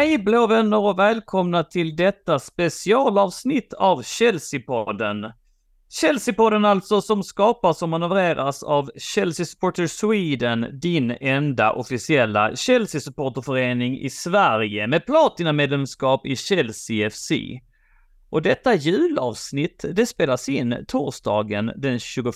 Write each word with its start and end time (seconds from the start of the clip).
Hej 0.00 0.18
blå 0.18 0.46
vänner 0.46 0.78
och 0.78 0.98
välkomna 0.98 1.64
till 1.64 1.96
detta 1.96 2.38
specialavsnitt 2.38 3.72
av 3.72 4.02
Chelsea-podden. 4.02 5.32
Chelsea-podden 5.88 6.64
alltså 6.64 7.00
som 7.00 7.22
skapas 7.22 7.82
och 7.82 7.88
manövreras 7.88 8.62
av 8.62 8.90
Chelsea 8.96 9.46
Supporter 9.46 9.86
Sweden, 9.86 10.80
din 10.80 11.10
enda 11.10 11.72
officiella 11.72 12.56
Chelsea-supporterförening 12.56 13.98
i 13.98 14.10
Sverige 14.10 14.86
med 14.86 15.06
platinamedlemskap 15.06 16.26
i 16.26 16.36
Chelsea 16.36 17.10
FC. 17.10 17.30
Och 18.30 18.42
detta 18.42 18.74
julavsnitt, 18.74 19.84
det 19.92 20.06
spelas 20.06 20.48
in 20.48 20.84
torsdagen 20.88 21.72
den 21.76 21.98
21 21.98 22.34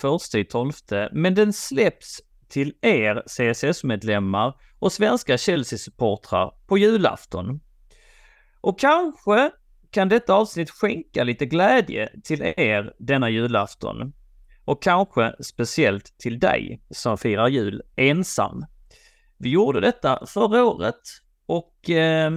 12, 0.50 0.72
men 1.12 1.34
den 1.34 1.52
släpps 1.52 2.20
till 2.48 2.74
er 2.82 3.22
CSS-medlemmar 3.26 4.54
och 4.78 4.92
svenska 4.92 5.36
Chelsea-supportrar 5.36 6.50
på 6.66 6.78
julafton. 6.78 7.60
Och 8.60 8.78
kanske 8.78 9.50
kan 9.90 10.08
detta 10.08 10.34
avsnitt 10.34 10.70
skänka 10.70 11.24
lite 11.24 11.46
glädje 11.46 12.08
till 12.24 12.42
er 12.42 12.94
denna 12.98 13.30
julafton. 13.30 14.12
Och 14.64 14.82
kanske 14.82 15.34
speciellt 15.40 16.18
till 16.18 16.38
dig 16.38 16.82
som 16.90 17.18
firar 17.18 17.48
jul 17.48 17.82
ensam. 17.96 18.64
Vi 19.38 19.50
gjorde 19.50 19.80
detta 19.80 20.26
förra 20.26 20.64
året 20.64 21.00
och 21.46 21.90
eh, 21.90 22.32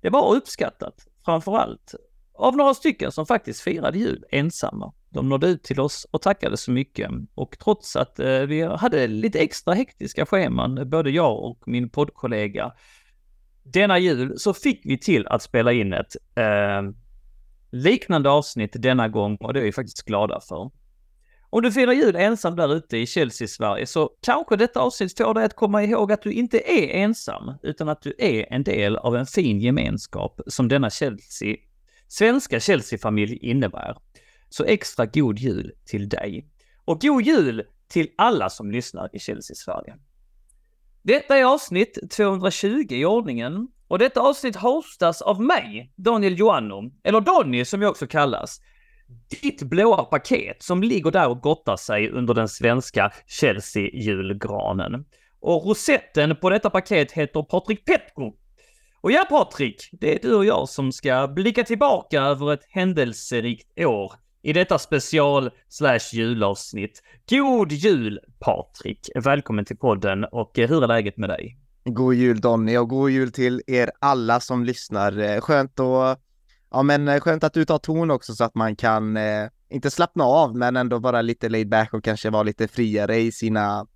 det 0.00 0.10
var 0.10 0.34
uppskattat, 0.34 0.94
framför 1.24 1.56
allt 1.56 1.94
av 2.34 2.56
några 2.56 2.74
stycken 2.74 3.12
som 3.12 3.26
faktiskt 3.26 3.60
firade 3.60 3.98
jul 3.98 4.24
ensamma. 4.30 4.92
De 5.16 5.28
nådde 5.28 5.46
ut 5.46 5.62
till 5.62 5.80
oss 5.80 6.06
och 6.10 6.22
tackade 6.22 6.56
så 6.56 6.70
mycket. 6.70 7.10
Och 7.34 7.58
trots 7.58 7.96
att 7.96 8.18
eh, 8.18 8.40
vi 8.40 8.62
hade 8.62 9.06
lite 9.06 9.38
extra 9.38 9.74
hektiska 9.74 10.26
scheman, 10.26 10.90
både 10.90 11.10
jag 11.10 11.44
och 11.44 11.62
min 11.66 11.90
poddkollega, 11.90 12.72
denna 13.62 13.98
jul 13.98 14.38
så 14.38 14.54
fick 14.54 14.80
vi 14.84 14.98
till 14.98 15.26
att 15.26 15.42
spela 15.42 15.72
in 15.72 15.92
ett 15.92 16.16
eh, 16.34 16.82
liknande 17.70 18.30
avsnitt 18.30 18.72
denna 18.74 19.08
gång 19.08 19.36
och 19.36 19.54
det 19.54 19.60
är 19.60 19.64
vi 19.64 19.72
faktiskt 19.72 20.02
glada 20.02 20.40
för. 20.40 20.70
Om 21.50 21.62
du 21.62 21.72
firar 21.72 21.92
jul 21.92 22.16
ensam 22.16 22.56
där 22.56 22.74
ute 22.74 22.96
i 22.96 23.06
Chelsea-Sverige 23.06 23.86
så 23.86 24.10
kanske 24.22 24.56
detta 24.56 24.80
avsnitt 24.80 25.18
får 25.18 25.34
dig 25.34 25.44
att 25.44 25.56
komma 25.56 25.84
ihåg 25.84 26.12
att 26.12 26.22
du 26.22 26.32
inte 26.32 26.58
är 26.58 27.02
ensam, 27.02 27.54
utan 27.62 27.88
att 27.88 28.02
du 28.02 28.14
är 28.18 28.52
en 28.52 28.64
del 28.64 28.96
av 28.96 29.16
en 29.16 29.26
fin 29.26 29.60
gemenskap 29.60 30.40
som 30.46 30.68
denna 30.68 30.90
Chelsea, 30.90 31.56
svenska 32.08 32.60
Chelsea-familj 32.60 33.36
innebär. 33.36 33.96
Så 34.48 34.64
extra 34.64 35.06
god 35.06 35.38
jul 35.38 35.72
till 35.84 36.08
dig. 36.08 36.48
Och 36.84 37.00
god 37.00 37.22
jul 37.22 37.62
till 37.88 38.08
alla 38.18 38.50
som 38.50 38.70
lyssnar 38.70 39.16
i 39.16 39.18
Chelsea-Sverige. 39.18 39.96
Detta 41.02 41.36
är 41.36 41.44
avsnitt 41.44 42.10
220 42.10 42.86
i 42.90 43.04
ordningen 43.04 43.68
och 43.88 43.98
detta 43.98 44.20
avsnitt 44.20 44.56
hostas 44.56 45.22
av 45.22 45.40
mig, 45.42 45.92
Daniel 45.96 46.38
Joanno, 46.38 46.90
eller 47.04 47.20
Donny 47.20 47.64
som 47.64 47.82
jag 47.82 47.90
också 47.90 48.06
kallas. 48.06 48.60
Ditt 49.42 49.62
blåa 49.62 50.04
paket 50.04 50.62
som 50.62 50.82
ligger 50.82 51.10
där 51.10 51.28
och 51.28 51.40
gottar 51.40 51.76
sig 51.76 52.10
under 52.10 52.34
den 52.34 52.48
svenska 52.48 53.12
Chelsea-julgranen. 53.26 55.04
Och 55.40 55.66
rosetten 55.66 56.36
på 56.36 56.50
detta 56.50 56.70
paket 56.70 57.12
heter 57.12 57.42
Patrik 57.42 57.84
Petko. 57.84 58.32
Och 59.00 59.12
ja, 59.12 59.24
Patrik, 59.28 59.88
det 59.92 60.14
är 60.14 60.28
du 60.28 60.34
och 60.34 60.44
jag 60.44 60.68
som 60.68 60.92
ska 60.92 61.28
blicka 61.28 61.64
tillbaka 61.64 62.22
över 62.22 62.52
ett 62.52 62.66
händelserikt 62.68 63.78
år 63.78 64.12
i 64.46 64.52
detta 64.52 64.78
special 64.78 65.50
slash 65.68 66.12
julavsnitt. 66.12 67.02
God 67.30 67.72
jul 67.72 68.20
Patrik! 68.38 69.10
Välkommen 69.14 69.64
till 69.64 69.76
podden 69.76 70.24
och 70.24 70.58
eh, 70.58 70.68
hur 70.68 70.82
är 70.82 70.88
läget 70.88 71.16
med 71.16 71.28
dig? 71.28 71.58
God 71.84 72.14
jul 72.14 72.40
Donny 72.40 72.76
och 72.76 72.88
god 72.88 73.10
jul 73.10 73.32
till 73.32 73.62
er 73.66 73.90
alla 73.98 74.40
som 74.40 74.64
lyssnar. 74.64 75.18
Eh, 75.18 75.40
skönt 75.40 75.80
att, 75.80 76.20
ja 76.70 76.82
men 76.82 77.08
eh, 77.08 77.20
skönt 77.20 77.44
att 77.44 77.52
du 77.52 77.64
tar 77.64 77.78
ton 77.78 78.10
också 78.10 78.34
så 78.34 78.44
att 78.44 78.54
man 78.54 78.76
kan, 78.76 79.16
eh, 79.16 79.48
inte 79.70 79.90
slappna 79.90 80.24
av 80.24 80.56
men 80.56 80.76
ändå 80.76 80.98
vara 80.98 81.22
lite 81.22 81.48
laid 81.48 81.68
back 81.68 81.94
och 81.94 82.04
kanske 82.04 82.30
vara 82.30 82.42
lite 82.42 82.68
friare 82.68 83.16
i 83.16 83.32
sina, 83.32 83.86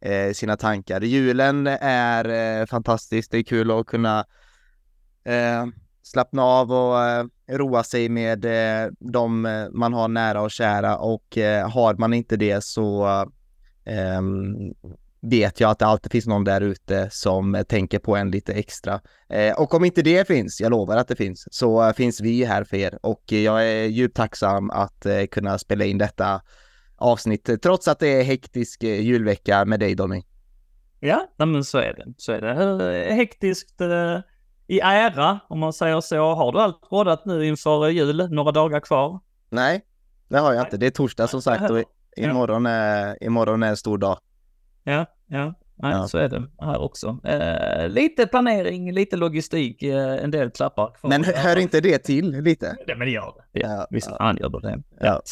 eh, 0.00 0.32
sina 0.32 0.56
tankar. 0.56 1.00
Julen 1.00 1.66
är 1.80 2.60
eh, 2.60 2.66
fantastisk. 2.66 3.30
det 3.30 3.38
är 3.38 3.42
kul 3.42 3.70
att 3.70 3.86
kunna 3.86 4.24
slappna 6.02 6.42
av 6.42 6.72
och 6.72 7.04
eh, 7.04 7.24
roa 7.48 7.82
sig 7.82 8.08
med 8.08 8.44
eh, 8.44 8.90
de 9.00 9.46
eh, 9.46 9.68
man 9.72 9.92
har 9.92 10.08
nära 10.08 10.42
och 10.42 10.50
kära 10.50 10.98
och 10.98 11.38
eh, 11.38 11.70
har 11.70 11.94
man 11.94 12.14
inte 12.14 12.36
det 12.36 12.64
så 12.64 13.06
eh, 13.84 14.22
vet 15.20 15.60
jag 15.60 15.70
att 15.70 15.78
det 15.78 15.86
alltid 15.86 16.12
finns 16.12 16.26
någon 16.26 16.44
där 16.44 16.60
ute 16.60 17.08
som 17.10 17.54
eh, 17.54 17.62
tänker 17.62 17.98
på 17.98 18.16
en 18.16 18.30
lite 18.30 18.52
extra. 18.52 19.00
Eh, 19.28 19.60
och 19.60 19.74
om 19.74 19.84
inte 19.84 20.02
det 20.02 20.26
finns, 20.26 20.60
jag 20.60 20.70
lovar 20.70 20.96
att 20.96 21.08
det 21.08 21.16
finns, 21.16 21.48
så 21.50 21.88
eh, 21.88 21.92
finns 21.92 22.20
vi 22.20 22.44
här 22.44 22.64
för 22.64 22.76
er 22.76 22.98
och 23.02 23.22
jag 23.26 23.68
är 23.68 23.84
djupt 23.84 24.16
tacksam 24.16 24.70
att 24.70 25.06
eh, 25.06 25.24
kunna 25.24 25.58
spela 25.58 25.84
in 25.84 25.98
detta 25.98 26.40
avsnitt 26.96 27.62
trots 27.62 27.88
att 27.88 27.98
det 27.98 28.20
är 28.20 28.22
hektisk 28.22 28.82
julvecka 28.82 29.64
med 29.64 29.80
dig 29.80 29.94
Donny. 29.94 30.22
Ja, 31.00 31.28
men 31.36 31.64
så 31.64 31.78
är 31.78 31.94
det. 31.94 32.14
Så 32.16 32.32
är 32.32 32.40
det. 32.40 33.14
Hektiskt 33.14 33.80
i 34.66 34.80
ära, 34.80 35.40
om 35.48 35.58
man 35.58 35.72
säger 35.72 36.00
så. 36.00 36.34
Har 36.34 36.52
du 36.52 36.60
allt 36.60 36.80
rådat 36.90 37.24
nu 37.24 37.46
inför 37.46 37.88
jul? 37.88 38.30
Några 38.30 38.52
dagar 38.52 38.80
kvar? 38.80 39.20
Nej, 39.50 39.84
det 40.28 40.38
har 40.38 40.52
jag 40.52 40.66
inte. 40.66 40.76
Det 40.76 40.86
är 40.86 40.90
torsdag 40.90 41.26
som 41.26 41.42
sagt 41.42 41.70
och 41.70 41.82
imorgon 42.16 42.66
är, 42.66 43.24
imorgon 43.24 43.62
är 43.62 43.68
en 43.68 43.76
stor 43.76 43.98
dag. 43.98 44.18
Ja, 44.84 45.06
ja. 45.26 45.54
Nej, 45.78 45.92
ja. 45.92 46.08
så 46.08 46.18
är 46.18 46.28
det 46.28 46.42
här 46.60 46.80
också. 46.80 47.18
Eh, 47.24 47.88
lite 47.88 48.26
planering, 48.26 48.92
lite 48.92 49.16
logistik, 49.16 49.82
eh, 49.82 50.24
en 50.24 50.30
del 50.30 50.50
klappar. 50.50 50.96
Men 51.02 51.24
hör 51.24 51.58
inte 51.58 51.80
det 51.80 51.98
till 51.98 52.30
lite? 52.30 52.76
Nej, 52.86 52.96
men 52.96 53.06
det 53.06 53.12
gör 53.12 53.34
det. 53.36 53.60
Ja, 53.60 53.68
ja 53.68 53.86
visst, 53.90 54.08
ja. 54.10 54.16
han 54.20 54.36
gör 54.36 54.60
det. 54.60 54.82
Ja. 55.00 55.22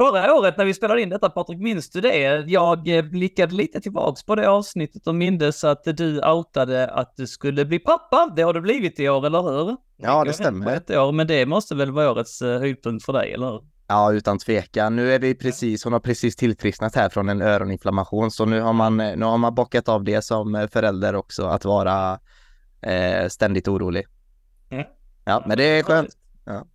Förra 0.00 0.34
året 0.34 0.56
när 0.56 0.64
vi 0.64 0.74
spelade 0.74 1.02
in 1.02 1.08
detta, 1.08 1.30
Patrik, 1.30 1.58
minns 1.58 1.90
du 1.90 2.00
det? 2.00 2.44
Jag 2.46 2.88
eh, 2.88 3.02
blickade 3.02 3.54
lite 3.54 3.80
tillbaks 3.80 4.22
på 4.22 4.34
det 4.34 4.50
avsnittet 4.50 5.06
och 5.06 5.14
mindes 5.14 5.64
att 5.64 5.84
du 5.84 6.20
outade 6.22 6.90
att 6.90 7.16
du 7.16 7.26
skulle 7.26 7.64
bli 7.64 7.78
pappa. 7.78 8.32
Det 8.36 8.42
har 8.42 8.54
du 8.54 8.60
blivit 8.60 9.00
i 9.00 9.08
år, 9.08 9.26
eller 9.26 9.42
hur? 9.42 9.76
Ja, 9.96 10.24
det 10.24 10.32
stämmer. 10.32 10.76
Ett 10.76 10.90
år, 10.90 11.12
men 11.12 11.26
det 11.26 11.46
måste 11.46 11.74
väl 11.74 11.90
vara 11.90 12.10
årets 12.10 12.42
eh, 12.42 12.58
höjdpunkt 12.58 13.04
för 13.04 13.12
dig, 13.12 13.32
eller 13.32 13.50
hur? 13.50 13.62
Ja, 13.86 14.12
utan 14.12 14.38
tvekan. 14.38 14.96
Nu 14.96 15.12
är 15.12 15.18
vi 15.18 15.34
precis, 15.34 15.84
hon 15.84 15.92
har 15.92 16.00
precis 16.00 16.36
tillfrisknat 16.36 16.94
här 16.94 17.08
från 17.08 17.28
en 17.28 17.42
öroninflammation, 17.42 18.30
så 18.30 18.44
nu 18.44 18.60
har 18.60 18.72
man, 18.72 18.96
nu 18.96 19.24
har 19.24 19.38
man 19.38 19.54
bockat 19.54 19.88
av 19.88 20.04
det 20.04 20.24
som 20.24 20.68
förälder 20.72 21.14
också, 21.14 21.46
att 21.46 21.64
vara 21.64 22.18
eh, 22.82 23.28
ständigt 23.28 23.68
orolig. 23.68 24.06
Mm. 24.70 24.86
Ja, 25.24 25.44
men 25.46 25.56
det 25.56 25.64
är 25.64 25.82
skönt. 25.82 26.16
Ja 26.44 26.66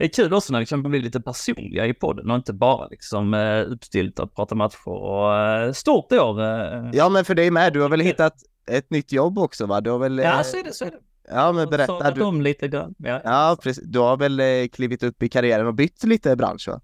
det 0.00 0.06
är 0.06 0.08
kul 0.08 0.34
också 0.34 0.52
när 0.52 0.60
vi 0.60 0.66
kan 0.66 0.82
bli 0.82 1.00
lite 1.00 1.20
personliga 1.20 1.86
i 1.86 1.94
podden 1.94 2.30
och 2.30 2.36
inte 2.36 2.52
bara 2.52 2.86
liksom 2.86 3.34
uh, 3.34 3.72
uppstiltat 3.72 4.34
prata 4.34 4.54
matcher 4.54 4.88
och 4.88 5.66
uh, 5.66 5.72
stort 5.72 6.12
år. 6.12 6.40
Uh, 6.40 6.90
ja, 6.92 7.08
men 7.08 7.24
för 7.24 7.34
dig 7.34 7.50
med. 7.50 7.72
Du 7.72 7.80
har 7.80 7.88
väl 7.88 8.00
hittat 8.00 8.34
ett 8.70 8.90
nytt 8.90 9.12
jobb 9.12 9.38
också, 9.38 9.66
va? 9.66 9.80
Du 9.80 9.90
har 9.90 9.98
väl... 9.98 10.18
Ja, 10.18 10.42
så 10.44 10.56
är 10.56 10.64
det, 10.64 10.72
så 10.72 10.84
är 10.84 10.90
det. 10.90 10.98
Ja, 11.30 11.52
men 11.52 11.70
berätta. 11.70 12.10
Du... 12.10 12.22
om 12.22 12.42
lite 12.42 12.68
grann. 12.68 12.94
Ja, 12.98 13.20
ja 13.24 13.56
precis. 13.62 13.84
Du 13.86 13.98
har 13.98 14.16
väl 14.16 14.40
eh, 14.40 14.68
klivit 14.72 15.02
upp 15.02 15.22
i 15.22 15.28
karriären 15.28 15.66
och 15.66 15.74
bytt 15.74 16.04
lite 16.04 16.36
bransch, 16.36 16.68
va? 16.68 16.80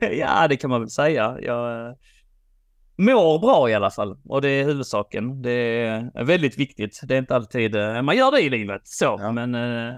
ja, 0.12 0.48
det 0.48 0.56
kan 0.56 0.70
man 0.70 0.80
väl 0.80 0.90
säga. 0.90 1.38
Jag 1.42 1.94
mår 2.98 3.38
bra 3.38 3.70
i 3.70 3.74
alla 3.74 3.90
fall 3.90 4.16
och 4.28 4.42
det 4.42 4.48
är 4.48 4.64
huvudsaken. 4.64 5.42
Det 5.42 5.50
är 5.50 6.24
väldigt 6.24 6.58
viktigt. 6.58 7.00
Det 7.04 7.14
är 7.14 7.18
inte 7.18 7.36
alltid 7.36 7.74
man 8.02 8.16
gör 8.16 8.30
det 8.30 8.40
i 8.40 8.50
livet 8.50 8.82
så, 8.84 9.04
ja. 9.04 9.32
men 9.32 9.54
äh, 9.54 9.94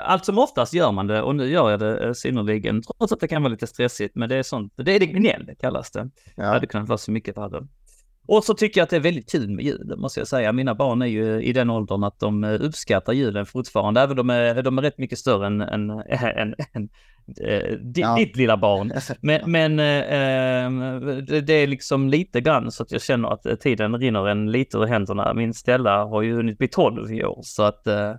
allt 0.00 0.24
som 0.24 0.38
oftast 0.38 0.74
gör 0.74 0.92
man 0.92 1.06
det 1.06 1.22
och 1.22 1.36
nu 1.36 1.50
gör 1.50 1.70
jag 1.70 1.80
det 1.80 2.14
synnerligen, 2.14 2.82
trots 2.82 3.12
att 3.12 3.20
det 3.20 3.28
kan 3.28 3.42
vara 3.42 3.50
lite 3.50 3.66
stressigt. 3.66 4.14
Men 4.14 4.28
det 4.28 4.36
är 4.36 4.42
sånt, 4.42 4.72
det 4.76 4.96
är 4.96 5.00
det 5.00 5.06
gnäll 5.06 5.50
kallas 5.60 5.90
det. 5.90 6.10
Ja. 6.34 6.42
Det 6.42 6.48
hade 6.48 6.66
kunnat 6.66 6.88
vara 6.88 6.98
så 6.98 7.10
mycket 7.10 7.36
värre. 7.36 7.66
Och 8.28 8.44
så 8.44 8.54
tycker 8.54 8.80
jag 8.80 8.84
att 8.84 8.90
det 8.90 8.96
är 8.96 9.00
väldigt 9.00 9.30
kul 9.30 9.50
med 9.50 9.64
julen, 9.64 10.00
måste 10.00 10.20
jag 10.20 10.28
säga. 10.28 10.52
Mina 10.52 10.74
barn 10.74 11.02
är 11.02 11.06
ju 11.06 11.42
i 11.42 11.52
den 11.52 11.70
åldern 11.70 12.04
att 12.04 12.20
de 12.20 12.44
uppskattar 12.44 13.12
julen 13.12 13.46
fortfarande, 13.46 14.00
även 14.00 14.18
om 14.18 14.26
de 14.26 14.34
är, 14.34 14.62
de 14.62 14.78
är 14.78 14.82
rätt 14.82 14.98
mycket 14.98 15.18
större 15.18 15.46
än, 15.46 15.60
än, 15.60 15.90
än, 16.10 16.54
än 16.72 16.88
eh, 17.40 17.76
ja. 17.94 18.16
ditt 18.16 18.36
lilla 18.36 18.56
barn. 18.56 18.92
Men, 19.20 19.50
men 19.50 19.72
eh, 19.80 21.42
det 21.42 21.52
är 21.52 21.66
liksom 21.66 22.08
lite 22.08 22.40
grann 22.40 22.70
så 22.72 22.82
att 22.82 22.92
jag 22.92 23.02
känner 23.02 23.28
att 23.28 23.60
tiden 23.60 23.98
rinner 23.98 24.28
en 24.28 24.50
lite 24.52 24.78
ur 24.78 24.86
händerna. 24.86 25.34
Min 25.34 25.54
Stella 25.54 26.04
har 26.04 26.22
ju 26.22 26.34
hunnit 26.34 26.58
bli 26.58 26.68
12 26.68 27.12
i 27.12 27.24
år, 27.24 27.40
så 27.42 27.62
att 27.62 27.86
eh, 27.86 28.14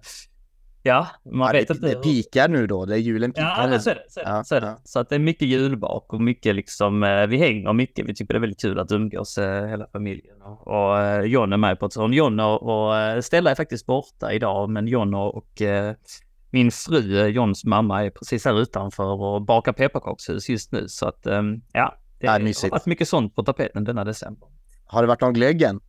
Ja, 0.88 1.08
man 1.24 1.48
ja, 1.48 1.60
vet 1.60 1.68
det, 1.68 1.74
inte. 1.74 1.88
Det 1.88 1.96
pikar 1.96 2.48
nu 2.48 2.68
då, 2.68 2.86
det 2.86 2.96
är 2.96 2.98
julen 2.98 3.32
pikar. 3.32 3.72
Ja, 3.72 3.80
så 3.80 3.90
är 3.90 3.96
det. 3.96 4.02
Så, 4.10 4.20
är 4.20 4.24
det, 4.24 4.32
ja, 4.32 4.44
så, 4.44 4.56
är 4.56 4.62
det. 4.62 4.68
Ja. 4.68 4.78
så 4.84 5.00
att 5.00 5.10
det 5.10 5.16
är 5.16 5.20
mycket 5.20 5.48
julbak 5.48 6.14
och 6.14 6.22
mycket 6.22 6.56
liksom, 6.56 7.04
eh, 7.04 7.28
vi 7.28 7.38
hänger 7.38 7.74
mycket. 7.74 8.06
Vi 8.06 8.16
tycker 8.16 8.34
det 8.34 8.38
är 8.38 8.42
väldigt 8.42 8.62
kul 8.62 8.80
att 8.80 8.92
umgås 8.92 9.38
eh, 9.38 9.68
hela 9.68 9.88
familjen. 9.88 10.42
Och, 10.42 10.68
och 10.68 11.00
eh, 11.00 11.22
John 11.22 11.54
är 11.54 11.58
med 11.58 11.80
på 11.80 11.86
ett 11.86 11.94
sånt. 11.94 12.16
John 12.16 12.40
och, 12.40 12.64
och 12.64 13.24
Stella 13.24 13.52
är 13.52 13.56
faktiskt 13.56 13.86
borta 13.86 14.34
idag, 14.34 14.70
men 14.70 14.88
John 14.88 15.14
och, 15.14 15.36
och 15.36 15.62
min 16.50 16.72
fru, 16.72 17.28
Johns 17.28 17.66
mamma, 17.66 18.06
är 18.06 18.10
precis 18.10 18.46
här 18.46 18.62
utanför 18.62 19.22
och 19.22 19.42
bakar 19.42 19.74
pepparkakshus 19.74 20.50
just 20.50 20.72
nu. 20.72 20.88
Så 20.88 21.08
att 21.08 21.20
ja, 21.24 21.98
det 22.20 22.26
ja, 22.26 22.32
har 22.32 22.70
varit 22.70 22.86
mycket 22.86 23.08
sånt 23.08 23.36
på 23.36 23.44
tapeten 23.44 23.84
denna 23.84 24.04
december. 24.04 24.48
Har 24.86 25.02
det 25.02 25.08
varit 25.08 25.22
någon 25.22 25.34
glögg 25.34 25.62
än? 25.62 25.80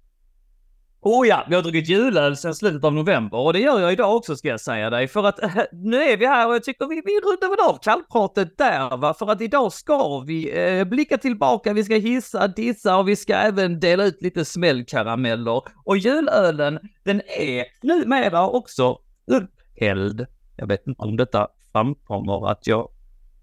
Oh 1.01 1.27
ja, 1.27 1.47
vi 1.49 1.55
har 1.55 1.63
druckit 1.63 1.89
julöl 1.89 2.37
sedan 2.37 2.55
slutet 2.55 2.85
av 2.85 2.93
november 2.93 3.39
och 3.39 3.53
det 3.53 3.59
gör 3.59 3.81
jag 3.81 3.93
idag 3.93 4.17
också 4.17 4.37
ska 4.37 4.49
jag 4.49 4.61
säga 4.61 4.91
dig. 4.91 5.09
För 5.09 5.25
att 5.25 5.43
äh, 5.43 5.57
nu 5.73 6.03
är 6.03 6.17
vi 6.17 6.27
här 6.27 6.49
och 6.49 6.55
jag 6.55 6.65
tycker 6.65 6.87
vi, 6.87 6.95
vi 7.05 7.21
rundar 7.21 7.49
väl 7.49 7.75
av 7.75 7.79
kallpratet 7.83 8.59
där 8.59 8.97
va. 8.97 9.15
För 9.15 9.31
att 9.31 9.41
idag 9.41 9.73
ska 9.73 10.21
vi 10.21 10.69
äh, 10.79 10.85
blicka 10.85 11.19
tillbaka, 11.19 11.73
vi 11.73 11.85
ska 11.85 11.95
hissa, 11.95 12.49
dissa 12.49 12.97
och 12.99 13.09
vi 13.09 13.17
ska 13.17 13.35
även 13.35 13.81
dela 13.81 14.05
ut 14.05 14.23
lite 14.23 14.45
smällkarameller. 14.45 15.63
Och 15.85 15.97
julölen, 15.97 16.79
den 17.05 17.21
är 17.39 17.65
numera 17.83 18.49
också 18.49 18.99
upphälld. 19.27 20.27
Jag 20.57 20.67
vet 20.67 20.87
inte 20.87 21.03
om 21.03 21.17
detta 21.17 21.49
framkommer 21.73 22.51
att 22.51 22.67
jag 22.67 22.91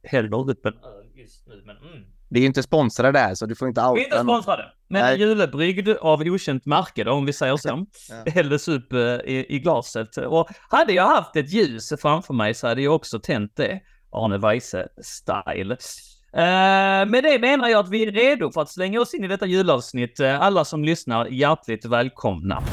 häller 0.03 0.49
upp 0.49 0.65
en 0.65 0.73
öl 0.73 1.05
just 1.15 1.47
nu, 1.47 1.63
men 1.65 1.77
mm. 1.77 2.14
Vi 2.29 2.41
är 2.41 2.45
inte 2.45 2.63
sponsrade 2.63 3.19
där 3.19 3.35
så 3.35 3.45
du 3.45 3.55
får 3.55 3.67
inte 3.67 3.81
outa. 3.81 3.93
Vi 3.93 4.01
är 4.01 4.05
inte 4.05 4.19
sponsrade. 4.19 4.71
Men 4.87 5.01
Nej. 5.01 5.19
julebryggd 5.19 5.89
av 5.89 6.21
okänt 6.21 6.65
märke 6.65 7.03
då, 7.03 7.11
om 7.11 7.25
vi 7.25 7.33
säger 7.33 7.57
så. 7.57 7.85
Ja. 8.25 8.31
Hälldes 8.31 8.67
upp 8.67 8.93
eh, 8.93 8.99
i, 8.99 9.45
i 9.49 9.59
glaset. 9.59 10.17
Och 10.17 10.49
hade 10.69 10.93
jag 10.93 11.07
haft 11.07 11.35
ett 11.35 11.53
ljus 11.53 11.93
framför 12.01 12.33
mig 12.33 12.53
så 12.53 12.67
hade 12.67 12.81
jag 12.81 12.95
också 12.95 13.19
tänt 13.19 13.51
det. 13.55 13.79
Arne 14.11 14.37
Weise-style. 14.37 15.77
Eh, 16.33 17.09
med 17.09 17.23
det 17.23 17.39
menar 17.39 17.69
jag 17.69 17.79
att 17.79 17.89
vi 17.89 18.07
är 18.07 18.11
redo 18.11 18.51
för 18.51 18.61
att 18.61 18.69
slänga 18.69 19.01
oss 19.01 19.13
in 19.13 19.23
i 19.23 19.27
detta 19.27 19.45
julavsnitt. 19.45 20.19
Eh, 20.19 20.41
alla 20.41 20.65
som 20.65 20.83
lyssnar, 20.83 21.25
hjärtligt 21.25 21.85
välkomna. 21.85 22.63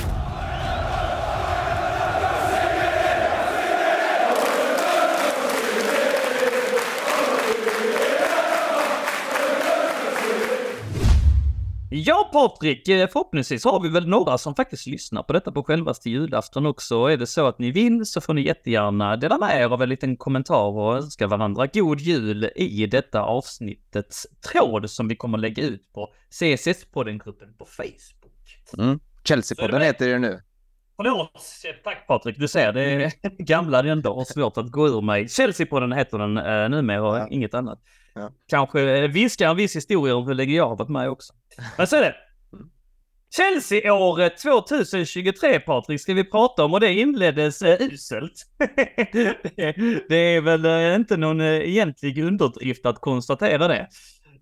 Ja 11.94 12.30
Patrik, 12.32 12.88
eh, 12.88 13.08
förhoppningsvis 13.08 13.64
har 13.64 13.80
vi 13.80 13.88
väl 13.88 14.08
några 14.08 14.38
som 14.38 14.54
faktiskt 14.54 14.86
lyssnar 14.86 15.22
på 15.22 15.32
detta 15.32 15.52
på 15.52 15.62
självaste 15.64 16.10
julafton 16.10 16.66
också. 16.66 17.06
Är 17.06 17.16
det 17.16 17.26
så 17.26 17.46
att 17.46 17.58
ni 17.58 17.70
vill 17.70 18.06
så 18.06 18.20
får 18.20 18.34
ni 18.34 18.42
jättegärna 18.46 19.16
dela 19.16 19.38
med 19.38 19.60
er 19.60 19.64
av 19.72 19.82
en 19.82 19.88
liten 19.88 20.16
kommentar 20.16 20.64
och 20.78 20.96
önska 20.96 21.26
varandra 21.26 21.66
god 21.66 22.00
jul 22.00 22.50
i 22.56 22.86
detta 22.86 23.22
avsnittets 23.22 24.26
tråd 24.52 24.90
som 24.90 25.08
vi 25.08 25.16
kommer 25.16 25.38
lägga 25.38 25.62
ut 25.62 25.92
på 25.92 26.12
CSS-podden-gruppen 26.30 27.56
på 27.58 27.64
Facebook. 27.64 28.78
Mm. 28.78 29.00
Chelsea-podden 29.24 29.78
det- 29.78 29.84
heter 29.84 30.08
det 30.08 30.18
nu. 30.18 30.40
Förlåt, 30.96 31.30
tack 31.84 32.06
Patrik. 32.06 32.38
Du 32.38 32.48
ser, 32.48 32.72
det 32.72 32.82
är 32.82 33.12
gamla 33.44 33.78
ändå 33.82 34.14
har 34.14 34.24
svårt 34.24 34.56
att 34.56 34.70
gå 34.70 34.88
ur 34.88 35.00
mig. 35.00 35.24
Chelsea-podden 35.24 35.94
heter 35.96 36.18
den 36.18 36.38
uh, 36.38 36.68
numera 36.68 37.02
och 37.02 37.16
Ja. 37.16 37.28
inget 37.30 37.54
annat. 37.54 37.78
Ja. 38.14 38.30
Kanske 38.46 39.04
uh, 39.04 39.10
viskar 39.10 39.50
en 39.50 39.56
viss 39.56 39.76
historia 39.76 40.16
om 40.16 40.26
hur 40.26 40.34
länge 40.34 40.54
jag 40.54 40.68
har 40.68 40.76
varit 40.76 40.88
med 40.88 41.10
också. 41.10 41.32
Men 41.78 41.86
så 41.86 41.96
är 41.96 42.00
det. 42.00 42.14
Chelsea-året 43.36 44.38
2023 44.38 45.60
Patrik 45.60 46.00
ska 46.00 46.14
vi 46.14 46.24
prata 46.24 46.64
om 46.64 46.74
och 46.74 46.80
det 46.80 46.92
inleddes 46.92 47.62
uh, 47.62 47.76
uselt. 47.80 48.46
det, 49.12 49.36
det 50.08 50.16
är 50.16 50.40
väl 50.40 50.64
eh, 50.64 50.94
inte 50.94 51.16
någon 51.16 51.40
uh, 51.40 51.46
egentlig 51.46 52.24
underdrift 52.24 52.86
att 52.86 53.00
konstatera 53.00 53.68
det. 53.68 53.88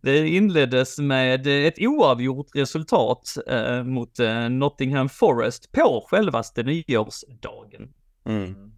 Det 0.02 0.28
inleddes 0.28 0.98
med 0.98 1.46
eh, 1.46 1.66
ett 1.66 1.78
oavgjort 1.78 2.46
resultat 2.54 3.34
eh, 3.46 3.84
mot 3.84 4.18
eh, 4.18 4.48
Nottingham 4.48 5.08
Forest 5.08 5.72
på 5.72 6.06
självaste 6.10 6.62
nyårsdagen. 6.62 7.92
Mm. 8.26 8.72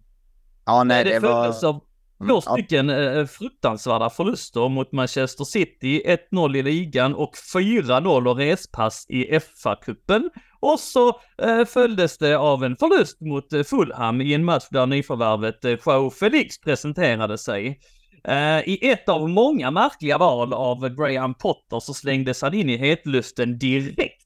Ja, 0.65 0.83
nej, 0.83 1.03
det 1.03 1.09
det, 1.09 1.19
var... 1.19 1.65
av 1.65 1.81
två 2.27 2.41
ja. 2.45 2.53
stycken 2.53 2.89
eh, 2.89 3.25
fruktansvärda 3.25 4.09
förluster 4.09 4.69
mot 4.69 4.91
Manchester 4.91 5.43
City, 5.43 6.17
1-0 6.31 6.57
i 6.57 6.63
ligan 6.63 7.15
och 7.15 7.31
4-0 7.55 8.29
och 8.29 8.37
respass 8.37 9.05
i 9.09 9.39
FA-cupen. 9.39 10.29
Och 10.59 10.79
så 10.79 11.07
eh, 11.41 11.65
följdes 11.65 12.17
det 12.17 12.37
av 12.37 12.63
en 12.63 12.75
förlust 12.75 13.21
mot 13.21 13.53
eh, 13.53 13.63
Fulham 13.63 14.21
i 14.21 14.33
en 14.33 14.45
match 14.45 14.67
där 14.69 14.85
nyförvärvet 14.85 15.65
eh, 15.65 15.77
Joao 15.85 16.09
Felix 16.09 16.59
presenterade 16.59 17.37
sig. 17.37 17.79
Eh, 18.27 18.69
I 18.69 18.79
ett 18.81 19.09
av 19.09 19.29
många 19.29 19.71
märkliga 19.71 20.17
val 20.17 20.53
av 20.53 20.89
Graham 20.89 21.33
Potter 21.33 21.79
så 21.79 21.93
slängdes 21.93 22.41
han 22.41 22.53
in 22.53 22.69
i 22.69 22.77
hetluften 22.77 23.57
direkt. 23.57 24.22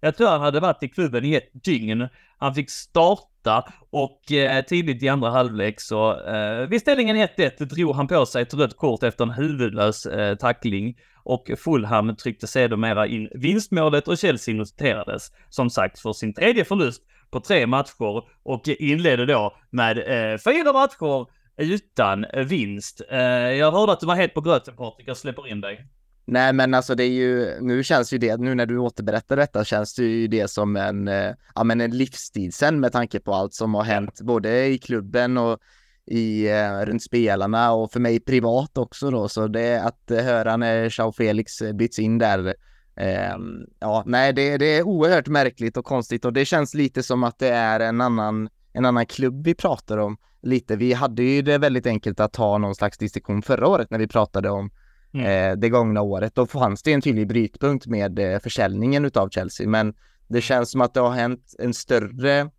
Jag 0.00 0.16
tror 0.16 0.28
han 0.28 0.40
hade 0.40 0.60
varit 0.60 0.82
i 0.82 0.88
klubben 0.88 1.24
i 1.24 1.34
ett 1.34 1.64
dygn. 1.64 2.08
Han 2.38 2.54
fick 2.54 2.70
starta 2.70 3.64
och 3.90 4.32
eh, 4.32 4.64
tidigt 4.64 5.02
i 5.02 5.08
andra 5.08 5.30
halvlek 5.30 5.80
så 5.80 6.20
eh, 6.20 6.68
vid 6.68 6.80
ställningen 6.80 7.16
1-1 7.16 7.64
drog 7.64 7.94
han 7.94 8.08
på 8.08 8.26
sig 8.26 8.42
ett 8.42 8.54
rött 8.54 8.76
kort 8.76 9.02
efter 9.02 9.24
en 9.24 9.30
huvudlös 9.30 10.06
eh, 10.06 10.36
tackling 10.36 10.94
och 11.24 11.50
Fulham 11.58 12.16
tryckte 12.16 12.46
sedermera 12.46 13.06
in 13.06 13.28
vinstmålet 13.34 14.08
och 14.08 14.18
Chelsea 14.18 14.54
noterades 14.54 15.32
som 15.48 15.70
sagt 15.70 15.98
för 15.98 16.12
sin 16.12 16.34
tredje 16.34 16.64
förlust 16.64 17.02
på 17.30 17.40
tre 17.40 17.66
matcher 17.66 18.22
och 18.42 18.68
inledde 18.68 19.26
då 19.26 19.56
med 19.70 19.98
eh, 19.98 20.38
fyra 20.38 20.72
matcher 20.72 21.26
utan 21.56 22.26
vinst. 22.46 23.02
Eh, 23.10 23.20
jag 23.30 23.72
hörde 23.72 23.92
att 23.92 24.00
du 24.00 24.06
var 24.06 24.14
helt 24.14 24.34
på 24.34 24.40
gröten 24.40 24.76
Patrik, 24.76 25.08
jag 25.08 25.16
släpper 25.16 25.48
in 25.48 25.60
dig. 25.60 25.86
Nej, 26.30 26.52
men 26.52 26.74
alltså 26.74 26.94
det 26.94 27.04
är 27.04 27.08
ju, 27.08 27.60
nu 27.60 27.84
känns 27.84 28.12
ju 28.12 28.18
det, 28.18 28.36
nu 28.36 28.54
när 28.54 28.66
du 28.66 28.78
återberättar 28.78 29.36
detta 29.36 29.64
känns 29.64 29.94
det 29.94 30.04
ju 30.04 30.26
det 30.26 30.48
som 30.48 30.76
en, 30.76 31.08
eh, 31.08 31.34
ja 31.54 31.64
men 31.64 31.80
en 31.80 31.90
livstid 31.90 32.54
sen 32.54 32.80
med 32.80 32.92
tanke 32.92 33.20
på 33.20 33.34
allt 33.34 33.54
som 33.54 33.74
har 33.74 33.82
hänt 33.82 34.20
både 34.20 34.66
i 34.66 34.78
klubben 34.78 35.38
och 35.38 35.58
i, 36.06 36.48
eh, 36.48 36.80
runt 36.86 37.02
spelarna 37.02 37.72
och 37.72 37.92
för 37.92 38.00
mig 38.00 38.20
privat 38.20 38.78
också 38.78 39.10
då, 39.10 39.28
så 39.28 39.48
det 39.48 39.82
att 39.82 40.10
eh, 40.10 40.24
höra 40.24 40.56
när 40.56 40.98
Joao 40.98 41.12
Felix 41.12 41.62
byts 41.74 41.98
in 41.98 42.18
där, 42.18 42.54
eh, 42.96 43.36
ja, 43.80 44.02
nej, 44.06 44.32
det, 44.32 44.56
det 44.56 44.66
är 44.66 44.82
oerhört 44.82 45.28
märkligt 45.28 45.76
och 45.76 45.84
konstigt 45.84 46.24
och 46.24 46.32
det 46.32 46.44
känns 46.44 46.74
lite 46.74 47.02
som 47.02 47.24
att 47.24 47.38
det 47.38 47.48
är 47.48 47.80
en 47.80 48.00
annan, 48.00 48.48
en 48.72 48.84
annan 48.84 49.06
klubb 49.06 49.44
vi 49.44 49.54
pratar 49.54 49.98
om 49.98 50.16
lite. 50.42 50.76
Vi 50.76 50.92
hade 50.92 51.22
ju 51.22 51.42
det 51.42 51.58
väldigt 51.58 51.86
enkelt 51.86 52.20
att 52.20 52.32
ta 52.32 52.58
någon 52.58 52.74
slags 52.74 52.98
distinktion 52.98 53.42
förra 53.42 53.68
året 53.68 53.90
när 53.90 53.98
vi 53.98 54.08
pratade 54.08 54.50
om 54.50 54.70
Mm. 55.12 55.26
eh, 55.26 55.56
det 55.56 55.68
gångna 55.68 56.00
året. 56.02 56.34
Då 56.34 56.46
fanns 56.46 56.82
det 56.82 56.92
en 56.92 57.00
tydlig 57.00 57.28
brytpunkt 57.28 57.86
med 57.86 58.18
eh, 58.18 58.38
försäljningen 58.38 59.04
utav 59.04 59.28
Chelsea, 59.28 59.68
men 59.68 59.94
det 60.28 60.40
känns 60.40 60.70
som 60.70 60.80
att 60.80 60.94
det 60.94 61.00
har 61.00 61.10
hänt 61.10 61.54
en 61.58 61.74
större, 61.74 62.50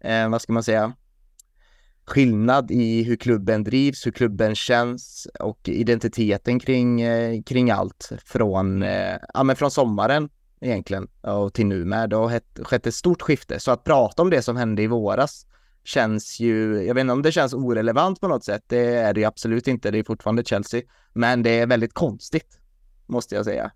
eh, 0.00 0.28
vad 0.28 0.42
ska 0.42 0.52
man 0.52 0.62
säga, 0.62 0.92
skillnad 2.06 2.70
i 2.70 3.02
hur 3.02 3.16
klubben 3.16 3.64
drivs, 3.64 4.06
hur 4.06 4.10
klubben 4.10 4.54
känns 4.54 5.28
och 5.40 5.68
identiteten 5.68 6.58
kring, 6.58 7.00
eh, 7.00 7.42
kring 7.42 7.70
allt 7.70 8.12
från, 8.24 8.82
eh, 8.82 9.16
ja, 9.34 9.42
men 9.42 9.56
från 9.56 9.70
sommaren 9.70 10.28
egentligen 10.60 11.08
och 11.20 11.54
till 11.54 11.66
nu 11.66 11.84
med. 11.84 12.10
Det 12.10 12.16
har 12.16 12.40
skett 12.64 12.86
ett 12.86 12.94
stort 12.94 13.22
skifte, 13.22 13.60
så 13.60 13.70
att 13.70 13.84
prata 13.84 14.22
om 14.22 14.30
det 14.30 14.42
som 14.42 14.56
hände 14.56 14.82
i 14.82 14.86
våras 14.86 15.46
känns 15.90 16.40
ju, 16.40 16.82
jag 16.82 16.94
vet 16.94 17.00
inte 17.00 17.12
om 17.12 17.22
det 17.22 17.32
känns 17.32 17.54
orelevant 17.54 18.20
på 18.20 18.28
något 18.28 18.44
sätt, 18.44 18.62
det 18.66 18.94
är 18.94 19.14
det 19.14 19.20
ju 19.20 19.26
absolut 19.26 19.68
inte, 19.68 19.90
det 19.90 19.98
är 19.98 20.04
fortfarande 20.04 20.44
Chelsea, 20.44 20.82
men 21.12 21.42
det 21.42 21.50
är 21.50 21.66
väldigt 21.66 21.94
konstigt, 21.94 22.60
måste 23.06 23.34
jag 23.34 23.44
säga. 23.44 23.72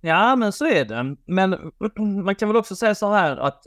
Ja, 0.00 0.36
men 0.36 0.52
så 0.52 0.66
är 0.66 0.84
det. 0.84 1.16
Men 1.26 1.72
man 2.24 2.34
kan 2.34 2.48
väl 2.48 2.56
också 2.56 2.76
säga 2.76 2.94
så 2.94 3.12
här 3.12 3.36
att 3.36 3.66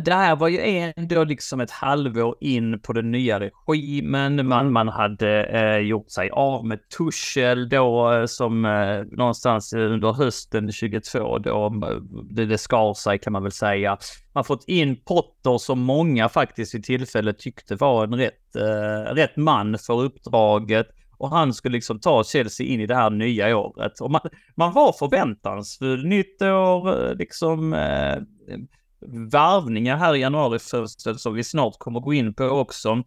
det 0.00 0.14
här 0.14 0.36
var 0.36 0.48
ju 0.48 0.92
ändå 0.96 1.24
liksom 1.24 1.60
ett 1.60 1.70
halvår 1.70 2.36
in 2.40 2.80
på 2.80 2.92
den 2.92 3.10
nya 3.10 3.40
regimen. 3.40 4.48
Man, 4.48 4.72
man 4.72 4.88
hade 4.88 5.44
eh, 5.44 5.78
gjort 5.78 6.10
sig 6.10 6.30
av 6.30 6.66
med 6.66 6.88
Tuchel 6.88 7.68
då 7.68 8.12
eh, 8.12 8.26
som 8.26 8.64
eh, 8.64 9.02
någonstans 9.10 9.72
under 9.72 10.12
hösten 10.12 10.72
22 10.72 11.38
då 11.38 11.66
eh, 11.66 11.96
det, 12.30 12.46
det 12.46 12.58
skar 12.58 12.94
sig 12.94 13.18
kan 13.18 13.32
man 13.32 13.42
väl 13.42 13.52
säga. 13.52 13.98
Man 14.32 14.44
fått 14.44 14.64
in 14.66 14.96
Potter 14.96 15.58
som 15.58 15.80
många 15.80 16.28
faktiskt 16.28 16.74
vid 16.74 16.84
tillfället 16.84 17.38
tyckte 17.38 17.76
var 17.76 18.04
en 18.04 18.14
rätt, 18.14 18.56
eh, 18.56 19.14
rätt 19.14 19.36
man 19.36 19.78
för 19.78 20.02
uppdraget. 20.02 20.86
Och 21.18 21.30
han 21.30 21.54
skulle 21.54 21.76
liksom 21.76 22.00
ta 22.00 22.24
Chelsea 22.24 22.66
in 22.66 22.80
i 22.80 22.86
det 22.86 22.94
här 22.94 23.10
nya 23.10 23.56
året. 23.56 24.00
Och 24.00 24.10
man, 24.10 24.20
man 24.54 24.72
var 24.72 24.92
förväntansfull. 24.92 26.06
Nytt 26.06 26.42
år, 26.42 27.14
liksom 27.14 27.74
varvningar 29.32 29.96
här 29.96 30.14
i 30.14 30.20
januarifönstret 30.20 31.20
som 31.20 31.34
vi 31.34 31.44
snart 31.44 31.78
kommer 31.78 32.00
gå 32.00 32.12
in 32.12 32.34
på 32.34 32.44
också. 32.44 33.02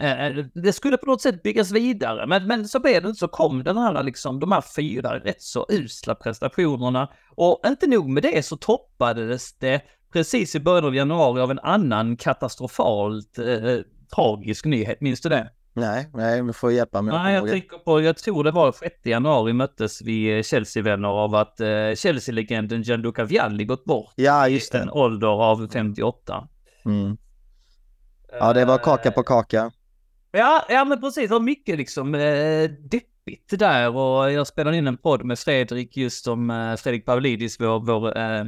Eh, 0.00 0.26
eh, 0.26 0.44
det 0.54 0.72
skulle 0.72 0.96
på 0.96 1.06
något 1.06 1.22
sätt 1.22 1.42
byggas 1.42 1.70
vidare, 1.70 2.26
men, 2.26 2.46
men 2.46 2.68
så 2.68 2.80
blev 2.80 3.02
det 3.02 3.08
inte. 3.08 3.18
Så 3.18 3.28
kom 3.28 3.62
den 3.62 3.76
här 3.76 4.02
liksom, 4.02 4.40
de 4.40 4.52
här 4.52 4.64
fyra 4.76 5.18
rätt 5.18 5.42
så 5.42 5.66
usla 5.68 6.14
prestationerna. 6.14 7.08
Och 7.30 7.60
inte 7.66 7.86
nog 7.86 8.08
med 8.08 8.22
det 8.22 8.46
så 8.46 8.56
toppades 8.56 9.58
det 9.58 9.82
precis 10.12 10.54
i 10.54 10.60
början 10.60 10.84
av 10.84 10.94
januari 10.94 11.40
av 11.40 11.50
en 11.50 11.58
annan 11.58 12.16
katastrofalt 12.16 13.38
eh, 13.38 13.78
tragisk 14.14 14.64
nyhet. 14.64 15.00
Minns 15.00 15.20
du 15.20 15.28
det? 15.28 15.50
Nej, 15.72 16.10
nej, 16.14 16.42
du 16.42 16.52
får 16.52 16.72
hjälpa 16.72 17.02
mig. 17.02 17.14
Nej, 17.14 17.34
jag 17.34 17.48
tänker 17.48 17.78
på, 17.78 18.00
jag 18.00 18.16
tror 18.16 18.44
det 18.44 18.50
var 18.50 18.72
6 18.72 18.94
januari 19.06 19.52
möttes 19.52 20.02
vi 20.02 20.36
eh, 20.38 20.42
Chelsea-vänner 20.42 21.08
av 21.08 21.34
att 21.34 21.60
eh, 21.60 21.66
Chelsea-legenden 21.96 22.82
Gianluca 22.82 23.24
Vialli 23.24 23.64
gått 23.64 23.84
bort 23.84 24.12
Ja, 24.16 24.48
i 24.48 24.52
just 24.54 24.74
en 24.74 24.86
det. 24.86 24.92
ålder 24.92 25.28
av 25.28 25.68
58. 25.72 26.48
Mm. 26.84 27.16
Ja, 28.38 28.52
det 28.52 28.64
var 28.64 28.78
kaka 28.78 29.10
på 29.10 29.22
kaka. 29.22 29.70
Ja, 30.32 30.64
ja 30.68 30.84
men 30.84 31.00
precis. 31.00 31.28
Det 31.28 31.34
var 31.34 31.40
mycket 31.40 31.76
liksom 31.78 32.14
eh, 32.14 32.70
deppigt 32.70 33.58
där 33.58 33.96
och 33.96 34.32
jag 34.32 34.46
spelade 34.46 34.76
in 34.76 34.86
en 34.86 34.96
podd 34.96 35.24
med 35.24 35.38
Fredrik 35.38 35.96
just 35.96 36.26
om 36.28 36.50
eh, 36.50 36.76
Fredrik 36.76 37.06
Pavlidis, 37.06 37.60
vår, 37.60 37.80
vår 37.80 38.18
eh, 38.18 38.44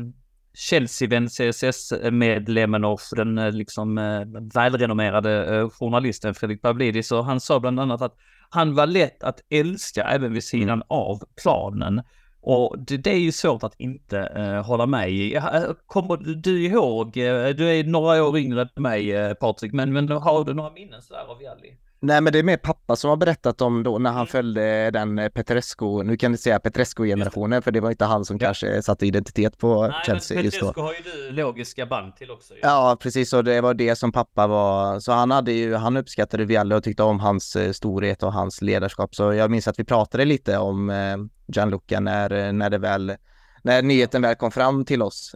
Chelsea-vän, 0.55 1.29
CSS-medlemmen 1.29 2.85
och 2.85 3.01
den 3.17 3.39
eh, 3.39 3.53
liksom 3.53 3.99
eh, 3.99 4.21
välrenommerade 4.55 5.57
eh, 5.57 5.71
journalisten 5.71 6.35
Fredrik 6.35 6.63
Pavlidis 6.63 7.13
och 7.13 7.25
han 7.25 7.41
sa 7.41 7.61
bland 7.61 7.81
annat 7.81 8.03
att 8.03 8.17
han 8.51 8.75
var 8.75 8.87
lätt 8.87 9.23
att 9.23 9.41
älska 9.51 10.05
även 10.05 10.33
vid 10.33 10.45
sidan 10.45 10.69
mm. 10.69 10.87
av 10.89 11.23
planen. 11.43 12.03
Och 12.41 12.79
det, 12.79 12.97
det, 12.97 13.11
är 13.11 13.19
ju 13.19 13.33
svårt 13.33 13.63
att 13.63 13.75
inte 13.79 14.33
uh, 14.37 14.67
hålla 14.67 14.87
med 14.87 15.11
i. 15.11 15.41
Kommer 15.87 16.17
du 16.17 16.65
ihåg, 16.65 17.13
du 17.57 17.69
är 17.69 17.85
några 17.85 18.25
år 18.25 18.39
yngre 18.39 18.63
än 18.63 18.83
mig 18.83 19.29
uh, 19.29 19.35
Patrik, 19.35 19.73
men, 19.73 19.93
men 19.93 20.09
har 20.09 20.45
du 20.45 20.55
några 20.55 20.71
minnen 20.71 21.03
sådär 21.03 21.25
av 21.29 21.43
Jalli? 21.43 21.77
Nej 22.05 22.21
men 22.21 22.33
det 22.33 22.39
är 22.39 22.43
mer 22.43 22.57
pappa 22.57 22.97
som 22.97 23.11
har 23.11 23.17
berättat 23.17 23.61
om 23.61 23.83
då 23.83 23.99
när 23.99 24.11
han 24.11 24.19
mm. 24.19 24.27
följde 24.27 24.91
den 24.91 25.19
eh, 25.19 25.29
Petresco, 25.29 26.03
nu 26.03 26.17
kan 26.17 26.33
du 26.33 26.39
säga 26.39 26.59
Petresco-generationen 26.59 27.63
för 27.63 27.71
det 27.71 27.81
var 27.81 27.91
inte 27.91 28.05
han 28.05 28.25
som 28.25 28.37
ja. 28.41 28.47
kanske 28.47 28.83
satte 28.83 29.07
identitet 29.07 29.59
på 29.59 29.87
Nej, 29.87 29.97
Chelsea 30.07 30.35
men 30.35 30.45
just 30.45 30.61
då. 30.61 30.67
Petresco 30.67 30.81
har 30.83 30.93
ju 30.93 31.29
du 31.29 31.33
logiska 31.33 31.87
band 31.87 32.17
till 32.17 32.31
också. 32.31 32.55
Ja. 32.55 32.59
ja 32.63 32.97
precis 33.01 33.33
och 33.33 33.45
det 33.45 33.61
var 33.61 33.75
det 33.75 33.97
som 33.97 34.13
pappa 34.13 34.47
var, 34.47 35.01
så 35.01 35.13
han 35.13 35.31
hade 35.31 35.53
ju, 35.53 35.75
han 35.75 35.97
uppskattade 35.97 36.45
Vialli 36.45 36.75
och 36.75 36.85
tyckte 36.85 37.03
om 37.03 37.21
hans 37.21 37.57
eh, 37.57 37.73
storhet 37.73 38.23
och 38.23 38.33
hans 38.33 38.63
ledarskap 38.63 39.15
så 39.15 39.33
jag 39.33 39.51
minns 39.51 39.69
att 39.69 39.79
vi 39.79 39.85
pratade 39.85 40.25
lite 40.25 40.59
om 40.59 40.91
eh, 40.91 41.17
Gianluca 41.47 42.01
när, 42.01 42.53
när 42.53 42.71
det 42.71 42.79
väl 42.79 43.17
när 43.63 43.83
nyheten 43.83 44.23
väl 44.23 44.35
kom 44.35 44.51
fram 44.51 44.85
till 44.85 45.03
oss. 45.03 45.35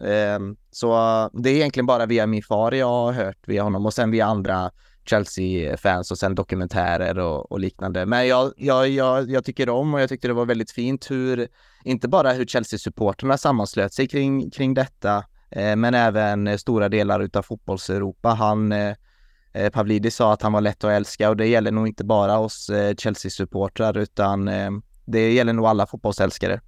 Så 0.71 0.89
det 1.33 1.49
är 1.49 1.55
egentligen 1.55 1.85
bara 1.85 2.05
via 2.05 2.27
min 2.27 2.43
far 2.43 2.71
jag 2.71 2.87
har 2.87 3.13
hört 3.13 3.37
via 3.45 3.63
honom 3.63 3.85
och 3.85 3.93
sen 3.93 4.11
via 4.11 4.25
andra 4.25 4.71
Chelsea-fans 5.09 6.11
och 6.11 6.17
sen 6.17 6.35
dokumentärer 6.35 7.19
och, 7.19 7.51
och, 7.51 7.59
liknande. 7.59 8.05
Men 8.05 8.27
jag, 8.27 8.53
jag, 8.57 8.89
jag, 8.89 9.29
jag 9.29 9.45
tycker 9.45 9.69
om 9.69 9.93
och 9.93 10.01
jag 10.01 10.09
tyckte 10.09 10.27
det 10.27 10.33
var 10.33 10.45
väldigt 10.45 10.71
fint 10.71 11.11
hur, 11.11 11.47
inte 11.83 12.07
bara 12.07 12.31
hur 12.31 12.45
Chelsea-supporterna 12.45 13.37
sammanslöt 13.37 13.93
sig 13.93 14.07
kring, 14.07 14.51
kring 14.51 14.73
detta, 14.73 15.23
eh, 15.51 15.75
men 15.75 15.93
även 15.93 16.59
stora 16.59 16.89
delar 16.89 17.19
utav 17.19 17.41
fotbolls-Europa. 17.41 18.29
Han, 18.29 18.71
eh, 18.71 18.95
eh 19.53 19.69
Pavlidis 19.69 20.15
sa 20.15 20.33
att 20.33 20.41
han 20.41 20.53
var 20.53 20.61
lätt 20.61 20.83
att 20.83 20.91
älska 20.91 21.29
och 21.29 21.37
det 21.37 21.47
gäller 21.47 21.71
nog 21.71 21.87
inte 21.87 22.03
bara 22.03 22.37
oss 22.39 22.69
eh, 22.69 22.95
Chelsea-supportrar 22.95 23.97
utan 23.97 24.47
eh, 24.47 24.71
det 25.05 25.33
gäller 25.33 25.53
nog 25.53 25.65
alla 25.65 25.87
fotbollsälskare. 25.87 26.61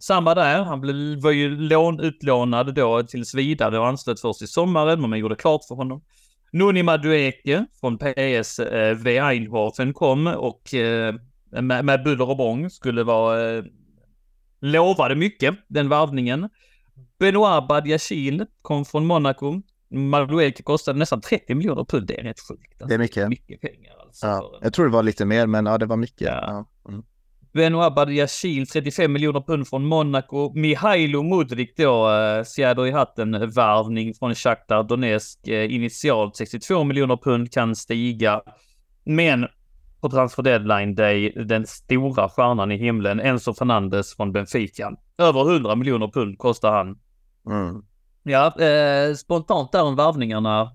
samma 0.00 0.34
där, 0.34 0.62
han 0.62 0.80
blev, 0.80 1.20
var 1.20 1.30
ju 1.30 1.56
lån, 1.56 2.00
utlånad 2.00 2.74
då 2.74 3.02
tills 3.02 3.34
vidare 3.34 3.78
och 3.78 3.86
anslöt 3.86 4.20
först 4.20 4.42
i 4.42 4.46
sommaren, 4.46 5.00
men 5.00 5.10
man 5.10 5.18
gjorde 5.18 5.36
klart 5.36 5.64
för 5.64 5.74
honom. 5.74 6.02
Nuni 6.52 6.82
Madueke 6.82 7.66
från 7.80 7.98
PSV 7.98 9.16
eh, 9.16 9.28
Eindhoven 9.28 9.92
kom 9.92 10.26
och 10.26 10.74
eh, 10.74 11.14
med, 11.50 11.84
med 11.84 12.04
buller 12.04 12.30
och 12.30 12.36
bång 12.36 12.70
skulle 12.70 13.02
vara, 13.02 13.50
eh, 13.50 13.64
lovade 14.60 15.14
mycket, 15.14 15.54
den 15.68 15.88
varvningen. 15.88 16.48
Benoit 17.18 17.68
Badiachil 17.68 18.46
kom 18.62 18.84
från 18.84 19.06
Monaco. 19.06 19.62
Madueke 19.90 20.62
kostade 20.62 20.98
nästan 20.98 21.20
30 21.20 21.54
miljoner 21.54 21.84
pund, 21.84 22.06
det 22.06 22.20
är 22.20 22.24
rätt 22.24 22.40
sjukt. 22.40 22.72
Alltså, 22.72 22.86
det 22.86 22.94
är 22.94 22.98
mycket. 22.98 23.28
Mycket 23.28 23.60
pengar 23.60 23.94
alltså. 24.00 24.26
Ja, 24.26 24.58
jag 24.62 24.72
tror 24.72 24.84
det 24.84 24.92
var 24.92 25.02
lite 25.02 25.24
mer, 25.24 25.46
men 25.46 25.66
ja, 25.66 25.78
det 25.78 25.86
var 25.86 25.96
mycket. 25.96 26.26
Ja. 26.26 26.40
Ja. 26.42 26.64
Benoit 27.52 27.94
Badiachil 27.94 28.66
35 28.66 29.12
miljoner 29.12 29.40
pund 29.40 29.68
från 29.68 29.84
Monaco. 29.84 30.52
Mihailo 30.54 31.22
Mudrik 31.22 31.76
då, 31.76 32.10
eh, 32.10 32.44
fjäder 32.44 32.86
i 32.86 32.90
hatten 32.90 33.50
värvning 33.50 34.14
från 34.14 34.34
Shakhtar 34.34 34.82
Donetsk. 34.82 35.48
Eh, 35.48 35.74
initialt 35.74 36.36
62 36.36 36.84
miljoner 36.84 37.16
pund 37.16 37.52
kan 37.52 37.76
stiga. 37.76 38.42
Men 39.04 39.46
på 40.00 40.08
transfer 40.08 40.42
deadline 40.42 40.94
day, 40.94 41.30
den 41.30 41.66
stora 41.66 42.28
stjärnan 42.28 42.72
i 42.72 42.76
himlen, 42.76 43.20
Enzo 43.20 43.54
Fernandes 43.54 44.16
från 44.16 44.32
Benfica. 44.32 44.92
Över 45.18 45.54
100 45.54 45.74
miljoner 45.76 46.08
pund 46.08 46.38
kostar 46.38 46.72
han. 46.72 46.98
Mm. 47.46 47.82
Ja, 48.22 48.60
eh, 48.60 49.14
spontant 49.14 49.72
där 49.72 49.82
om 49.82 49.96
värvningarna. 49.96 50.72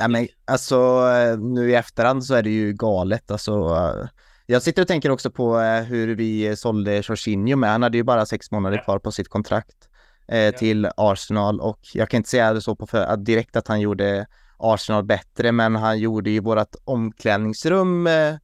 Ja, 0.00 0.08
men 0.08 0.28
alltså 0.44 0.76
eh, 1.08 1.38
nu 1.38 1.70
i 1.70 1.74
efterhand 1.74 2.24
så 2.24 2.34
är 2.34 2.42
det 2.42 2.50
ju 2.50 2.72
galet. 2.72 3.30
Alltså, 3.30 3.52
uh 3.52 4.06
jag 4.50 4.62
sitter 4.62 4.82
och 4.82 4.88
tänker 4.88 5.10
också 5.10 5.30
på 5.30 5.60
eh, 5.60 5.82
hur 5.82 6.14
vi 6.14 6.56
sålde 6.56 6.96
Jorginho 6.96 7.56
med. 7.56 7.70
Han 7.70 7.82
hade 7.82 7.98
ju 7.98 8.04
bara 8.04 8.26
sex 8.26 8.50
månader 8.50 8.84
kvar 8.84 8.98
på 8.98 9.12
sitt 9.12 9.28
kontrakt 9.28 9.88
eh, 10.28 10.54
till 10.54 10.88
Arsenal 10.96 11.60
och 11.60 11.80
jag 11.94 12.10
kan 12.10 12.18
inte 12.18 12.30
säga 12.30 12.52
det 12.52 12.60
så 12.60 12.76
på 12.76 12.86
för, 12.86 13.16
direkt 13.16 13.56
att 13.56 13.68
han 13.68 13.80
gjorde 13.80 14.26
Arsenal 14.56 15.04
bättre, 15.04 15.52
men 15.52 15.76
han 15.76 15.98
gjorde 15.98 16.30
ju 16.30 16.40
vårat 16.40 16.76
omklädningsrum 16.84 18.06
eh, 18.06 18.34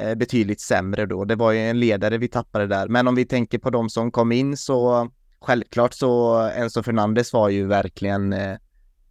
eh, 0.00 0.14
betydligt 0.14 0.60
sämre 0.60 1.06
då. 1.06 1.24
Det 1.24 1.36
var 1.36 1.52
ju 1.52 1.58
en 1.58 1.80
ledare 1.80 2.18
vi 2.18 2.28
tappade 2.28 2.66
där. 2.66 2.88
Men 2.88 3.08
om 3.08 3.14
vi 3.14 3.24
tänker 3.24 3.58
på 3.58 3.70
de 3.70 3.90
som 3.90 4.10
kom 4.10 4.32
in 4.32 4.56
så 4.56 5.10
självklart 5.40 5.94
så 5.94 6.40
Enzo 6.56 6.82
Fernandes 6.82 7.32
var 7.32 7.48
ju 7.48 7.66
verkligen 7.66 8.32
eh, 8.32 8.56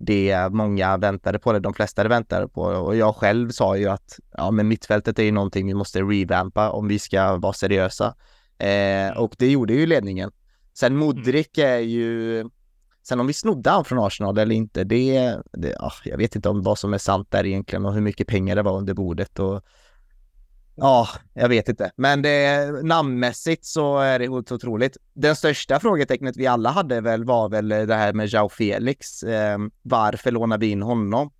det 0.05 0.49
många 0.51 0.97
väntade 0.97 1.39
på, 1.39 1.53
det 1.53 1.59
de 1.59 1.73
flesta 1.73 2.07
väntade 2.07 2.47
på 2.47 2.61
och 2.61 2.95
jag 2.95 3.15
själv 3.15 3.49
sa 3.49 3.77
ju 3.77 3.87
att 3.87 4.19
ja, 4.37 4.51
men 4.51 4.67
mittfältet 4.67 5.19
är 5.19 5.23
ju 5.23 5.31
någonting 5.31 5.67
vi 5.67 5.73
måste 5.73 6.01
revampa 6.01 6.69
om 6.69 6.87
vi 6.87 6.99
ska 6.99 7.37
vara 7.37 7.53
seriösa. 7.53 8.15
Eh, 8.57 9.17
och 9.17 9.35
det 9.37 9.51
gjorde 9.51 9.73
ju 9.73 9.85
ledningen. 9.85 10.31
Sen 10.73 10.97
Modric 10.97 11.57
är 11.57 11.79
ju, 11.79 12.45
sen 13.07 13.19
om 13.19 13.27
vi 13.27 13.33
snodde 13.33 13.69
han 13.69 13.85
från 13.85 13.99
Arsenal 13.99 14.37
eller 14.37 14.55
inte, 14.55 14.83
det, 14.83 15.37
det 15.53 15.75
ja, 15.79 15.91
jag 16.05 16.17
vet 16.17 16.35
inte 16.35 16.49
om 16.49 16.61
vad 16.61 16.79
som 16.79 16.93
är 16.93 16.97
sant 16.97 17.27
där 17.31 17.45
egentligen 17.45 17.85
och 17.85 17.93
hur 17.93 18.01
mycket 18.01 18.27
pengar 18.27 18.55
det 18.55 18.61
var 18.61 18.77
under 18.77 18.93
bordet 18.93 19.39
och 19.39 19.61
Ja, 20.75 21.07
jag 21.33 21.49
vet 21.49 21.69
inte. 21.69 21.91
Men 21.95 22.21
det, 22.21 22.71
namnmässigt 22.83 23.65
så 23.65 23.99
är 23.99 24.19
det 24.19 24.29
otroligt. 24.29 24.97
Den 25.13 25.35
största 25.35 25.79
frågetecknet 25.79 26.37
vi 26.37 26.47
alla 26.47 26.69
hade 26.69 27.01
väl 27.01 27.25
var 27.25 27.49
väl 27.49 27.69
det 27.69 27.95
här 27.95 28.13
med 28.13 28.27
Jao 28.27 28.49
Felix. 28.49 29.23
Eh, 29.23 29.57
varför 29.81 30.31
lånade 30.31 30.65
vi 30.65 30.71
in 30.71 30.81
honom? 30.81 31.31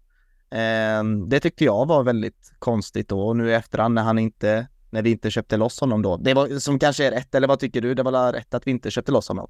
Eh, 0.52 1.04
det 1.28 1.40
tyckte 1.40 1.66
jag 1.66 1.88
var 1.88 2.04
väldigt 2.04 2.54
konstigt 2.60 3.10
då 3.10 3.28
och 3.28 3.38
nu 3.38 3.50
i 3.50 3.54
efterhand 3.54 3.94
när 3.94 4.04
han 4.04 4.20
inte, 4.20 4.68
när 4.90 5.02
vi 5.02 5.12
inte 5.12 5.32
köpte 5.32 5.58
loss 5.58 5.80
honom 5.80 6.02
då. 6.02 6.18
Det 6.18 6.34
var 6.34 6.60
som 6.60 6.80
kanske 6.80 7.08
är 7.08 7.12
rätt, 7.12 7.36
eller 7.36 7.48
vad 7.48 7.60
tycker 7.60 7.82
du? 7.82 7.94
Det 7.94 8.04
var 8.04 8.34
rätt 8.34 8.54
att 8.54 8.68
vi 8.68 8.72
inte 8.72 8.92
köpte 8.92 9.12
loss 9.12 9.28
honom? 9.28 9.50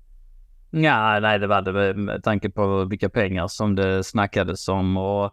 Ja, 0.72 1.20
nej, 1.20 1.40
det 1.40 1.48
var 1.48 1.62
det 1.62 1.94
med 1.94 2.24
tanke 2.24 2.50
på 2.50 2.86
vilka 2.86 3.10
pengar 3.10 3.48
som 3.48 3.76
det 3.76 4.04
snackades 4.04 4.68
om 4.68 4.98
och 4.98 5.32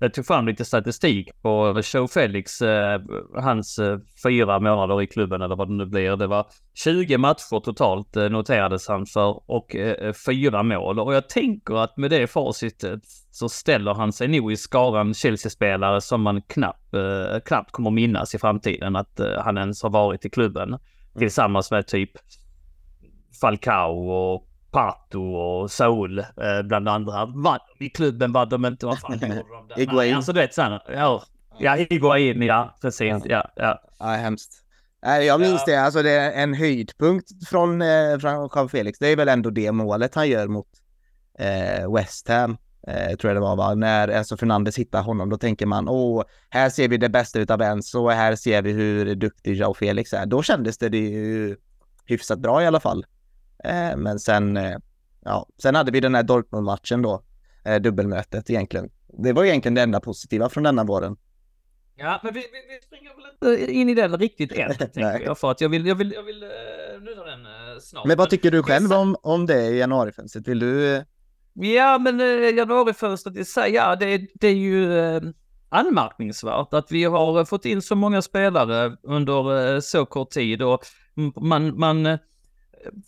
jag 0.00 0.14
tog 0.14 0.26
fram 0.26 0.46
lite 0.46 0.64
statistik 0.64 1.42
på 1.42 1.80
Joe 1.94 2.08
Felix, 2.08 2.62
eh, 2.62 3.00
hans 3.34 3.78
eh, 3.78 3.98
fyra 4.22 4.60
månader 4.60 5.02
i 5.02 5.06
klubben 5.06 5.42
eller 5.42 5.56
vad 5.56 5.68
det 5.68 5.74
nu 5.74 5.86
blir. 5.86 6.16
Det 6.16 6.26
var 6.26 6.46
20 6.74 7.18
matcher 7.18 7.60
totalt 7.60 8.16
eh, 8.16 8.28
noterades 8.28 8.88
han 8.88 9.06
för 9.06 9.50
och 9.50 9.76
eh, 9.76 10.12
fyra 10.12 10.62
mål. 10.62 11.00
Och 11.00 11.14
jag 11.14 11.28
tänker 11.28 11.74
att 11.74 11.96
med 11.96 12.10
det 12.10 12.26
facitet 12.26 13.00
så 13.30 13.48
ställer 13.48 13.94
han 13.94 14.12
sig 14.12 14.28
nog 14.28 14.52
i 14.52 14.56
skaran 14.56 15.14
Chelsea-spelare 15.14 16.00
som 16.00 16.22
man 16.22 16.42
knappt, 16.42 16.94
eh, 16.94 17.40
knappt 17.44 17.72
kommer 17.72 17.90
minnas 17.90 18.34
i 18.34 18.38
framtiden 18.38 18.96
att 18.96 19.20
eh, 19.20 19.42
han 19.44 19.58
ens 19.58 19.82
har 19.82 19.90
varit 19.90 20.24
i 20.24 20.30
klubben. 20.30 20.68
Mm. 20.68 20.80
Tillsammans 21.18 21.70
med 21.70 21.86
typ 21.86 22.10
Falcao 23.40 24.10
och 24.10 24.47
Pato 24.70 25.22
och 25.34 25.70
Saul 25.70 26.18
eh, 26.18 26.62
bland 26.64 26.88
andra. 26.88 27.26
Vann 27.26 27.58
i 27.78 27.90
klubben 27.90 28.32
vad 28.32 28.50
de 28.50 28.64
inte, 28.64 28.86
vad 28.86 28.98
fan 28.98 29.12
gjorde 29.12 29.44
de? 29.76 29.82
Iguain. 29.82 30.14
Alltså 30.14 30.32
du 30.32 30.40
vet 30.40 30.54
såhär, 30.54 30.82
ja. 30.88 31.22
Ja, 31.58 31.76
Iguain, 31.78 32.42
ja 32.42 32.74
precis. 32.82 33.22
Ja, 33.24 33.50
ja. 33.56 33.80
Ja, 33.98 34.06
hemskt. 34.06 34.64
Jag 35.02 35.40
minns 35.40 35.62
Ja. 35.66 35.72
det. 35.72 35.76
Alltså 35.80 36.02
det 36.02 36.10
är 36.10 36.42
en 36.42 36.54
höjdpunkt 36.54 37.48
från, 37.48 37.82
eh, 37.82 38.18
från 38.20 38.48
Jean 38.54 38.68
Felix. 38.68 38.98
Det 38.98 39.08
är 39.08 39.16
väl 39.16 39.28
ändå 39.28 39.50
det 39.50 39.72
målet 39.72 40.14
han 40.14 40.28
gör 40.28 40.46
mot 40.48 40.66
eh, 41.38 41.94
West 41.94 42.28
Ham. 42.28 42.56
Eh, 42.88 43.16
tror 43.16 43.28
jag 43.30 43.36
det 43.36 43.40
var, 43.40 43.56
va? 43.56 43.74
När 43.74 44.08
Enzo 44.08 44.36
Fernandes 44.36 44.78
hittar 44.78 45.02
honom, 45.02 45.30
då 45.30 45.36
tänker 45.38 45.66
man 45.66 45.88
åh, 45.88 46.24
här 46.50 46.70
ser 46.70 46.88
vi 46.88 46.96
det 46.96 47.08
bästa 47.08 47.38
utav 47.38 47.62
Enzo 47.62 48.04
och 48.04 48.12
här 48.12 48.36
ser 48.36 48.62
vi 48.62 48.72
hur 48.72 49.14
duktig 49.14 49.54
Joao 49.54 49.74
Felix 49.74 50.12
är. 50.12 50.26
Då 50.26 50.42
kändes 50.42 50.78
det, 50.78 50.88
det 50.88 50.98
ju 50.98 51.56
hyfsat 52.06 52.38
bra 52.38 52.62
i 52.62 52.66
alla 52.66 52.80
fall. 52.80 53.06
Eh, 53.64 53.96
men 53.96 54.18
sen, 54.18 54.56
eh, 54.56 54.76
ja, 55.24 55.48
sen 55.62 55.74
hade 55.74 55.90
vi 55.90 56.00
den 56.00 56.14
här 56.14 56.22
Dortmund-matchen 56.22 57.02
då, 57.02 57.22
eh, 57.64 57.80
dubbelmötet 57.80 58.50
egentligen. 58.50 58.90
Det 59.24 59.32
var 59.32 59.44
egentligen 59.44 59.74
det 59.74 59.82
enda 59.82 60.00
positiva 60.00 60.48
från 60.48 60.64
denna 60.64 60.84
våren. 60.84 61.16
Ja, 61.96 62.20
men 62.22 62.34
vi, 62.34 62.40
vi, 62.40 62.74
vi 62.74 62.86
springer 62.86 63.10
väl 63.14 63.54
inte 63.58 63.72
in 63.72 63.88
i 63.88 63.94
den 63.94 64.16
riktigt 64.18 64.52
än, 64.52 64.74
tänker 64.78 65.20
jag. 65.20 65.38
För 65.38 65.50
att 65.50 65.60
jag 65.60 65.68
vill, 65.68 65.86
jag 65.86 65.94
vill, 65.94 66.12
jag 66.12 66.22
vill 66.22 66.40
nudda 67.00 67.24
den 67.24 67.46
snart. 67.80 68.06
Men 68.06 68.16
vad 68.16 68.30
tycker 68.30 68.50
du 68.50 68.62
själv 68.62 68.92
om, 68.92 69.16
om 69.22 69.46
det 69.46 69.66
i 69.66 69.78
januarifönstret? 69.78 70.48
Vill 70.48 70.58
du? 70.58 71.04
Ja, 71.54 71.98
men 71.98 72.18
januarifönstret 72.56 73.36
i 73.36 73.44
sig, 73.44 73.74
ja, 73.74 73.96
det, 73.96 74.26
det 74.34 74.48
är 74.48 74.54
ju 74.54 74.92
anmärkningsvärt 75.68 76.74
att 76.74 76.92
vi 76.92 77.04
har 77.04 77.44
fått 77.44 77.64
in 77.64 77.82
så 77.82 77.94
många 77.94 78.22
spelare 78.22 78.96
under 79.02 79.80
så 79.80 80.06
kort 80.06 80.30
tid 80.30 80.62
och 80.62 80.84
man, 81.36 81.78
man 81.78 82.18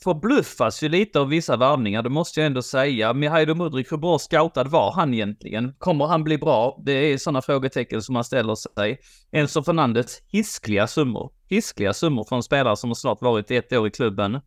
förbluffas 0.05 0.83
ju 0.83 0.89
lite 0.89 1.21
av 1.21 1.29
vissa 1.29 1.57
värvningar, 1.57 2.03
det 2.03 2.09
måste 2.09 2.41
jag 2.41 2.47
ändå 2.47 2.63
säga. 2.63 3.13
Mihaido 3.13 3.55
Mudrik, 3.55 3.93
hur 3.93 3.97
bra 3.97 4.19
scoutad 4.19 4.65
var 4.65 4.93
han 4.93 5.15
egentligen? 5.15 5.75
Kommer 5.79 6.07
han 6.07 6.25
bli 6.25 6.39
bra? 6.39 6.83
Det 6.85 6.93
är 6.93 7.19
sådana 7.19 7.43
frågetecken 7.43 8.03
som 8.03 8.13
man 8.13 8.25
ställer 8.25 8.55
sig. 8.55 9.01
Enzo 9.33 9.63
Fernandes, 9.63 10.23
hiskliga 10.27 10.87
summor. 10.87 11.33
Hiskliga 11.49 11.93
summor 11.93 12.25
från 12.25 12.43
spelare 12.43 12.77
som 12.77 12.91
har 12.91 12.95
snart 12.95 13.23
varit 13.23 13.51
ett 13.51 13.73
år 13.73 13.87
i 13.87 13.91
klubben. 13.91 14.41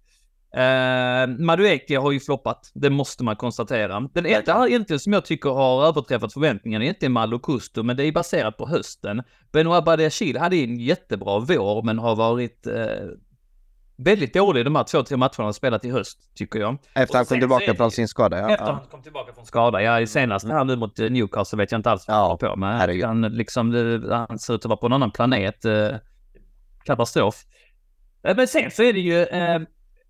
Eh, 0.56 1.28
Madueke 1.40 1.98
har 1.98 2.12
ju 2.12 2.20
floppat, 2.20 2.72
det 2.74 2.90
måste 2.90 3.24
man 3.24 3.36
konstatera. 3.36 4.10
Den 4.14 4.26
enda 4.26 4.68
egentligen 4.68 5.00
som 5.00 5.14
jag 5.14 5.26
tycker 5.26 5.50
har 5.50 5.86
överträffat 5.88 6.34
förväntningarna 6.34 6.86
är 6.86 6.90
inte 6.90 7.10
Malo 7.10 7.40
Custo, 7.40 7.84
men 7.84 7.98
det 7.98 8.06
är 8.06 8.12
baserat 8.12 8.58
på 8.58 8.68
hösten. 8.68 9.24
Benoit 9.52 9.86
Badiachil 9.86 10.38
hade 10.38 10.56
en 10.56 10.80
jättebra 10.80 11.40
vår, 11.40 11.84
men 11.84 12.00
har 12.00 12.16
varit 12.16 12.68
eh, 12.68 13.08
väldigt 13.98 14.34
dålig 14.34 14.66
de 14.66 14.76
här 14.76 14.84
två, 14.84 15.04
tre 15.04 15.18
matcherna 15.18 15.34
han 15.38 15.54
spelat 15.54 15.86
i 15.86 15.92
höst, 15.92 16.20
tycker 16.36 16.60
jag. 16.60 16.78
Efter 16.96 17.16
han 17.18 17.26
kom 17.26 17.40
tillbaka 17.40 17.76
från 17.76 17.92
sin 17.92 18.08
skada? 18.08 18.40
Ja. 18.40 18.52
Efter 18.52 18.66
ja. 18.66 18.72
han 18.72 18.88
kom 18.92 19.02
tillbaka 19.02 19.34
från 19.34 19.46
skada. 19.46 19.82
Ja, 19.82 20.00
i 20.02 20.08
senast 20.08 20.48
här 20.48 20.64
nu 20.66 20.76
mot 20.76 21.00
eh, 21.00 21.10
Newcastle 21.10 21.58
vet 21.58 21.72
jag 21.72 21.80
inte 21.80 21.92
alls 21.92 22.08
vad 22.08 22.18
han 22.18 22.24
Ja, 22.24 22.28
håller 22.28 22.54
på 22.54 22.56
med. 22.60 22.78
herregud. 22.78 23.06
Han, 23.06 23.22
liksom, 23.22 23.72
det, 23.72 24.16
han 24.16 24.40
ser 24.40 24.54
ut 24.54 24.60
att 24.60 24.66
vara 24.70 24.78
på 24.78 24.86
en 24.86 24.94
annan 24.94 25.12
planet. 25.12 25.66
Eh, 25.66 25.90
katastrof. 26.84 27.36
Eh, 28.28 28.36
Men 28.36 28.48
sen 28.48 28.72
så 28.72 28.84
är 28.84 28.94
det 28.94 29.00
ju... 29.00 29.24
Eh, 29.24 29.62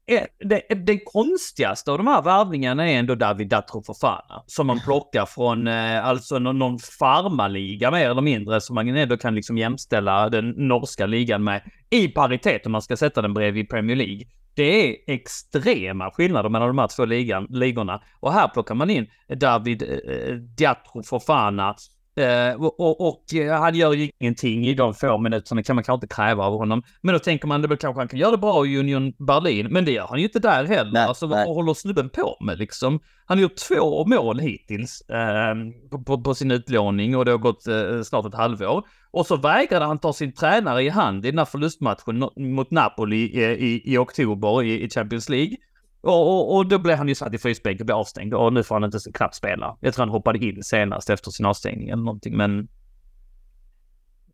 eh, 0.07 0.23
det, 0.39 0.61
det 0.85 0.99
konstigaste 1.05 1.91
av 1.91 1.97
de 1.97 2.07
här 2.07 2.21
värvningarna 2.21 2.89
är 2.89 2.99
ändå 2.99 3.15
David 3.15 3.47
Datro 3.47 3.83
Fofana. 3.83 4.43
Som 4.45 4.67
man 4.67 4.79
plockar 4.79 5.25
från 5.25 5.67
eh, 5.77 6.05
alltså 6.05 6.39
någon, 6.39 6.59
någon 6.59 6.79
farmaliga 6.79 7.91
mer 7.91 8.09
eller 8.09 8.21
mindre. 8.21 8.61
Som 8.61 8.75
man 8.75 8.95
ändå 8.95 9.17
kan 9.17 9.35
liksom 9.35 9.57
jämställa 9.57 10.29
den 10.29 10.49
norska 10.49 11.05
ligan 11.05 11.43
med. 11.43 11.61
I 11.89 12.07
paritet 12.07 12.65
om 12.65 12.71
man 12.71 12.81
ska 12.81 12.97
sätta 12.97 13.21
den 13.21 13.33
bredvid 13.33 13.69
Premier 13.69 13.95
League. 13.95 14.25
Det 14.55 14.89
är 14.89 14.95
extrema 15.07 16.11
skillnader 16.11 16.49
mellan 16.49 16.67
de 16.67 16.77
här 16.77 16.87
två 16.87 17.05
ligan, 17.05 17.47
ligorna. 17.49 18.03
Och 18.19 18.33
här 18.33 18.47
plockar 18.47 18.75
man 18.75 18.89
in 18.89 19.07
David 19.37 19.83
eh, 19.83 20.35
Diatro 20.35 21.03
Fofana. 21.03 21.75
Eh, 22.15 22.63
och, 22.63 23.07
och, 23.07 23.33
eh, 23.33 23.59
han 23.59 23.75
gör 23.75 23.93
ju 23.93 24.09
ingenting 24.19 24.67
i 24.67 24.73
de 24.73 24.93
få 24.93 25.17
minuterna 25.17 25.63
kan 25.63 25.75
man 25.75 25.83
kanske 25.83 26.05
inte 26.05 26.15
kräva 26.15 26.43
av 26.43 26.57
honom. 26.57 26.83
Men 27.01 27.13
då 27.13 27.19
tänker 27.19 27.47
man 27.47 27.61
det 27.61 27.67
väl 27.67 27.77
kanske 27.77 28.01
han 28.01 28.07
kan 28.07 28.19
göra 28.19 28.31
det 28.31 28.37
bra 28.37 28.65
i 28.65 28.77
Union 28.79 29.13
Berlin. 29.27 29.67
Men 29.69 29.85
det 29.85 29.91
gör 29.91 30.07
han 30.07 30.19
ju 30.19 30.23
inte 30.23 30.39
där 30.39 30.63
heller. 30.63 30.91
Nej, 30.91 31.03
alltså 31.03 31.27
nej. 31.27 31.45
vad 31.45 31.55
håller 31.55 31.73
snubben 31.73 32.09
på 32.09 32.37
med 32.41 32.57
liksom? 32.57 32.99
Han 33.25 33.37
har 33.37 33.41
gjort 33.41 33.55
två 33.55 34.05
mål 34.05 34.39
hittills 34.39 35.01
eh, 35.01 35.55
på, 35.91 36.03
på, 36.03 36.21
på 36.21 36.35
sin 36.35 36.51
utlåning 36.51 37.17
och 37.17 37.25
det 37.25 37.31
har 37.31 37.37
gått 37.37 37.67
eh, 37.67 38.01
snart 38.03 38.25
ett 38.25 38.35
halvår. 38.35 38.83
Och 39.11 39.25
så 39.25 39.35
vägrade 39.35 39.85
han 39.85 39.99
ta 39.99 40.13
sin 40.13 40.33
tränare 40.33 40.83
i 40.83 40.89
hand 40.89 41.25
i 41.25 41.29
den 41.29 41.37
här 41.37 41.45
förlustmatchen 41.45 42.29
mot 42.35 42.71
Napoli 42.71 43.17
i, 43.17 43.43
i, 43.43 43.93
i 43.93 43.97
oktober 43.97 44.63
i, 44.63 44.83
i 44.83 44.89
Champions 44.89 45.29
League. 45.29 45.57
Och, 46.03 46.29
och, 46.29 46.55
och 46.55 46.67
då 46.67 46.79
blev 46.79 46.97
han 46.97 47.07
ju 47.07 47.15
satt 47.15 47.33
i 47.33 47.37
frysbänk 47.37 47.79
och 47.79 47.85
blev 47.85 47.97
avstängd 47.97 48.33
och 48.33 48.53
nu 48.53 48.63
får 48.63 48.75
han 48.75 48.83
inte 48.83 48.99
knappt 49.13 49.35
spela. 49.35 49.77
Jag 49.79 49.93
tror 49.93 50.05
han 50.05 50.11
hoppade 50.13 50.45
in 50.45 50.63
senast 50.63 51.09
efter 51.09 51.31
sin 51.31 51.45
avstängning 51.45 51.89
eller 51.89 52.03
någonting 52.03 52.37
men... 52.37 52.67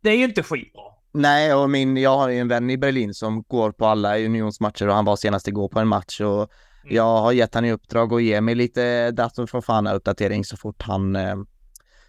Det 0.02 0.10
är 0.10 0.16
ju 0.16 0.24
inte 0.24 0.42
skitbra. 0.42 0.82
Nej, 1.12 1.54
och 1.54 1.70
min, 1.70 1.96
jag 1.96 2.16
har 2.16 2.28
ju 2.28 2.38
en 2.38 2.48
vän 2.48 2.70
i 2.70 2.78
Berlin 2.78 3.14
som 3.14 3.42
går 3.42 3.72
på 3.72 3.86
alla 3.86 4.18
unionsmatcher 4.18 4.88
och 4.88 4.94
han 4.94 5.04
var 5.04 5.16
senast 5.16 5.48
igår 5.48 5.68
på 5.68 5.80
en 5.80 5.88
match 5.88 6.20
och 6.20 6.50
Mm. 6.84 6.96
jag 6.96 7.20
har 7.20 7.32
gett 7.32 7.54
han 7.54 7.64
i 7.64 7.72
uppdrag 7.72 8.12
att 8.12 8.22
ge 8.22 8.40
mig 8.40 8.54
lite 8.54 9.10
dator 9.10 9.46
från 9.46 9.62
Fana 9.62 9.94
uppdatering 9.94 10.44
så 10.44 10.56
fort 10.56 10.82
han 10.82 11.16
eh, 11.16 11.36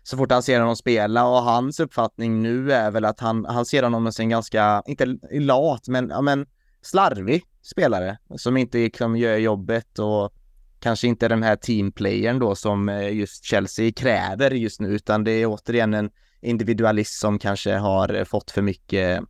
så 0.03 0.17
fort 0.17 0.31
han 0.31 0.43
ser 0.43 0.59
honom 0.59 0.75
spela 0.75 1.27
och 1.27 1.43
hans 1.43 1.79
uppfattning 1.79 2.41
nu 2.41 2.71
är 2.71 2.91
väl 2.91 3.05
att 3.05 3.19
han, 3.19 3.45
han 3.45 3.65
ser 3.65 3.83
honom 3.83 4.11
som 4.11 4.23
en 4.23 4.29
ganska, 4.29 4.83
inte 4.85 5.05
lat, 5.31 5.87
men, 5.87 6.09
ja, 6.09 6.21
men 6.21 6.45
slarvig 6.81 7.43
spelare 7.61 8.17
som 8.37 8.57
inte 8.57 8.77
liksom 8.77 9.15
gör 9.15 9.37
jobbet 9.37 9.99
och 9.99 10.33
kanske 10.79 11.07
inte 11.07 11.27
den 11.27 11.43
här 11.43 11.55
teamplayern 11.55 12.39
då 12.39 12.55
som 12.55 12.89
eh, 12.89 13.13
just 13.13 13.43
Chelsea 13.43 13.91
kräver 13.91 14.51
just 14.51 14.81
nu 14.81 14.87
utan 14.87 15.23
det 15.23 15.31
är 15.31 15.45
återigen 15.45 15.93
en 15.93 16.09
individualist 16.41 17.19
som 17.19 17.39
kanske 17.39 17.73
har 17.73 18.13
eh, 18.13 18.23
fått 18.23 18.51
för 18.51 18.61
mycket 18.61 19.21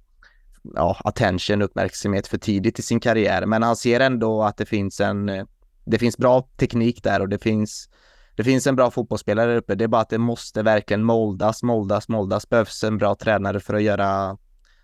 ja, 0.75 0.97
attention, 1.03 1.61
uppmärksamhet 1.61 2.27
för 2.27 2.37
tidigt 2.37 2.79
i 2.79 2.81
sin 2.81 2.99
karriär. 2.99 3.45
Men 3.45 3.63
han 3.63 3.75
ser 3.75 3.99
ändå 3.99 4.43
att 4.43 4.57
det 4.57 4.65
finns 4.65 4.99
en, 5.01 5.29
eh, 5.29 5.45
det 5.85 5.99
finns 5.99 6.17
bra 6.17 6.47
teknik 6.57 7.03
där 7.03 7.19
och 7.19 7.29
det 7.29 7.37
finns, 7.37 7.89
det 8.35 8.43
finns 8.43 8.67
en 8.67 8.75
bra 8.75 8.91
fotbollsspelare 8.91 9.51
där 9.51 9.57
uppe. 9.57 9.75
Det 9.75 9.83
är 9.83 9.87
bara 9.87 10.01
att 10.01 10.09
det 10.09 10.17
måste 10.17 10.63
verkligen 10.63 11.03
moldas, 11.03 11.63
moldas, 11.63 12.07
moldas. 12.09 12.49
Behövs 12.49 12.83
en 12.83 12.97
bra 12.97 13.15
tränare 13.15 13.59
för 13.59 13.73
att 13.73 13.83
göra 13.83 14.37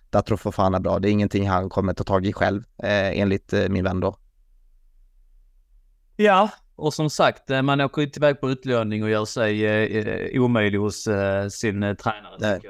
Datro 0.09 0.37
Fofana 0.37 0.79
bra. 0.79 0.99
Det 0.99 1.09
är 1.09 1.11
ingenting 1.11 1.49
han 1.49 1.69
kommer 1.69 1.93
ta 1.93 2.03
tag 2.03 2.25
i 2.25 2.33
själv, 2.33 2.63
eh, 2.83 3.19
enligt 3.19 3.53
eh, 3.53 3.69
min 3.69 3.83
vän 3.83 3.99
då. 3.99 4.17
Ja, 6.15 6.49
och 6.75 6.93
som 6.93 7.09
sagt, 7.09 7.49
eh, 7.49 7.61
man 7.61 7.81
åker 7.81 8.01
inte 8.01 8.19
iväg 8.19 8.41
på 8.41 8.49
utlåning 8.51 9.03
och 9.03 9.09
gör 9.09 9.25
sig 9.25 9.65
eh, 9.65 10.07
eh, 10.07 10.41
omöjlig 10.41 10.77
hos 10.79 11.07
eh, 11.07 11.47
sin 11.47 11.83
eh, 11.83 11.93
tränare. 11.93 12.35
Det 12.39 12.47
är 12.47 12.61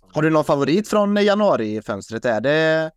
som... 0.00 0.10
Har 0.14 0.22
du 0.22 0.30
någon 0.30 0.44
favorit 0.44 0.88
från 0.88 1.16
januari-fönstret? 1.16 2.24
Är 2.24 2.40
det, 2.40 2.90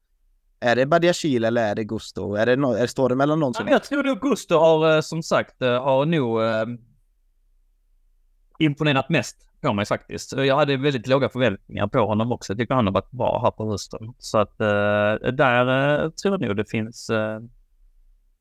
är 0.59 0.75
det 0.75 0.85
Badiachil 0.85 1.43
eller 1.43 1.63
är 1.71 1.75
det 1.75 1.83
Gusto? 1.83 2.35
Är 2.35 2.45
det, 2.45 2.55
no, 2.55 2.73
är, 2.73 2.87
står 2.87 3.09
det 3.09 3.15
mellan 3.15 3.39
någon 3.39 3.49
Ja, 3.49 3.53
som... 3.53 3.63
men 3.65 3.73
jag 3.73 3.83
tror 3.83 4.03
nog 4.03 4.21
Gusto 4.21 4.55
har 4.55 4.95
eh, 4.95 5.01
som 5.01 5.23
sagt 5.23 5.61
eh, 5.61 5.83
har 5.83 6.05
nog 6.05 6.41
eh, 6.41 6.65
imponerat 8.59 9.09
mest 9.09 9.44
på 9.69 9.73
mig 9.73 9.85
faktiskt. 9.85 10.31
Jag 10.37 10.55
hade 10.55 10.77
väldigt 10.77 11.07
låga 11.07 11.29
förväntningar 11.29 11.87
på 11.87 11.99
honom 11.99 12.31
också. 12.31 12.53
Jag 12.53 12.59
tycker 12.59 12.75
han 12.75 12.85
har 12.85 12.93
varit 12.93 13.11
bra 13.11 13.41
här 13.43 13.51
på 13.51 13.71
hösten. 13.71 13.99
Så 14.17 14.37
att 14.37 14.61
eh, 14.61 15.31
där 15.33 15.93
eh, 16.03 16.09
tror 16.09 16.33
jag 16.33 16.41
nog 16.41 16.57
det 16.57 16.69
finns 16.69 17.09
eh, 17.09 17.39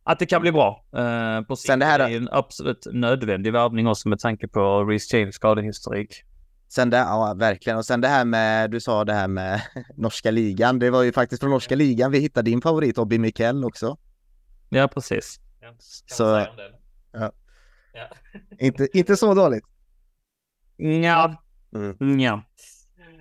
att 0.04 0.18
det 0.18 0.26
kan 0.26 0.40
bli 0.42 0.52
bra 0.52 0.84
eh, 0.96 1.40
på. 1.42 1.56
Sen 1.56 1.78
det 1.78 1.84
här- 1.86 2.00
är 2.10 2.16
en 2.16 2.28
absolut 2.32 2.86
nödvändig 2.92 3.52
värvning 3.52 3.86
också 3.86 4.08
med 4.08 4.18
tanke 4.18 4.48
på 4.48 4.84
Reece 4.84 5.12
James 5.14 5.34
skadehistorik. 5.34 6.22
Sen 6.68 6.90
det, 6.90 6.96
ja 6.96 7.34
verkligen. 7.36 7.76
Och 7.78 7.84
sen 7.84 8.00
det 8.00 8.08
här 8.08 8.24
med, 8.24 8.70
du 8.70 8.80
sa 8.80 9.04
det 9.04 9.12
här 9.12 9.28
med 9.28 9.60
norska 9.96 10.30
ligan. 10.30 10.78
Det 10.78 10.90
var 10.90 11.02
ju 11.02 11.12
faktiskt 11.12 11.40
från 11.42 11.50
norska 11.50 11.74
ligan 11.74 12.10
vi 12.10 12.18
hittade 12.18 12.50
din 12.50 12.60
favorit 12.60 12.98
Obi 12.98 13.18
Mikkel 13.18 13.64
också. 13.64 13.96
Ja, 14.68 14.88
precis. 14.88 15.40
Så- 16.06 16.24
Ja. 17.12 17.30
Inte, 18.58 18.98
inte 18.98 19.16
så 19.16 19.34
dåligt. 19.34 19.64
Ja. 20.76 21.36
Mm. 22.00 22.20
ja. 22.20 22.42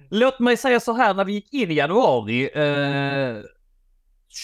Låt 0.10 0.40
mig 0.40 0.58
säga 0.58 0.80
så 0.80 0.94
här, 0.94 1.14
när 1.14 1.26
vi 1.26 1.34
gick 1.34 1.54
in 1.54 1.72
i 1.72 1.74
januari 1.74 2.50
eh, 2.54 3.44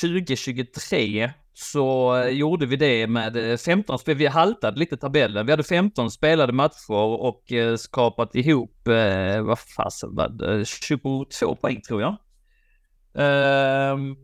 2023 0.02 1.32
så 1.54 2.16
eh, 2.16 2.30
gjorde 2.30 2.66
vi 2.66 2.76
det 2.76 3.08
med 3.08 3.60
15 3.60 3.94
eh, 3.94 3.98
spel. 3.98 4.18
Vi 4.18 4.28
haltade 4.28 4.80
lite 4.80 4.98
tabellen. 4.98 5.46
Vi 5.46 5.52
hade 5.52 5.64
15 5.64 6.12
spelade 6.12 6.54
matcher 6.54 6.94
och 6.94 7.52
eh, 7.52 7.76
skapat 7.76 8.36
ihop, 8.36 8.88
eh, 8.88 9.42
vad 9.42 9.60
fasen 9.60 10.16
var 10.16 10.30
det, 10.30 10.66
22 10.66 11.56
poäng 11.56 11.82
tror 11.82 12.02
jag. 12.02 12.16
Um, 13.94 14.18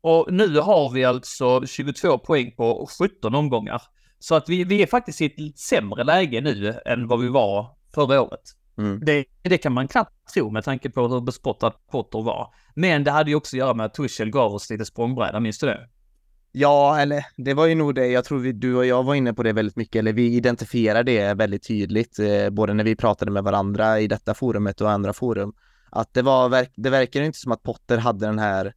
och 0.00 0.32
nu 0.32 0.58
har 0.58 0.90
vi 0.92 1.04
alltså 1.04 1.66
22 1.66 2.18
poäng 2.18 2.52
på 2.56 2.88
17 2.98 3.34
omgångar. 3.34 3.82
Så 4.18 4.34
att 4.34 4.48
vi, 4.48 4.64
vi 4.64 4.82
är 4.82 4.86
faktiskt 4.86 5.20
i 5.20 5.26
ett 5.26 5.58
sämre 5.58 6.04
läge 6.04 6.40
nu 6.40 6.80
än 6.86 7.06
vad 7.06 7.20
vi 7.20 7.28
var 7.28 7.77
förra 7.94 8.22
året. 8.22 8.40
Mm. 8.78 9.00
Det, 9.04 9.24
det, 9.42 9.58
kan 9.58 9.72
man 9.72 9.88
knappt 9.88 10.32
tro 10.34 10.50
med 10.50 10.64
tanke 10.64 10.90
på 10.90 11.08
hur 11.08 11.20
bespottad 11.20 11.72
Potter 11.90 12.22
var. 12.22 12.54
Men 12.74 13.04
det 13.04 13.10
hade 13.10 13.30
ju 13.30 13.36
också 13.36 13.56
att 13.56 13.58
göra 13.58 13.74
med 13.74 13.86
att 13.86 13.94
Tuchel 13.94 14.30
gav 14.30 14.54
oss 14.54 14.70
lite 14.70 14.84
språngbräda, 14.84 15.40
minns 15.40 15.58
du 15.58 15.66
det? 15.66 15.88
Ja, 16.52 17.00
eller 17.00 17.24
det 17.36 17.54
var 17.54 17.66
ju 17.66 17.74
nog 17.74 17.94
det. 17.94 18.06
Jag 18.06 18.24
tror 18.24 18.38
vi, 18.38 18.52
du 18.52 18.76
och 18.76 18.86
jag 18.86 19.02
var 19.02 19.14
inne 19.14 19.34
på 19.34 19.42
det 19.42 19.52
väldigt 19.52 19.76
mycket, 19.76 19.96
eller 19.96 20.12
vi 20.12 20.36
identifierade 20.36 21.12
det 21.12 21.34
väldigt 21.34 21.66
tydligt, 21.68 22.18
eh, 22.18 22.50
både 22.50 22.74
när 22.74 22.84
vi 22.84 22.96
pratade 22.96 23.30
med 23.30 23.44
varandra 23.44 24.00
i 24.00 24.06
detta 24.06 24.34
forumet 24.34 24.80
och 24.80 24.90
andra 24.90 25.12
forum. 25.12 25.52
Att 25.90 26.14
det 26.14 26.22
var, 26.22 26.66
det 26.76 26.90
verkar 26.90 27.22
inte 27.22 27.38
som 27.38 27.52
att 27.52 27.62
Potter 27.62 27.98
hade 27.98 28.26
den 28.26 28.38
här, 28.38 28.74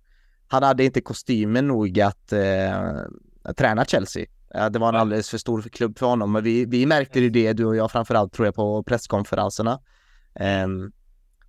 han 0.47 0.63
hade 0.63 0.84
inte 0.84 1.02
kostymen 1.02 1.67
nog 1.67 2.00
att 2.00 2.34
eh, 2.34 3.54
träna 3.58 3.86
Chelsea. 3.86 4.26
Det 4.71 4.79
var 4.79 4.89
en 4.89 4.95
alldeles 4.95 5.29
för 5.29 5.37
stor 5.37 5.61
klubb 5.61 5.97
för 5.99 6.05
honom, 6.05 6.31
men 6.31 6.43
vi, 6.43 6.65
vi 6.65 6.85
märkte 6.85 7.19
ju 7.19 7.29
det, 7.29 7.53
du 7.53 7.65
och 7.65 7.75
jag 7.75 7.91
framförallt 7.91 8.33
tror 8.33 8.47
jag, 8.47 8.55
på 8.55 8.83
presskonferenserna. 8.83 9.79
Um, 10.65 10.91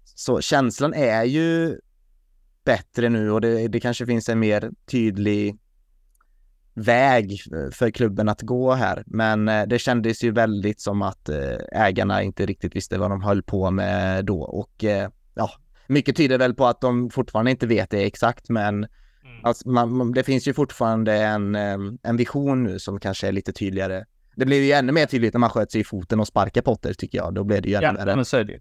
så 0.05 0.41
känslan 0.41 0.95
är 0.95 1.25
ju 1.25 1.79
bättre 2.65 3.09
nu 3.09 3.31
och 3.31 3.41
det, 3.41 3.69
det 3.69 3.81
kanske 3.81 4.07
finns 4.07 4.29
en 4.29 4.39
mer 4.39 4.71
tydlig 4.87 5.59
väg 6.75 7.41
för 7.73 7.91
klubben 7.91 8.29
att 8.29 8.43
gå 8.43 8.73
här. 8.73 9.03
Men 9.07 9.49
eh, 9.49 9.67
det 9.67 9.79
kändes 9.79 10.25
ju 10.25 10.31
väldigt 10.31 10.81
som 10.81 11.03
att 11.03 11.29
eh, 11.29 11.57
ägarna 11.73 12.23
inte 12.23 12.47
riktigt 12.47 12.77
visste 12.77 12.99
vad 12.99 13.11
de 13.11 13.23
höll 13.23 13.43
på 13.43 13.71
med 13.71 14.25
då 14.25 14.43
och 14.43 14.85
eh, 14.85 15.09
ja, 15.35 15.51
mycket 15.87 16.17
tyder 16.17 16.39
väl 16.39 16.55
på 16.55 16.67
att 16.67 16.81
de 16.81 17.11
fortfarande 17.11 17.51
inte 17.51 17.67
vet 17.67 17.91
det 17.91 18.05
exakt, 18.05 18.49
men. 18.49 18.87
Alltså, 19.43 19.69
man, 19.69 20.13
det 20.13 20.25
finns 20.25 20.49
ju 20.49 20.55
fortfarande 20.55 21.15
en, 21.15 21.55
en 22.03 22.17
vision 22.17 22.63
nu 22.63 22.79
som 22.79 23.01
kanske 23.01 23.29
är 23.29 23.33
lite 23.33 23.53
tydligare. 23.53 24.05
Det 24.37 24.47
blir 24.47 24.65
ju 24.65 24.73
ännu 24.73 24.93
mer 24.93 25.07
tydligt 25.07 25.35
när 25.35 25.39
man 25.39 25.51
sköt 25.51 25.73
sig 25.73 25.81
i 25.81 25.85
foten 25.85 26.21
och 26.21 26.27
sparkar 26.27 26.63
Potter 26.63 26.95
tycker 26.95 27.19
jag. 27.19 27.35
Då 27.35 27.45
blir 27.45 27.61
det 27.61 27.69
ju 27.69 27.75
ännu 27.75 27.99
värre. 27.99 28.11
Ja, 28.11 28.17
men 28.17 28.25
så 28.25 28.37
är 28.37 28.45
det 28.45 28.53
ju. 28.53 28.61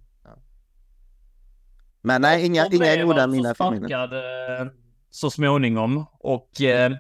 Men 2.02 2.22
nej, 2.22 2.46
inga, 2.46 2.66
och 2.66 2.74
inga 2.74 3.04
goda 3.06 3.28
mina 3.28 3.54
sparkad 3.54 4.10
så 5.10 5.32
småningom 5.32 6.06
och 6.20 6.62
eh, 6.62 6.92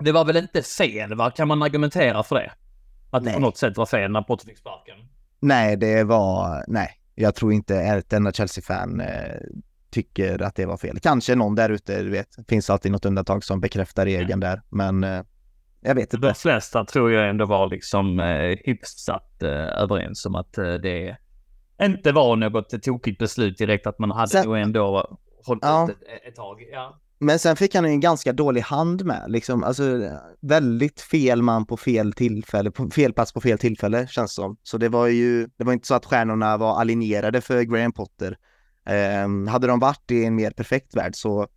det 0.00 0.12
var 0.12 0.24
väl 0.24 0.36
inte 0.36 0.62
fel, 0.62 1.14
va? 1.14 1.30
Kan 1.30 1.48
man 1.48 1.62
argumentera 1.62 2.22
för 2.22 2.34
det? 2.34 2.52
Att 3.10 3.22
nej. 3.22 3.32
det 3.32 3.36
på 3.36 3.40
något 3.40 3.56
sätt 3.56 3.76
var 3.76 3.86
fel 3.86 4.10
när 4.10 4.22
Potter 4.22 4.46
fick 4.46 4.58
sparken? 4.58 4.96
Nej, 5.40 5.76
det 5.76 6.04
var, 6.04 6.64
nej. 6.68 7.00
Jag 7.14 7.34
tror 7.34 7.52
inte 7.52 7.76
ett 7.76 8.12
enda 8.12 8.32
Chelsea-fan 8.32 9.00
eh, 9.00 9.40
tycker 9.94 10.42
att 10.42 10.54
det 10.54 10.66
var 10.66 10.76
fel. 10.76 10.98
Kanske 11.00 11.34
någon 11.34 11.54
där 11.54 11.70
ute, 11.70 12.02
du 12.02 12.10
vet. 12.10 12.28
Finns 12.48 12.70
alltid 12.70 12.92
något 12.92 13.04
undantag 13.04 13.44
som 13.44 13.60
bekräftar 13.60 14.04
regeln 14.04 14.40
där, 14.40 14.62
men 14.70 15.04
eh, 15.04 15.22
jag 15.80 15.94
vet 15.94 16.14
inte. 16.14 16.26
De 16.26 16.34
flesta 16.34 16.84
tror 16.84 17.12
jag 17.12 17.28
ändå 17.28 17.46
var 17.46 17.70
liksom 17.70 18.20
eh, 18.20 18.58
hyfsat 18.64 19.42
eh, 19.42 19.82
överens 19.82 20.26
om 20.26 20.34
att 20.34 20.58
eh, 20.58 20.74
det 20.74 21.16
inte 21.82 22.12
var 22.12 22.36
något 22.36 22.82
tokigt 22.82 23.18
beslut 23.18 23.58
direkt, 23.58 23.86
att 23.86 23.98
man 23.98 24.10
hade 24.10 24.28
Sen, 24.28 24.46
nog 24.46 24.58
ändå 24.58 25.18
hållit 25.46 25.64
ja. 25.64 25.90
ett, 25.90 26.28
ett 26.28 26.36
tag. 26.36 26.62
Ja. 26.72 27.00
Men 27.18 27.38
sen 27.38 27.56
fick 27.56 27.74
han 27.74 27.84
en 27.84 28.00
ganska 28.00 28.32
dålig 28.32 28.60
hand 28.60 29.04
med, 29.04 29.24
liksom, 29.28 29.64
alltså 29.64 29.82
väldigt 30.40 31.00
fel 31.00 31.42
man 31.42 31.66
på 31.66 31.76
fel 31.76 32.12
tillfälle, 32.12 32.70
på 32.70 32.90
fel 32.90 33.12
plats 33.12 33.32
på 33.32 33.40
fel 33.40 33.58
tillfälle 33.58 34.06
känns 34.06 34.30
det 34.30 34.34
som. 34.34 34.56
Så 34.62 34.78
det 34.78 34.88
var 34.88 35.06
ju, 35.06 35.48
det 35.56 35.64
var 35.64 35.72
inte 35.72 35.86
så 35.86 35.94
att 35.94 36.04
stjärnorna 36.04 36.56
var 36.56 36.80
alinjerade 36.80 37.40
för 37.40 37.62
Graham 37.62 37.92
Potter. 37.92 38.36
Eh, 38.86 39.50
hade 39.50 39.66
de 39.66 39.78
varit 39.78 40.10
i 40.10 40.24
en 40.24 40.34
mer 40.34 40.50
perfekt 40.50 40.96
värld 40.96 41.16
så 41.16 41.48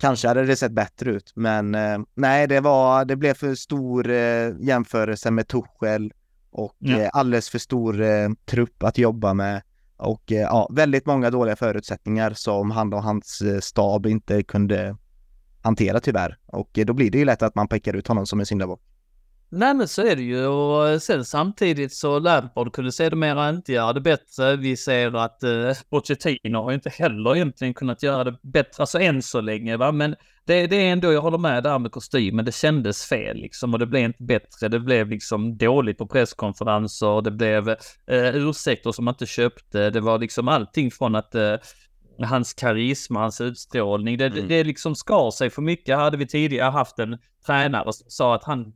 kanske 0.00 0.28
hade 0.28 0.46
det 0.46 0.56
sett 0.56 0.72
bättre 0.72 1.10
ut. 1.10 1.32
Men 1.34 1.74
eh, 1.74 1.98
nej, 2.14 2.46
det 2.46 2.60
var, 2.60 3.04
det 3.04 3.16
blev 3.16 3.34
för 3.34 3.54
stor 3.54 4.10
eh, 4.10 4.52
jämförelse 4.60 5.30
med 5.30 5.48
Tuchel 5.48 6.12
och 6.50 6.76
ja. 6.78 6.98
Eh, 6.98 7.10
alldeles 7.12 7.48
för 7.48 7.58
stor 7.58 8.00
eh, 8.00 8.28
trupp 8.44 8.82
att 8.82 8.98
jobba 8.98 9.34
med. 9.34 9.62
Och 9.96 10.32
eh, 10.32 10.40
ja, 10.40 10.68
väldigt 10.70 11.06
många 11.06 11.30
dåliga 11.30 11.56
förutsättningar 11.56 12.32
som 12.34 12.70
han 12.70 12.92
och 12.92 13.02
hans 13.02 13.42
stab 13.60 14.06
inte 14.06 14.42
kunde 14.42 14.96
hantera 15.62 16.00
tyvärr. 16.00 16.38
Och 16.46 16.70
då 16.72 16.92
blir 16.92 17.10
det 17.10 17.18
ju 17.18 17.24
lätt 17.24 17.42
att 17.42 17.54
man 17.54 17.68
pekar 17.68 17.94
ut 17.94 18.08
honom 18.08 18.26
som 18.26 18.40
en 18.40 18.46
syndabock. 18.46 18.80
Nej 19.56 19.74
men 19.74 19.88
så 19.88 20.02
är 20.06 20.16
det 20.16 20.22
ju 20.22 20.46
och 20.46 21.02
sen 21.02 21.24
samtidigt 21.24 21.94
så 21.94 22.18
Lampard 22.18 22.72
kunde 22.72 22.92
sedermera 22.92 23.50
inte 23.50 23.72
göra 23.72 23.92
det 23.92 24.00
bättre. 24.00 24.56
Vi 24.56 24.76
ser 24.76 25.16
att 25.16 25.42
eh, 25.42 25.50
Pochettino 25.90 26.56
har 26.56 26.72
inte 26.72 26.90
heller 26.90 27.36
egentligen 27.36 27.74
kunnat 27.74 28.02
göra 28.02 28.24
det 28.24 28.36
bättre, 28.42 28.82
alltså 28.82 29.00
än 29.00 29.22
så 29.22 29.40
länge 29.40 29.76
va. 29.76 29.92
Men 29.92 30.16
det, 30.44 30.66
det 30.66 30.76
är 30.76 30.92
ändå, 30.92 31.12
jag 31.12 31.20
håller 31.20 31.38
med 31.38 31.62
där 31.62 31.78
med 31.78 31.92
kostymen, 31.92 32.44
det 32.44 32.54
kändes 32.54 33.04
fel 33.04 33.36
liksom 33.36 33.72
och 33.72 33.78
det 33.78 33.86
blev 33.86 34.04
inte 34.04 34.22
bättre. 34.22 34.68
Det 34.68 34.80
blev 34.80 35.08
liksom 35.08 35.56
dåligt 35.56 35.98
på 35.98 36.06
presskonferenser, 36.06 37.22
det 37.22 37.30
blev 37.30 37.68
eh, 38.06 38.36
ursäkter 38.36 38.92
som 38.92 39.04
man 39.04 39.14
inte 39.14 39.26
köpte. 39.26 39.90
Det 39.90 40.00
var 40.00 40.18
liksom 40.18 40.48
allting 40.48 40.90
från 40.90 41.14
att 41.14 41.34
eh, 41.34 41.54
hans 42.18 42.54
karisma, 42.54 43.20
hans 43.20 43.40
utstrålning. 43.40 44.18
Det, 44.18 44.26
mm. 44.26 44.48
det 44.48 44.64
liksom 44.64 44.94
skar 44.94 45.30
sig 45.30 45.50
för 45.50 45.62
mycket. 45.62 45.96
Hade 45.96 46.16
vi 46.16 46.26
tidigare 46.26 46.70
haft 46.70 46.98
en 46.98 47.18
tränare 47.46 47.92
som 47.92 48.10
sa 48.10 48.34
att 48.34 48.44
han 48.44 48.72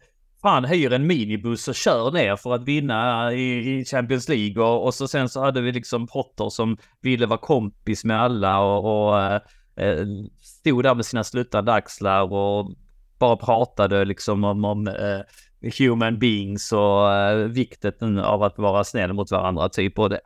fan 0.48 0.64
hyr 0.64 0.92
en 0.92 1.06
minibuss 1.06 1.68
och 1.68 1.74
kör 1.74 2.10
ner 2.10 2.36
för 2.36 2.54
att 2.54 2.64
vinna 2.64 3.32
i, 3.32 3.78
i 3.78 3.84
Champions 3.84 4.28
League 4.28 4.64
och, 4.64 4.84
och, 4.84 4.94
så 4.94 5.08
sen 5.08 5.28
så 5.28 5.40
hade 5.40 5.60
vi 5.60 5.72
liksom 5.72 6.06
Potter 6.06 6.48
som 6.48 6.76
ville 7.00 7.26
vara 7.26 7.38
kompis 7.38 8.04
med 8.04 8.22
alla 8.22 8.60
och, 8.60 9.08
och 9.08 9.22
eh, 9.22 9.40
eh 9.76 10.06
stod 10.40 10.82
där 10.82 10.94
med 10.94 11.06
sina 11.06 11.24
sluttande 11.24 11.72
axlar 11.72 12.32
och 12.32 12.72
bara 13.18 13.36
pratade 13.36 14.04
liksom 14.04 14.44
om, 14.44 14.64
om 14.64 14.88
eh, 14.88 15.70
human 15.78 16.18
beings 16.18 16.72
och 16.72 17.14
eh, 17.14 17.36
vikten 17.36 18.18
av 18.18 18.42
att 18.42 18.58
vara 18.58 18.84
snäll 18.84 19.12
mot 19.12 19.30
varandra 19.30 19.68
typ 19.68 19.98
och 19.98 20.10
det, 20.10 20.20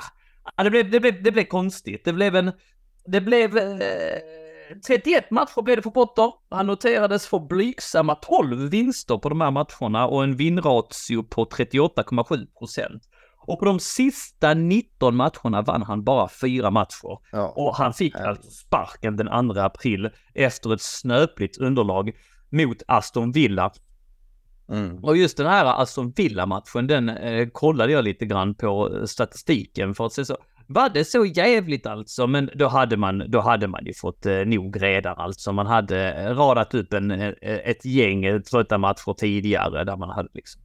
ah, 0.55 0.65
det, 0.65 0.71
blev, 0.71 0.91
det, 0.91 1.01
blev, 1.01 1.23
det 1.23 1.33
blev 1.33 1.45
konstigt. 1.45 2.05
Det 2.05 2.13
blev 2.13 2.37
en 2.37 2.53
det 3.05 3.21
blev 3.21 3.57
eh, 3.59 4.19
31 4.87 5.31
matcher 5.31 5.63
blev 5.63 5.77
det 5.77 5.83
för 5.83 5.91
Potter. 5.91 6.33
Han 6.51 6.67
noterades 6.67 7.27
för 7.27 7.39
blygsamma 7.39 8.15
12 8.15 8.71
vinster 8.71 9.19
på 9.19 9.29
de 9.29 9.41
här 9.41 9.51
matcherna 9.51 10.07
och 10.07 10.25
en 10.25 10.37
vinratio 10.37 11.23
på 11.23 11.45
38,7 11.45 12.47
procent. 12.59 13.03
Och 13.47 13.59
på 13.59 13.65
de 13.65 13.81
sista 13.81 14.55
19 14.55 15.17
matcherna 15.17 15.63
vann 15.63 15.83
han 15.83 16.05
bara 16.05 16.29
fyra 16.29 16.71
matcher. 16.71 17.19
Ja. 17.33 17.49
Och 17.57 17.77
han 17.77 17.93
fick 17.93 18.15
alltså 18.17 18.51
sparken 18.51 19.17
den 19.17 19.55
2 19.55 19.61
april 19.61 20.11
efter 20.35 20.75
ett 20.75 20.83
snöpligt 20.83 21.59
underlag 21.59 22.13
mot 22.51 22.83
Aston 22.89 23.33
Villa. 23.33 23.73
Mm. 24.69 25.05
Och 25.05 25.17
just 25.17 25.37
den 25.37 25.47
här 25.47 25.83
Aston 25.83 26.13
Villa-matchen, 26.17 26.87
den 26.87 27.09
eh, 27.09 27.49
kollade 27.49 27.93
jag 27.93 28.05
lite 28.05 28.27
grann 28.27 28.55
på 28.55 29.03
statistiken 29.07 29.95
för 29.95 30.07
att 30.07 30.13
se 30.13 30.25
så. 30.25 30.37
Var 30.67 30.89
det 30.89 31.05
så 31.05 31.25
jävligt 31.25 31.87
alltså? 31.87 32.27
Men 32.27 32.51
då 32.55 32.69
hade 32.69 32.97
man, 32.97 33.25
då 33.29 33.41
hade 33.41 33.69
man 33.69 33.87
ju 33.87 33.93
fått 33.95 34.27
eh, 34.27 34.35
nog 34.35 34.83
redan 34.83 35.19
alltså. 35.19 35.53
Man 35.53 35.67
hade 35.67 36.13
eh, 36.13 36.35
radat 36.37 36.75
upp 36.75 36.93
en, 36.93 37.11
eh, 37.11 37.33
ett 37.43 37.85
gäng 37.85 38.25
eh, 38.25 38.41
trötta 38.41 38.79
matcher 38.79 39.15
tidigare 39.15 39.85
där 39.85 39.97
man 39.97 40.11
hade 40.11 40.29
liksom 40.33 40.63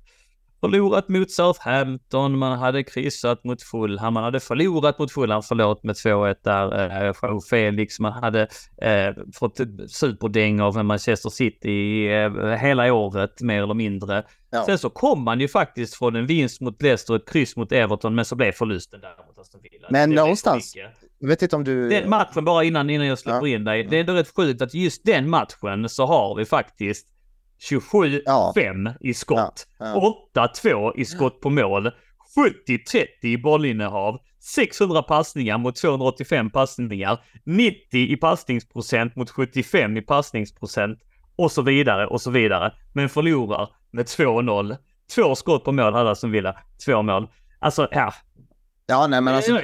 förlorat 0.59 1.09
mot 1.09 1.31
Southampton, 1.31 2.37
man 2.37 2.59
hade 2.59 2.83
kryssat 2.83 3.43
mot 3.43 3.63
Fulham, 3.63 4.13
man 4.13 4.23
hade 4.23 4.39
förlorat 4.39 4.99
mot 4.99 5.11
Fulham, 5.11 5.43
förlåt, 5.43 5.83
med 5.83 5.95
2-1 5.95 6.35
där, 6.43 7.07
eh, 7.07 7.39
Felix, 7.49 7.99
man 7.99 8.13
hade 8.13 8.47
eh, 8.81 9.13
fått 9.33 9.59
superdäng 9.87 10.61
av 10.61 10.85
Manchester 10.85 11.29
City 11.29 12.07
eh, 12.07 12.47
hela 12.47 12.93
året, 12.93 13.41
mer 13.41 13.63
eller 13.63 13.73
mindre. 13.73 14.23
Ja. 14.49 14.65
Sen 14.65 14.77
så 14.77 14.89
kom 14.89 15.23
man 15.23 15.39
ju 15.39 15.47
faktiskt 15.47 15.95
från 15.95 16.15
en 16.15 16.25
vinst 16.25 16.61
mot 16.61 16.81
Leicester 16.81 17.13
och 17.13 17.19
ett 17.19 17.29
kryss 17.29 17.55
mot 17.55 17.71
Everton, 17.71 18.15
men 18.15 18.25
så 18.25 18.35
blev 18.35 18.51
förlusten 18.51 19.01
där 19.01 19.27
mot 19.27 19.39
Aston 19.39 19.61
Villa. 19.63 19.87
Men 19.89 20.09
någonstans, 20.09 20.75
jag 21.19 21.27
vet 21.27 21.41
inte 21.41 21.55
om 21.55 21.63
du... 21.63 21.89
Den 21.89 22.09
matchen, 22.09 22.45
bara 22.45 22.63
innan, 22.63 22.89
innan 22.89 23.07
jag 23.07 23.19
släpper 23.19 23.47
ja. 23.47 23.55
in 23.55 23.63
dig, 23.63 23.83
det 23.83 23.95
är 23.95 23.99
ändå 23.99 24.13
rätt 24.13 24.35
sjukt 24.35 24.61
att 24.61 24.73
just 24.73 25.05
den 25.05 25.29
matchen 25.29 25.89
så 25.89 26.05
har 26.05 26.35
vi 26.35 26.45
faktiskt 26.45 27.07
27-5 27.59 28.21
ja. 28.25 28.93
i 28.99 29.13
skott. 29.13 29.67
Ja. 29.77 30.17
Ja. 30.33 30.49
8-2 30.63 30.91
i 30.95 31.05
skott 31.05 31.41
på 31.41 31.49
mål. 31.49 31.91
70-30 32.67 33.05
i 33.21 33.37
bollinnehav. 33.37 34.19
600 34.39 35.03
passningar 35.03 35.57
mot 35.57 35.75
285 35.75 36.49
passningar. 36.49 37.19
90 37.45 37.77
i 37.91 38.15
passningsprocent 38.15 39.15
mot 39.15 39.29
75 39.29 39.97
i 39.97 40.01
passningsprocent. 40.01 40.99
Och 41.35 41.51
så 41.51 41.61
vidare 41.61 42.07
och 42.07 42.21
så 42.21 42.31
vidare. 42.31 42.73
Men 42.93 43.09
förlorar 43.09 43.69
med 43.91 44.05
2-0. 44.05 44.77
Två 45.15 45.35
skott 45.35 45.63
på 45.63 45.71
mål 45.71 45.93
hade 45.93 46.15
som 46.15 46.31
Villa. 46.31 46.55
Två 46.85 47.01
mål. 47.01 47.27
Alltså, 47.59 47.87
ja. 47.91 48.13
Ja, 48.85 49.07
nej 49.07 49.21
men 49.21 49.35
alltså. 49.35 49.59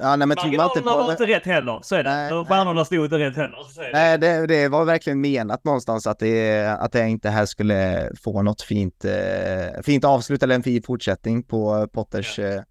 Ja, 0.00 0.16
nej, 0.16 0.18
men 0.18 0.28
Marginalerna 0.28 0.96
var 0.96 1.10
inte 1.10 1.26
rätt 1.26 1.46
heller, 1.46 1.80
så 1.82 1.94
är 1.94 2.04
det. 2.04 2.10
Nej, 2.10 2.44
Stjärnorna 2.44 2.84
stod 2.84 3.04
inte 3.04 3.18
rätt 3.18 3.36
heller. 3.36 3.58
Så 3.74 3.80
är 3.80 3.84
det. 3.84 3.92
Nej, 3.92 4.18
det, 4.18 4.46
det 4.46 4.68
var 4.68 4.84
verkligen 4.84 5.20
menat 5.20 5.64
någonstans 5.64 6.06
att 6.06 6.18
det, 6.18 6.66
att 6.66 6.92
det 6.92 7.08
inte 7.08 7.30
här 7.30 7.46
skulle 7.46 8.10
få 8.22 8.42
något 8.42 8.62
fint, 8.62 9.04
eh, 9.04 9.82
fint 9.82 10.04
avslut 10.04 10.42
eller 10.42 10.54
en 10.54 10.62
fin 10.62 10.82
fortsättning 10.82 11.42
på 11.42 11.88
Potters 11.92 12.38
eh, 12.38 12.62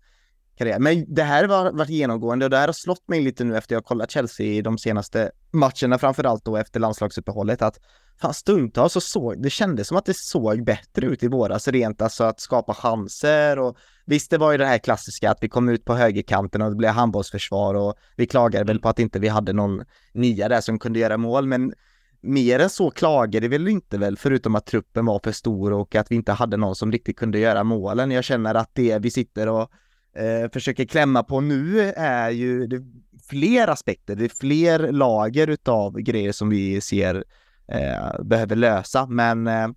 karriär. 0.58 0.80
Men 0.80 1.14
det 1.16 1.24
här 1.24 1.48
har 1.48 1.72
varit 1.72 1.90
genomgående 1.90 2.46
och 2.46 2.50
det 2.50 2.58
här 2.58 2.68
har 2.68 2.74
slått 2.74 3.08
mig 3.08 3.22
lite 3.22 3.44
nu 3.44 3.58
efter 3.58 3.76
jag 3.76 3.86
kollat 3.86 4.12
Chelsea 4.12 4.46
i 4.46 4.62
de 4.62 4.78
senaste 4.78 5.32
matcherna, 5.52 5.98
framförallt 5.98 6.46
då 6.46 6.58
efter 6.58 6.80
landslagsuppehållet, 6.80 7.62
att 7.62 7.80
fan 8.22 8.34
stundtals 8.34 8.94
så 8.94 9.02
såg, 9.02 9.44
det 9.44 9.50
kändes 9.50 9.88
som 9.88 9.98
att 9.98 10.06
det 10.06 10.18
såg 10.18 10.64
bättre 10.64 11.08
ut 11.08 11.24
i 11.24 11.28
våras 11.28 11.68
rent 11.68 12.02
alltså 12.02 12.24
att 12.24 12.40
skapa 12.40 12.74
chanser 12.74 13.60
och 13.60 13.78
visst 14.06 14.32
det 14.32 14.38
var 14.38 14.52
ju 14.52 14.58
det 14.58 14.66
här 14.66 14.78
klassiska 14.78 15.32
att 15.32 15.38
vi 15.42 15.50
kom 15.50 15.70
ut 15.70 15.86
på 15.86 15.96
högerkanten 15.96 16.62
och 16.62 16.70
det 16.70 16.76
blev 16.76 16.92
handbollsförsvar 16.92 17.76
och 17.76 17.96
vi 18.16 18.28
klagade 18.28 18.66
väl 18.66 18.80
på 18.80 18.90
att 18.90 19.00
inte 19.00 19.20
vi 19.20 19.28
hade 19.28 19.54
någon 19.54 19.84
nia 20.14 20.50
där 20.50 20.62
som 20.62 20.80
kunde 20.80 21.00
göra 21.00 21.18
mål 21.18 21.48
men 21.48 21.74
mer 22.22 22.60
än 22.60 22.70
så 22.70 22.92
klagade 22.92 23.48
vi 23.48 23.58
väl 23.58 23.68
inte 23.68 23.98
väl 23.98 24.18
förutom 24.18 24.56
att 24.56 24.66
truppen 24.66 25.06
var 25.06 25.20
för 25.24 25.32
stor 25.32 25.74
och 25.74 25.96
att 25.96 26.12
vi 26.12 26.16
inte 26.16 26.32
hade 26.32 26.58
någon 26.58 26.76
som 26.76 26.92
riktigt 26.92 27.18
kunde 27.18 27.40
göra 27.40 27.64
målen. 27.64 28.12
Jag 28.12 28.24
känner 28.24 28.56
att 28.56 28.70
det 28.74 29.00
vi 29.00 29.12
sitter 29.12 29.48
och 29.50 29.72
eh, 30.16 30.52
försöker 30.54 30.86
klämma 30.86 31.24
på 31.24 31.42
nu 31.42 31.82
är 31.96 32.30
ju 32.30 32.68
det, 32.68 32.86
fler 33.30 33.68
aspekter, 33.68 34.16
det 34.16 34.26
är 34.26 34.30
fler 34.30 34.92
lager 34.92 35.48
utav 35.48 36.00
grejer 36.00 36.32
som 36.32 36.50
vi 36.50 36.82
ser 36.82 37.24
eh, 37.72 38.24
behöver 38.24 38.56
lösa, 38.56 39.06
men 39.08 39.48
eh, 39.48 39.68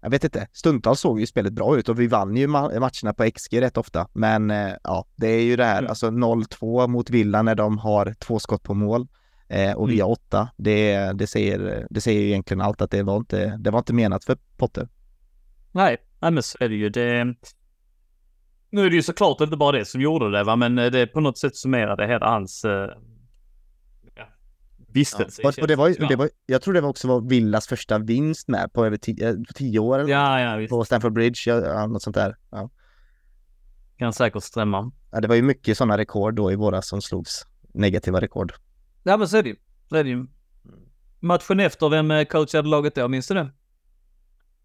jag 0.00 0.10
vet 0.10 0.24
inte, 0.24 0.48
stundtals 0.52 1.00
såg 1.00 1.20
ju 1.20 1.26
spelet 1.26 1.52
bra 1.52 1.78
ut 1.78 1.88
och 1.88 2.00
vi 2.00 2.06
vann 2.06 2.36
ju 2.36 2.46
ma 2.46 2.62
matcherna 2.68 3.14
på 3.16 3.30
XG 3.30 3.60
rätt 3.60 3.76
ofta, 3.76 4.08
men 4.12 4.50
eh, 4.50 4.72
ja, 4.84 5.06
det 5.16 5.26
är 5.28 5.42
ju 5.42 5.56
det 5.56 5.64
här, 5.64 5.78
Mm. 5.78 5.88
alltså 5.88 6.06
0-2 6.06 6.86
mot 6.88 7.10
Villa 7.10 7.42
när 7.42 7.54
de 7.54 7.78
har 7.78 8.14
två 8.18 8.38
skott 8.38 8.62
på 8.62 8.74
mål 8.74 9.06
eh, 9.48 9.72
och 9.72 9.88
vi 9.88 9.94
Mm. 9.94 10.04
har 10.04 10.10
åtta. 10.12 10.48
Det, 10.56 11.12
det, 11.12 11.26
säger, 11.26 11.86
det 11.90 12.00
säger 12.00 12.20
ju 12.20 12.28
egentligen 12.28 12.60
allt 12.60 12.80
att 12.82 12.90
det 12.90 13.02
var 13.02 13.16
inte, 13.16 13.56
det 13.56 13.70
var 13.70 13.78
inte 13.78 13.94
menat 13.94 14.24
för 14.24 14.36
Potter. 14.56 14.88
Nej, 15.72 15.96
nej, 16.20 16.30
men 16.30 16.42
så 16.42 16.58
är 16.60 16.68
det 16.68 16.74
ju. 16.74 16.88
Det... 16.88 17.24
Nu 18.70 18.86
är 18.86 18.90
det 18.90 18.96
ju 18.96 19.02
såklart 19.02 19.40
inte 19.40 19.56
bara 19.56 19.72
det 19.78 19.84
som 19.84 20.00
gjorde 20.00 20.30
det, 20.30 20.44
va? 20.44 20.56
men 20.56 20.78
eh, 20.78 20.90
det 20.90 21.06
på 21.06 21.20
något 21.20 21.38
sätt 21.38 21.56
summerade 21.56 22.06
hela 22.06 22.30
hans 22.30 22.64
ja, 22.64 22.88
vistelse. 24.92 25.42
i 25.42 25.44
Och, 25.46 25.58
och 25.58 25.66
det 25.68 25.76
var, 25.76 25.88
ju- 25.88 25.94
det 25.94 26.16
var, 26.16 26.30
jag 26.46 26.62
tror 26.62 26.74
det 26.74 26.80
var 26.80 26.88
också 26.88 27.08
var 27.08 27.20
Villas 27.20 27.66
första 27.66 27.98
vinst 27.98 28.48
med 28.48 28.72
på 28.72 28.86
över 28.86 28.96
tio, 28.96 29.28
eh, 29.30 29.34
tio 29.54 29.78
år 29.78 30.10
Ja, 30.10 30.40
ja, 30.40 30.56
visst. 30.56 30.70
på 30.70 30.84
Stamford 30.84 31.12
Bridge, 31.12 31.40
ja, 31.46 31.60
ja, 31.66 31.86
något 31.86 32.02
sånt 32.02 32.16
där. 32.16 32.36
Ja. 32.50 32.70
Kan 33.98 34.12
säkert 34.12 34.42
stämma. 34.42 34.92
Ja, 35.10 35.20
det 35.20 35.28
var 35.28 35.34
ju 35.34 35.42
mycket 35.42 35.78
sådana 35.78 35.98
rekord 35.98 36.34
då 36.34 36.52
i 36.52 36.56
våras 36.56 36.88
som 36.88 37.02
slogs, 37.02 37.46
negativa 37.74 38.20
rekord. 38.20 38.52
Ja, 39.02 39.16
men 39.16 39.28
så 39.28 39.36
är 39.36 39.42
det 39.42 39.48
ju. 39.48 39.56
Så 39.88 39.96
är 39.96 40.04
det 40.04 40.10
ju. 40.10 40.26
Matchen 41.20 41.60
efter, 41.60 41.88
vem 41.88 42.10
eh, 42.10 42.24
coachade 42.24 42.68
laget 42.68 42.94
då? 42.94 43.08
Minns 43.08 43.28
du 43.28 43.34
det? 43.34 43.50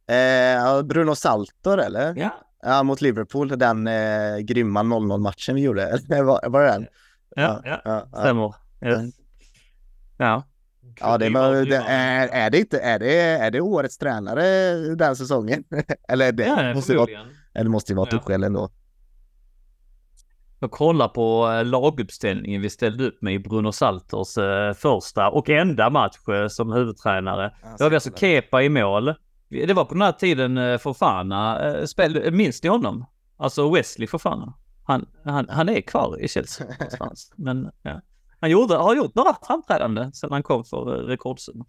Eh, 0.07 0.17
ja, 0.63 0.83
Bruno 0.83 1.15
Saltor 1.15 1.79
eller? 1.79 2.13
Ja. 2.15 2.29
Ja, 2.61 2.83
mot 2.83 3.01
Liverpool, 3.01 3.47
den 3.47 3.87
eh, 3.87 4.37
grymma 4.37 4.83
0-0 4.83 5.17
matchen 5.19 5.55
vi 5.55 5.61
gjorde. 5.61 5.99
Var, 6.09 6.49
var 6.49 6.61
det 6.63 6.71
den? 6.71 6.87
Ja, 7.35 7.61
ja. 7.65 7.81
ja, 7.85 8.07
ja. 8.11 8.19
Stämmer. 8.19 8.53
Yes. 8.85 9.15
Ja. 10.17 10.43
Ja, 10.99 11.17
det, 11.17 11.29
var, 11.29 11.65
det, 11.65 11.77
är, 11.87 12.27
är, 12.27 12.49
det 12.49 12.59
inte, 12.59 12.79
är, 12.79 12.99
det, 12.99 13.19
är 13.21 13.51
det 13.51 13.61
årets 13.61 13.97
tränare 13.97 14.43
den 14.95 15.15
säsongen? 15.15 15.63
eller 16.09 16.31
det 16.31 16.45
Ja, 16.45 16.73
måste 16.73 16.91
ju 16.91 16.97
vara, 16.97 17.07
förmodligen. 17.07 17.37
eller 17.53 17.69
måste 17.69 17.91
ju 17.91 17.95
vara 17.95 18.09
Ja. 18.11 18.19
Tuchel 18.19 18.43
ändå. 18.43 18.69
Jag 20.59 20.71
kollar 20.71 21.07
på 21.07 21.51
eh, 21.51 21.65
laguppställningen 21.65 22.61
vi 22.61 22.69
ställde 22.69 23.07
upp 23.07 23.21
med 23.21 23.33
i 23.33 23.39
Bruno 23.39 23.71
Salters 23.71 24.37
eh, 24.37 24.73
första 24.73 25.29
och 25.29 25.49
enda 25.49 25.89
match 25.89 26.17
eh, 26.29 26.47
som 26.47 26.71
huvudtränare. 26.71 27.53
Då 27.77 27.85
har 27.85 27.89
vi 27.89 27.95
alltså 27.95 28.11
Kepa 28.15 28.63
i 28.63 28.69
mål. 28.69 29.13
Det 29.49 29.73
var 29.73 29.85
på 29.85 29.93
den 29.93 30.01
här 30.01 30.11
tiden 30.11 30.79
Fofana 30.79 31.59
spelade, 31.87 32.31
minns 32.31 32.63
ni 32.63 32.69
honom? 32.69 33.05
Alltså 33.37 33.71
Wesley 33.73 34.07
Fofana. 34.07 34.53
Han, 34.83 35.05
han, 35.23 35.49
han 35.49 35.69
är 35.69 35.81
kvar 35.81 36.21
i 36.21 36.27
Chelsea 36.27 36.67
någonstans. 36.79 37.33
Men 37.35 37.71
ja. 37.81 38.01
Han 38.39 38.49
gjorde, 38.49 38.75
har 38.75 38.95
gjort 38.95 39.15
några 39.15 39.35
framträdanden 39.47 40.13
sedan 40.13 40.31
han 40.31 40.43
kom 40.43 40.63
för 40.65 40.95
eh, 40.95 41.05
rekordsumma. 41.07 41.65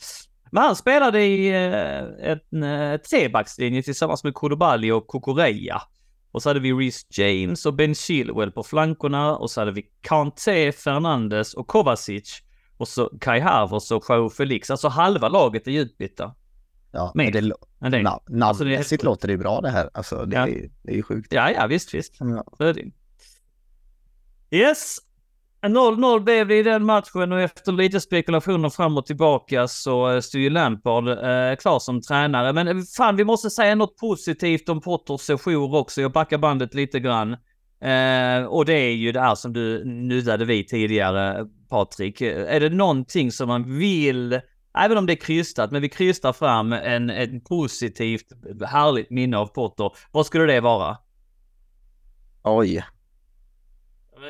Men 0.51 0.63
han 0.63 0.77
spelade 0.77 1.23
i 1.25 1.49
eh, 1.49 2.31
en 2.53 2.63
eh, 2.63 2.97
trebackslinje 3.01 3.83
tillsammans 3.83 4.25
med 4.25 4.35
Koulibaly 4.35 4.91
och 4.93 5.09
Kukureya. 5.09 5.83
Och 6.33 6.43
så 6.43 6.49
hade 6.51 6.61
vi 6.61 6.73
Reece 6.73 7.07
James 7.11 7.67
och 7.67 7.75
Ben 7.75 7.95
Chilwell 7.95 8.51
på 8.53 8.63
flankerna 8.63 9.37
och 9.37 9.51
så 9.51 9.61
hade 9.61 9.73
vi 9.73 9.87
Kanté, 10.01 10.73
Fernandes 10.73 11.55
och 11.55 11.67
Kovacic. 11.67 12.43
Och 12.77 12.89
så 12.89 13.11
Kai 13.21 13.41
Havertz 13.41 13.91
och 13.91 14.05
Joao 14.09 14.31
Felix. 14.31 14.71
Alltså 14.71 14.89
halva 14.89 15.29
laget 15.29 15.67
är 15.69 15.71
utbytta. 15.73 16.35
Ja, 16.93 17.13
men 17.15 17.33
det, 17.33 17.53
Men 17.79 17.93
det, 17.93 18.03
na, 18.03 18.21
Alltså, 18.47 18.65
det 18.65 18.77
helt 18.77 19.03
låter 19.03 19.29
det 19.29 19.33
ju 19.33 19.39
bra 19.39 19.61
det 19.61 19.71
här. 19.71 19.91
Alltså 19.95 20.25
det, 20.25 20.37
Ja. 20.37 20.49
är, 20.49 20.71
det 20.83 20.93
är 20.93 20.97
ju 20.97 21.03
sjukt. 21.03 21.33
ja, 21.33 21.51
ja, 21.51 21.67
visst, 21.67 21.95
visst. 21.95 22.15
Ja. 22.59 22.75
Yes. 24.51 24.97
0-0 25.63 26.21
blev 26.21 26.49
det 26.49 26.59
i 26.59 26.63
den 26.63 26.85
matchen 26.85 27.33
och 27.33 27.41
efter 27.41 27.73
lite 27.73 28.01
spekulationer 28.01 28.71
fram 28.71 28.97
och 28.99 29.07
tillbaka 29.07 29.69
så 29.69 30.11
eh, 30.11 30.21
stod 30.21 30.41
ju 30.41 30.51
Lampard 30.51 31.09
eh, 31.09 31.57
klar 31.57 31.79
som 31.79 32.01
tränare. 32.03 32.53
Men 32.53 32.69
eh, 32.69 32.77
fan, 32.97 33.17
vi 33.17 33.25
måste 33.25 33.51
säga 33.51 33.75
något 33.75 33.97
positivt 33.97 34.69
om 34.69 34.81
Potters 34.81 35.21
sejour 35.21 35.75
också. 35.75 36.01
Jag 36.01 36.13
backar 36.13 36.39
bandet 36.39 36.75
lite 36.75 37.01
grann. 37.01 37.33
Eh, 37.81 38.45
och 38.49 38.65
det 38.65 38.75
är 38.75 38.91
ju 38.93 39.13
det 39.13 39.21
här 39.21 39.35
som 39.35 39.53
du 39.53 39.85
nuddade 39.85 40.45
vid 40.45 40.69
tidigare, 40.69 41.47
Patrik. 41.69 42.21
Eh, 42.21 42.55
är 42.55 42.61
det 42.61 42.69
någonting 42.69 43.33
som 43.33 43.49
man 43.49 43.79
vill, 43.79 44.41
även 44.79 44.99
om 44.99 45.07
det 45.07 45.13
är 45.13 45.21
krystat, 45.21 45.71
men 45.71 45.83
vi 45.83 45.89
krystar 45.89 46.33
fram 46.33 46.73
en, 46.73 47.11
en 47.11 47.41
positivt, 47.41 48.27
härligt 48.67 49.11
minne 49.11 49.37
av 49.37 49.47
Potter. 49.47 49.93
Vad 50.13 50.27
skulle 50.27 50.53
det 50.53 50.61
vara? 50.61 50.97
Oj. 52.43 52.85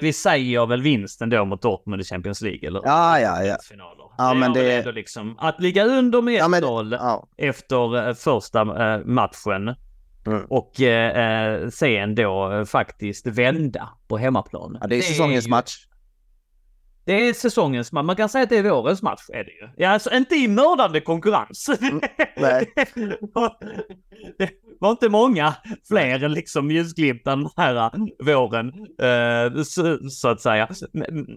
Vi 0.00 0.12
säger 0.12 0.66
väl 0.66 0.82
vinsten 0.82 1.30
då 1.30 1.44
mot 1.44 1.62
Dortmund 1.62 2.02
i 2.02 2.04
Champions 2.04 2.40
League, 2.42 2.68
eller? 2.68 2.80
Ja, 2.84 3.20
ja, 3.20 3.44
ja. 3.44 3.56
Ja, 4.18 4.34
men 4.34 4.52
det- 4.52 4.76
ändå 4.78 4.90
liksom, 4.90 5.36
att 5.38 5.60
ligga 5.60 5.84
under 5.84 6.22
med 6.22 6.34
Ja, 6.34 6.48
men- 6.48 6.62
1-0 6.64 6.92
Ja. 7.00 7.28
efter 7.36 8.08
eh, 8.08 8.14
första 8.14 8.60
eh, 8.60 9.04
matchen 9.04 9.74
Mm. 10.26 10.44
och 10.50 10.80
eh, 10.80 11.52
eh, 11.54 11.68
sen 11.68 12.14
då 12.14 12.64
faktiskt 12.68 13.26
vända 13.26 13.88
på 14.08 14.18
hemmaplan. 14.18 14.78
ja, 14.80 14.86
det 14.86 14.96
är 14.96 15.02
säsongens 15.02 15.46
ju- 15.46 15.50
match. 15.50 15.76
Det 17.08 17.28
är 17.28 17.32
säsongens 17.32 17.92
match. 17.92 18.04
Man 18.04 18.16
kan 18.16 18.28
säga 18.28 18.42
att 18.42 18.50
det 18.50 18.56
är 18.56 18.62
vårens 18.62 19.02
match, 19.02 19.22
är 19.32 19.44
det 19.44 19.50
ju. 19.50 19.68
Ja, 19.76 19.88
alltså 19.88 20.14
inte 20.14 20.34
i 20.34 20.48
mördande 20.48 21.00
konkurrens. 21.00 21.68
Mm, 21.80 22.00
nej. 22.36 22.72
det 24.38 24.50
var 24.80 24.90
inte 24.90 25.08
många 25.08 25.54
fler 25.88 26.28
liksom 26.28 26.70
ljusglimtar 26.70 27.36
den 27.36 27.48
här 27.56 27.76
äh, 27.76 27.90
våren, 28.26 28.68
eh, 29.02 29.62
så, 29.62 29.98
så 30.10 30.28
att 30.28 30.40
säga. 30.40 30.68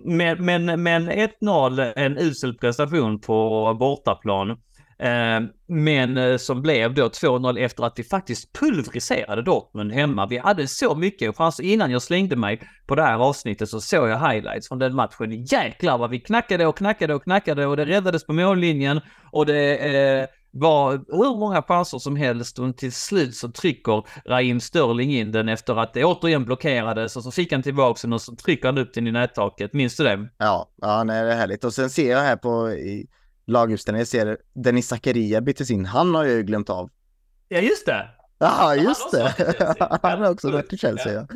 Men, 0.06 0.46
men, 0.46 0.84
men 0.84 1.12
1-0, 1.12 1.94
en 1.96 2.18
usel 2.18 2.58
prestation 2.58 3.20
på 3.20 3.78
bortaplan. 3.80 4.58
Eh, 5.02 5.42
men 5.68 6.18
eh, 6.18 6.38
som 6.38 6.62
blev 6.62 6.94
då 6.94 7.08
2-0 7.08 7.60
efter 7.60 7.84
att 7.84 8.00
vi 8.00 8.04
faktiskt 8.04 8.54
pulveriserade 8.54 9.42
Dortmund 9.42 9.92
hemma. 9.92 10.28
Vi 10.28 10.38
hade 10.38 10.68
så 10.68 10.96
mycket 10.96 11.38
chanser. 11.38 11.64
Innan 11.64 11.92
jag 11.92 12.02
slängde 12.02 12.36
mig 12.36 12.62
på 12.88 12.96
det 12.96 13.04
här 13.04 13.18
avsnittet 13.18 13.70
så 13.70 13.82
såg 13.82 14.10
jag 14.10 14.30
highlights 14.30 14.68
från 14.68 14.80
den 14.80 14.96
matchen. 14.96 15.46
Jäklar 15.46 15.98
vad 15.98 16.10
vi 16.10 16.20
knackade 16.20 16.68
och 16.68 16.78
knackade 16.78 17.14
och 17.14 17.24
knackade 17.24 17.66
och 17.66 17.78
det 17.78 17.86
räddades 17.86 18.26
på 18.26 18.34
mållinjen 18.34 19.02
och 19.32 19.46
det 19.46 19.78
eh, 19.78 20.28
var 20.52 20.92
hur 20.92 21.40
många 21.40 21.62
chanser 21.62 22.00
som 22.00 22.16
helst 22.16 22.60
och 22.60 22.78
till 22.78 22.92
slut 22.92 23.36
så 23.36 23.52
trycker 23.52 24.04
Raheem 24.30 24.60
Sterling 24.60 25.14
in 25.14 25.32
den 25.32 25.50
efter 25.50 25.76
att 25.76 25.94
det 25.94 26.06
återigen 26.06 26.46
blockerades 26.46 27.16
och 27.16 27.24
så 27.24 27.32
fick 27.32 27.52
han 27.52 27.64
tillbaka 27.64 28.00
den 28.02 28.14
och 28.14 28.22
så 28.22 28.36
trycker 28.36 28.68
han 28.68 28.78
upp 28.78 28.94
den 28.94 29.08
i 29.08 29.12
nättaket. 29.12 29.74
Minns 29.74 29.98
du 29.98 30.04
det? 30.04 30.30
Ja, 30.38 30.70
ja 30.82 31.04
nej, 31.04 31.24
det 31.24 31.32
är 31.32 31.38
härligt. 31.38 31.64
Och 31.64 31.74
sen 31.74 31.90
ser 31.90 32.12
jag 32.12 32.20
här 32.20 32.36
på 32.36 32.70
i 32.70 33.08
laguppställningen, 33.46 34.00
jag 34.02 34.08
ser 34.08 34.38
Dennis 34.54 34.88
Zakaria 34.88 35.42
byttes 35.42 35.72
in. 35.72 35.86
Han 35.86 36.16
har 36.16 36.24
jag 36.24 36.36
ju 36.36 36.44
glömt 36.44 36.70
av. 36.70 36.90
Ja, 37.48 37.60
just 37.60 37.86
det. 37.86 38.10
Ja, 38.40 38.76
just 38.76 39.12
det. 39.12 39.36
i 39.40 39.84
han 40.02 40.22
har 40.22 40.32
också 40.32 40.52
varit 40.52 40.74
i 40.74 40.78
Chelsea, 40.78 41.14
ja. 41.14 41.28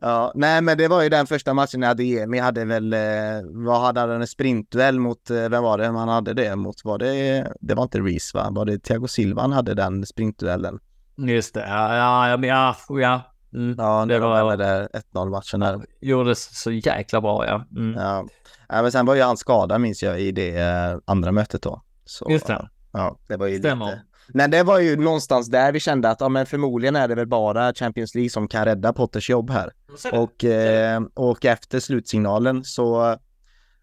Ja, 0.00 0.32
nej 0.34 0.62
men 0.62 0.78
det 0.78 0.88
var 0.88 1.02
ju 1.02 1.08
den 1.08 1.26
första 1.26 1.54
matchen 1.54 1.80
när 1.80 1.90
Adeyemi 1.90 2.38
hade 2.38 2.64
väl, 2.64 2.92
eh, 2.92 3.00
vad 3.44 3.80
hade 3.80 4.00
han, 4.00 4.10
en 4.10 4.26
sprintduell 4.26 5.00
mot, 5.00 5.30
eh, 5.30 5.48
vem 5.48 5.62
var 5.62 5.78
det 5.78 5.86
han 5.86 6.08
hade 6.08 6.34
det 6.34 6.56
mot? 6.56 6.84
Var 6.84 6.98
det, 6.98 7.46
det 7.60 7.74
var 7.74 7.82
inte 7.82 8.00
Reese 8.00 8.34
va? 8.34 8.48
Var 8.50 8.64
det 8.64 8.78
Thiago 8.78 9.08
Silva 9.08 9.42
han 9.42 9.52
hade 9.52 9.74
den 9.74 10.06
sprintduellen? 10.06 10.78
Just 11.16 11.54
det. 11.54 11.66
Ja, 11.68 11.96
ja, 11.96 12.38
ja, 12.46 12.74
ja. 13.00 13.22
Mm. 13.54 13.74
Ja, 13.78 14.06
det 14.06 14.18
var 14.18 14.48
väl 14.48 14.58
där 14.58 14.88
1-0 15.12 15.30
matchen 15.30 15.60
där. 15.60 15.80
Gjordes 16.00 16.62
så 16.62 16.70
jäkla 16.70 17.20
bra, 17.20 17.46
ja. 17.46 17.64
Mm. 17.76 17.94
Ja. 17.94 18.26
Ja, 18.68 18.82
men 18.82 18.92
sen 18.92 19.06
var 19.06 19.14
ju 19.14 19.22
han 19.22 19.36
skadad 19.36 19.80
minns 19.80 20.02
jag 20.02 20.20
i 20.20 20.32
det 20.32 20.58
eh, 20.58 20.98
andra 21.04 21.32
mötet 21.32 21.62
då. 21.62 21.82
Så, 22.04 22.26
Just 22.30 22.46
det. 22.46 22.68
Ja, 22.92 23.18
det 23.28 23.36
var 23.36 23.46
ju 23.46 23.58
Stämmer. 23.58 23.86
lite, 23.86 24.02
Men 24.28 24.50
det 24.50 24.62
var 24.62 24.78
ju 24.78 24.96
någonstans 24.96 25.48
där 25.48 25.72
vi 25.72 25.80
kände 25.80 26.10
att 26.10 26.20
ja, 26.20 26.28
men 26.28 26.46
förmodligen 26.46 26.96
är 26.96 27.08
det 27.08 27.14
väl 27.14 27.26
bara 27.26 27.74
Champions 27.74 28.14
League 28.14 28.30
som 28.30 28.48
kan 28.48 28.64
rädda 28.64 28.92
Potters 28.92 29.30
jobb 29.30 29.50
här. 29.50 29.72
Och, 30.12 30.44
eh, 30.44 31.02
och 31.14 31.44
efter 31.44 31.80
slutsignalen 31.80 32.64
så 32.64 33.16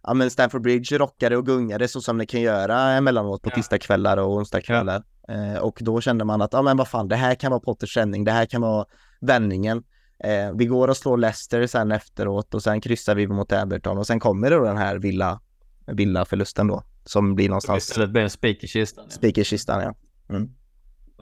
ja, 0.03 0.13
men 0.13 0.29
Stanford 0.31 0.61
Bridge 0.61 0.97
rockade 0.97 1.37
och 1.37 1.45
gungade 1.45 1.87
så 1.87 2.01
som 2.01 2.17
det 2.17 2.25
kan 2.25 2.41
göra 2.41 2.91
emellanåt 2.91 3.41
på 3.41 3.49
ja. 3.49 3.55
tisdagskvällar 3.55 4.17
och 4.17 4.33
onsdagskvällar. 4.33 5.03
Ja. 5.27 5.33
Eh, 5.33 5.57
och 5.57 5.77
då 5.81 6.01
kände 6.01 6.25
man 6.25 6.41
att 6.41 6.53
ja, 6.53 6.61
men 6.61 6.77
vad 6.77 6.87
fan, 6.87 7.07
det 7.07 7.15
här 7.15 7.35
kan 7.35 7.51
vara 7.51 7.61
Potters 7.61 7.93
sändning, 7.93 8.23
det 8.23 8.31
här 8.31 8.45
kan 8.45 8.61
vara 8.61 8.85
vändningen. 9.21 9.83
Eh, 10.23 10.51
vi 10.55 10.65
går 10.65 10.87
och 10.87 10.97
slår 10.97 11.17
Leicester 11.17 11.67
sen 11.67 11.91
efteråt 11.91 12.53
och 12.53 12.63
sen 12.63 12.81
kryssar 12.81 13.15
vi 13.15 13.27
mot 13.27 13.51
Everton 13.51 13.97
och 13.97 14.07
sen 14.07 14.19
kommer 14.19 14.49
det 14.49 14.55
då 14.55 14.63
den 14.63 14.77
här 14.77 14.97
villa, 14.97 15.39
villa 15.85 16.25
förlusten 16.25 16.67
då 16.67 16.83
som 17.05 17.35
blir 17.35 17.49
någonstans. 17.49 17.89
Istället 17.89 18.09
blir 18.09 18.21
en 18.21 18.29
spik 18.29 18.63
i 18.63 18.67
kistan. 18.67 19.05
Ja. 19.07 19.15
Spik 19.15 19.37
i 19.37 19.43
kistan, 19.43 19.81
ja. 19.81 19.95
Mm. 20.35 20.49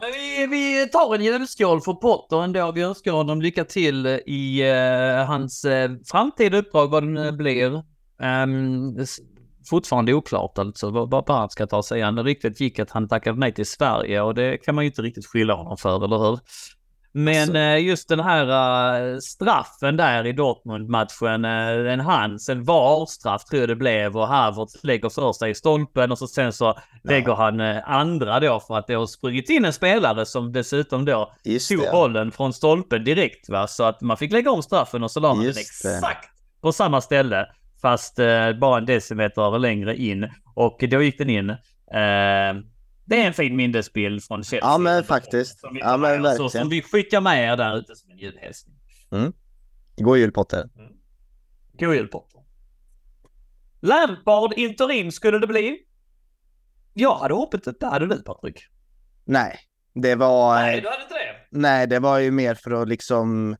Vi, 0.02 0.48
vi 0.48 0.90
tar 0.90 1.16
en 1.16 1.24
julskål 1.24 1.82
för 1.82 1.94
Potter 1.94 2.44
ändå. 2.44 2.72
Vi 2.72 2.82
önskar 2.82 3.12
honom 3.12 3.42
lycka 3.42 3.66
till 3.66 4.06
i 4.26 4.64
uh, 4.72 5.26
hans 5.26 5.66
uh, 5.66 5.98
framtida 6.06 6.58
uppdrag, 6.58 6.88
vad 6.88 7.04
det 7.04 7.10
nu 7.10 7.32
blir. 7.32 7.84
Um, 8.44 9.06
fortfarande 9.70 10.14
oklart 10.14 10.58
alltså 10.58 10.90
vad, 10.90 11.10
vad 11.10 11.30
han 11.30 11.50
ska 11.50 11.68
ta 11.68 11.84
sig 11.84 12.02
an. 12.02 12.16
Det 12.16 12.24
riktigt 12.24 12.60
gick 12.60 12.80
att 12.80 12.92
han 12.92 13.08
tackade 13.08 13.40
nej 13.40 13.54
till 13.54 13.66
Sverige 13.66 14.22
och 14.22 14.36
det 14.36 14.58
kan 14.58 14.76
man 14.76 14.84
ju 14.84 14.90
inte 14.90 15.02
riktigt 15.02 15.26
skylla 15.26 15.54
honom 15.54 15.78
för, 15.78 16.06
eller 16.06 16.18
hur? 16.18 16.40
Men 17.16 17.42
alltså. 17.42 17.58
Eh, 17.58 17.86
just 17.86 18.10
den 18.10 18.20
här 18.20 18.46
uh, 19.14 19.20
straffen 19.20 19.98
där 19.98 20.26
i 20.26 20.34
Dortmund-matchen, 20.34 21.46
uh, 21.46 21.92
en 21.92 22.00
hands, 22.00 22.50
en 22.50 22.64
VAR-straff 22.64 23.46
tror 23.46 23.60
jag 23.60 23.70
det 23.70 23.76
blev 23.76 24.18
och 24.18 24.28
Havertz 24.28 24.84
lägger 24.84 25.10
första 25.10 25.50
i 25.50 25.56
stolpen 25.56 26.12
och 26.12 26.18
så 26.18 26.28
sen 26.28 26.54
så 26.54 26.66
ja. 26.66 26.82
lägger 27.04 27.34
han 27.34 27.62
andra 27.86 28.40
då 28.40 28.60
för 28.60 28.78
att 28.78 28.88
det 28.88 28.94
har 28.94 29.06
sprungit 29.06 29.50
in 29.50 29.66
en 29.66 29.74
spelare 29.74 30.26
som 30.26 30.52
dessutom 30.52 31.06
då 31.06 31.34
tog 31.70 31.92
bollen 31.92 32.32
från 32.32 32.54
stolpen 32.54 33.04
direkt 33.04 33.50
va. 33.50 33.68
Så 33.68 33.84
att 33.84 34.02
man 34.02 34.18
fick 34.18 34.32
lägga 34.32 34.52
om 34.52 34.64
straffen 34.64 35.04
och 35.04 35.12
så 35.12 35.20
la 35.20 35.34
man 35.34 35.46
den 35.46 35.58
exakt 35.58 36.30
på 36.62 36.72
samma 36.72 37.02
ställe. 37.02 37.46
Fast 37.82 38.20
bara 38.60 38.78
en 38.78 38.86
decimeter 38.86 39.60
längre 39.60 39.96
in 39.96 40.30
och 40.56 40.84
då 40.90 41.04
gick 41.04 41.18
den 41.18 41.30
in. 41.30 41.56
Det 43.06 43.22
är 43.22 43.28
en 43.28 43.34
fin 43.34 43.56
minnesbild 43.56 44.24
från 44.24 44.44
Chelsea. 44.44 44.70
Ja 44.70 44.78
men 44.78 45.04
faktiskt. 45.04 45.60
Som 45.60 45.78
ja 45.78 45.98
men 45.98 46.22
verkligen. 46.22 46.50
Som 46.50 46.70
vi 46.70 46.82
skickar 46.82 47.22
med 47.22 47.52
er 47.52 47.58
där 47.58 47.78
ute 47.78 47.96
som 47.96 48.12
en 48.12 48.18
julhälsning. 48.18 48.76
Mm. 49.12 49.34
God 49.96 50.18
jul 50.18 50.32
Potter. 50.32 50.70
Mm. 50.78 50.92
God 51.80 51.96
jul 51.96 52.08
Potter. 52.08 52.42
Lampard 53.82 54.54
interim 54.54 55.12
skulle 55.12 55.40
det 55.40 55.48
bli. 55.48 55.80
Jag 56.94 57.16
hade 57.16 57.34
hoppet 57.34 57.68
att 57.68 57.80
det 57.80 57.88
hade 57.88 58.08
du 58.08 58.24
Patrik. 58.24 58.64
Nej, 59.26 59.60
det 59.94 60.16
var... 60.16 60.56
Nej, 60.56 60.82
du 60.82 60.88
hade 60.88 61.04
inte 61.04 61.14
det. 61.14 61.60
Nej, 61.60 61.88
det 61.88 62.00
var 62.00 62.20
ju 62.20 62.32
mer 62.32 62.56
för 62.56 62.72
att 62.72 62.88
liksom 62.88 63.52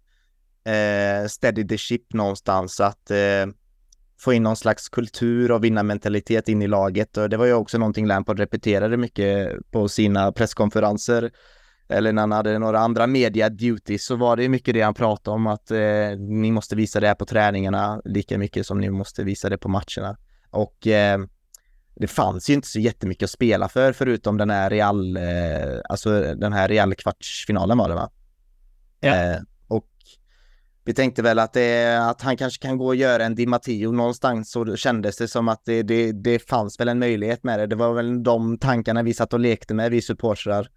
eh, 0.66 1.28
steady 1.28 1.68
the 1.68 1.78
ship 1.78 2.14
någonstans. 2.14 2.80
Att 2.80 3.12
eh, 3.12 3.46
få 4.24 4.34
in 4.34 4.44
någon 4.44 4.56
slags 4.56 4.90
kultur 4.90 5.52
och 5.52 5.64
vinnarmentalitet 5.64 6.48
in 6.48 6.62
i 6.62 6.68
laget. 6.68 7.18
Och 7.18 7.30
det 7.30 7.38
var 7.38 7.46
ju 7.46 7.54
också 7.54 7.78
någonting 7.78 8.08
Lampard 8.08 8.40
repeterade 8.40 8.98
mycket 8.98 9.52
på 9.72 9.88
sina 9.90 10.32
presskonferenser. 10.32 11.32
Eller 11.90 12.14
när 12.14 12.22
han 12.22 12.32
hade 12.32 12.60
några 12.60 12.80
andra 12.80 13.08
media 13.08 13.50
duties 13.50 14.06
så 14.06 14.16
var 14.16 14.38
det 14.38 14.50
mycket 14.50 14.74
det 14.74 14.82
han 14.82 14.94
pratade 14.94 15.36
om 15.36 15.48
att 15.48 15.72
eh, 15.72 16.18
ni 16.18 16.52
måste 16.52 16.76
visa 16.76 17.00
det 17.00 17.08
här 17.08 17.16
på 17.16 17.26
träningarna 17.26 18.02
lika 18.06 18.38
mycket 18.38 18.66
som 18.66 18.80
ni 18.80 18.90
måste 18.90 19.24
visa 19.24 19.50
det 19.50 19.58
på 19.58 19.70
matcherna. 19.70 20.18
Och 20.50 20.88
eh, 20.88 21.20
det 21.96 22.08
fanns 22.08 22.50
ju 22.50 22.54
inte 22.54 22.68
så 22.68 22.80
jättemycket 22.80 23.24
att 23.24 23.30
spela 23.30 23.70
för 23.70 23.94
förutom 23.94 24.38
den 24.38 24.50
här 24.50 24.70
Real, 24.70 25.18
eh, 25.18 25.80
alltså 25.90 26.36
den 26.36 26.54
här 26.54 26.68
Real 26.68 26.96
kvartsfinalen 26.96 27.78
var 27.78 27.90
det 27.90 27.96
va? 27.96 28.10
Ja. 29.00 29.40
Vi 30.86 30.94
tänkte 30.94 31.22
väl 31.22 31.40
att, 31.40 31.54
det, 31.54 31.98
att 32.10 32.22
han 32.22 32.38
kanske 32.38 32.68
kan 32.68 32.78
gå 32.78 32.86
och 32.86 32.96
göra 32.96 33.26
en 33.26 33.36
Di 33.36 33.46
Matteo 33.46 33.92
någonstans 33.92 34.52
så 34.52 34.76
kändes 34.76 35.18
det 35.18 35.28
som 35.28 35.48
att 35.48 35.66
det, 35.66 35.84
det, 35.84 36.12
det 36.12 36.40
fanns 36.40 36.80
väl 36.80 36.88
en 36.88 37.00
möjlighet 37.00 37.44
med 37.44 37.60
det. 37.60 37.68
Det 37.68 37.76
var 37.76 37.94
väl 37.94 38.24
de 38.24 38.58
tankarna 38.58 39.04
vi 39.04 39.14
satt 39.14 39.34
och 39.34 39.40
lekte 39.40 39.74
med, 39.74 39.92
vi 39.92 40.02
supportrar, 40.02 40.70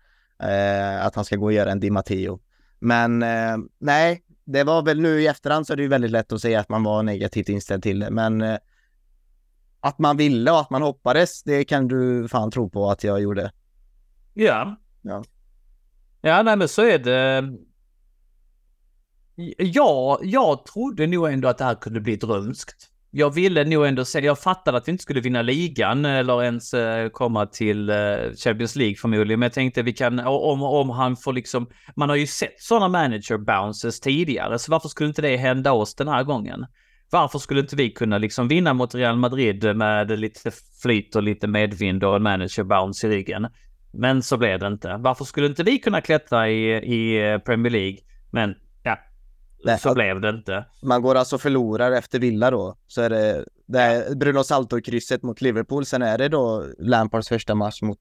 eh, 0.43 1.07
att 1.07 1.15
han 1.15 1.25
ska 1.25 1.37
gå 1.37 1.45
och 1.45 1.53
göra 1.53 1.71
en 1.71 1.81
Di 1.81 1.91
Matteo. 1.91 2.41
Men 2.79 3.23
eh, 3.23 3.57
nej, 3.79 4.23
det 4.45 4.65
var 4.65 4.83
väl 4.83 5.01
nu 5.01 5.23
i 5.23 5.27
efterhand 5.27 5.67
så 5.67 5.73
är 5.73 5.77
det 5.77 5.83
ju 5.83 5.89
väldigt 5.89 6.11
lätt 6.11 6.33
att 6.33 6.41
säga 6.41 6.61
att 6.61 6.69
man 6.69 6.83
var 6.83 7.03
negativt 7.03 7.49
inställd 7.49 7.83
till 7.83 7.99
det, 7.99 8.11
men 8.11 8.43
eh, 8.43 8.59
att 9.81 9.99
man 9.99 10.17
ville 10.17 10.51
och 10.51 10.61
att 10.61 10.71
man 10.71 10.83
hoppades, 10.83 11.43
det 11.43 11.65
kan 11.65 11.89
du 11.89 12.29
fan 12.29 12.51
tro 12.51 12.71
på 12.71 12.91
att 12.91 13.05
jag 13.05 13.21
gjorde. 13.21 13.53
Ja. 14.35 14.77
Ja, 15.03 15.25
ja 16.21 16.43
nej 16.43 16.57
men 16.57 16.69
så 16.69 16.83
är 16.83 16.99
det 16.99 17.53
Ja, 19.59 20.19
jag 20.23 20.65
trodde 20.65 21.07
nog 21.07 21.33
ändå 21.33 21.49
att 21.49 21.59
det 21.59 21.65
här 21.65 21.75
kunde 21.75 22.01
bli 22.01 22.17
drömskt. 22.17 22.91
Jag 23.11 23.35
ville 23.35 23.65
nog 23.65 23.87
ändå 23.87 24.05
se, 24.05 24.21
jag 24.21 24.39
fattade 24.39 24.79
att 24.79 24.89
vi 24.89 24.93
inte 24.93 25.03
skulle 25.03 25.21
vinna 25.21 25.43
ligan 25.43 26.05
eller 26.05 26.43
ens 26.43 26.75
eh, 26.75 27.09
komma 27.09 27.47
till 27.47 27.91
eh, 27.91 27.97
Champions 28.45 28.77
League 28.77 28.97
förmodligen, 28.97 29.41
men 29.41 29.47
jag 29.47 29.53
tänkte 29.53 29.83
vi 29.83 29.93
kan, 29.93 30.19
om, 30.19 30.63
om 30.63 30.91
han 30.91 31.17
får 31.17 31.33
liksom, 31.33 31.67
man 31.97 32.09
har 32.09 32.17
ju 32.17 32.27
sett 32.27 32.61
sådana 32.61 32.89
manager 32.89 33.39
bounces 33.39 34.01
tidigare, 34.01 34.59
så 34.59 34.73
varför 34.73 34.89
skulle 34.89 35.09
inte 35.09 35.23
det 35.23 35.37
hända 35.37 35.73
oss 35.73 35.95
den 35.95 36.09
här 36.09 36.25
gången? 36.25 36.67
Varför 37.11 37.39
skulle 37.39 37.61
inte 37.61 37.77
vi 37.77 37.91
kunna 37.91 38.19
liksom 38.19 38.49
vinna 38.49 38.75
mot 38.75 38.95
Real 38.95 39.17
Madrid 39.17 39.77
med 39.77 40.19
lite 40.19 40.51
flyt 40.83 41.17
och 41.17 41.23
lite 41.23 41.47
medvind 41.47 42.05
och 42.05 42.17
en 42.17 42.23
manager 42.23 42.65
bounce 42.65 43.07
i 43.07 43.11
ryggen? 43.11 43.47
Men 43.93 44.23
så 44.23 44.37
blev 44.37 44.59
det 44.59 44.67
inte. 44.67 44.97
Varför 44.97 45.25
skulle 45.25 45.47
inte 45.47 45.63
vi 45.63 45.79
kunna 45.79 46.01
klättra 46.01 46.51
i, 46.51 46.71
i 46.73 47.31
eh, 47.33 47.39
Premier 47.39 47.73
League? 47.73 47.99
Men 48.31 48.55
Nej, 49.65 49.79
så 49.79 49.95
blev 49.95 50.21
det 50.21 50.29
inte. 50.29 50.65
Man 50.83 51.03
går 51.03 51.15
alltså 51.15 51.39
förlorar 51.39 51.93
efter 51.93 52.19
Villa 52.19 52.51
då. 52.51 52.77
Så 52.87 53.03
är 53.03 53.11
det, 53.11 53.45
det 53.67 53.81
är 53.81 54.15
Bruno 54.15 54.45
Salto-krysset 54.45 55.23
mot 55.23 55.41
Liverpool. 55.41 55.87
Sen 55.87 56.03
är 56.03 56.19
det 56.19 56.29
då 56.29 56.65
Lampards 56.79 57.29
första 57.29 57.55
match 57.55 57.83
mot 57.83 57.99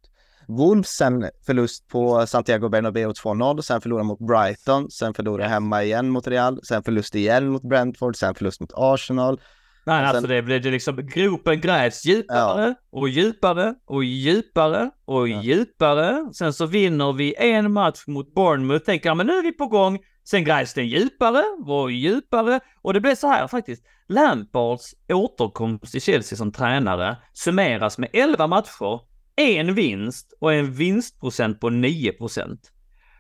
Wolves. 0.47 0.89
Sen 0.89 1.29
förlust 1.45 1.87
på 1.87 2.27
Santiago 2.27 2.69
Bernabéu 2.69 3.11
2-0. 3.11 3.61
Sen 3.61 3.81
förlorar 3.81 4.03
mot 4.03 4.19
Brighton. 4.19 4.91
Sen 4.91 5.13
förlorar 5.13 5.47
hemma 5.47 5.83
igen 5.83 6.09
mot 6.09 6.27
Real. 6.27 6.59
Sen 6.63 6.83
förlust 6.83 7.15
igen 7.15 7.47
mot 7.47 7.61
Brentford. 7.61 8.15
Sen 8.15 8.35
förlust 8.35 8.61
mot 8.61 8.71
Arsenal. 8.75 9.39
Nej, 9.85 9.99
sen... 9.99 10.15
alltså 10.15 10.27
det 10.27 10.41
blev 10.41 10.61
det 10.61 10.71
liksom, 10.71 11.07
gropen 11.07 11.61
grävs 11.61 12.05
djupare 12.05 12.67
ja. 12.67 12.99
och 12.99 13.09
djupare 13.09 13.75
och 13.85 14.03
djupare 14.03 14.91
och 15.05 15.27
ja. 15.27 15.41
djupare. 15.41 16.29
Sen 16.33 16.53
så 16.53 16.65
vinner 16.65 17.13
vi 17.13 17.35
en 17.37 17.71
match 17.71 18.03
mot 18.07 18.33
Bournemouth, 18.33 18.85
tänker 18.85 19.15
men 19.15 19.27
nu 19.27 19.33
är 19.33 19.43
vi 19.43 19.51
på 19.51 19.67
gång. 19.67 19.99
Sen 20.25 20.43
grävs 20.43 20.73
den 20.73 20.87
djupare 20.87 21.43
och 21.65 21.91
djupare 21.91 22.59
och 22.81 22.93
det 22.93 23.01
blev 23.01 23.15
så 23.15 23.27
här 23.27 23.47
faktiskt. 23.47 23.83
Lampards 24.07 24.95
återkomst 25.09 25.95
i 25.95 25.99
Chelsea 25.99 26.37
som 26.37 26.51
tränare 26.51 27.17
summeras 27.33 27.97
med 27.97 28.09
11 28.13 28.47
matcher, 28.47 28.99
en 29.35 29.75
vinst 29.75 30.33
och 30.39 30.53
en 30.53 30.73
vinstprocent 30.73 31.59
på 31.59 31.69
9% 31.69 32.57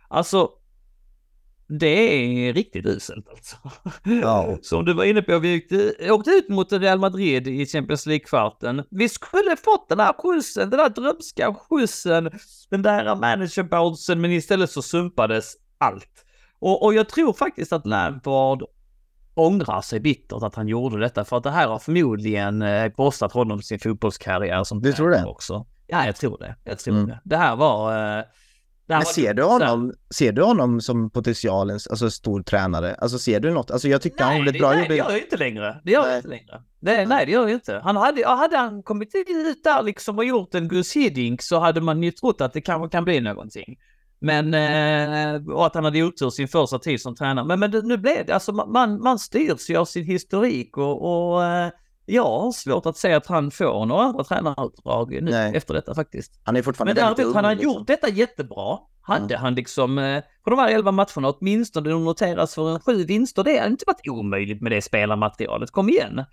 Alltså, 0.07 0.49
det 1.67 1.87
är 2.47 2.53
riktigt 2.53 2.85
uselt 2.85 3.29
alltså. 3.29 3.55
Ja. 4.03 4.57
Som 4.61 4.85
du 4.85 4.93
var 4.93 5.03
inne 5.03 5.21
på, 5.21 5.39
vi 5.39 5.57
åkte, 5.57 6.11
åkte 6.11 6.31
ut 6.31 6.49
mot 6.49 6.73
Real 6.73 6.99
Madrid 6.99 7.47
i 7.47 7.65
Champions 7.65 8.05
League-kvarten. 8.05 8.83
Vi 8.91 9.09
skulle 9.09 9.55
fått 9.55 9.89
den 9.89 9.99
här 9.99 10.13
skjutsen, 10.13 10.69
den 10.69 10.79
där 10.79 10.89
drömska 10.89 11.53
skjutsen, 11.53 12.31
den 12.69 12.81
där 12.81 13.15
managerbouncen, 13.15 14.21
men 14.21 14.31
istället 14.31 14.71
så 14.71 14.81
sumpades 14.81 15.53
allt. 15.77 16.24
Och, 16.59 16.83
och 16.83 16.93
jag 16.93 17.09
tror 17.09 17.33
faktiskt 17.33 17.73
att 17.73 17.85
Lampard 17.85 18.63
ångrar 19.33 19.81
sig 19.81 19.99
bittert 19.99 20.43
att 20.43 20.55
han 20.55 20.67
gjorde 20.67 20.99
detta 20.99 21.25
för 21.25 21.37
att 21.37 21.43
det 21.43 21.51
här 21.51 21.67
har 21.67 21.79
förmodligen 21.79 22.61
eh, 22.61 22.91
kostat 22.91 23.31
honom 23.31 23.61
sin 23.61 23.79
fotbollskarriär 23.79 24.63
som 24.63 24.81
Du 24.81 24.93
tror 24.93 25.09
det? 25.09 25.25
Också. 25.25 25.65
Ja, 25.87 26.05
jag 26.05 26.15
tror 26.15 26.37
det. 26.37 26.55
Jag 26.63 26.79
tror 26.79 26.95
mm. 26.95 27.07
det. 27.07 27.19
Det 27.23 27.37
här 27.37 27.55
var... 27.55 28.17
Eh, 28.17 28.23
men 28.87 28.97
var 28.97 29.05
ser, 29.05 29.33
du 29.33 29.43
honom, 29.43 29.93
ser 30.15 30.31
du 30.31 30.43
honom 30.43 30.81
som 30.81 31.09
potentialens, 31.09 31.87
alltså 31.87 32.11
stor 32.11 32.43
tränare? 32.43 32.95
Alltså 32.95 33.19
ser 33.19 33.39
du 33.39 33.51
något? 33.51 33.71
Alltså 33.71 33.87
jag 33.87 34.01
tyckte 34.01 34.23
nej, 34.23 34.31
han 34.31 34.39
gjorde 34.39 34.51
ett 34.51 34.59
bra 34.59 34.71
jobb. 34.73 34.79
Nej, 34.79 34.87
det 34.89 34.95
gör 34.95 35.11
jag 35.11 35.19
inte 35.19 35.37
längre. 35.37 35.81
Det 35.83 35.91
gör 35.91 36.01
nej. 36.01 36.09
jag 36.09 36.17
inte 36.17 36.27
längre. 36.27 36.61
Nej, 36.79 37.05
nej, 37.05 37.25
det 37.25 37.31
gör 37.31 37.41
jag 37.41 37.51
inte. 37.51 37.81
Han 37.83 37.95
hade, 37.95 38.27
hade 38.27 38.57
han 38.57 38.83
kommit 38.83 39.15
ut 39.15 39.63
där 39.63 39.83
liksom 39.83 40.17
och 40.17 40.25
gjort 40.25 40.55
en 40.55 40.67
Gus 40.67 40.95
Hiddink 40.95 41.41
så 41.41 41.59
hade 41.59 41.81
man 41.81 42.03
ju 42.03 42.11
trott 42.11 42.41
att 42.41 42.53
det 42.53 42.61
kanske 42.61 42.89
kan 42.89 43.03
bli 43.05 43.19
någonting. 43.19 43.77
Men, 44.25 44.53
eh, 44.53 45.53
och 45.55 45.65
att 45.65 45.75
han 45.75 45.83
hade 45.83 46.03
otur 46.03 46.29
sin 46.29 46.47
första 46.47 46.79
tid 46.79 47.01
som 47.01 47.15
tränare. 47.15 47.45
Men, 47.45 47.59
men 47.59 47.71
det, 47.71 47.81
nu 47.81 47.97
blev 47.97 48.25
det, 48.25 48.33
alltså 48.33 48.51
man, 48.53 49.01
man 49.01 49.19
styrs 49.19 49.69
ju 49.69 49.77
av 49.77 49.85
sin 49.85 50.05
historik 50.05 50.77
och, 50.77 51.33
och 51.33 51.43
eh, 51.43 51.69
jag 52.05 52.23
har 52.23 52.51
svårt 52.51 52.85
att 52.85 52.97
se 52.97 53.13
att 53.13 53.27
han 53.27 53.51
får 53.51 53.85
några 53.85 54.03
andra 54.03 54.23
tränaruppdrag 54.23 55.11
nu 55.11 55.31
Nej. 55.31 55.55
efter 55.55 55.73
detta 55.73 55.95
faktiskt. 55.95 56.39
Han 56.43 56.55
är 56.55 56.61
fortfarande 56.61 56.93
Men 56.93 57.15
däremot, 57.15 57.35
han 57.35 57.45
har 57.45 57.55
liksom. 57.55 57.73
gjort 57.73 57.87
detta 57.87 58.09
jättebra. 58.09 58.77
Hade 59.01 59.35
mm. 59.35 59.41
han 59.41 59.55
liksom 59.55 59.97
eh, 59.97 60.23
på 60.43 60.49
de 60.49 60.59
här 60.59 60.69
elva 60.69 60.91
matcherna 60.91 61.29
åtminstone 61.29 61.89
noteras 61.89 62.55
för 62.55 62.73
en 62.73 62.79
sju 62.79 63.03
vinster, 63.03 63.43
det 63.43 63.57
har 63.57 63.67
inte 63.67 63.83
varit 63.87 64.07
omöjligt 64.07 64.61
med 64.61 64.71
det 64.71 64.81
spelarmaterialet. 64.81 65.71
Kom 65.71 65.89
igen! 65.89 66.25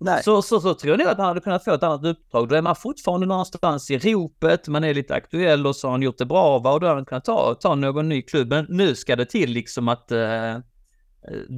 Nej. 0.00 0.22
Så, 0.22 0.42
så, 0.42 0.60
så 0.60 0.74
tror 0.74 0.90
jag 0.90 0.98
nog 0.98 1.08
att 1.08 1.18
han 1.18 1.26
hade 1.26 1.40
kunnat 1.40 1.64
få 1.64 1.72
ett 1.74 1.82
annat 1.82 2.04
uppdrag. 2.04 2.48
Då 2.48 2.54
är 2.54 2.62
man 2.62 2.76
fortfarande 2.76 3.26
någonstans 3.26 3.90
i 3.90 3.98
ropet, 3.98 4.68
man 4.68 4.84
är 4.84 4.94
lite 4.94 5.14
aktuell 5.14 5.66
och 5.66 5.76
så 5.76 5.86
har 5.86 5.92
han 5.92 6.02
gjort 6.02 6.18
det 6.18 6.26
bra 6.26 6.58
va? 6.58 6.72
och 6.72 6.80
då 6.80 6.86
hade 6.86 6.98
han 6.98 7.04
kunnat 7.04 7.24
ta, 7.24 7.54
ta 7.60 7.74
någon 7.74 8.08
ny 8.08 8.22
klubb. 8.22 8.48
Men 8.48 8.66
nu 8.68 8.94
ska 8.94 9.16
det 9.16 9.24
till 9.26 9.50
liksom 9.50 9.88
att 9.88 10.12
eh, 10.12 10.56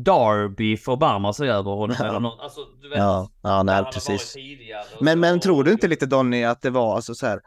Darby 0.04 0.76
förbarmar 0.76 1.32
sig 1.32 1.50
över 1.50 1.70
honom 1.70 1.96
Ja. 1.98 2.06
eller 2.06 2.20
något. 2.20 2.40
Alltså, 2.40 2.60
du 2.82 2.88
vet, 2.88 2.98
Ja, 2.98 3.28
ja 3.42 3.62
nej, 3.62 3.84
precis. 3.94 4.36
Men, 5.00 5.20
men 5.20 5.40
tror 5.40 5.64
du 5.64 5.72
inte 5.72 5.88
lite 5.88 6.06
Donny 6.06 6.44
att 6.44 6.62
det 6.62 6.70
var 6.70 6.94
alltså 6.96 7.14
så 7.14 7.26
här, 7.26 7.40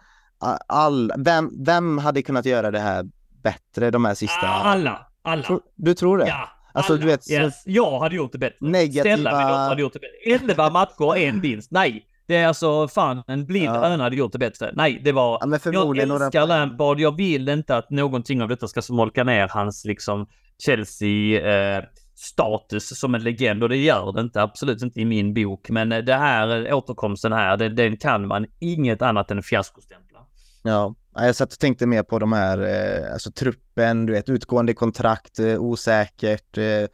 all, 0.68 1.12
vem, 1.18 1.64
vem 1.66 1.98
hade 1.98 2.22
kunnat 2.22 2.46
göra 2.46 2.72
det 2.72 2.80
här 2.80 3.06
bättre 3.44 3.92
de 3.92 4.06
här 4.06 4.14
sista? 4.16 4.48
Alla, 4.48 5.08
alla. 5.22 5.44
Tror- 5.44 5.62
Du 5.76 5.94
tror 5.94 6.18
det? 6.18 6.28
Ja, 6.28 6.50
Alltså, 6.74 6.94
alla. 6.94 7.02
du 7.02 7.08
vet, 7.08 7.32
yes. 7.32 7.64
Jag 7.66 8.00
hade 8.00 8.16
gjort 8.16 8.32
det 8.32 8.38
bättre. 8.38 8.58
Negativa- 8.62 9.02
Stella 9.16 9.68
hade 9.70 9.82
gjort 9.82 9.94
det 9.94 10.00
bättre. 10.00 10.52
11 10.52 10.70
matcher, 10.70 11.16
en 11.18 11.42
vinst. 11.42 11.72
Nej, 11.72 12.06
det 12.28 12.36
är 12.36 12.48
alltså 12.48 12.88
fan 12.88 13.24
en 13.28 13.46
blind 13.46 13.66
Ja. 13.76 13.82
höna 13.90 14.04
hade 14.04 14.16
gjort 14.16 14.32
det 14.32 14.40
bättre. 14.40 14.72
Nej, 14.74 15.02
det 15.04 15.12
var... 15.12 15.38
Ja, 15.42 15.46
men 15.46 15.52
Jag 15.52 15.62
förmodligen 15.62 16.10
några 16.10 16.26
älskar 16.26 16.40
poäng. 16.40 16.50
Lampard. 16.50 17.00
Jag 17.00 17.18
vill 17.18 17.50
inte 17.50 17.78
att 17.78 17.90
någonting 17.90 18.42
av 18.42 18.48
detta 18.48 18.68
ska 18.68 18.82
smolka 18.82 19.24
ner 19.24 19.48
hans 19.48 19.86
liksom 19.86 20.28
Chelsea 20.66 21.42
eh, 21.78 21.84
status 22.16 23.00
som 23.00 23.16
en 23.16 23.24
legend 23.24 23.64
och 23.64 23.70
det 23.70 23.78
gör 23.78 24.12
det 24.14 24.22
inte. 24.22 24.42
Absolut 24.42 24.82
inte 24.82 25.02
i 25.02 25.06
min 25.06 25.34
bok. 25.34 25.70
Men 25.70 25.92
eh, 25.92 26.00
det 26.00 26.16
här 26.16 26.66
eh, 26.68 26.78
återkomsten 26.78 27.34
här, 27.34 27.58
det, 27.58 27.70
den 27.70 27.98
kan 27.98 28.28
man 28.28 28.46
inget 28.60 29.02
annat 29.02 29.32
än 29.32 29.44
fiaskostämpla. 29.44 30.20
Ja, 30.64 30.96
jag 31.16 31.36
satt 31.36 31.54
och 31.54 31.60
tänkte 31.60 31.86
mer 31.86 32.04
på 32.04 32.20
de 32.20 32.34
här, 32.34 32.58
eh, 32.58 33.14
alltså 33.14 33.32
truppen, 33.32 34.06
du 34.06 34.14
vet, 34.14 34.30
utgående 34.30 34.74
kontrakt, 34.74 35.40
eh, 35.40 35.60
osäkert, 35.60 36.58
eh, 36.58 36.86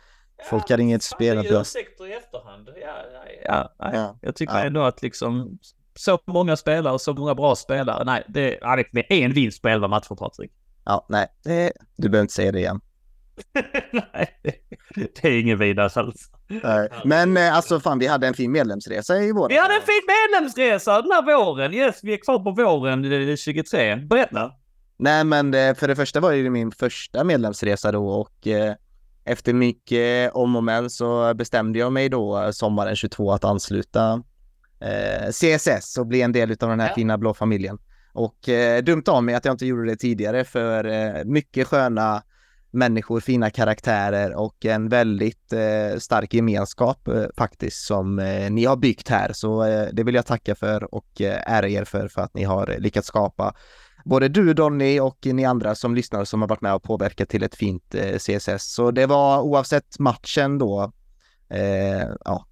folk 0.50 0.70
hade 0.70 0.84
inget 0.84 1.04
spel 1.04 1.38
Det 1.44 1.50
är 1.50 1.62
ursäkter 1.62 2.08
i 2.08 2.14
efterhand. 2.14 2.70
Ja, 2.82 2.96
ja, 3.14 3.26
ja, 3.46 3.76
nej. 3.80 3.92
Ja. 3.94 4.18
Jag 4.22 4.36
tycker 4.36 4.54
Ja. 4.54 4.64
ändå 4.64 4.82
att 4.82 5.02
liksom 5.02 5.60
så 5.96 6.20
många 6.26 6.56
spelare 6.58 6.94
och 6.94 7.02
så 7.02 7.14
många 7.14 7.36
bra 7.36 7.56
spelare. 7.56 8.04
Nej, 8.04 8.24
det 8.28 8.64
är 8.64 9.12
en 9.12 9.34
vinst 9.34 9.62
på 9.62 9.68
11 9.68 9.88
matcher 9.88 10.16
Patrik. 10.16 10.52
Ja, 10.86 11.06
nej, 11.10 11.28
det, 11.44 11.72
du 11.96 12.10
behöver 12.10 12.22
inte 12.24 12.34
säga 12.34 12.52
det 12.52 12.60
igen. 12.60 12.82
nej, 13.92 14.40
det 14.96 15.24
är 15.28 15.40
ingen 15.40 15.60
vidare 15.60 15.90
alls. 16.02 16.32
Men 17.04 17.38
eh, 17.38 17.56
alltså 17.56 17.80
fan, 17.80 18.00
vi 18.00 18.08
hade 18.08 18.28
en 18.28 18.34
fin 18.34 18.52
medlemsresa 18.52 19.18
i 19.18 19.32
vår. 19.32 19.50
Vi 19.50 19.58
hade 19.58 19.74
en 19.76 19.82
fin 19.82 20.02
medlemsresa 20.32 21.02
den 21.02 21.12
här 21.12 21.38
våren. 21.38 21.74
Yes, 21.74 22.00
vi 22.04 22.14
är 22.14 22.18
kvar 22.18 22.40
på 22.40 22.52
våren 22.52 23.30
eh, 23.30 23.36
23. 23.36 23.96
Berätta. 23.96 24.52
Nej, 24.98 25.24
men 25.24 25.54
eh, 25.54 25.76
för 25.76 25.88
det 25.88 25.96
första 25.96 26.20
var 26.20 26.34
det 26.34 26.50
min 26.50 26.72
första 26.72 27.24
medlemsresa 27.24 27.92
då 27.92 28.08
och 28.10 28.48
eh, 28.48 28.74
efter 29.26 29.54
mycket 29.54 30.32
om 30.34 30.56
och 30.56 30.64
men 30.64 30.90
så 30.90 31.34
bestämde 31.34 31.80
jag 31.80 31.92
mig 31.94 32.10
då 32.10 32.42
eh, 32.44 32.52
sommaren 32.52 32.96
22 32.96 33.32
att 33.32 33.44
ansluta 33.44 34.24
eh, 34.82 35.30
CSS 35.32 35.98
och 35.98 36.08
bli 36.08 36.22
en 36.22 36.32
del 36.32 36.52
av 36.52 36.70
den 36.70 36.80
här 36.80 36.88
Ja. 36.88 36.96
fina 36.96 37.18
blå 37.18 37.34
familjen. 37.34 37.78
Och 38.14 38.50
eh, 38.50 38.84
dumt 38.84 39.04
av 39.08 39.24
mig 39.24 39.36
att 39.36 39.46
jag 39.46 39.54
inte 39.54 39.66
gjorde 39.66 39.86
det 39.86 39.96
tidigare 39.96 40.44
för 40.44 40.86
eh, 40.86 41.24
mycket 41.26 41.68
sköna 41.68 42.24
människor, 42.72 43.20
fina 43.20 43.50
karaktärer 43.50 44.36
och 44.36 44.66
en 44.66 44.90
väldigt 44.90 45.54
eh, 45.54 46.00
stark 46.00 46.34
gemenskap 46.34 47.08
eh, 47.08 47.24
faktiskt 47.38 47.86
som 47.86 48.20
eh, 48.20 48.52
ni 48.52 48.66
har 48.66 48.76
byggt 48.76 49.10
här. 49.10 49.34
Så 49.34 49.64
eh, 49.64 49.88
det 49.94 50.04
vill 50.04 50.16
jag 50.16 50.26
tacka 50.26 50.56
för 50.56 50.94
och 50.94 51.22
eh, 51.22 51.42
ära 51.46 51.70
er 51.70 51.84
för, 51.84 52.08
för 52.08 52.22
att 52.22 52.34
ni 52.34 52.44
har 52.44 52.70
eh, 52.70 52.80
lyckats 52.80 53.08
skapa 53.08 53.56
både 54.06 54.28
du 54.28 54.54
Donny 54.54 55.00
och 55.00 55.18
ni 55.26 55.46
andra 55.46 55.76
som 55.76 55.96
lyssnar 55.96 56.26
som 56.26 56.42
har 56.42 56.50
varit 56.50 56.62
med 56.62 56.74
och 56.74 56.84
påverkat 56.84 57.30
till 57.30 57.44
ett 57.44 57.56
fint 57.56 57.96
eh, 57.96 58.18
CSS. 58.18 58.74
Så 58.74 58.92
det 58.92 59.06
var 59.06 59.42
oavsett 59.42 60.00
matchen 60.00 60.58
då, 60.58 60.92
eh, 61.50 62.10
ja, 62.26 62.46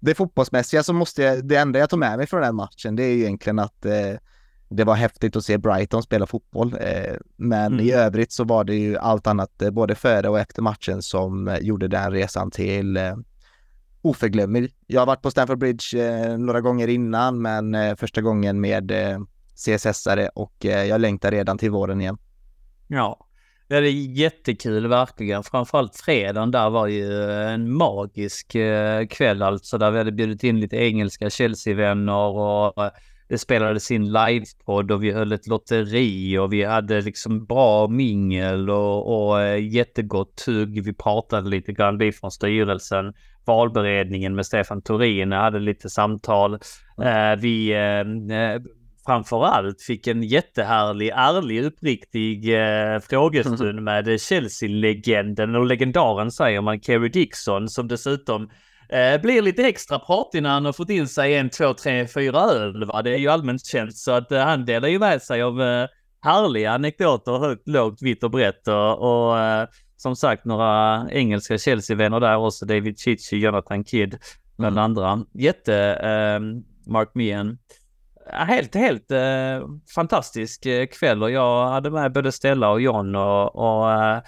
det 0.00 0.14
fotbollsmässiga 0.14 0.82
så 0.82 0.92
måste 0.92 1.22
jag, 1.22 1.48
det 1.48 1.56
enda 1.56 1.78
jag 1.78 1.90
tog 1.90 1.98
med 1.98 2.18
mig 2.18 2.26
från 2.26 2.40
den 2.40 2.54
matchen 2.54 2.96
det 2.96 3.04
är 3.04 3.14
ju 3.14 3.20
egentligen 3.20 3.58
att 3.58 3.84
eh, 3.84 4.14
det 4.72 4.84
var 4.84 4.94
häftigt 4.94 5.36
att 5.36 5.44
se 5.44 5.58
Brighton 5.58 6.02
spela 6.02 6.26
fotboll. 6.26 6.74
Eh, 6.80 7.14
men 7.36 7.72
Mm. 7.72 7.86
i 7.86 7.92
övrigt 7.92 8.32
så 8.32 8.44
var 8.44 8.64
det 8.64 8.74
ju 8.74 8.96
allt 8.98 9.26
annat 9.26 9.62
eh, 9.62 9.70
både 9.70 9.94
före 9.94 10.28
och 10.28 10.38
efter 10.38 10.62
matchen 10.62 11.02
som 11.02 11.48
eh, 11.48 11.58
gjorde 11.58 11.88
den 11.88 12.10
resan 12.12 12.50
till 12.50 12.98
oförglömlig. 14.02 14.72
Jag 14.86 15.00
har 15.00 15.06
varit 15.06 15.22
på 15.22 15.30
Stamford 15.30 15.58
Bridge 15.58 15.96
några 16.38 16.60
gånger 16.60 16.88
innan 16.88 17.42
men 17.42 17.96
första 17.96 18.20
gången 18.20 18.60
med 18.60 18.92
CSS-are 19.56 20.28
och 20.34 20.54
jag 20.60 21.00
längtar 21.00 21.30
redan 21.30 21.58
till 21.58 21.70
våren 21.70 22.00
igen. 22.00 22.18
Ja, 22.88 23.26
det 23.68 23.76
är 23.76 23.82
jättekul 24.18 24.86
verkligen. 24.86 25.42
Framförallt 25.42 25.96
fredagen 25.96 26.50
där 26.50 26.70
var 26.70 26.86
ju 26.86 27.30
en 27.30 27.72
magisk 27.72 28.56
kväll 29.10 29.42
alltså 29.42 29.78
där 29.78 29.90
vi 29.90 29.98
hade 29.98 30.12
bjudit 30.12 30.44
in 30.44 30.60
lite 30.60 30.76
engelska 30.76 31.30
Chelsea-vänner 31.30 32.26
och 32.26 32.90
det 33.28 33.38
spelades 33.38 33.90
in 33.90 34.12
livepodd 34.12 34.90
och 34.90 35.02
vi 35.02 35.12
höll 35.12 35.32
ett 35.32 35.46
lotteri 35.46 36.38
och 36.38 36.52
vi 36.52 36.64
hade 36.64 37.00
liksom 37.00 37.44
bra 37.44 37.88
mingel 37.88 38.70
och, 38.70 39.28
och 39.28 39.40
eh, 39.40 39.74
jättegott 39.74 40.36
tugg. 40.36 40.84
Vi 40.84 40.92
pratade 40.94 41.48
lite 41.48 41.72
grann, 41.72 41.98
vi 41.98 42.12
från 42.12 42.30
styrelsen, 42.30 43.14
valberedningen 43.44 44.34
med 44.34 44.46
Stefan 44.46 44.82
Torin 44.82 45.32
hade 45.32 45.58
lite 45.58 45.90
samtal. 45.90 46.54
Eh, 47.02 47.36
vi 47.40 47.72
eh, 47.72 48.38
eh, 48.38 48.62
framför 49.06 49.44
allt 49.44 49.82
fick 49.82 50.06
en 50.06 50.22
jättehärlig, 50.22 51.08
ärlig, 51.14 51.64
uppriktig 51.64 52.54
eh, 52.54 52.98
frågestund 52.98 53.82
med 53.82 54.20
Chelsea-legenden 54.20 55.54
och 55.54 55.66
legendaren 55.66 56.30
säger 56.30 56.60
man, 56.60 56.80
Kerry 56.80 57.08
Dixon, 57.08 57.68
som 57.68 57.88
dessutom 57.88 58.50
eh, 58.92 59.20
blir 59.20 59.42
lite 59.42 59.62
extra 59.62 59.98
pratig 59.98 60.42
när 60.42 60.50
han 60.50 60.64
har 60.64 60.72
fått 60.72 60.90
in 60.90 61.08
sig 61.08 61.34
en, 61.34 61.50
två, 61.50 61.74
tre, 61.74 62.06
fyra 62.06 62.40
öl. 62.40 62.84
Va? 62.84 63.02
Det 63.02 63.10
är 63.10 63.18
ju 63.18 63.28
allmänt 63.28 63.66
känt 63.66 63.96
så 63.96 64.12
att 64.12 64.32
eh, 64.32 64.40
han 64.40 64.64
delar 64.64 64.88
ju 64.88 64.98
med 64.98 65.22
sig 65.22 65.42
av 65.42 65.62
eh, 65.62 65.88
härliga 66.22 66.72
anekdoter, 66.72 67.38
högt, 67.38 67.68
lågt, 67.68 68.02
vitt 68.02 68.24
och 68.24 68.30
brett 68.30 68.68
och, 68.68 68.98
och 68.98 69.38
eh, 69.38 69.68
som 69.96 70.16
sagt 70.16 70.44
några 70.44 71.06
engelska 71.10 71.58
Chelsea-vänner 71.58 72.20
där 72.20 72.36
också, 72.36 72.66
David 72.66 72.98
Chichi, 72.98 73.36
Jonathan 73.36 73.84
Kidd 73.84 74.18
bland 74.56 74.78
Mm. 74.78 74.84
andra. 74.84 75.24
Jätte, 75.34 75.74
eh, 75.94 76.40
Mark 76.92 77.10
Meehan. 77.14 77.58
Helt, 78.30 78.74
helt 78.74 79.10
eh, 79.10 79.68
fantastisk 79.94 80.66
eh, 80.66 80.86
kväll 80.86 81.22
och 81.22 81.30
jag 81.30 81.68
hade 81.68 81.90
med 81.90 82.12
både 82.12 82.32
Stella 82.32 82.70
och 82.70 82.80
John 82.80 83.16
och, 83.16 83.56
och 83.56 83.92
eh, 83.92 84.16
eh, 84.16 84.22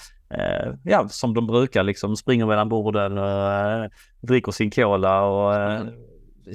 ja, 0.85 1.09
som 1.09 1.35
de 1.35 1.47
brukar 1.47 1.83
liksom 1.83 2.16
springer 2.16 2.47
mellan 2.47 2.68
borden 2.68 3.18
och 3.18 3.53
eh, 3.53 3.89
dricker 4.20 4.53
sin 4.53 4.70
cola 4.70 5.22
och 5.22 5.55
eh, 5.55 5.83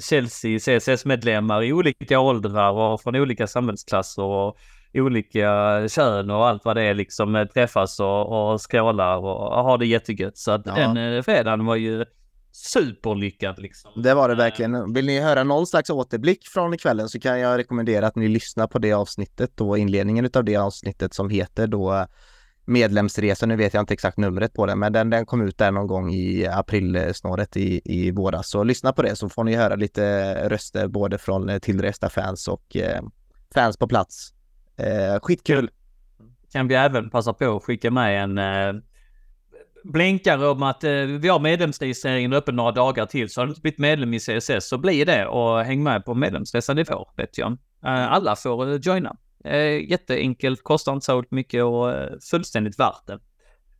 Chelsea 0.02 0.58
CSS-medlemmar 0.58 1.62
i 1.62 1.72
olika 1.72 2.20
åldrar 2.20 2.72
och 2.72 3.00
från 3.00 3.16
olika 3.16 3.46
samhällsklasser 3.46 4.22
och 4.22 4.56
olika 4.94 5.48
kön 5.88 6.30
och 6.30 6.46
allt 6.46 6.64
vad 6.64 6.76
det 6.76 6.82
är 6.82 6.94
liksom 6.94 7.36
eh, 7.36 7.44
träffas 7.44 8.00
och, 8.00 8.52
och 8.52 8.60
skrålar 8.60 9.16
och 9.16 9.64
har 9.64 9.78
det 9.78 9.86
jättegött. 9.86 10.38
Så 10.38 10.50
att 10.50 10.66
Ja. 10.66 10.74
den 10.74 10.96
eh, 10.96 11.22
fredagen 11.22 11.66
var 11.66 11.76
ju 11.76 12.04
superlyckad 12.52 13.58
liksom. 13.58 14.02
Det 14.02 14.14
var 14.14 14.28
det 14.28 14.34
Eh, 14.34 14.38
verkligen. 14.38 14.92
Vill 14.92 15.06
ni 15.06 15.20
höra 15.20 15.44
någon 15.44 15.66
slags 15.66 15.90
återblick 15.90 16.48
från 16.48 16.78
kvällen 16.78 17.08
så 17.08 17.20
kan 17.20 17.40
jag 17.40 17.58
rekommendera 17.58 18.06
att 18.06 18.16
ni 18.16 18.28
lyssnar 18.28 18.66
på 18.66 18.78
det 18.78 18.92
avsnittet 18.92 19.50
då, 19.54 19.76
inledningen 19.76 20.24
utav 20.24 20.44
det 20.44 20.56
avsnittet 20.56 21.14
som 21.14 21.30
heter 21.30 21.66
då 21.66 22.06
medlemsresa. 22.70 23.46
Nu 23.46 23.56
vet 23.56 23.74
jag 23.74 23.82
inte 23.82 23.94
exakt 23.94 24.18
numret 24.18 24.54
på 24.54 24.66
den, 24.66 24.78
men 24.78 24.92
den, 24.92 25.10
den 25.10 25.26
kom 25.26 25.42
ut 25.42 25.58
där 25.58 25.70
någon 25.70 25.86
gång 25.86 26.10
i 26.12 26.46
aprilsnåret 26.46 27.56
i, 27.56 27.80
i 27.84 28.10
våras. 28.10 28.50
Så 28.50 28.64
lyssna 28.64 28.92
på 28.92 29.02
det 29.02 29.16
så 29.16 29.28
får 29.28 29.44
ni 29.44 29.54
höra 29.54 29.76
lite 29.76 30.34
röster 30.48 30.88
både 30.88 31.18
från 31.18 31.48
eh, 31.48 31.58
tillresta 31.58 32.08
fans 32.10 32.48
och 32.48 32.76
eh, 32.76 33.02
fans 33.54 33.76
på 33.76 33.88
plats. 33.88 34.32
Eh, 34.76 35.20
skitkul! 35.20 35.70
kan 36.52 36.68
vi 36.68 36.74
även 36.74 37.10
passa 37.10 37.32
på 37.32 37.56
att 37.56 37.64
skicka 37.64 37.90
med 37.90 38.22
en 38.22 38.38
eh, 38.38 38.82
blinkare 39.84 40.48
om 40.48 40.62
att 40.62 40.84
eh, 40.84 40.90
vi 40.92 41.28
har 41.28 41.40
medlemsregistreringen 41.40 42.32
öppen 42.32 42.56
några 42.56 42.72
dagar 42.72 43.06
till. 43.06 43.30
Så 43.30 43.40
har 43.40 43.46
du 43.46 43.50
inte 43.50 43.60
blivit 43.60 43.78
medlem 43.78 44.14
i 44.14 44.18
CSS 44.18 44.68
så 44.68 44.78
bli 44.78 45.04
det 45.04 45.26
och 45.26 45.64
häng 45.64 45.82
med 45.82 46.04
på 46.04 46.14
medlemsresan 46.14 46.78
i 46.78 46.84
vår, 46.88 47.08
vet 47.16 47.38
jag. 47.38 47.52
Eh, 47.84 48.12
alla 48.12 48.36
får 48.36 48.72
eh, 48.72 48.78
joina. 48.82 49.16
Eh, 49.44 49.90
jätteenkelt, 49.90 50.62
kostar 50.62 50.92
inte 50.92 51.04
så 51.04 51.24
mycket 51.30 51.64
och 51.64 51.90
eh, 51.92 52.10
fullständigt 52.30 52.78
värt 52.78 53.06
det. 53.06 53.18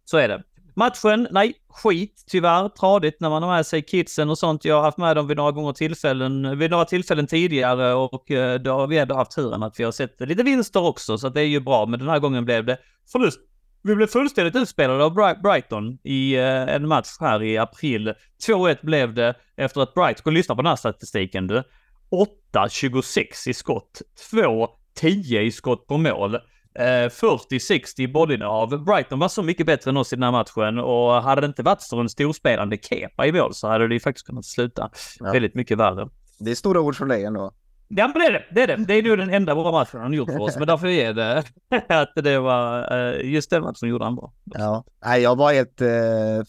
Så 0.04 0.16
är 0.16 0.28
det. 0.28 0.42
Matchen, 0.76 1.28
nej, 1.30 1.54
skit 1.68 2.24
tyvärr. 2.30 2.68
Tradigt 2.68 3.20
när 3.20 3.30
man 3.30 3.42
har 3.42 3.50
med 3.50 3.66
sig 3.66 3.82
kidsen 3.82 4.30
och 4.30 4.38
sånt. 4.38 4.64
Jag 4.64 4.74
har 4.74 4.82
haft 4.82 4.98
med 4.98 5.16
dem 5.16 5.26
vid 5.26 5.36
några 5.36 5.50
gånger 5.50 5.72
tillfällen, 5.72 6.58
vid 6.58 6.70
några 6.70 6.84
tillfällen 6.84 7.26
tidigare 7.26 7.94
och 7.94 8.30
eh, 8.30 8.60
då 8.60 8.72
har 8.72 8.86
vi 8.86 8.98
ändå 8.98 9.14
haft 9.14 9.30
turen 9.30 9.62
att 9.62 9.80
vi 9.80 9.84
har 9.84 9.92
sett 9.92 10.20
lite 10.20 10.42
vinster 10.42 10.82
också 10.82 11.18
så 11.18 11.26
att 11.26 11.34
det 11.34 11.40
är 11.40 11.46
ju 11.46 11.60
bra. 11.60 11.86
Men 11.86 11.98
den 11.98 12.08
här 12.08 12.18
gången 12.18 12.44
blev 12.44 12.64
det 12.64 12.78
förlust. 13.12 13.40
Vi 13.82 13.94
blev 13.96 14.06
fullständigt 14.06 14.56
utspelade 14.56 15.04
av 15.04 15.14
Brighton 15.42 15.98
i 16.04 16.34
eh, 16.34 16.44
en 16.44 16.88
match 16.88 17.16
här 17.20 17.42
i 17.42 17.58
april. 17.58 18.14
2-1 18.46 18.76
blev 18.82 19.14
det 19.14 19.34
efter 19.56 19.80
att 19.80 19.94
Brighton, 19.94 20.18
ska 20.18 20.30
lyssna 20.30 20.54
på 20.54 20.62
den 20.62 20.68
här 20.68 20.76
statistiken 20.76 21.46
du. 21.46 21.62
8-26 22.54 23.48
i 23.48 23.54
skott, 23.54 24.02
2 24.30 24.68
2-10 25.00 25.40
i 25.40 25.50
skott 25.52 25.86
på 25.86 25.98
mål. 25.98 26.34
Eh, 26.34 26.80
40-60 27.08 28.00
i 28.00 28.08
bollinnehav. 28.08 28.84
Brighton 28.84 29.18
var 29.18 29.28
så 29.28 29.42
mycket 29.42 29.66
bättre 29.66 29.90
än 29.90 29.96
oss 29.96 30.12
i 30.12 30.16
den 30.16 30.22
här 30.22 30.30
matchen 30.30 30.78
och 30.78 31.10
hade 31.22 31.40
det 31.40 31.46
inte 31.46 31.62
varit 31.62 31.82
för 31.82 32.00
en 32.00 32.08
storspelande 32.08 32.76
Kepa 32.82 33.26
i 33.26 33.32
mål 33.32 33.54
så 33.54 33.68
hade 33.68 33.88
det 33.88 33.94
ju 33.94 34.00
faktiskt 34.00 34.26
kunnat 34.26 34.44
sluta 34.44 34.90
Ja. 35.20 35.32
väldigt 35.32 35.54
mycket 35.54 35.78
värre. 35.78 36.08
Det 36.38 36.50
är 36.50 36.54
stora 36.54 36.80
ord 36.80 36.96
från 36.96 37.08
dig 37.08 37.24
ändå. 37.24 37.52
Ja 37.88 38.06
men 38.08 38.14
det 38.22 38.26
är 38.26 38.32
det, 38.32 38.44
det 38.54 38.62
är 38.62 38.66
det. 38.66 38.84
Det 38.84 38.94
är 38.94 39.02
nog 39.02 39.18
den 39.18 39.30
enda 39.34 39.54
bra 39.54 39.72
matchen 39.72 40.00
han 40.00 40.12
gjort 40.12 40.30
för 40.30 40.40
oss, 40.40 40.56
men 40.58 40.66
därför 40.66 40.86
är 40.86 41.12
det 41.14 41.44
att 41.88 42.12
det 42.24 42.38
var 42.38 42.92
eh, 42.98 43.30
just 43.32 43.50
den 43.50 43.62
matchen 43.62 43.88
gjorde 43.88 44.04
han 44.04 44.16
bra. 44.16 44.32
Ja. 44.44 44.84
Nej, 45.04 45.22
jag 45.22 45.36
var 45.36 45.52
helt 45.52 45.80
eh, 45.80 45.88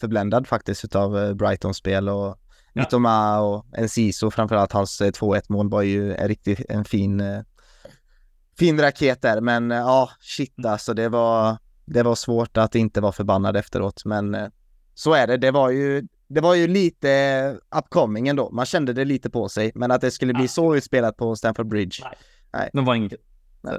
förbländad 0.00 0.46
faktiskt 0.46 0.84
utav 0.84 1.18
eh, 1.18 1.34
Brightons 1.34 1.76
spel 1.76 2.08
och 2.08 2.38
Ja. 2.74 2.82
Mitoma 2.82 3.40
och 3.40 3.66
Enciso 3.78 4.30
framförallt 4.30 4.72
hans 4.72 5.00
eh, 5.00 5.10
2-1 5.10 5.42
mål 5.48 5.70
var 5.70 5.82
ju 5.82 6.14
en 6.14 6.28
riktigt 6.28 6.60
en 6.68 6.84
fin 6.84 7.20
eh, 7.20 7.40
fin 8.58 8.80
raket 8.80 9.22
där 9.22 9.40
men 9.40 9.70
eh, 9.72 9.78
ja 9.78 10.10
shit 10.20 10.54
Mm. 10.58 10.72
alltså 10.72 10.94
det 10.94 11.08
var 11.08 11.56
det 11.84 12.02
var 12.02 12.14
svårt 12.14 12.56
att 12.56 12.74
inte 12.74 13.00
vara 13.00 13.12
förbannad 13.12 13.56
efteråt 13.56 14.04
men 14.04 14.34
eh, 14.34 14.48
så 14.94 15.12
är 15.12 15.26
det. 15.26 15.36
Det 15.36 15.50
var 15.50 15.70
ju 15.70 16.02
det 16.28 16.40
var 16.40 16.54
ju 16.54 16.66
lite 16.66 17.58
upcoming 17.78 18.28
ändå. 18.28 18.50
Man 18.50 18.66
kände 18.66 18.92
det 18.92 19.04
lite 19.04 19.30
på 19.30 19.48
sig 19.48 19.72
men 19.74 19.90
att 19.90 20.00
det 20.00 20.10
skulle 20.10 20.34
bli 20.34 20.44
Ja. 20.44 20.48
så 20.48 20.76
utspelat 20.76 21.16
på 21.16 21.36
Stamford 21.36 21.66
Bridge. 21.68 22.02
Det 22.72 22.80
var 22.80 22.94
inget. 22.94 23.12
Nej. 23.60 23.78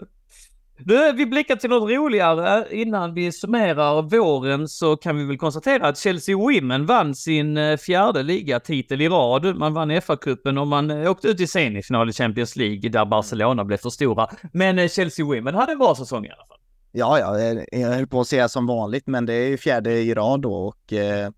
Du, 0.77 1.11
vi 1.11 1.25
blickar 1.25 1.55
till 1.55 1.69
något 1.69 1.89
roligare. 1.91 2.65
Innan 2.71 3.13
vi 3.13 3.31
summerar 3.31 4.01
våren 4.01 4.67
så 4.67 4.95
kan 4.97 5.17
vi 5.17 5.25
väl 5.25 5.37
konstatera 5.37 5.87
att 5.87 5.97
Chelsea 5.97 6.37
Women 6.37 6.85
vann 6.85 7.15
sin 7.15 7.57
eh, 7.57 7.77
fjärde 7.77 8.23
ligatitel 8.23 9.01
i 9.01 9.09
rad. 9.09 9.55
Man 9.57 9.73
vann 9.73 9.91
FA-cupen 9.91 10.57
och 10.59 10.67
man 10.67 10.91
eh, 10.91 11.11
åkte 11.11 11.27
ut 11.27 11.39
i 11.39 11.47
semifinal 11.47 12.09
i 12.09 12.13
Champions 12.13 12.55
League 12.55 12.89
där 12.89 13.05
Barcelona 13.05 13.63
blev 13.65 13.77
för 13.77 13.89
stora. 13.89 14.27
Men 14.53 14.79
eh, 14.79 14.87
Chelsea 14.89 15.25
Women 15.25 15.55
hade 15.55 15.71
en 15.71 15.77
bra 15.79 15.95
säsong 15.95 16.25
i 16.25 16.29
alla 16.29 16.45
fall. 16.47 16.57
Ja, 16.91 17.19
ja, 17.19 17.39
jag- 17.39 17.65
jag 17.71 17.89
höll 17.89 18.07
på 18.07 18.19
att 18.21 18.27
säga 18.27 18.49
som 18.49 18.67
vanligt, 18.67 19.07
men 19.07 19.25
det 19.25 19.33
är 19.33 19.47
ju 19.47 19.57
fjärde 19.57 19.91
i 19.91 20.13
rad 20.13 20.41
då 20.41 20.53
och 20.53 20.93
eh, 20.93 21.29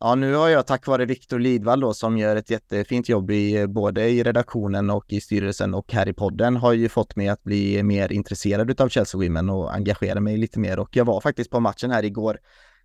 ja, 0.00 0.14
nu 0.14 0.34
har 0.34 0.48
jag 0.48 0.66
tack 0.66 0.86
vare 0.86 1.04
Viktor 1.04 1.38
Lidvall 1.38 1.80
då 1.80 1.94
som 1.94 2.18
gör 2.18 2.36
ett 2.36 2.50
jättefint 2.50 3.08
jobb 3.08 3.30
i 3.30 3.56
eh, 3.56 3.66
både 3.66 4.08
i 4.08 4.22
redaktionen 4.22 4.90
och 4.90 5.12
i 5.12 5.20
styrelsen 5.20 5.74
och 5.74 5.92
här 5.92 6.08
i 6.08 6.12
podden 6.12 6.56
har 6.56 6.72
ju 6.72 6.88
fått 6.88 7.16
mig 7.16 7.28
att 7.28 7.44
bli 7.44 7.82
mer 7.82 8.12
intresserad 8.12 8.70
utav 8.70 8.88
Chelsea 8.88 9.20
Women 9.20 9.50
och 9.50 9.74
engagera 9.74 10.20
mig 10.20 10.36
lite 10.36 10.58
mer. 10.58 10.78
Och 10.78 10.96
jag 10.96 11.04
var 11.04 11.20
faktiskt 11.20 11.50
på 11.50 11.60
matchen 11.60 11.90
här 11.90 12.04
igår 12.04 12.38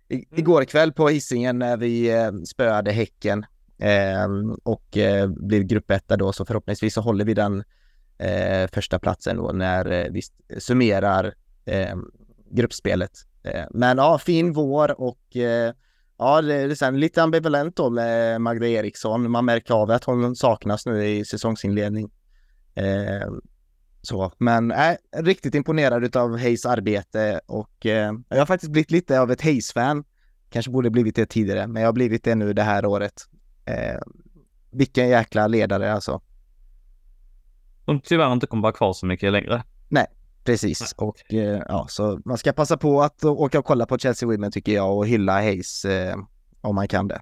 i, 0.08 0.24
igår 0.38 0.64
kväll 0.64 0.92
på 0.92 1.08
Hisingen 1.08 1.58
när 1.58 1.76
vi 1.76 2.10
eh, 2.10 2.32
spöade 2.32 2.92
Häcken 2.92 3.46
eh, 3.78 4.28
och 4.62 4.96
eh, 4.96 5.28
blev 5.28 5.62
gruppetta 5.62 6.16
då. 6.16 6.32
Så 6.32 6.44
förhoppningsvis 6.44 6.94
så 6.94 7.00
håller 7.00 7.24
vi 7.24 7.34
den 7.34 7.64
eh, 8.18 8.68
första 8.72 8.98
platsen 8.98 9.36
då 9.36 9.52
när 9.52 9.92
eh, 9.92 10.06
vi 10.10 10.22
summerar 10.58 11.34
gruppspelet. 12.50 13.10
Men 13.70 13.98
ja, 13.98 14.18
fin 14.18 14.52
vår 14.52 15.00
och 15.00 15.36
ja, 16.18 16.42
det 16.42 16.54
är 16.54 16.74
sen 16.74 17.00
lite 17.00 17.22
ambivalent 17.22 17.76
då 17.76 17.90
med 17.90 18.40
Magda 18.40 18.66
Eriksson. 18.66 19.30
Man 19.30 19.44
märker 19.44 19.74
av 19.74 19.90
att 19.90 20.04
hon 20.04 20.36
saknas 20.36 20.86
nu 20.86 21.04
i 21.04 21.24
säsongsinledning. 21.24 22.10
Eh, 22.74 23.28
så, 24.02 24.32
men 24.38 24.70
äh, 24.70 24.94
riktigt 25.16 25.54
imponerad 25.54 26.04
utav 26.04 26.38
Hayes 26.38 26.66
arbete 26.66 27.40
och 27.46 27.86
eh, 27.86 28.12
jag 28.28 28.38
har 28.38 28.46
faktiskt 28.46 28.72
blivit 28.72 28.90
lite 28.90 29.20
av 29.20 29.30
ett 29.30 29.42
Hayes-fan. 29.42 30.04
Kanske 30.50 30.70
borde 30.70 30.90
blivit 30.90 31.16
det 31.16 31.26
tidigare, 31.26 31.66
men 31.66 31.82
jag 31.82 31.88
har 31.88 31.92
blivit 31.92 32.24
det 32.24 32.34
nu 32.34 32.52
det 32.52 32.62
här 32.62 32.86
året. 32.86 33.22
Eh, 33.64 34.00
vilken 34.70 35.08
jäkla 35.08 35.46
ledare 35.46 35.92
alltså. 35.92 36.20
Som 37.84 38.00
tyvärr 38.00 38.32
inte 38.32 38.46
kommer 38.46 38.62
vara 38.62 38.72
kvar 38.72 38.92
så 38.92 39.06
mycket 39.06 39.32
längre. 39.32 39.62
Precis, 40.44 40.94
och 40.96 41.34
eh, 41.34 41.62
ja, 41.68 41.86
så 41.88 42.20
man 42.24 42.38
ska 42.38 42.52
passa 42.52 42.76
på 42.76 43.02
att 43.02 43.24
åka 43.24 43.58
och 43.58 43.64
kolla 43.64 43.86
på 43.86 43.98
Chelsea 43.98 44.28
Women 44.28 44.52
tycker 44.52 44.72
jag 44.72 44.96
och 44.96 45.06
hylla 45.06 45.32
Hayes 45.32 45.84
eh, 45.84 46.16
om 46.60 46.74
man 46.74 46.88
kan 46.88 47.08
det. 47.08 47.20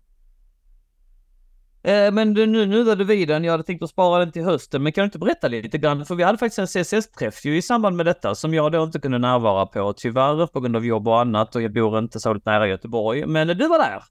Eh, 1.85 2.13
men 2.13 2.35
du, 2.35 2.47
nu 2.47 2.67
nuddade 2.67 3.05
vi 3.05 3.25
den. 3.25 3.45
Jag 3.45 3.53
hade 3.53 3.63
tänkt 3.63 3.83
att 3.83 3.91
spara 3.91 4.19
den 4.19 4.33
till 4.33 4.45
hösten, 4.45 4.83
men 4.83 4.93
kan 4.93 5.03
du 5.03 5.05
inte 5.05 5.19
berätta 5.19 5.49
lite 5.49 5.79
grann? 5.79 6.07
För 6.07 6.15
vi 6.15 6.23
hade 6.23 6.39
faktiskt 6.39 6.59
en 6.59 6.67
CSS-träff 6.67 7.45
ju 7.45 7.57
i 7.57 7.63
samband 7.63 7.97
med 7.97 8.07
detta 8.07 8.35
som 8.35 8.55
jag 8.55 8.73
då 8.73 8.83
inte 8.85 9.01
kunde 9.01 9.19
närvara 9.19 9.67
på, 9.67 9.93
tyvärr, 9.93 10.47
på 10.47 10.61
grund 10.61 10.77
av 10.77 10.87
jobb 10.87 11.09
och 11.09 11.21
annat 11.21 11.57
och 11.57 11.63
jag 11.63 11.73
bor 11.73 11.99
inte 11.99 12.21
så 12.21 12.41
nära 12.45 12.69
Göteborg. 12.69 13.27
Men 13.27 13.49
du 13.49 13.69
var 13.69 13.79
där. 13.79 14.03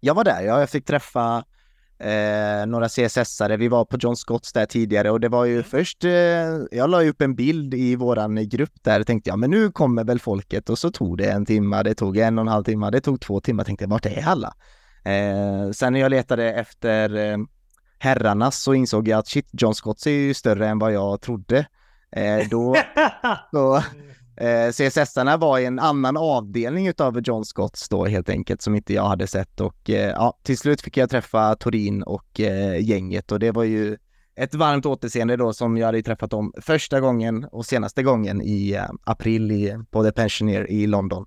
Jag 0.00 0.14
var 0.14 0.24
där, 0.24 0.42
ja, 0.42 0.60
jag 0.60 0.70
fick 0.70 0.84
träffa 0.84 1.44
eh, 2.02 2.66
några 2.66 2.88
CSS-are. 2.88 3.56
Vi 3.56 3.68
var 3.68 3.84
på 3.84 3.96
John 4.00 4.16
Scotts 4.16 4.52
där 4.52 4.66
tidigare 4.66 5.10
och 5.10 5.20
det 5.20 5.28
var 5.28 5.44
ju 5.44 5.62
först, 5.62 6.04
eh, 6.04 6.10
jag 6.70 6.90
la 6.90 7.02
upp 7.02 7.20
en 7.20 7.34
bild 7.34 7.74
i 7.74 7.96
våran 7.96 8.48
grupp 8.48 8.74
där 8.82 9.02
tänkte 9.02 9.30
jag, 9.30 9.38
men 9.38 9.50
nu 9.50 9.70
kommer 9.70 10.04
väl 10.04 10.20
folket 10.20 10.70
och 10.70 10.78
så 10.78 10.90
tog 10.90 11.18
det 11.18 11.30
en 11.30 11.46
timme, 11.46 11.82
det 11.82 11.94
tog 11.94 12.16
en 12.16 12.38
och 12.38 12.42
en 12.42 12.48
halv 12.48 12.64
timme, 12.64 12.90
det 12.90 13.00
tog 13.00 13.20
två 13.20 13.40
timmar, 13.40 13.64
tänkte 13.64 13.84
jag, 13.84 13.90
vart 13.90 14.06
är 14.06 14.24
alla? 14.26 14.54
Eh, 15.04 15.70
sen 15.72 15.92
när 15.92 16.00
jag 16.00 16.10
letade 16.10 16.52
efter 16.52 17.16
eh, 17.16 17.38
herrarnas 17.98 18.62
så 18.62 18.74
insåg 18.74 19.08
jag 19.08 19.18
att 19.18 19.28
shit, 19.28 19.48
John 19.52 19.74
Scotts 19.74 20.06
är 20.06 20.10
ju 20.10 20.34
större 20.34 20.68
än 20.68 20.78
vad 20.78 20.92
jag 20.92 21.20
trodde. 21.20 21.66
Eh, 22.16 22.48
då, 22.50 22.76
så, 23.50 23.82
eh, 24.36 24.70
CSS-arna 24.70 25.36
var 25.36 25.58
i 25.58 25.64
en 25.64 25.78
annan 25.78 26.16
avdelning 26.16 26.86
utav 26.86 27.20
John 27.24 27.44
Scotts 27.44 27.88
då 27.88 28.04
helt 28.04 28.28
enkelt 28.28 28.62
som 28.62 28.74
inte 28.74 28.94
jag 28.94 29.04
hade 29.04 29.26
sett 29.26 29.60
och 29.60 29.90
eh, 29.90 30.10
ja, 30.10 30.38
till 30.42 30.58
slut 30.58 30.82
fick 30.82 30.96
jag 30.96 31.10
träffa 31.10 31.54
Torin 31.54 32.02
och 32.02 32.40
eh, 32.40 32.80
gänget 32.80 33.32
och 33.32 33.38
det 33.38 33.50
var 33.50 33.64
ju 33.64 33.96
ett 34.36 34.54
varmt 34.54 34.86
återseende 34.86 35.36
då 35.36 35.52
som 35.52 35.76
jag 35.76 35.86
hade 35.86 36.02
träffat 36.02 36.30
dem 36.30 36.52
första 36.60 37.00
gången 37.00 37.44
och 37.44 37.66
senaste 37.66 38.02
gången 38.02 38.42
i 38.42 38.72
eh, 38.72 38.84
april 39.04 39.52
i, 39.52 39.78
på 39.90 40.04
The 40.04 40.12
Pensioner 40.12 40.70
i 40.70 40.86
London. 40.86 41.26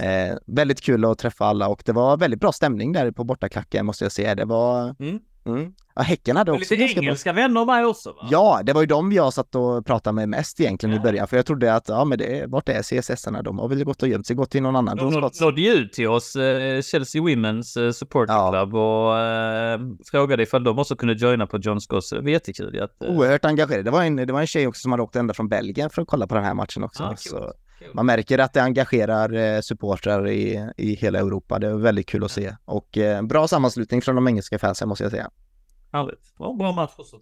Eh, 0.00 0.36
väldigt 0.46 0.80
kul 0.80 1.04
att 1.04 1.18
träffa 1.18 1.44
alla 1.44 1.68
och 1.68 1.82
det 1.86 1.92
var 1.92 2.16
väldigt 2.16 2.40
bra 2.40 2.52
stämning 2.52 2.92
där 2.92 3.10
på 3.10 3.24
bortaklacken 3.24 3.86
måste 3.86 4.04
jag 4.04 4.12
säga. 4.12 4.34
Det 4.34 4.44
var... 4.44 4.94
Mm. 5.00 5.20
Mm. 5.46 5.72
Ja, 5.94 6.02
häcken 6.02 6.36
hade 6.36 6.52
också 6.52 6.60
Lite 6.60 6.76
ganska 6.76 6.94
bra 7.00 7.04
engelska 7.04 7.32
vänner 7.32 7.64
med 7.64 7.86
också 7.86 8.10
va? 8.12 8.28
Ja, 8.30 8.60
det 8.64 8.72
var 8.72 8.80
ju 8.80 8.86
de 8.86 9.12
jag 9.12 9.32
satt 9.32 9.54
och 9.54 9.86
pratade 9.86 10.14
med 10.14 10.28
mest 10.28 10.60
egentligen 10.60 10.92
i 10.92 10.96
Ja. 10.96 11.02
början, 11.02 11.26
för 11.28 11.36
jag 11.36 11.46
trodde 11.46 11.74
att, 11.74 11.88
ja 11.88 12.04
men 12.04 12.18
det, 12.18 12.44
vart 12.48 12.68
är 12.68 12.82
CSS-arna? 12.82 13.42
De 13.42 13.58
har 13.58 13.68
väl 13.68 13.84
gått 13.84 14.02
och 14.02 14.08
gömt 14.08 14.26
sig, 14.26 14.36
gått 14.36 14.50
till 14.50 14.62
någon 14.62 14.76
annan. 14.76 14.96
De 14.96 15.12
nådde 15.40 15.60
ju 15.60 15.72
ut 15.72 15.92
till 15.92 16.08
oss, 16.08 16.36
eh, 16.36 16.82
Chelsea 16.82 17.22
Women's 17.22 17.86
eh, 17.86 17.92
Support 17.92 18.28
Ja. 18.28 18.50
Club 18.50 18.74
och 18.74 19.18
eh, 19.18 19.80
frågade 20.10 20.42
ifall 20.42 20.64
de 20.64 20.78
också 20.78 20.96
kunde 20.96 21.14
joina 21.14 21.46
på 21.46 21.58
John 21.58 21.80
Scotts. 21.80 22.10
Det 22.10 22.20
var 22.20 22.28
jättekul 22.28 22.82
att... 22.82 23.02
eh, 23.02 23.10
Oerhört 23.10 23.44
engagerade. 23.44 23.82
Det 23.82 23.90
var, 23.90 24.02
en, 24.04 24.16
det 24.16 24.32
var 24.32 24.40
en 24.40 24.46
tjej 24.46 24.66
också 24.66 24.80
som 24.80 24.90
hade 24.92 25.02
åkt 25.02 25.16
ända 25.16 25.34
från 25.34 25.48
Belgien 25.48 25.90
för 25.90 26.02
att 26.02 26.08
kolla 26.08 26.26
på 26.26 26.34
den 26.34 26.44
här 26.44 26.54
matchen 26.54 26.84
också. 26.84 27.02
ah, 27.04 27.16
så. 27.16 27.52
Man 27.94 28.06
märker 28.06 28.38
att 28.38 28.52
det 28.52 28.62
engagerar 28.62 29.32
eh, 29.32 29.60
supportrar 29.60 30.28
i, 30.28 30.70
i 30.76 30.94
hela 30.94 31.18
Europa. 31.18 31.58
Det 31.58 31.66
är 31.66 31.74
väldigt 31.74 32.08
kul 32.08 32.24
att 32.24 32.30
se. 32.30 32.56
Och 32.64 32.98
eh, 32.98 33.22
bra 33.22 33.48
sammanslutning 33.48 34.02
från 34.02 34.14
de 34.14 34.28
engelska 34.28 34.58
fansen 34.58 34.88
måste 34.88 35.04
jag 35.04 35.10
säga. 35.10 35.30
Härligt. 35.92 36.36
Bra, 36.38 36.52
bra 36.52 36.72
match 36.72 36.92
också. 36.96 37.16
3-1 37.16 37.20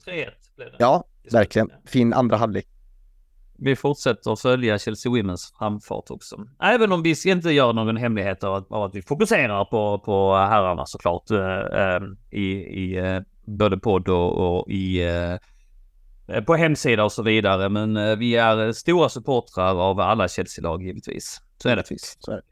blev 0.56 0.68
det. 0.70 0.76
Ja, 0.78 1.04
verkligen. 1.32 1.70
Fin 1.86 2.12
andra 2.12 2.36
halvlek. 2.36 2.66
Vi 3.62 3.76
fortsätter 3.76 4.32
att 4.32 4.40
följa 4.40 4.78
Chelsea 4.78 5.12
Women's 5.12 5.54
framfart 5.58 6.10
också. 6.10 6.44
Även 6.62 6.92
om 6.92 7.02
vi 7.02 7.14
ska 7.14 7.30
inte 7.30 7.50
göra 7.50 7.72
någon 7.72 7.96
hemlighet 7.96 8.44
av 8.44 8.54
att, 8.54 8.72
av 8.72 8.82
att 8.82 8.94
vi 8.94 9.02
fokuserar 9.02 9.64
på, 9.64 9.98
på 9.98 10.34
herrarna 10.36 10.86
såklart. 10.86 11.30
eh, 11.30 11.80
eh, 11.80 12.00
I, 12.30 12.44
i 12.56 12.98
eh, 12.98 13.20
både 13.44 13.78
podd 13.78 14.08
och, 14.08 14.58
och 14.60 14.70
i 14.70 15.00
på 16.46 16.54
hemsida 16.54 17.04
och 17.04 17.12
så 17.12 17.22
vidare. 17.22 17.68
Men 17.68 17.96
eh, 17.96 18.16
vi 18.16 18.36
är 18.36 18.66
eh, 18.66 18.72
stora 18.72 19.08
supportrar 19.08 19.90
av 19.90 20.00
alla 20.00 20.28
Chelsea-lag 20.28 20.82
givetvis. 20.82 21.40
Så 21.62 21.68
är 21.68 21.76
det. 21.76 21.84
Så 22.18 22.32
är 22.32 22.36
det. 22.36 22.42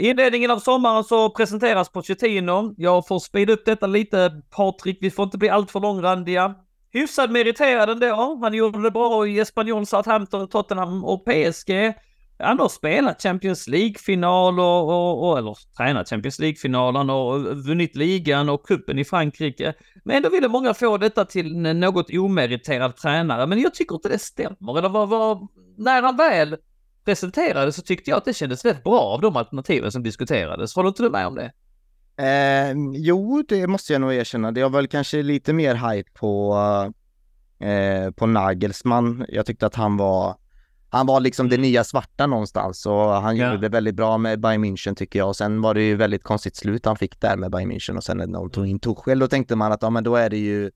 I 0.00 0.10
inledningen 0.10 0.50
av 0.50 0.58
sommaren 0.58 1.04
så 1.04 1.30
presenteras 1.30 1.88
Pochettino. 1.88 2.74
Jag 2.76 3.06
får 3.06 3.18
speeda 3.18 3.52
upp 3.52 3.64
detta 3.64 3.86
lite, 3.86 4.42
Patrik. 4.50 4.98
Vi 5.00 5.10
får 5.10 5.24
inte 5.24 5.38
bli 5.38 5.48
alltför 5.48 5.80
långrandiga. 5.80 6.54
Hyfsad 6.92 7.30
meriterad 7.30 7.90
ändå. 7.90 8.38
Han 8.42 8.54
gjorde 8.54 8.82
det 8.82 8.90
bra 8.90 9.26
i 9.26 9.38
Espanyol, 9.38 9.86
Southampton, 9.86 10.48
Tottenham 10.48 11.04
och 11.04 11.24
PSG. 11.24 11.94
Han 12.38 12.58
har 12.58 12.68
spelat 12.68 13.22
Champions 13.22 13.68
League-final 13.68 14.60
och, 14.60 14.88
och, 14.88 15.28
och, 15.30 15.38
eller 15.38 15.56
tränat 15.76 16.08
Champions 16.08 16.38
League-finalen 16.38 17.10
och 17.10 17.40
vunnit 17.66 17.96
ligan 17.96 18.48
och 18.48 18.66
kuppen 18.66 18.98
i 18.98 19.04
Frankrike. 19.04 19.74
Men 20.04 20.16
ändå 20.16 20.28
ville 20.28 20.48
många 20.48 20.74
få 20.74 20.98
detta 20.98 21.24
till 21.24 21.66
en 21.66 21.80
något 21.80 22.10
omeriterad 22.10 22.96
tränare. 22.96 23.46
Men 23.46 23.60
jag 23.60 23.74
tycker 23.74 23.94
inte 23.94 24.08
det 24.08 24.18
stämmer. 24.18 24.78
Eller 24.78 24.88
vad, 24.88 25.08
vad, 25.08 25.48
när 25.76 26.02
han 26.02 26.16
väl 26.16 26.56
presenterade 27.04 27.72
så 27.72 27.82
tyckte 27.82 28.10
jag 28.10 28.16
att 28.16 28.24
det 28.24 28.34
kändes 28.34 28.64
rätt 28.64 28.84
bra 28.84 29.00
av 29.00 29.20
de 29.20 29.36
alternativen 29.36 29.92
som 29.92 30.02
diskuterades. 30.02 30.74
Håller 30.74 30.88
inte 30.88 31.02
du 31.02 31.10
med 31.10 31.26
om 31.26 31.34
det? 31.34 31.52
Eh, 32.18 32.74
jo, 32.94 33.44
det 33.48 33.66
måste 33.66 33.92
jag 33.92 34.00
nog 34.00 34.14
erkänna. 34.14 34.52
Det 34.52 34.62
var 34.62 34.70
väl 34.70 34.88
kanske 34.88 35.22
lite 35.22 35.52
mer 35.52 35.74
hype 35.74 36.10
på, 36.14 36.56
eh, 37.60 38.10
på 38.10 38.26
Nagelsmann. 38.26 39.26
Jag 39.28 39.46
tyckte 39.46 39.66
att 39.66 39.74
han 39.74 39.96
var, 39.96 40.36
han 40.90 41.06
var 41.06 41.20
liksom 41.20 41.48
det 41.48 41.54
Mm. 41.54 41.62
nya 41.62 41.84
svarta 41.84 42.26
någonstans 42.26 42.86
och 42.86 42.94
han 43.22 43.36
Ja. 43.36 43.46
gjorde 43.46 43.60
det 43.60 43.68
väldigt 43.68 43.94
bra 43.94 44.18
med 44.18 44.40
Bayern 44.40 44.64
München 44.64 44.94
tycker 44.94 45.18
jag. 45.18 45.28
Och 45.28 45.36
sen 45.36 45.60
var 45.62 45.74
det 45.74 45.82
ju 45.82 45.96
väldigt 45.96 46.22
konstigt 46.22 46.56
slut 46.56 46.86
han 46.86 46.96
fick 46.96 47.20
där 47.20 47.36
med 47.36 47.50
Bayern 47.50 47.72
München 47.72 47.96
och 47.96 48.04
sen 48.04 48.16
när 48.16 48.26
de 48.26 48.50
tog 48.50 48.66
in 48.66 48.78
Tuchel 48.80 49.18
då 49.18 49.28
tänkte 49.28 49.56
man 49.56 49.72
att 49.72 49.82
ja 49.82 49.90
men 49.90 50.04
då 50.04 50.16
är 50.16 50.30
det 50.30 50.36
ju, 50.38 50.70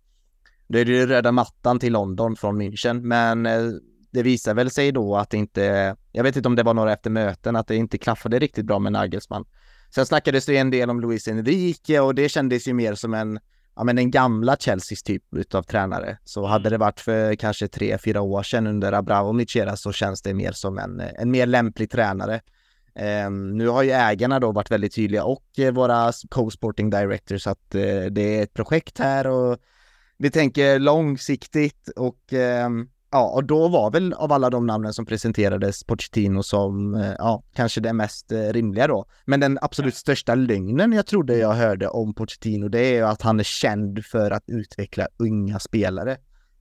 då 0.68 0.78
är 0.78 0.84
det 0.84 0.92
ju 0.92 1.06
röda 1.06 1.32
mattan 1.32 1.78
till 1.78 1.92
London 1.92 2.36
från 2.36 2.62
München. 2.62 3.00
Men 3.02 3.46
eh, 3.46 3.62
det 4.10 4.22
visar 4.22 4.54
väl 4.54 4.70
sig 4.70 4.92
då 4.92 5.16
att 5.16 5.30
det 5.30 5.36
inte 5.36 5.96
Jag 6.12 6.22
vet 6.22 6.36
inte 6.36 6.48
om 6.48 6.56
det 6.56 6.62
var 6.62 6.74
några 6.74 6.92
efter 6.92 7.10
möten, 7.10 7.56
att 7.56 7.66
det 7.66 7.76
inte 7.76 7.98
klaffade 7.98 8.38
riktigt 8.38 8.66
bra 8.66 8.78
med 8.78 8.92
Nagelsmann. 8.92 9.44
Sen 9.94 10.06
snackades 10.06 10.46
det 10.46 10.56
en 10.56 10.70
del 10.70 10.90
om 10.90 11.00
Luis 11.00 11.28
Enrique 11.28 12.00
och 12.00 12.14
det 12.14 12.28
kändes 12.28 12.68
ju 12.68 12.74
mer 12.74 12.94
som 12.94 13.14
en, 13.14 13.38
ja 13.80 13.84
men 13.84 13.96
den 13.96 14.10
gamla 14.10 14.56
Chelseas 14.56 15.02
typ 15.02 15.34
utav 15.36 15.62
tränare. 15.62 16.18
Så 16.24 16.46
hade 16.46 16.62
Mm. 16.68 16.70
det 16.70 16.78
varit 16.78 17.00
för 17.00 17.34
kanske 17.34 17.68
tre, 17.68 17.98
fyra 17.98 18.20
år 18.20 18.42
sedan 18.42 18.66
under 18.66 18.92
Abramovic 18.92 19.56
era 19.56 19.76
så 19.76 19.92
känns 19.92 20.22
det 20.22 20.34
mer 20.34 20.52
som 20.52 20.78
en, 20.78 21.00
en 21.00 21.30
mer 21.30 21.46
lämplig 21.46 21.90
tränare. 21.90 22.40
Ehm, 22.94 23.56
nu 23.56 23.68
har 23.68 23.82
ju 23.82 23.90
ägarna 23.90 24.40
då 24.40 24.52
varit 24.52 24.70
väldigt 24.70 24.94
tydliga 24.94 25.24
och 25.24 25.58
eh, 25.58 25.72
våra 25.72 26.12
co-sporting 26.12 26.90
directors 26.90 27.46
att 27.46 27.74
eh, 27.74 28.04
det 28.10 28.38
är 28.38 28.42
ett 28.42 28.54
projekt 28.54 28.98
här 28.98 29.26
och 29.26 29.58
vi 30.18 30.30
tänker 30.30 30.78
långsiktigt 30.78 31.88
och 31.96 32.32
ehm, 32.32 32.88
ja, 33.10 33.28
och 33.30 33.44
då 33.44 33.68
var 33.68 33.90
väl 33.90 34.12
av 34.12 34.32
alla 34.32 34.50
de 34.50 34.66
namnen 34.66 34.94
som 34.94 35.06
presenterades 35.06 35.84
Pochettino 35.84 36.42
som 36.42 36.94
eh, 36.94 37.12
ja, 37.18 37.42
kanske 37.54 37.80
det 37.80 37.92
mest 37.92 38.32
eh, 38.32 38.38
rimliga 38.38 38.86
då. 38.86 39.04
Men 39.24 39.40
den 39.40 39.58
absolut 39.62 39.94
största 39.94 40.34
lögnen 40.34 40.92
jag 40.92 41.06
trodde 41.06 41.36
jag 41.36 41.52
hörde 41.52 41.88
om 41.88 42.14
Pochettino 42.14 42.68
det 42.68 42.80
är 42.80 42.92
ju 42.94 43.02
att 43.06 43.22
han 43.22 43.40
är 43.40 43.44
känd 43.44 44.04
för 44.04 44.30
att 44.30 44.44
utveckla 44.46 45.08
unga 45.16 45.58
spelare. 45.58 46.16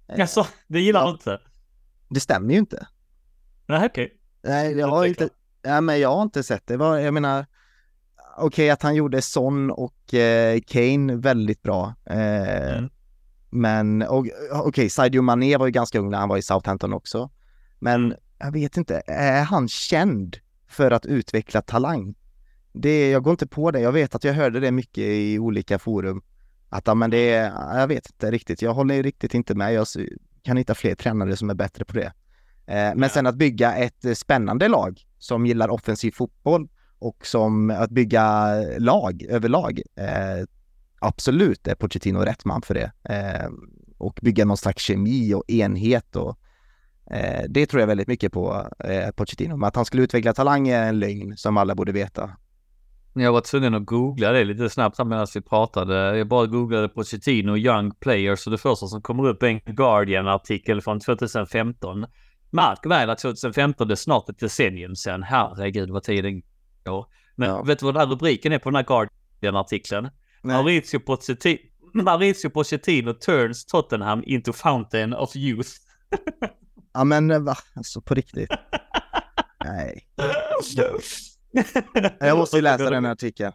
Eh, 0.07 0.21
Alltså, 0.21 0.47
det 0.67 0.79
gillar 0.79 0.99
Ja. 1.01 1.05
du 1.05 1.11
inte? 1.11 1.39
Det 2.09 2.19
stämmer 2.19 2.53
ju 2.53 2.59
inte. 2.59 2.87
Nej, 3.65 3.85
okej. 3.85 4.13
Nej, 4.43 4.77
jag 4.77 4.87
har 4.87 5.05
inte, 5.05 5.29
ja, 5.61 5.81
men 5.81 5.99
jag 5.99 6.15
har 6.15 6.21
inte 6.21 6.43
sett 6.43 6.67
det. 6.67 6.73
Jag 6.73 7.13
menar, 7.13 7.45
okej 8.37 8.69
att 8.69 8.81
han 8.81 8.95
gjorde 8.95 9.21
Son 9.21 9.71
och 9.71 10.13
eh, 10.13 10.59
Kane 10.67 11.15
väldigt 11.15 11.61
bra. 11.61 11.93
Eh, 12.05 12.77
Mm. 12.77 12.89
Men 13.49 14.01
och- 14.01 14.27
okej, 14.51 14.89
Sadio 14.89 15.21
Mané 15.21 15.57
var 15.57 15.65
ju 15.65 15.71
ganska 15.71 15.99
ung 15.99 16.09
när 16.09 16.17
han 16.17 16.29
var 16.29 16.37
i 16.37 16.41
Southampton 16.41 16.93
också. 16.93 17.29
Men 17.79 18.05
Mm. 18.05 18.17
jag 18.39 18.51
vet 18.51 18.77
inte, 18.77 19.01
är 19.07 19.43
han 19.43 19.67
känd 19.67 20.37
för 20.67 20.91
att 20.91 21.05
utveckla 21.05 21.61
talang? 21.61 22.15
Det, 22.73 23.09
jag 23.09 23.23
går 23.23 23.31
inte 23.31 23.47
på 23.47 23.71
det. 23.71 23.79
Jag 23.79 23.91
vet 23.91 24.15
att 24.15 24.23
jag 24.23 24.33
hörde 24.33 24.59
det 24.59 24.71
mycket 24.71 25.03
i 25.03 25.39
olika 25.39 25.79
forum. 25.79 26.21
Att 26.69 26.97
men 26.97 27.09
det 27.09 27.29
är, 27.33 27.79
jag 27.79 27.87
vet 27.87 28.09
inte 28.11 28.31
riktigt. 28.31 28.61
Jag 28.61 28.73
håller 28.73 29.03
riktigt 29.03 29.33
inte 29.33 29.55
med. 29.55 29.73
Jag 29.73 29.87
kan 30.43 30.57
hitta 30.57 30.75
fler 30.75 30.95
tränare 30.95 31.35
som 31.37 31.49
är 31.49 31.53
bättre 31.53 31.85
på 31.85 31.93
det. 31.93 32.13
Eh, 32.65 32.91
men 32.95 33.09
sen 33.09 33.27
att 33.27 33.35
bygga 33.35 33.75
ett 33.75 34.05
eh, 34.05 34.13
spännande 34.13 34.67
lag 34.67 35.01
som 35.17 35.45
gillar 35.45 35.69
offensiv 35.69 36.11
fotboll 36.11 36.69
och 36.99 37.27
som 37.27 37.69
att 37.69 37.89
bygga 37.89 38.53
lag 38.77 39.23
överlag. 39.29 39.81
Absolut 41.01 41.67
är 41.67 41.75
Pochettino 41.75 42.19
rätt 42.19 42.45
man 42.45 42.61
för 42.61 42.73
det. 42.73 42.91
Eh, 43.03 43.49
och 43.97 44.19
bygga 44.21 44.45
någon 44.45 44.57
slags 44.57 44.83
kemi 44.83 45.33
och 45.33 45.43
enhet 45.47 46.15
och 46.15 46.39
eh, 47.11 47.43
det 47.49 47.65
tror 47.65 47.79
jag 47.79 47.87
väldigt 47.87 48.07
mycket 48.07 48.33
på 48.33 48.69
eh, 48.79 49.11
Pochettino. 49.11 49.57
Men 49.57 49.67
att 49.67 49.75
han 49.75 49.85
skulle 49.85 50.03
utveckla 50.03 50.33
talang 50.33 50.67
är 50.67 50.87
en 50.89 50.99
lögn 50.99 51.37
som 51.37 51.57
alla 51.57 51.75
borde 51.75 51.91
veta. 51.91 52.29
Jag 53.13 53.31
var 53.31 53.41
tvungen 53.41 53.73
att 53.75 53.85
googla 53.85 54.31
det 54.31 54.43
lite 54.43 54.69
snabbt 54.69 54.97
här 54.97 55.05
medan 55.05 55.27
vi 55.35 55.41
pratade. 55.41 56.17
Jag 56.17 56.27
bara 56.27 56.45
googlade 56.45 56.89
Pochettino 56.89 57.57
Young 57.57 57.91
Players 57.91 58.45
och 58.47 58.51
det 58.51 58.57
första 58.57 58.87
som 58.87 59.01
kommer 59.01 59.27
upp 59.27 59.43
är 59.43 59.47
en 59.47 59.59
Guardian-artikel 59.75 60.81
från 60.81 60.99
2015. 60.99 62.05
Märk 62.51 62.85
väl 62.85 63.09
att 63.09 63.19
2015 63.19 63.87
det 63.87 63.93
är 63.93 63.95
snart 63.95 64.29
ett 64.29 64.39
decennium 64.39 64.95
sedan. 64.95 65.23
Herregud 65.23 65.89
vad 65.89 66.03
tiden 66.03 66.41
går. 66.85 67.05
Men 67.35 67.49
Ja. 67.49 67.63
vet 67.63 67.79
du 67.79 67.85
vad 67.85 67.93
den 67.93 67.99
här 68.01 68.07
rubriken 68.07 68.51
är 68.51 68.59
på 68.59 68.69
den 68.69 68.75
här 68.75 68.83
Guardian-artikeln? 68.83 70.09
Maurizio 70.43 70.99
Pochettino, 70.99 71.59
Maurizio 71.93 72.49
Pochettino 72.49 73.13
turns 73.13 73.65
Tottenham 73.65 74.23
into 74.25 74.53
fountain 74.53 75.13
of 75.13 75.35
youth. 75.35 75.69
Ja 76.93 77.03
men 77.03 77.31
eh, 77.31 77.39
va? 77.39 77.55
Alltså 77.75 78.01
på 78.01 78.13
riktigt. 78.13 78.49
Nej. 79.65 80.07
Jag 82.19 82.37
måste 82.37 82.55
ju 82.55 82.61
läsa 82.61 82.89
den 82.89 83.05
här 83.05 83.11
artikeln. 83.11 83.51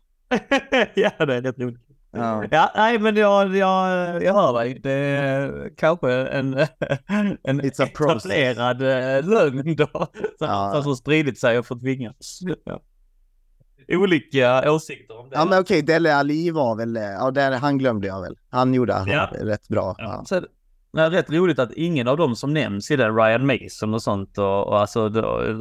ja, 0.94 1.10
det 1.26 1.34
är 1.34 1.42
rätt 1.42 1.58
roligt. 1.58 1.80
Ja. 2.12 2.44
Ja, 2.50 2.72
nej 2.76 2.98
men 2.98 3.16
jag, 3.16 3.56
jag, 3.56 4.22
jag 4.22 4.34
hör 4.34 4.52
dig. 4.58 4.80
Det 4.82 4.92
är 4.92 5.70
kanske 5.76 6.12
en, 6.12 6.66
en 7.42 7.60
etablerad 7.60 8.82
eh, 8.82 9.28
lögn 9.28 9.76
då. 9.76 9.86
Som, 10.38 10.48
Ja. 10.48 10.82
som 10.82 10.96
spridit 10.96 11.40
sig 11.40 11.58
och 11.58 11.66
fått 11.66 11.82
vingar. 11.82 12.14
Ja. 12.64 12.80
Olika 13.88 14.72
åsikter 14.72 15.18
om 15.20 15.30
det. 15.30 15.36
Ja 15.36 15.44
men 15.44 15.60
okej, 15.60 15.82
Dele 15.82 16.14
Ali 16.14 16.50
var 16.50 16.76
väl, 16.76 16.96
eh, 16.96 17.02
ja 17.02 17.30
där, 17.30 17.52
han 17.52 17.78
glömde 17.78 18.06
jag 18.06 18.20
väl. 18.20 18.38
Han 18.50 18.74
gjorde 18.74 19.04
Ja. 19.06 19.30
rätt 19.40 19.68
bra. 19.68 19.94
Ja. 19.98 20.04
Ja. 20.04 20.24
Så 20.24 20.34
är 20.96 21.10
rätt 21.10 21.30
roligt 21.30 21.58
att 21.58 21.72
ingen 21.72 22.08
av 22.08 22.16
dem 22.16 22.36
som 22.36 22.54
nämns 22.54 22.90
i 22.90 22.96
den, 22.96 23.16
Ryan 23.16 23.46
Mason 23.46 23.94
och 23.94 24.02
sånt 24.02 24.38
och, 24.38 24.66
och 24.68 24.80
alltså 24.80 25.08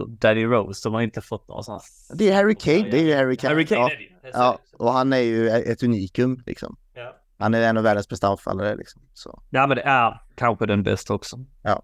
Daddy 0.08 0.46
Rose, 0.46 0.90
de 0.90 0.94
har 0.94 1.02
inte 1.02 1.22
fått 1.22 1.48
några 1.48 1.64
sådana. 1.64 1.82
Det 2.14 2.30
är 2.30 2.36
Harry 2.36 2.56
Kane, 2.56 2.90
det 2.92 3.12
är 3.12 3.18
Harry 3.18 3.36
Kane. 3.36 3.54
Harry 3.54 3.66
Kane 3.66 3.82
ja. 3.82 3.92
är 3.92 3.96
det 3.98 4.04
ju. 4.04 4.10
Är 4.10 4.32
ja, 4.34 4.60
och 4.78 4.92
han 4.92 5.14
är 5.14 5.18
ju 5.18 5.50
ett 5.50 5.84
unikum 5.84 6.44
liksom. 6.46 6.76
Ja. 6.94 7.16
Han 7.38 7.54
är 7.54 7.62
en 7.62 7.78
av 7.78 7.84
världens 7.84 8.10
bästa 8.10 8.28
anfallare 8.28 8.76
liksom. 8.76 9.02
Så. 9.14 9.44
Ja, 9.50 9.68
men 9.68 9.78
det 9.78 9.84
är 9.84 10.22
kanske 10.36 10.66
den 10.66 10.84
bästa 10.84 11.14
också. 11.14 11.38
Ja. 11.64 11.84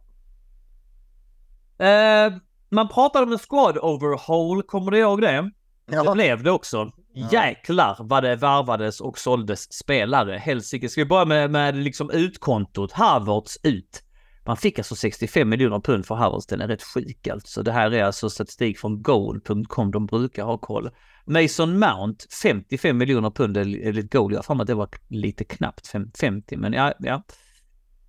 Eh, 1.86 2.34
man 2.70 2.88
pratade 2.88 3.26
om 3.26 3.32
en 3.32 3.40
squad 3.40 3.78
overhaul, 3.78 4.64
kommer 4.64 4.92
du 4.92 4.98
ihåg 5.00 5.22
det? 5.22 5.52
Det 5.90 5.96
Ja. 5.96 6.14
blev 6.14 6.44
det 6.44 6.52
också. 6.52 6.92
Ja. 7.14 7.28
Jäklar 7.32 7.96
vad 8.00 8.24
det 8.24 8.36
värvades 8.36 9.02
och 9.02 9.20
såldes 9.20 9.74
spelare. 9.74 10.38
Helsike. 10.38 10.90
Ska 10.90 11.02
vi 11.02 11.06
börja 11.06 11.26
med, 11.26 11.52
med 11.52 11.76
liksom 11.78 12.10
utkontot? 12.12 12.92
Havertz 12.92 13.58
ut. 13.64 14.04
Man 14.46 14.58
fick 14.58 14.78
alltså 14.80 14.96
65 14.96 15.50
miljoner 15.50 15.80
pund 15.80 16.06
för 16.06 16.16
Havertz. 16.16 16.46
Den 16.46 16.62
är 16.62 16.68
rätt 16.68 16.84
sjuk 16.84 17.28
alltså. 17.28 17.64
Det 17.64 17.72
här 17.72 17.92
är 17.94 18.04
alltså 18.04 18.30
statistik 18.30 18.80
från 18.80 19.02
goal.com. 19.02 19.92
De 19.92 20.06
brukar 20.06 20.44
ha 20.44 20.58
koll. 20.58 20.90
Mason 21.26 21.80
Mount 21.80 22.26
55 22.44 22.98
miljoner 22.98 23.30
pund 23.30 23.58
enligt 23.58 24.14
goal. 24.14 24.32
Jag 24.34 24.38
har 24.40 24.44
för 24.56 24.62
att 24.62 24.68
det 24.68 24.74
var 24.74 24.90
lite 25.08 25.44
knappt 25.44 25.88
fem- 25.88 26.12
50 26.20 26.58
men 26.58 26.74
ja, 26.74 26.94
ja. 27.00 27.24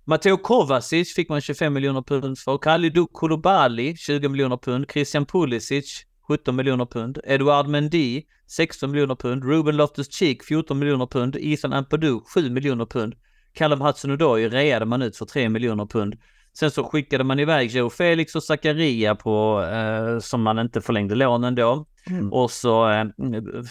Matteo 0.05 0.37
Kovacic 0.37 1.15
fick 1.15 1.29
man 1.29 1.41
25 1.41 1.73
miljoner 1.73 2.01
pund 2.01 2.39
för. 2.39 2.57
Kalidou 2.57 3.07
Koulibaly 3.07 3.95
20 3.97 4.29
miljoner 4.29 4.57
pund. 4.57 4.85
Christian 4.91 5.25
Pulisic 5.25 6.05
17 6.27 6.55
miljoner 6.55 6.85
pund. 6.85 7.19
Eduard 7.23 7.67
Mendy 7.67 8.23
16 8.47 8.91
miljoner 8.91 9.15
pund. 9.15 9.43
Ruben 9.43 9.77
Loftus-Cheek 9.77 10.43
14 10.43 10.79
miljoner 10.79 11.05
pund. 11.05 11.35
Ethan 11.35 11.73
Ampadu 11.73 12.19
7 12.35 12.49
miljoner 12.49 12.85
pund. 12.85 13.15
Callum 13.53 13.81
Hudson-Odoi 13.81 14.49
reade 14.49 14.85
man 14.85 15.01
ut 15.01 15.17
för 15.17 15.25
3 15.25 15.49
miljoner 15.49 15.85
pund. 15.85 16.15
Sen 16.53 16.71
så 16.71 16.83
skickade 16.83 17.23
man 17.23 17.39
iväg 17.39 17.71
Joe 17.71 17.89
Felix 17.89 18.35
och 18.35 18.43
Zakaria 18.43 19.15
på, 19.15 19.63
eh, 19.63 20.19
som 20.19 20.41
man 20.41 20.59
inte 20.59 20.81
förlängde 20.81 21.15
lånen 21.15 21.55
då. 21.55 21.85
Mm. 22.09 22.33
Och 22.33 22.51
så 22.51 22.89
eh, 22.89 23.05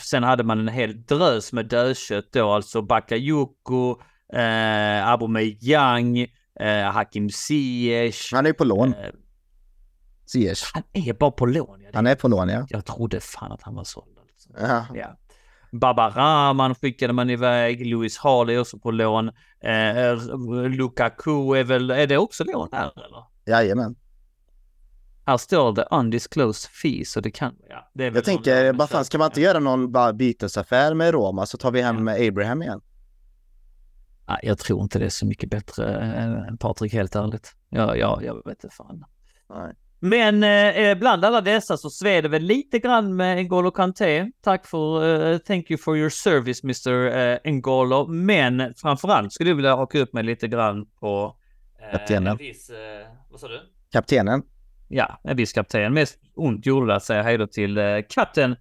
sen 0.03 0.23
hade 0.23 0.45
man 0.45 0.59
en 0.59 0.69
hel 0.69 1.03
drös 1.03 1.53
med 1.53 1.67
dödkött 1.67 2.33
då, 2.33 2.51
alltså 2.51 2.83
Bakayoko, 2.83 3.91
eh, 4.33 5.09
Aubameyang, 5.09 6.19
eh, 6.61 6.93
Hakim 6.93 7.31
Ziyech. 7.31 8.31
Han 8.33 8.47
är 8.47 8.51
ju 8.51 8.55
på 8.55 8.65
lån, 8.65 8.95
Eh, 8.95 9.11
Ziyech. 10.33 10.71
han 10.75 10.83
är 10.93 11.13
bara 11.13 11.31
på 11.31 11.47
lån. 11.47 11.81
Ja. 11.81 11.91
Han 11.95 12.07
är 12.07 12.15
på 12.15 12.29
lån 12.29 12.49
ja. 12.49 12.67
Jag 12.69 12.85
trodde 12.85 13.21
fan 13.21 13.53
att 13.53 13.63
han 13.63 13.75
var 13.75 13.85
såld. 13.85 14.19
Alltså. 14.19 14.51
ja. 14.59 14.87
Ja. 14.95 15.17
Baba 15.73 16.11
Rahman 16.11 16.75
skickade 16.75 17.13
man 17.13 17.31
iväg, 17.31 17.87
Louis 17.87 18.19
Hall 18.19 18.51
är 18.51 18.61
också 18.61 18.79
på 18.79 18.91
lån. 18.91 19.29
Eh, 19.61 20.17
Lukaku 20.69 21.55
är 21.55 21.65
väl, 21.65 21.91
är 21.91 22.07
det 22.07 22.19
också 22.19 22.45
lån 22.45 22.69
här 22.73 22.93
eller? 23.07 23.25
Jajamän. 23.47 23.97
Här 25.27 25.37
står 25.37 25.73
det 25.73 25.89
undisclosed 25.91 26.71
fee 26.71 27.05
så 27.05 27.21
det 27.21 27.31
kan, 27.31 27.57
ja. 27.69 27.91
Det 27.95 28.05
Jag 28.05 28.25
tänker, 28.25 28.73
vad 28.73 28.91
fan, 28.91 29.05
ska 29.05 29.19
man 29.19 29.27
inte 29.27 29.41
göra 29.41 29.59
någon 29.59 29.93
bara 29.93 30.13
bytesaffär 30.13 30.95
med 30.95 31.13
Roma 31.15 31.47
så 31.47 31.59
tar 31.59 31.71
vi 31.71 31.83
hem 31.83 32.09
Abraham 32.09 32.63
igen? 32.63 32.81
Nej, 34.29 34.39
jag 34.43 34.59
tror 34.59 34.83
inte 34.83 34.99
det 34.99 35.05
är 35.05 35.11
så 35.11 35.27
mycket 35.27 35.51
bättre 35.51 36.01
än 36.01 36.59
Patrik, 36.59 36.93
helt 36.93 37.17
ärligt. 37.17 37.57
Ja, 37.69 37.97
ja, 37.97 38.21
jag 38.23 38.35
vet 38.35 38.65
inte 38.65 38.77
fan. 38.77 39.05
Nej. 39.49 39.75
Men 40.01 40.43
eh, 40.43 40.99
bland 40.99 41.25
alla 41.25 41.41
dessa 41.41 41.77
så 41.77 41.91
sved 41.91 42.25
det 42.25 42.29
väl 42.29 42.43
lite 42.43 42.79
grann 42.79 43.17
med 43.17 43.39
N'Golo 43.39 43.71
Kanté. 43.71 44.31
Tack 44.45 44.67
för, 44.67 45.05
eh, 45.33 45.39
thank 45.39 45.71
you 45.71 45.79
for 45.79 45.97
your 45.97 46.11
service 46.11 46.65
Mr 46.65 47.07
eh, 47.07 47.39
N'Golo. 47.45 48.07
Men 48.09 48.75
framförallt 48.77 49.33
skulle 49.33 49.51
jag 49.51 49.57
vilja 49.57 49.77
haka 49.77 49.99
upp 49.99 50.13
mig 50.13 50.25
lite 50.25 50.49
grann 50.49 50.87
på 51.01 51.37
eh, 51.83 51.99
Kaptenen. 51.99 52.27
en 52.33 52.37
viss, 52.37 52.71
eh, 52.71 52.77
vad 53.31 53.41
sa 53.41 53.49
du? 53.49 53.61
Kaptenen? 53.93 54.43
Ja, 54.89 55.21
en 55.25 55.37
viss 55.37 55.53
kapten. 55.53 55.95
Mest 55.95 56.19
ont 56.35 56.67
gjorde 56.67 56.87
det 56.87 56.95
att 56.95 57.05
säga 57.05 57.23
hej 57.23 57.39
då 57.39 57.47
till 57.47 57.79
eh, 57.79 57.85
kapten 58.09 58.57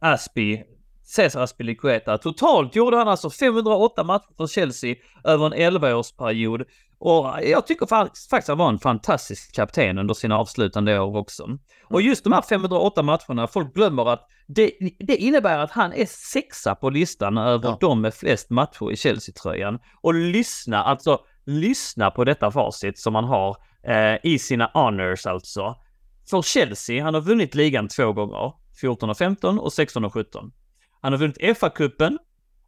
Aspi, 0.00 0.64
Cesar 1.04 1.40
Aspilicueta. 1.40 2.18
Totalt 2.18 2.76
gjorde 2.76 2.96
han 2.96 3.08
alltså 3.08 3.30
508 3.30 4.04
matcher 4.04 4.36
för 4.36 4.46
Chelsea 4.46 4.94
över 5.24 5.46
en 5.46 5.72
11-årsperiod. 5.76 6.64
Och 7.04 7.26
jag 7.42 7.66
tycker 7.66 7.86
fa- 7.86 8.28
faktiskt 8.30 8.48
han 8.48 8.58
var 8.58 8.68
en 8.68 8.78
fantastisk 8.78 9.54
kapten 9.54 9.98
under 9.98 10.14
sina 10.14 10.38
avslutande 10.38 11.00
år 11.00 11.16
också. 11.16 11.46
Och 11.84 12.02
just 12.02 12.24
de 12.24 12.32
här 12.32 12.42
508 12.42 13.02
matcherna, 13.02 13.46
folk 13.46 13.74
glömmer 13.74 14.12
att 14.12 14.26
det, 14.48 14.70
det 14.98 15.16
innebär 15.16 15.58
att 15.58 15.70
han 15.70 15.92
är 15.92 16.06
sexa 16.08 16.74
på 16.74 16.90
listan 16.90 17.38
över 17.38 17.68
Ja. 17.68 17.78
de 17.80 18.00
med 18.00 18.14
flest 18.14 18.50
matcher 18.50 18.92
i 18.92 18.96
Chelsea-tröjan. 18.96 19.78
Och 20.02 20.14
lyssna, 20.14 20.82
alltså 20.84 21.18
lyssna 21.46 22.10
på 22.10 22.24
detta 22.24 22.50
facit 22.50 22.98
som 22.98 23.12
man 23.12 23.24
har 23.24 23.56
eh, 23.86 24.18
i 24.22 24.38
sina 24.38 24.70
honors 24.74 25.26
alltså. 25.26 25.74
för 26.30 26.42
Chelsea, 26.42 27.04
han 27.04 27.14
har 27.14 27.20
vunnit 27.20 27.54
ligan 27.54 27.88
två 27.88 28.12
gånger. 28.12 28.52
14 28.80 29.10
och 29.10 29.16
15 29.18 29.58
och 29.58 29.72
16 29.72 30.04
och 30.04 30.12
17. 30.12 30.52
Han 31.00 31.12
har 31.12 31.18
vunnit 31.20 31.38
FA-cupen 31.38 32.18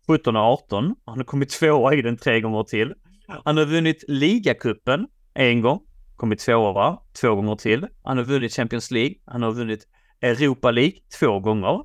17 0.06 0.36
och 0.36 0.42
18. 0.42 0.94
Han 1.06 1.16
har 1.16 1.24
kommit 1.24 1.50
tvåa 1.50 1.94
i 1.94 2.02
den 2.02 2.16
tre 2.16 2.40
gånger 2.40 2.62
till. 2.62 2.94
Han 3.26 3.56
har 3.56 3.64
vunnit 3.64 4.04
ligacupen 4.08 5.06
en 5.34 5.60
gång, 5.60 5.80
kommit 6.16 6.38
tvåa 6.38 6.98
två 7.20 7.34
gånger 7.34 7.56
till. 7.56 7.86
Han 8.02 8.16
har 8.16 8.24
vunnit 8.24 8.52
Champions 8.52 8.90
League. 8.90 9.14
Han 9.24 9.42
har 9.42 9.52
vunnit 9.52 9.88
Europa 10.20 10.70
League 10.70 10.98
två 11.20 11.40
gånger. 11.40 11.84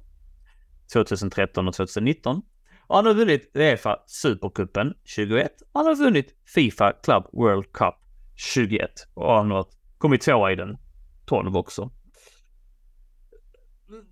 2013 0.93 1.67
och 1.67 1.73
2019. 1.73 2.41
Och 2.87 2.95
han 2.95 3.05
har 3.05 3.13
vunnit 3.13 3.51
Uefa 3.53 3.97
Supercupen 4.07 4.93
21. 5.03 5.51
Han 5.73 5.85
har 5.85 5.95
vunnit 5.95 6.35
Fifa 6.55 6.93
Club 7.03 7.23
World 7.33 7.71
Cup 7.73 7.95
21. 8.35 8.89
Och 9.13 9.33
han 9.33 9.51
har 9.51 9.65
kommit 9.97 10.21
tvåa 10.21 10.51
i 10.51 10.55
den 10.55 10.77
12 11.25 11.57
också. 11.57 11.91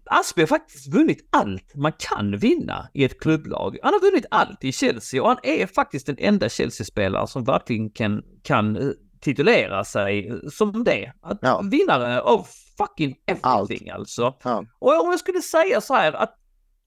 Aspi 0.05 0.41
har 0.41 0.47
faktiskt 0.47 0.93
vunnit 0.93 1.30
allt 1.32 1.75
man 1.75 1.91
kan 1.99 2.38
vinna 2.38 2.89
i 2.93 3.03
ett 3.03 3.19
klubblag. 3.19 3.78
Han 3.84 3.93
har 3.93 4.01
vunnit 4.01 4.25
allt 4.32 4.63
i 4.63 4.71
Chelsea 4.71 5.21
och 5.21 5.28
han 5.28 5.38
är 5.43 5.67
faktiskt 5.67 6.05
den 6.05 6.17
enda 6.19 6.49
Chelsea-spelare 6.49 7.28
som 7.28 7.43
verkligen 7.43 7.89
kan, 7.89 8.23
kan 8.43 8.75
eh, 8.75 8.89
titulera 9.21 9.84
sig 9.84 10.41
som 10.51 10.84
det. 10.84 11.13
Att 11.21 11.39
Ja. 11.41 11.61
Vinnare 11.71 12.21
av 12.21 12.47
fucking 12.78 13.15
everything 13.25 13.89
alltså. 13.89 14.36
Ja. 14.43 14.65
Och 14.80 15.01
om 15.03 15.09
jag 15.09 15.19
skulle 15.19 15.41
säga 15.41 15.82
så 15.82 15.93
här 15.93 16.13
att 16.13 16.34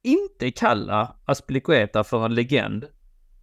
inte 0.02 0.50
kalla 0.50 1.16
Aspilicueta 1.24 2.04
för 2.04 2.24
en 2.24 2.34
legend, 2.34 2.86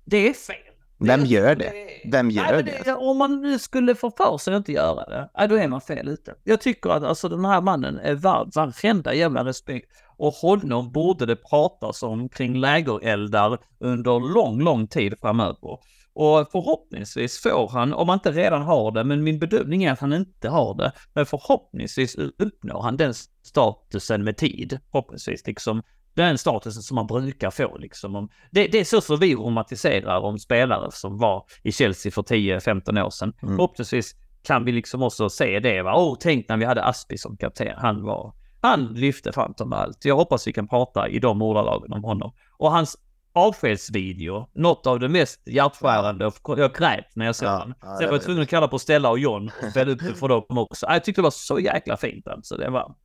det 0.06 0.30
är 0.30 0.34
fel. 0.34 0.67
Vem 1.00 1.26
gör 1.26 1.56
det? 1.56 1.74
Vem 2.12 2.32
gör 2.32 2.52
Nej, 2.52 2.64
det? 2.64 2.82
det? 2.86 2.94
Om 2.94 3.18
man 3.18 3.42
nu 3.42 3.60
skulle 3.60 3.96
få 3.96 4.12
för 4.12 4.38
sig 4.38 4.54
att 4.54 4.58
inte 4.58 4.72
göra 4.72 5.06
det, 5.06 5.48
då 5.48 5.56
är 5.56 5.68
man 5.68 5.82
fel 5.82 6.08
ute. 6.08 6.36
Jag 6.44 6.62
tycker 6.62 6.90
att 6.90 7.04
alltså, 7.04 7.30
den 7.30 7.46
här 7.46 7.62
mannen 7.62 8.00
är 8.00 8.16
värd 8.16 8.48
varenda 8.56 9.14
jävla 9.14 9.46
respekt 9.46 9.92
och 10.18 10.34
honom 10.34 10.92
borde 10.92 11.26
det 11.26 11.36
pratas 11.36 12.04
om 12.04 12.30
kring 12.30 12.56
lägereldar 12.56 13.58
under 13.80 14.34
lång, 14.34 14.62
lång 14.62 14.88
tid 14.88 15.20
framöver. 15.22 15.80
Och 16.14 16.52
förhoppningsvis 16.52 17.42
får 17.42 17.70
han, 17.70 17.94
om 17.94 18.10
han 18.10 18.16
inte 18.16 18.32
redan 18.32 18.62
har 18.62 18.92
det, 18.92 19.04
men 19.04 19.24
min 19.24 19.40
bedömning 19.40 19.84
är 19.84 19.92
att 19.92 20.00
han 20.00 20.14
inte 20.14 20.50
har 20.50 20.76
det, 20.76 20.92
men 21.14 21.26
förhoppningsvis 21.26 22.16
uppnår 22.16 22.82
han 22.82 22.98
den 22.98 23.14
statusen 23.44 24.24
med 24.24 24.38
tid. 24.38 24.80
Förhoppningsvis 24.92 25.48
liksom 25.48 25.84
den 26.18 26.38
statusen 26.38 26.84
som 26.84 26.96
man 26.96 27.08
brukar 27.08 27.52
få 27.52 27.78
liksom. 27.78 28.16
Om, 28.16 28.30
det, 28.52 28.68
det 28.68 28.80
är 28.80 29.02
så 29.02 29.16
vi 29.16 29.36
romantiserar 29.36 30.20
om 30.20 30.40
spelare 30.40 30.92
som 30.92 31.18
var 31.18 31.44
i 31.64 31.72
Chelsea 31.72 32.12
för 32.12 32.22
10-15 32.22 33.06
år 33.06 33.10
sedan. 33.10 33.34
Mm. 33.42 33.56
Förhoppningsvis 33.56 34.16
kan 34.44 34.66
vi 34.66 34.72
liksom 34.72 35.04
också 35.04 35.30
se 35.30 35.60
det. 35.60 35.82
Va? 35.82 35.94
Åh, 35.96 36.18
tänk 36.20 36.50
när 36.50 36.58
vi 36.58 36.66
hade 36.66 36.84
Aspi 36.84 37.18
som 37.18 37.38
kapten. 37.38 37.74
Han 37.78 38.04
var, 38.04 38.34
han 38.62 38.86
lyfte 38.94 39.32
fram 39.32 39.54
med 39.66 39.80
allt. 39.80 40.06
Jag 40.06 40.16
hoppas 40.16 40.48
vi 40.48 40.54
kan 40.54 40.68
prata 40.68 41.10
i 41.10 41.20
de 41.20 41.42
ordalagen 41.42 41.94
om 41.94 42.04
honom. 42.04 42.34
Och 42.58 42.72
hans 42.72 42.98
avskedsvideo, 43.34 44.48
något 44.54 44.88
av 44.88 45.00
det 45.00 45.10
mest 45.10 45.48
hjärtskärande 45.48 46.32
jag 46.58 46.74
grät 46.74 47.06
när 47.16 47.26
jag 47.26 47.36
såg 47.36 47.48
Ja, 47.48 47.60
den. 47.60 47.74
ja, 47.82 47.88
Sen 47.88 48.06
var 48.06 48.08
var 48.08 48.14
jag 48.14 48.22
tvungen 48.24 48.44
att 48.44 48.50
kalla 48.50 48.68
på 48.68 48.80
Stella 48.80 49.10
och 49.10 49.20
John 49.20 49.52
och 49.64 49.72
spela 49.72 49.92
upp 49.92 50.00
det 50.00 50.14
för 50.14 50.28
dem 50.30 50.44
också. 50.50 50.86
Jag 50.90 51.04
tyckte 51.04 51.22
det 51.22 51.24
var 51.24 51.32
så 51.32 51.60
jäkla 51.60 51.98
fint 51.98 52.28
alltså. 52.28 52.58
Det 52.58 52.70
var... 52.70 52.96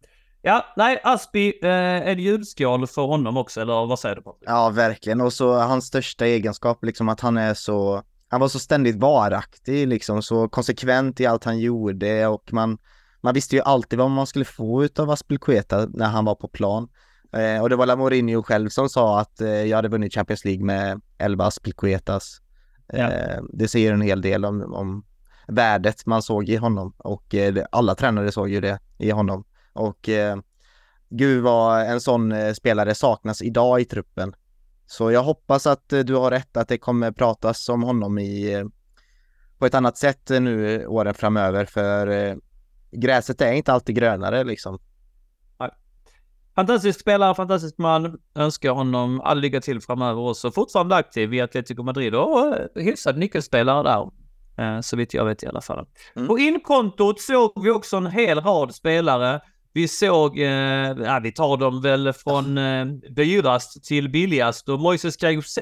Ja, 0.44 0.66
nej, 0.76 1.00
Aspi, 1.04 1.58
eh, 1.62 2.08
en 2.08 2.18
julskål 2.18 2.86
för 2.86 3.02
honom 3.02 3.36
också, 3.36 3.60
eller 3.60 3.86
vad 3.86 3.98
säger 3.98 4.16
du 4.16 4.22
Patrik? 4.22 4.44
Ja, 4.46 4.70
verkligen. 4.70 5.20
Och 5.20 5.32
så 5.32 5.54
hans 5.54 5.86
största 5.86 6.26
egenskap, 6.26 6.84
liksom 6.84 7.08
att 7.08 7.20
han 7.20 7.36
är 7.36 7.54
så, 7.54 8.02
han 8.28 8.40
var 8.40 8.48
så 8.48 8.58
ständigt 8.58 8.96
varaktig, 8.96 9.88
liksom 9.88 10.22
så 10.22 10.48
konsekvent 10.48 11.20
i 11.20 11.26
allt 11.26 11.44
han 11.44 11.58
gjorde 11.58 12.26
och 12.26 12.52
man, 12.52 12.78
man 13.20 13.34
visste 13.34 13.56
ju 13.56 13.62
alltid 13.62 13.98
vad 13.98 14.10
man 14.10 14.26
skulle 14.26 14.44
få 14.44 14.84
utav 14.84 15.10
Aspelkueta 15.10 15.86
när 15.86 16.06
han 16.06 16.24
var 16.24 16.34
på 16.34 16.48
plan. 16.48 16.88
Eh, 17.32 17.62
och 17.62 17.70
det 17.70 17.76
var 17.76 17.86
La 17.86 17.96
Mourinho 17.96 18.42
själv 18.42 18.68
som 18.68 18.88
sa 18.88 19.20
att 19.20 19.40
eh, 19.40 19.48
jag 19.48 19.76
hade 19.76 19.88
vunnit 19.88 20.14
Champions 20.14 20.44
League 20.44 20.64
med 20.64 21.00
11 21.18 21.44
Aspelkuetas. 21.44 22.40
Ja. 22.92 23.10
Eh, 23.10 23.42
det 23.52 23.68
säger 23.68 23.92
en 23.92 24.00
hel 24.00 24.20
del 24.20 24.44
om, 24.44 24.74
om 24.74 25.04
värdet 25.48 26.06
man 26.06 26.22
såg 26.22 26.48
i 26.48 26.56
honom 26.56 26.94
och 26.98 27.34
eh, 27.34 27.64
alla 27.72 27.94
tränare 27.94 28.32
såg 28.32 28.48
ju 28.48 28.60
det 28.60 28.78
i 28.98 29.10
honom. 29.10 29.44
Och 29.72 30.08
eh, 30.08 30.36
gud 31.08 31.42
vad 31.42 31.86
en 31.86 32.00
sån 32.00 32.32
eh, 32.32 32.52
spelare 32.52 32.94
saknas 32.94 33.42
idag 33.42 33.80
i 33.80 33.84
truppen. 33.84 34.34
Så 34.86 35.10
jag 35.10 35.22
hoppas 35.22 35.66
att 35.66 35.92
eh, 35.92 36.00
du 36.00 36.14
har 36.14 36.30
rätt, 36.30 36.56
att 36.56 36.68
det 36.68 36.78
kommer 36.78 37.12
pratas 37.12 37.68
om 37.68 37.82
honom 37.82 38.18
i, 38.18 38.54
eh, 38.54 38.64
på 39.58 39.66
ett 39.66 39.74
annat 39.74 39.96
sätt 39.96 40.28
nu 40.28 40.86
åren 40.86 41.14
framöver, 41.14 41.64
för 41.64 42.06
eh, 42.06 42.36
gräset 42.90 43.40
är 43.40 43.52
inte 43.52 43.72
alltid 43.72 43.96
grönare 43.96 44.44
liksom. 44.44 44.78
Fantastisk 46.54 47.00
spelare, 47.00 47.34
fantastisk 47.34 47.78
man. 47.78 48.18
Önskar 48.34 48.70
honom 48.70 49.20
all 49.20 49.40
lycka 49.40 49.60
till 49.60 49.80
framöver 49.80 50.20
också. 50.20 50.50
Fortfarande 50.50 50.96
aktiv 50.96 51.34
i 51.34 51.40
Atletico 51.40 51.82
Madrid 51.82 52.14
och 52.14 52.54
hyfsad 52.74 53.18
nyckelspelare 53.18 53.82
där. 53.82 54.82
Så 54.82 54.96
vitt 54.96 55.14
jag 55.14 55.24
vet 55.24 55.42
i 55.42 55.46
alla 55.46 55.60
fall. 55.60 55.86
Mm. 56.16 56.28
På 56.28 56.38
inkontot 56.38 57.20
såg 57.20 57.64
vi 57.64 57.70
också 57.70 57.96
en 57.96 58.06
hel 58.06 58.40
rad 58.40 58.74
spelare. 58.74 59.40
Vi 59.74 59.88
såg, 59.88 60.38
eh, 60.38 60.46
ja 61.04 61.20
vi 61.22 61.32
tar 61.32 61.56
dem 61.56 61.80
väl 61.82 62.12
från 62.12 62.58
eh, 62.58 62.84
dyrast 63.10 63.84
till 63.84 64.08
billigast 64.08 64.68
och 64.68 64.80
Moises 64.80 65.16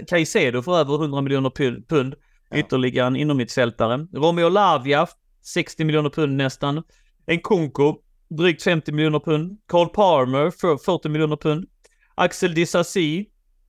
Caicedo 0.08 0.62
för 0.62 0.78
över 0.78 0.94
100 0.94 1.20
miljoner 1.20 1.50
pu- 1.50 1.86
pund. 1.88 2.14
Ja. 2.50 2.56
Ytterligare 2.58 3.06
en 3.06 3.16
inomhittfältare. 3.16 4.06
Romeo 4.12 4.48
Lavia, 4.48 5.06
60 5.42 5.84
miljoner 5.84 6.10
pund 6.10 6.36
nästan. 6.36 6.82
En 7.26 7.40
Kunko, 7.40 7.96
drygt 8.30 8.62
50 8.62 8.92
miljoner 8.92 9.18
pund. 9.20 9.58
Carl 9.68 9.88
Palmer, 9.88 10.50
för 10.60 10.76
40 10.84 11.08
miljoner 11.08 11.36
pund. 11.36 11.64
Axel 12.14 12.54
Disasi, 12.54 13.26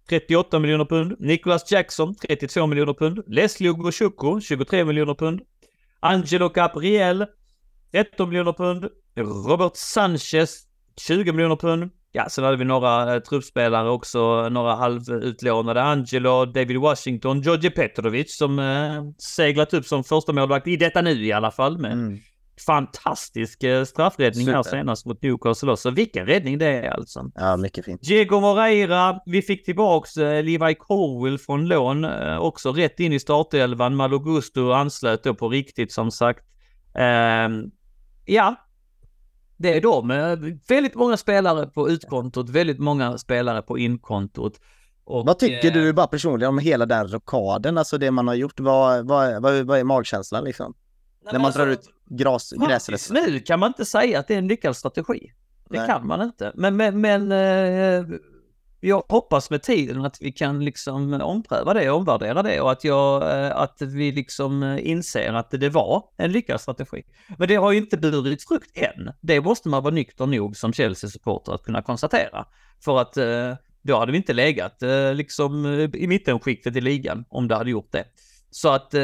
38 0.10 0.60
miljoner 0.60 0.86
pund. 0.86 1.16
Nicholas 1.20 1.72
Jackson, 1.72 2.16
32 2.16 2.68
miljoner 2.68 2.94
pund. 2.94 3.20
Leslie 3.28 3.70
Ogoshuko, 3.70 4.42
23 4.42 4.86
miljoner 4.86 5.14
pund. 5.14 5.42
Angelo 6.00 6.50
Gabriel, 6.50 7.26
13 7.92 8.30
miljoner 8.30 8.54
pund. 8.54 8.88
Robert 9.16 9.76
Sanchez, 9.76 10.64
20 11.08 11.32
miljoner 11.32 11.56
pund. 11.56 11.90
Ja, 12.14 12.30
sen 12.30 12.44
hade 12.44 12.58
vi 12.58 12.66
några 12.66 13.16
eh, 13.16 13.20
truppspelare 13.20 13.90
också, 13.90 14.50
några 14.50 14.76
halvutlånade. 14.76 15.84
Angelo, 15.84 16.46
David 16.46 16.78
Washington, 16.78 17.42
Georgi 17.42 17.70
Petrovic 17.70 18.38
som 18.38 18.60
eh, 18.60 19.04
seglat 19.18 19.74
upp 19.74 19.86
som 19.86 20.04
första 20.04 20.34
målvakt 20.34 20.68
i 20.68 20.76
detta 20.78 21.02
nu 21.02 21.26
i 21.26 21.32
alla 21.32 21.52
fall 21.52 21.78
med 21.78 21.92
Mm. 21.94 22.20
fantastisk 22.66 23.64
eh, 23.64 23.84
straffräddning 23.84 24.48
här 24.48 24.64
Super. 24.64 24.78
senast 24.78 25.06
mot 25.06 25.22
Newcastle 25.22 25.72
också. 25.72 25.90
Vilken 25.90 26.26
räddning 26.26 26.58
det 26.58 26.66
är 26.68 26.92
alltså. 26.92 27.32
Ja, 27.36 27.58
mycket 27.58 27.86
fint. 27.86 28.02
Diego 28.02 28.40
Moreira, 28.40 29.20
vi 29.26 29.42
fick 29.42 29.66
tillbaks 29.66 30.18
eh, 30.18 30.44
Levi 30.44 30.76
Colwill 30.76 31.38
från 31.40 31.68
lån, 31.68 32.06
eh, 32.06 32.38
också 32.38 32.72
rätt 32.74 33.00
in 33.00 33.14
i 33.14 33.20
startelvan. 33.20 33.96
Malo 33.96 34.20
Gusto 34.20 34.72
anslöt 34.72 35.24
då 35.24 35.34
på 35.36 35.50
riktigt 35.50 35.92
som 35.92 36.12
sagt. 36.12 36.46
Ehm, 36.96 37.64
ja, 38.26 38.56
det 39.62 39.78
är 39.78 39.82
de. 39.82 40.60
Väldigt 40.68 40.96
många 40.96 41.18
spelare 41.18 41.68
på 41.68 41.90
utkontot, 41.90 42.50
väldigt 42.50 42.80
många 42.80 43.18
spelare 43.18 43.62
på 43.62 43.78
inkontot. 43.78 44.60
Och, 45.04 45.26
Vad 45.26 45.40
tycker 45.40 45.68
eh, 45.68 45.74
du 45.74 45.94
bara 45.94 46.08
personligen 46.08 46.50
om 46.50 46.60
hela 46.60 46.86
den 46.86 47.08
rockaden, 47.08 47.78
alltså 47.78 47.98
det 47.98 48.12
man 48.12 48.28
har 48.28 48.36
gjort? 48.36 48.60
Vad, 48.60 49.08
vad, 49.08 49.42
vad, 49.42 49.66
vad 49.66 49.80
är 49.80 49.84
magkänslan 49.84 50.44
liksom? 50.44 50.74
nej, 51.24 51.34
När 51.34 51.40
man 51.40 51.52
drar 51.52 51.68
alltså, 51.68 51.90
ut 51.90 51.96
gras, 52.20 52.54
Faktiskt 52.60 52.90
gräsrötterna? 52.90 53.28
nu 53.28 53.40
kan 53.40 53.60
man 53.60 53.68
inte 53.68 53.86
säga 53.86 54.20
att 54.20 54.28
det 54.28 54.34
är 54.34 54.38
en 54.38 54.48
lyckad 54.48 54.76
strategi. 54.76 55.32
Det 55.70 55.78
Nej. 55.78 55.88
kan 55.88 56.08
man 56.08 56.22
inte. 56.22 56.52
Men, 56.56 56.76
men, 56.78 57.02
men 57.02 57.32
eh, 57.32 58.06
jag 58.84 59.04
hoppas 59.10 59.50
med 59.50 59.64
tiden 59.64 60.06
att 60.06 60.18
vi 60.22 60.32
kan 60.32 60.66
liksom 60.66 61.14
ompröva 61.14 61.74
det 61.74 61.90
och 61.90 61.98
omvärdera 61.98 62.44
det 62.44 62.62
och 62.62 62.72
att, 62.72 62.84
jag, 62.84 63.24
eh, 63.24 63.58
att 63.58 63.82
vi 63.82 64.12
liksom 64.12 64.64
eh, 64.64 64.90
inser 64.90 65.34
att 65.34 65.52
det 65.52 65.70
var 65.70 66.04
en 66.18 66.32
lyckad 66.32 66.62
strategi. 66.62 67.04
Men 67.38 67.48
det 67.48 67.56
har 67.56 67.72
ju 67.72 67.78
inte 67.78 67.98
burit 67.98 68.48
frukt 68.48 68.78
än. 68.78 69.14
Det 69.22 69.42
måste 69.42 69.70
man 69.70 69.84
vara 69.84 69.94
nykter 69.94 70.26
nog 70.26 70.58
som 70.58 70.74
Chelsea-supporter 70.74 71.54
att 71.54 71.64
kunna 71.64 71.82
konstatera. 71.82 72.46
För 72.84 73.02
att 73.02 73.18
eh, 73.18 73.54
då 73.82 73.98
hade 73.98 74.12
vi 74.12 74.18
inte 74.18 74.34
legat 74.34 74.84
liksom 75.14 75.66
i 75.94 76.08
mittenskiktet 76.08 76.76
i 76.76 76.82
ligan 76.82 77.26
om 77.30 77.48
det 77.48 77.56
hade 77.56 77.70
gjort 77.70 77.92
det. 77.92 78.04
Så 78.52 78.70
att 78.70 78.94
eh, 78.94 79.02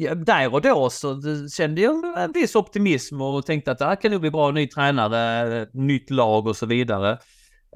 ja, 0.00 0.14
där 0.14 0.54
och 0.54 0.62
då 0.62 0.90
så 0.90 1.20
kände 1.56 1.80
jag 1.80 2.22
en 2.22 2.32
viss 2.32 2.54
optimism 2.54 3.20
och 3.20 3.46
tänkte 3.46 3.70
att 3.72 3.78
det 3.78 3.84
här 3.84 3.96
kan 3.96 4.10
nog 4.10 4.20
bli 4.20 4.30
bra, 4.30 4.50
ny 4.50 4.66
tränare, 4.66 5.66
nytt 5.72 6.10
lag 6.10 6.46
och 6.46 6.56
så 6.56 6.66
vidare. 6.66 7.18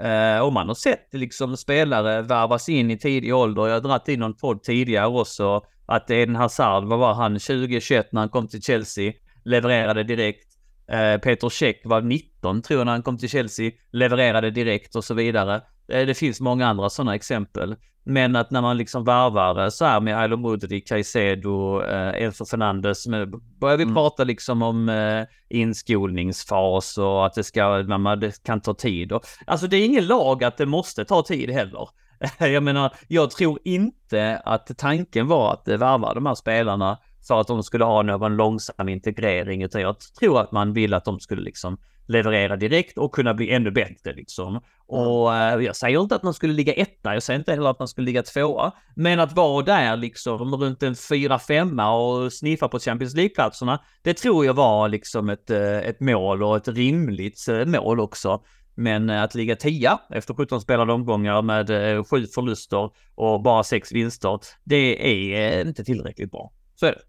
Eh, 0.00 0.38
och 0.38 0.52
man 0.52 0.68
har 0.68 0.74
sett 0.74 1.08
liksom 1.12 1.56
spelare 1.56 2.22
värvas 2.22 2.68
in 2.68 2.90
i 2.90 2.98
tidig 2.98 3.34
ålder. 3.34 3.66
Jag 3.66 3.74
har 3.74 3.80
dragit 3.80 4.08
in 4.08 4.20
någon 4.20 4.36
podd 4.36 4.62
tidigare 4.62 5.06
också. 5.06 5.62
Att 5.86 6.10
Eden 6.10 6.36
Hazard, 6.36 6.84
vad 6.84 6.98
var 6.98 7.14
han, 7.14 7.32
2021 7.32 8.12
när 8.12 8.20
han 8.20 8.28
kom 8.28 8.48
till 8.48 8.62
Chelsea, 8.62 9.12
levererade 9.44 10.02
direkt. 10.02 10.48
Eh, 10.88 11.20
Peter 11.20 11.48
Cech 11.48 11.76
var 11.84 12.00
19 12.00 12.62
tror 12.62 12.80
jag 12.80 12.84
när 12.84 12.92
han 12.92 13.02
kom 13.02 13.18
till 13.18 13.28
Chelsea, 13.28 13.70
levererade 13.92 14.50
direkt 14.50 14.96
och 14.96 15.04
så 15.04 15.14
vidare. 15.14 15.62
Eh, 15.88 16.06
Det 16.06 16.14
finns 16.14 16.40
många 16.40 16.66
andra 16.66 16.90
sådana 16.90 17.14
exempel. 17.14 17.76
Men 18.06 18.36
att 18.36 18.50
när 18.50 18.62
man 18.62 18.76
liksom 18.76 19.04
varvar 19.04 19.70
så 19.70 19.84
här 19.84 20.00
med 20.00 20.18
Ailo 20.18 20.36
Mudri, 20.36 20.80
Caicedo, 20.80 21.82
eh, 21.82 22.22
Enzo 22.24 22.44
Fernandes, 22.46 23.06
men 23.06 23.30
börjar 23.60 23.76
vi 23.76 23.82
Mm. 23.82 23.94
prata 23.94 24.24
liksom 24.24 24.62
om 24.62 24.88
eh, 24.88 25.24
inskolningsfas 25.48 26.98
och 26.98 27.26
att 27.26 27.34
det 27.34 27.44
ska, 27.44 27.82
man, 27.82 28.20
det 28.20 28.42
kan 28.42 28.60
ta 28.60 28.74
tid. 28.74 29.12
Och, 29.12 29.22
alltså 29.46 29.66
det 29.66 29.76
är 29.76 29.84
ingen 29.84 30.06
lag 30.06 30.44
att 30.44 30.56
det 30.56 30.66
måste 30.66 31.04
ta 31.04 31.22
tid 31.22 31.50
heller. 31.50 31.88
Jag 32.38 32.62
menar, 32.62 32.92
jag 33.08 33.30
tror 33.30 33.58
inte 33.64 34.42
att 34.44 34.78
tanken 34.78 35.26
var 35.26 35.52
att 35.52 35.68
värva 35.68 36.14
de 36.14 36.26
här 36.26 36.34
spelarna 36.34 36.98
för 37.28 37.40
att 37.40 37.46
de 37.46 37.62
skulle 37.62 37.84
ha 37.84 38.02
någon 38.02 38.36
långsam 38.36 38.88
integrering, 38.88 39.62
utan 39.62 39.80
jag 39.80 39.96
tror 40.18 40.40
att 40.40 40.52
man 40.52 40.72
vill 40.72 40.94
att 40.94 41.04
de 41.04 41.20
skulle 41.20 41.42
liksom 41.42 41.78
leverera 42.06 42.56
direkt 42.56 42.98
och 42.98 43.14
kunna 43.14 43.34
bli 43.34 43.50
ännu 43.50 43.70
bättre 43.70 44.12
liksom. 44.12 44.60
Och 44.86 45.34
eh, 45.34 45.60
jag 45.60 45.76
säger 45.76 46.00
inte 46.00 46.14
att 46.14 46.22
man 46.22 46.34
skulle 46.34 46.52
ligga 46.52 46.72
etta, 46.72 47.14
jag 47.14 47.22
säger 47.22 47.38
inte 47.38 47.52
heller 47.52 47.70
att 47.70 47.78
man 47.78 47.88
skulle 47.88 48.04
ligga 48.04 48.22
tvåa, 48.22 48.72
men 48.96 49.20
att 49.20 49.32
vara 49.32 49.64
där 49.64 49.96
liksom 49.96 50.54
runt 50.54 50.82
en 50.82 50.96
fyra, 50.96 51.38
femma 51.38 51.96
och 51.96 52.32
sniffa 52.32 52.68
på 52.68 52.78
Champions 52.78 53.14
League-platserna, 53.14 53.80
det 54.02 54.14
tror 54.14 54.46
jag 54.46 54.54
var 54.54 54.88
liksom 54.88 55.30
ett, 55.30 55.50
eh, 55.50 55.78
ett 55.78 56.00
mål 56.00 56.42
och 56.42 56.56
ett 56.56 56.68
rimligt 56.68 57.48
eh, 57.48 57.66
mål 57.66 58.00
också. 58.00 58.42
Men 58.76 59.10
att 59.10 59.34
ligga 59.34 59.56
tia 59.56 59.98
efter 60.10 60.34
17 60.34 60.60
spelade 60.60 60.92
omgångar 60.92 61.42
med 61.42 61.68
sju 62.06 62.26
förluster 62.26 62.90
och 63.14 63.42
bara 63.42 63.64
sex 63.64 63.92
vinster, 63.92 64.38
det 64.64 65.16
är 65.26 65.66
inte 65.66 65.84
tillräckligt 65.84 66.30
bra. 66.30 66.52
Så 66.74 66.86
är 66.86 66.92
det. 66.92 67.00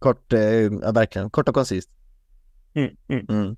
Kort, 0.00 0.32
eh, 0.32 0.40
ja, 0.82 0.92
verkligen. 0.92 1.30
Kort 1.30 1.48
och 1.48 1.54
koncist. 1.54 1.90
Mm, 2.74 2.90
mm. 3.08 3.26
Mm. 3.28 3.56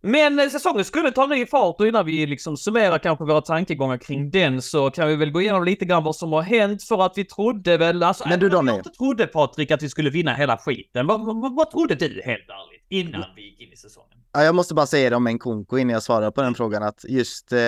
Men 0.00 0.38
eh, 0.38 0.48
säsongen 0.48 0.84
skulle 0.84 1.10
ta 1.10 1.26
ny 1.26 1.46
fart 1.46 1.80
och 1.80 1.86
innan 1.86 2.06
vi 2.06 2.26
liksom 2.26 2.56
summerar 2.56 2.98
kanske 2.98 3.24
våra 3.24 3.40
tankegångar 3.40 3.96
kring 3.98 4.30
den 4.30 4.62
så 4.62 4.90
kan 4.90 5.08
vi 5.08 5.16
väl 5.16 5.30
gå 5.30 5.40
igenom 5.40 5.64
lite 5.64 5.84
grann 5.84 6.04
vad 6.04 6.16
som 6.16 6.32
har 6.32 6.42
hänt 6.42 6.82
för 6.82 7.06
att 7.06 7.18
vi 7.18 7.24
trodde 7.24 7.76
väl, 7.76 8.02
alltså 8.02 8.28
Men 8.28 8.40
du, 8.40 8.48
Donny. 8.48 8.72
jag 8.72 8.94
trodde 8.94 9.26
Patrik 9.26 9.70
att 9.70 9.82
vi 9.82 9.88
skulle 9.88 10.10
vinna 10.10 10.34
hela 10.34 10.58
skiten. 10.58 11.06
Vad, 11.06 11.26
vad, 11.26 11.54
vad 11.54 11.70
trodde 11.70 11.94
du 11.94 12.22
helt 12.24 12.48
ärligt 12.48 12.86
innan 12.88 13.24
vi 13.36 13.42
gick 13.42 13.60
in 13.60 13.72
i 13.72 13.76
säsongen? 13.76 14.18
Ja, 14.32 14.44
jag 14.44 14.54
måste 14.54 14.74
bara 14.74 14.86
säga 14.86 15.10
det 15.10 15.16
om 15.16 15.24
Nkunku 15.24 15.78
innan 15.78 15.92
jag 15.92 16.02
svarar 16.02 16.30
på 16.30 16.42
den 16.42 16.54
frågan 16.54 16.82
att 16.82 17.04
just 17.08 17.52
eh, 17.52 17.58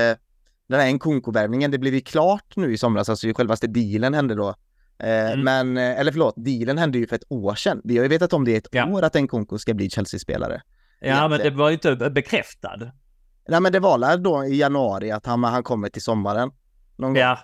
den 0.68 0.80
här 0.80 0.92
Nkunku-värvningen, 0.92 1.70
det 1.70 1.78
blev 1.78 1.94
ju 1.94 2.00
klart 2.00 2.56
nu 2.56 2.72
i 2.72 2.78
somras, 2.78 3.08
alltså 3.08 3.26
ju 3.26 3.34
självaste 3.34 3.66
dealen 3.66 4.14
hände 4.14 4.34
då. 4.34 4.54
Eh, 5.00 5.32
Mm. 5.32 5.40
Men, 5.44 5.76
eh, 5.76 6.00
eller 6.00 6.12
förlåt, 6.12 6.34
dealen 6.36 6.78
hände 6.78 6.98
ju 6.98 7.06
för 7.06 7.16
ett 7.16 7.24
år 7.28 7.54
sedan. 7.54 7.80
Vi 7.84 7.96
har 7.96 8.02
ju 8.02 8.08
vetat 8.08 8.32
om 8.32 8.44
det 8.44 8.50
i 8.50 8.56
ett 8.56 8.68
Ja. 8.70 8.86
år 8.86 9.02
att 9.02 9.14
Nkunku 9.14 9.58
ska 9.58 9.74
bli 9.74 9.90
Chelsea-spelare. 9.90 10.62
Ja, 11.00 11.20
men 11.20 11.30
det 11.30 11.34
Egentligen. 11.36 11.58
var 11.58 11.68
ju 11.68 11.74
inte 11.74 12.10
bekräftad. 12.10 12.76
Nej 13.48 13.60
men 13.60 13.72
det 13.72 13.80
var 13.80 13.98
väl 13.98 14.22
då 14.22 14.44
i 14.44 14.56
januari 14.56 15.10
att 15.10 15.26
han, 15.26 15.44
han 15.44 15.62
kommer 15.62 15.88
till 15.88 16.02
sommaren. 16.02 16.50
Någon 16.96 17.10
gång. 17.14 17.16
Ja, 17.22 17.38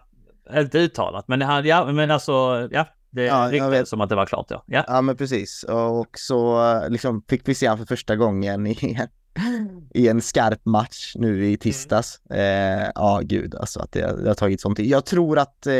inte 0.54 0.78
uttalat, 0.78 1.28
men, 1.28 1.42
han, 1.42 1.64
ja, 1.66 1.92
men 1.92 2.10
alltså, 2.10 2.68
ja, 2.70 2.86
det 3.10 3.22
Ja, 3.24 3.48
ryktades 3.50 3.80
vet. 3.80 3.88
som 3.88 4.00
att 4.00 4.08
det 4.08 4.14
var 4.16 4.26
klart, 4.26 4.46
ja. 4.48 4.64
ja. 4.66 4.84
Ja 4.88 5.00
men 5.00 5.16
precis 5.16 5.62
och 5.68 6.08
så 6.18 6.62
liksom 6.88 7.22
fick 7.28 7.48
vi 7.48 7.54
se 7.54 7.66
han 7.66 7.78
för 7.78 7.84
första 7.86 8.16
gången 8.16 8.66
i, 8.66 8.98
i 9.94 10.08
en 10.08 10.22
skarp 10.22 10.64
match 10.64 11.12
nu 11.14 11.46
i 11.46 11.56
tisdags. 11.56 12.20
Eh, 12.30 12.90
ja 12.94 13.20
gud 13.24 13.54
alltså 13.54 13.80
att 13.80 13.92
det, 13.92 14.22
det 14.22 14.28
har 14.28 14.34
tagit 14.34 14.60
sån 14.60 14.74
tid. 14.74 14.86
Jag 14.86 15.06
tror 15.06 15.38
att 15.38 15.66
eh, 15.66 15.74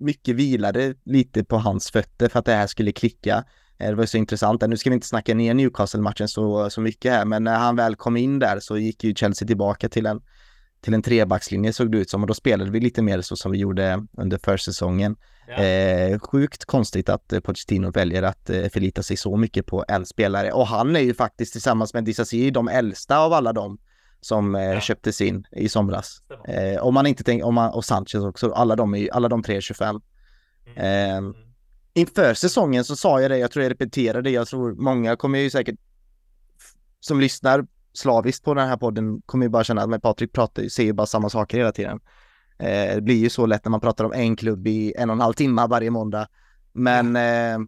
mycket 0.00 0.36
vilade 0.36 0.94
lite 1.04 1.44
på 1.44 1.56
hans 1.56 1.90
fötter 1.90 2.28
för 2.28 2.38
att 2.38 2.44
det 2.44 2.54
här 2.54 2.66
skulle 2.66 2.92
klicka. 2.92 3.44
Eh, 3.78 3.88
det 3.88 3.94
var 3.94 4.06
så 4.06 4.16
intressant. 4.16 4.62
Nu 4.68 4.76
ska 4.76 4.90
vi 4.90 4.94
inte 4.94 5.06
snacka 5.06 5.34
ner 5.34 5.54
Newcastle-matchen 5.54 6.28
så, 6.28 6.70
så 6.70 6.80
mycket 6.80 7.12
här 7.12 7.24
men 7.24 7.44
när 7.44 7.58
han 7.58 7.76
väl 7.76 7.96
kom 7.96 8.16
in 8.16 8.38
där 8.38 8.60
så 8.60 8.78
gick 8.78 9.04
ju 9.04 9.14
Chelsea 9.14 9.46
tillbaka 9.46 9.88
till 9.88 10.06
en 10.06 10.20
till 10.80 10.94
en 10.94 11.02
trebackslinje 11.02 11.72
såg 11.72 11.92
det 11.92 11.98
ut 11.98 12.10
som 12.10 12.22
och 12.22 12.26
då 12.26 12.34
spelade 12.34 12.70
vi 12.70 12.80
lite 12.80 13.02
mer 13.02 13.20
så 13.20 13.36
som 13.36 13.52
vi 13.52 13.58
gjorde 13.58 14.06
under 14.18 14.38
försäsongen. 14.44 15.16
Ja. 15.48 15.54
Eh, 15.62 16.18
sjukt 16.18 16.64
konstigt 16.64 17.08
att 17.08 17.32
eh, 17.32 17.40
Pochettino 17.40 17.90
väljer 17.90 18.22
att 18.22 18.50
eh, 18.50 18.68
förlita 18.68 19.02
sig 19.02 19.16
så 19.16 19.36
mycket 19.36 19.66
på 19.66 19.84
en 19.88 20.06
spelare 20.06 20.52
och 20.52 20.66
han 20.66 20.96
är 20.96 21.00
ju 21.00 21.14
faktiskt 21.14 21.52
tillsammans 21.52 21.94
med 21.94 22.04
Disasi 22.04 22.50
de 22.50 22.68
äldsta 22.68 23.18
av 23.18 23.32
alla 23.32 23.52
dem 23.52 23.78
som 24.20 24.54
eh, 24.54 24.62
Ja. 24.62 24.80
köptes 24.80 25.20
in 25.20 25.46
i 25.52 25.68
somras. 25.68 26.22
Eh, 26.48 26.82
om 26.82 26.94
man 26.94 27.06
inte 27.06 27.24
tänker, 27.24 27.46
om 27.46 27.54
man, 27.54 27.72
och 27.72 27.84
Sanchez 27.84 28.14
också, 28.14 28.52
alla 28.52 28.76
de, 28.76 28.94
är, 28.94 29.12
alla 29.12 29.28
de 29.28 29.42
tre 29.42 29.56
är 29.56 29.60
25. 29.60 30.00
Mm. 30.76 31.26
Eh, 31.26 31.34
inför 31.94 32.34
säsongen 32.34 32.84
så 32.84 32.96
sa 32.96 33.20
jag 33.20 33.30
det, 33.30 33.38
jag 33.38 33.50
tror 33.50 33.62
jag 33.62 33.70
repeterade 33.70 34.22
det, 34.22 34.30
jag 34.30 34.46
tror 34.48 34.74
många 34.74 35.16
kommer 35.16 35.38
ju 35.38 35.50
säkert 35.50 35.76
som 37.00 37.20
lyssnar 37.20 37.66
slaviskt 37.92 38.44
på 38.44 38.54
den 38.54 38.68
här 38.68 38.76
podden 38.76 39.22
kommer 39.26 39.46
ju 39.46 39.50
bara 39.50 39.64
känna 39.64 39.82
att 39.82 39.88
men 39.88 40.00
Patrik 40.00 40.32
pratar, 40.32 40.68
säger 40.68 40.92
bara 40.92 41.06
samma 41.06 41.30
saker 41.30 41.58
hela 41.58 41.72
tiden. 41.72 42.00
Eh, 42.58 42.94
det 42.94 43.02
blir 43.02 43.16
ju 43.16 43.30
så 43.30 43.46
lätt 43.46 43.64
när 43.64 43.70
man 43.70 43.80
pratar 43.80 44.04
om 44.04 44.12
en 44.12 44.36
klubb 44.36 44.66
i 44.66 44.94
en 44.96 45.10
och 45.10 45.14
en 45.16 45.20
halv 45.20 45.32
timme 45.34 45.66
varje 45.66 45.90
måndag. 45.90 46.28
Men 46.72 47.16
eh, 47.16 47.58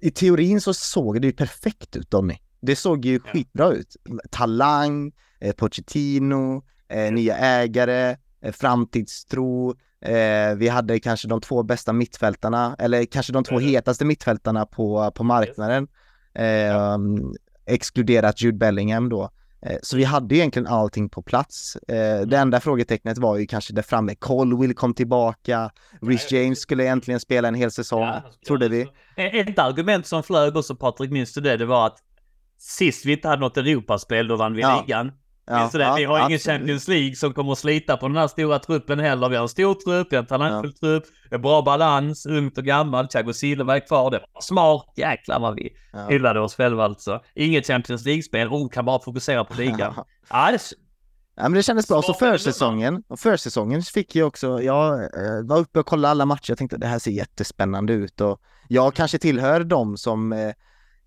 i 0.00 0.10
teorin 0.10 0.60
så 0.60 0.74
såg 0.74 1.20
det 1.20 1.26
ju 1.26 1.32
perfekt 1.32 1.96
ut 1.96 2.10
Donny. 2.10 2.38
Det 2.60 2.76
såg 2.76 3.04
ju 3.04 3.14
Ja. 3.24 3.32
skitbra 3.32 3.72
ut. 3.72 3.96
Talang, 4.30 5.12
eh, 5.40 5.52
Pochettino, 5.54 6.62
eh, 6.88 7.12
nya 7.12 7.36
ägare, 7.36 8.16
eh, 8.42 8.52
framtidstro. 8.52 9.74
Eh, 10.00 10.54
vi 10.56 10.68
hade 10.68 11.00
kanske 11.00 11.28
de 11.28 11.40
två 11.40 11.62
bästa 11.62 11.92
mittfältarna, 11.92 12.76
eller 12.78 13.04
kanske 13.04 13.32
de 13.32 13.44
två 13.44 13.58
hetaste 13.58 14.04
mittfältarna 14.04 14.66
på, 14.66 15.10
på 15.14 15.24
marknaden. 15.24 15.88
Eh, 16.34 16.98
Exkluderat 17.66 18.42
Jude 18.42 18.58
Bellingham 18.58 19.08
då. 19.08 19.30
Eh, 19.62 19.76
Så 19.82 19.96
vi 19.96 20.04
hade 20.04 20.36
egentligen 20.36 20.66
allting 20.66 21.08
på 21.08 21.22
plats. 21.22 21.76
Eh, 21.76 22.20
Det 22.26 22.36
enda 22.38 22.60
frågetecknet 22.60 23.18
var 23.18 23.36
ju 23.38 23.46
kanske 23.46 23.72
där 23.72 23.82
framme. 23.82 24.14
Colwill 24.14 24.74
kom 24.74 24.94
tillbaka. 24.94 25.70
Ja, 26.00 26.18
James 26.30 26.60
skulle 26.60 26.86
äntligen 26.88 27.20
spela 27.20 27.48
en 27.48 27.54
hel 27.54 27.70
säsong, 27.70 28.02
Ja, 28.02 28.22
trodde 28.46 28.68
vi. 28.68 28.86
Ett 29.16 29.58
argument 29.58 30.06
som 30.06 30.22
flög 30.22 30.56
också, 30.56 30.76
Patrik, 30.76 31.10
minns 31.10 31.32
du 31.32 31.40
det? 31.40 31.56
Det 31.56 31.66
var 31.66 31.86
att 31.86 31.98
sist 32.58 33.06
vi 33.06 33.12
inte 33.12 33.28
hade 33.28 33.40
något 33.40 33.56
Europaspel, 33.56 34.28
då 34.28 34.36
vann 34.36 34.54
vi 34.54 34.60
Ja. 34.62 34.84
ligan. 34.86 35.12
Ja, 35.50 35.70
ja, 35.72 35.94
vi 35.96 36.04
har 36.04 36.26
ingen. 36.26 36.38
Champions 36.38 36.88
League 36.88 37.16
som 37.16 37.32
kommer 37.34 37.52
att 37.52 37.58
slita 37.58 37.96
på 37.96 38.08
den 38.08 38.16
här 38.16 38.28
stora 38.28 38.58
truppen 38.58 38.98
heller. 39.00 39.28
Vi 39.28 39.36
har 39.36 39.42
en 39.42 39.48
stor 39.48 39.74
trupp, 39.74 40.06
vi 40.10 40.16
har 40.16 40.22
en 40.22 40.26
talangfull 40.26 40.72
trupp, 40.74 41.04
en 41.30 41.42
bra 41.42 41.62
balans, 41.62 42.26
ungt 42.26 42.58
och 42.58 42.64
gammalt. 42.64 43.10
Thiago 43.10 43.32
Silva 43.32 43.76
är 43.76 43.86
kvar. 43.86 44.10
Det 44.10 44.18
var 44.34 44.40
smart. 44.40 44.92
Jäklar 44.96 45.40
vad 45.40 45.54
vi 45.54 45.68
Ja. 45.92 46.06
hyllade 46.08 46.40
oss 46.40 46.54
själva 46.56 46.84
alltså. 46.84 47.20
Inget 47.34 47.66
Champions 47.66 48.04
League-spel, 48.04 48.48
hon 48.48 48.68
kan 48.68 48.84
bara 48.84 49.00
fokusera 49.00 49.44
på 49.44 49.54
ligan. 49.54 49.94
Ja, 50.30 50.50
det... 50.52 50.58
Ja 51.36 51.42
men 51.42 51.52
det 51.52 51.62
kändes 51.62 51.88
bra. 51.88 52.02
Så 52.02 52.14
försäsongen, 52.14 53.02
och 53.08 53.18
försäsongen 53.20 53.82
fick 53.82 54.16
jag 54.16 54.28
också, 54.28 54.62
jag 54.62 54.94
eh, 55.02 55.42
var 55.44 55.58
uppe 55.58 55.78
och 55.80 55.86
kollade 55.86 56.10
alla 56.10 56.26
matcher, 56.26 56.50
jag 56.50 56.58
tänkte 56.58 56.76
det 56.76 56.86
här 56.86 56.98
ser 56.98 57.10
jättespännande 57.10 57.92
ut 57.92 58.20
och 58.20 58.40
jag 58.68 58.94
kanske 58.94 59.18
tillhör 59.18 59.64
dem 59.64 59.96
som 59.96 60.32
eh, 60.32 60.52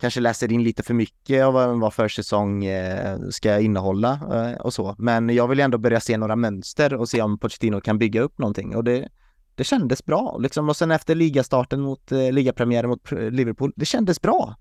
kanske 0.04 0.20
läser 0.20 0.52
in 0.52 0.64
lite 0.64 0.84
för 0.84 0.94
mycket 0.94 1.46
av 1.46 1.54
vad, 1.54 1.80
vad 1.80 1.94
försäsong 1.94 2.66
eh, 2.66 3.20
ska 3.30 3.60
innehålla 3.60 4.20
eh, 4.34 4.62
och 4.62 4.74
så. 4.74 4.96
Men 4.98 5.30
jag 5.30 5.48
vill 5.48 5.60
ändå 5.60 5.78
börja 5.78 6.00
se 6.00 6.18
några 6.18 6.36
mönster 6.36 6.94
och 6.94 7.10
se 7.10 7.22
om 7.22 7.38
Pochettino 7.38 7.82
kan 7.82 7.98
bygga 7.98 8.22
upp 8.22 8.38
någonting 8.38 8.76
och 8.76 8.84
det, 8.84 9.10
det 9.56 9.64
kändes 9.64 10.06
bra 10.06 10.38
liksom. 10.38 10.70
Och 10.70 10.76
sen 10.76 10.92
efter 10.92 11.16
ligastarten 11.16 11.82
mot 11.82 12.12
eh, 12.12 12.32
ligapremiären 12.32 12.90
mot 12.90 13.12
Liverpool, 13.12 13.74
det 13.76 13.86
kändes 13.86 14.22
bra. 14.22 14.56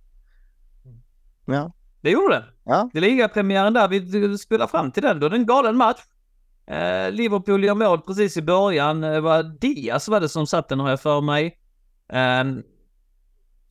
Ja, 1.45 1.72
det 2.01 2.11
gjorde 2.11 2.34
det. 2.34 2.45
ja, 2.64 2.90
Det 2.93 3.01
ligger 3.01 3.28
premiären 3.28 3.72
där, 3.72 3.88
vi 3.88 4.38
spelar 4.38 4.66
fram 4.66 4.93
till 4.93 5.03
den 5.03 5.20
då. 5.20 5.28
Det 5.28 5.36
är 5.36 5.40
en 5.40 5.47
galen 5.47 5.76
match. 5.76 6.01
Eh, 6.66 7.12
Liverpool 7.12 7.64
gör 7.64 7.74
mål 7.74 8.01
precis 8.01 8.36
i 8.36 8.43
början. 8.43 9.05
Eh, 9.05 9.20
var 9.20 9.43
Diaz 9.43 10.09
var 10.09 10.20
det 10.20 10.28
som 10.28 10.47
satt 10.47 10.68
den 10.68 10.80
har 10.80 10.90
jag 10.90 11.01
för 11.01 11.20
mig. 11.20 11.59
Eh, 12.12 12.45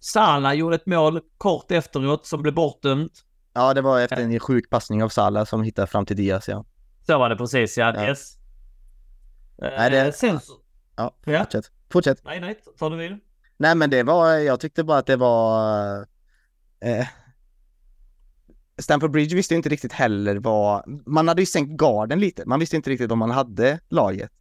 Sana 0.03 0.53
gjorde 0.53 0.75
ett 0.75 0.85
mål 0.85 1.21
kort 1.37 1.71
efteråt 1.71 2.25
som 2.25 2.41
blev 2.41 2.53
bortdömt. 2.53 3.11
ja, 3.53 3.73
det 3.73 3.81
var 3.81 3.99
efter 4.01 4.17
en 4.17 4.39
sjuk 4.39 4.69
passning 4.69 5.03
av 5.03 5.09
Salah 5.09 5.45
som 5.45 5.63
hittade 5.63 5.87
fram 5.87 6.05
till 6.05 6.15
Diaz, 6.17 6.47
ja. 6.47 6.65
Så 7.07 7.17
var 7.17 7.29
det 7.29 7.35
precis, 7.35 7.77
ja. 7.77 7.93
Ja. 7.95 8.07
Yes. 8.07 8.37
Eh, 9.61 9.69
Nej, 9.77 9.89
det- 9.91 10.11
Sen 10.13 10.39
så... 10.39 10.53
Ja, 10.95 11.15
Ja. 11.25 11.39
fortsätt. 11.43 11.65
Fortsätt. 11.91 12.21
Nej, 12.25 12.39
nej, 12.39 12.55
ta 12.79 12.89
det 12.89 12.95
vid. 12.97 13.19
Nej 13.57 13.75
men 13.75 13.89
det 13.89 14.03
var, 14.03 14.29
jag 14.33 14.59
tyckte 14.59 14.83
bara 14.83 14.97
att 14.97 15.05
det 15.05 15.15
var 15.15 15.97
eh, 16.79 17.07
Stamford 18.77 19.11
Bridge 19.11 19.35
visste 19.35 19.55
inte 19.55 19.69
riktigt 19.69 19.91
heller 19.93 20.35
vad, 20.35 20.83
man 21.05 21.27
hade 21.27 21.41
ju 21.41 21.45
sänkt 21.45 21.77
garden 21.81 22.19
lite, 22.19 22.43
man 22.45 22.59
visste 22.59 22.75
inte 22.75 22.89
riktigt 22.89 23.11
om 23.11 23.19
man 23.19 23.31
hade 23.31 23.79
laget. 23.89 24.31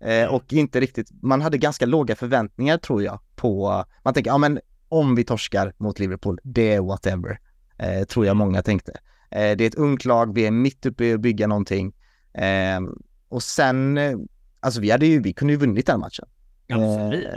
Eh, 0.00 0.26
och 0.34 0.52
inte 0.52 0.80
riktigt, 0.80 1.10
man 1.22 1.40
hade 1.42 1.58
ganska 1.58 1.86
låga 1.86 2.16
förväntningar 2.16 2.78
tror 2.78 3.02
jag 3.02 3.20
på, 3.36 3.84
man 4.04 4.14
tänker, 4.14 4.30
ja 4.30 4.38
men 4.38 4.60
om 4.92 5.14
vi 5.14 5.24
torskar 5.24 5.74
mot 5.78 5.98
Liverpool, 5.98 6.38
det 6.42 6.72
är 6.74 6.80
whatever. 6.80 7.40
Eh, 7.78 8.04
tror 8.04 8.26
jag 8.26 8.36
många 8.36 8.62
tänkte. 8.62 8.92
Eh, 9.30 9.56
det 9.56 9.64
är 9.64 9.66
ett 9.66 9.74
ungt 9.74 10.04
lag, 10.04 10.34
vi 10.34 10.46
är 10.46 10.50
mitt 10.50 10.86
uppe 10.86 11.04
i 11.04 11.12
att 11.12 11.20
bygga 11.20 11.46
någonting. 11.46 11.92
Eh, 12.34 12.80
och 13.28 13.42
sen, 13.42 13.98
eh, 13.98 14.16
alltså 14.60 14.80
vi 14.80 14.90
hade 14.90 15.06
ju, 15.06 15.22
vi 15.22 15.32
kunde 15.32 15.52
ju 15.52 15.58
vunnit 15.58 15.86
den 15.86 16.00
matchen. 16.00 16.28
Absolut. 16.68 17.24
Eh, 17.26 17.32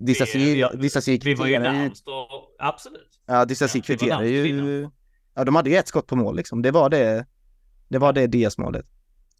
Disasi, 0.00 0.38
Vi- 0.38 0.60
var 1.34 1.46
ju 1.46 1.58
närmast 1.58 2.08
och... 2.08 2.56
Absolut. 2.58 3.20
Ja, 3.26 3.44
ju. 4.24 4.88
Ja, 5.34 5.44
de 5.44 5.54
hade 5.54 5.70
ju 5.70 5.76
ett 5.76 5.88
skott 5.88 6.06
på 6.06 6.16
mål 6.16 6.36
liksom. 6.36 6.62
Det 6.62 6.70
var 6.70 6.90
det. 6.90 7.26
det 7.88 7.98
var 7.98 8.12
det 8.12 8.26
DS-målet. 8.26 8.86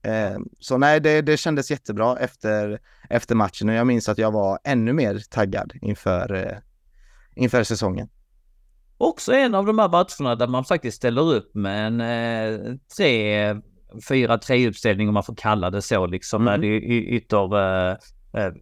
Eh, 0.02 0.38
så 0.58 0.78
nej, 0.78 1.00
det, 1.00 1.22
det 1.22 1.36
kändes 1.36 1.70
jättebra 1.70 2.18
efter, 2.18 2.80
efter 3.10 3.34
matchen 3.34 3.68
och 3.68 3.74
jag 3.74 3.86
minns 3.86 4.08
att 4.08 4.18
jag 4.18 4.30
var 4.30 4.58
ännu 4.64 4.92
mer 4.92 5.22
taggad 5.30 5.72
inför, 5.82 6.34
eh, 6.34 6.56
inför 7.40 7.64
säsongen. 7.64 8.08
Också 8.98 9.32
en 9.32 9.54
av 9.54 9.66
de 9.66 9.78
här 9.78 9.88
matcherna 9.88 10.36
där 10.36 10.46
man 10.46 10.64
faktiskt 10.64 10.96
ställer 10.96 11.34
upp 11.34 11.54
med 11.54 11.86
en 11.86 12.00
eh, 12.00 12.74
tre, 12.96 13.54
fyra, 14.08 14.38
tre 14.38 14.68
uppställning 14.68 15.08
om 15.08 15.14
man 15.14 15.22
får 15.22 15.34
kalla 15.34 15.70
det 15.70 15.82
så 15.82 16.06
liksom 16.06 16.48
mm. 16.48 16.60
med 16.60 16.70
ytter 16.90 17.56
eh, 17.56 17.96
eh, 18.32 18.52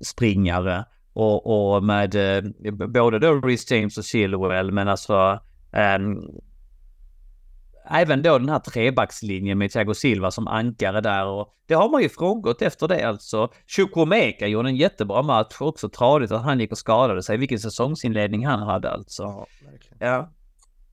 springare 0.00 0.84
och, 1.12 1.74
och 1.76 1.84
med 1.84 2.14
eh, 2.14 2.42
både 2.72 3.18
då 3.18 3.34
Rhys 3.34 3.70
James 3.70 3.98
och 3.98 4.04
Chilwell 4.04 4.72
men 4.72 4.88
alltså 4.88 5.40
um, 5.98 6.22
även 7.90 8.22
då 8.22 8.38
den 8.38 8.48
här 8.48 8.58
trebackslinjen 8.58 9.58
med 9.58 9.70
Thiago 9.70 9.94
Silva 9.94 10.30
som 10.30 10.48
ankare 10.48 11.00
där 11.00 11.26
och 11.26 11.52
det 11.68 11.74
har 11.74 11.88
man 11.88 12.02
ju 12.02 12.08
frångått 12.08 12.62
efter 12.62 12.88
det 12.88 13.08
alltså. 13.08 13.48
Chukwuemeka 13.66 14.46
gjorde 14.46 14.68
en 14.68 14.76
jättebra 14.76 15.22
match 15.22 15.56
också 15.60 15.88
tradigt 15.88 16.32
att 16.32 16.42
han 16.42 16.60
gick 16.60 16.72
och 16.72 16.78
skadade 16.78 17.22
sig. 17.22 17.36
Vilken 17.36 17.58
säsongsinledning 17.58 18.46
han 18.46 18.62
hade 18.62 18.90
alltså. 18.90 19.22
Ja, 19.22 19.46
ja. 19.98 20.32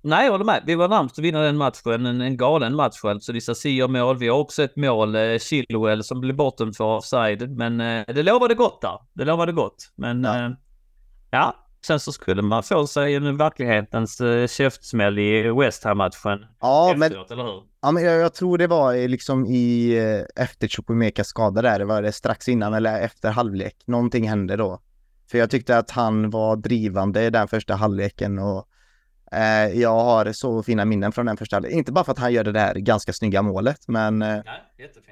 Nej, 0.05 0.25
jag 0.25 0.31
håller 0.31 0.45
med. 0.45 0.63
Vi 0.65 0.75
var 0.75 0.87
närmast 0.87 1.19
att 1.19 1.25
vinna 1.25 1.41
den 1.41 1.57
matchen. 1.57 2.05
En, 2.05 2.21
en 2.21 2.37
galen 2.37 2.75
match 2.75 3.03
alltså. 3.03 3.33
Dissa 3.33 3.55
Sia 3.55 3.87
mål. 3.87 4.17
Vi 4.17 4.27
har 4.27 4.37
också 4.37 4.63
ett 4.63 4.75
mål, 4.75 5.15
eh, 5.15 5.37
Chilwell, 5.37 6.03
som 6.03 6.19
blev 6.19 6.35
bortom 6.35 6.73
för 6.73 6.83
offside. 6.83 7.49
Men 7.57 7.81
eh, 7.81 8.05
det 8.07 8.23
lovade 8.23 8.53
gott 8.53 8.81
där. 8.81 8.99
Det 9.13 9.25
lovade 9.25 9.51
gott. 9.51 9.91
Men 9.95 10.23
ja. 10.23 10.45
Eh, 10.45 10.51
ja. 11.31 11.55
Sen 11.85 11.99
så 11.99 12.11
skulle 12.11 12.41
man 12.41 12.63
få 12.63 12.87
sig 12.87 13.15
en 13.15 13.37
verklighetens 13.37 14.21
eh, 14.21 14.47
käftsmäll 14.47 15.19
i 15.19 15.51
West 15.51 15.83
Ham-matchen. 15.83 16.45
Ja, 16.61 16.93
men, 16.97 17.11
eller 17.11 17.43
hur? 17.43 17.63
ja, 17.81 17.91
men 17.91 18.03
jag, 18.03 18.19
jag, 18.19 18.33
tror 18.33 18.57
det 18.57 18.67
var 18.67 19.07
liksom 19.07 19.45
i 19.45 19.97
eh, 19.97 20.43
efter 20.43 20.67
Chukwumekas 20.67 21.27
skada 21.27 21.61
där. 21.61 21.79
Det 21.79 21.85
var 21.85 22.01
det 22.01 22.11
strax 22.11 22.49
innan 22.49 22.73
eller 22.73 23.01
efter 23.01 23.31
halvlek. 23.31 23.75
Någonting 23.85 24.29
hände 24.29 24.55
då. 24.55 24.79
För 25.31 25.37
jag 25.37 25.49
tyckte 25.49 25.77
att 25.77 25.91
han 25.91 26.29
var 26.29 26.55
drivande 26.55 27.23
i 27.23 27.29
den 27.29 27.47
första 27.47 27.75
halvleken 27.75 28.39
och 28.39 28.67
Eh, 29.33 29.79
jag 29.81 30.03
har 30.03 30.31
så 30.31 30.63
fina 30.63 30.85
minnen 30.85 31.11
från 31.11 31.25
den 31.25 31.37
första 31.37 31.69
Inte 31.69 31.91
bara 31.91 32.03
för 32.03 32.11
att 32.11 32.19
han 32.19 32.33
gör 32.33 32.43
det 32.43 32.51
där 32.51 32.75
ganska 32.75 33.13
snygga 33.13 33.41
målet, 33.41 33.87
men 33.87 34.21
eh, 34.21 34.41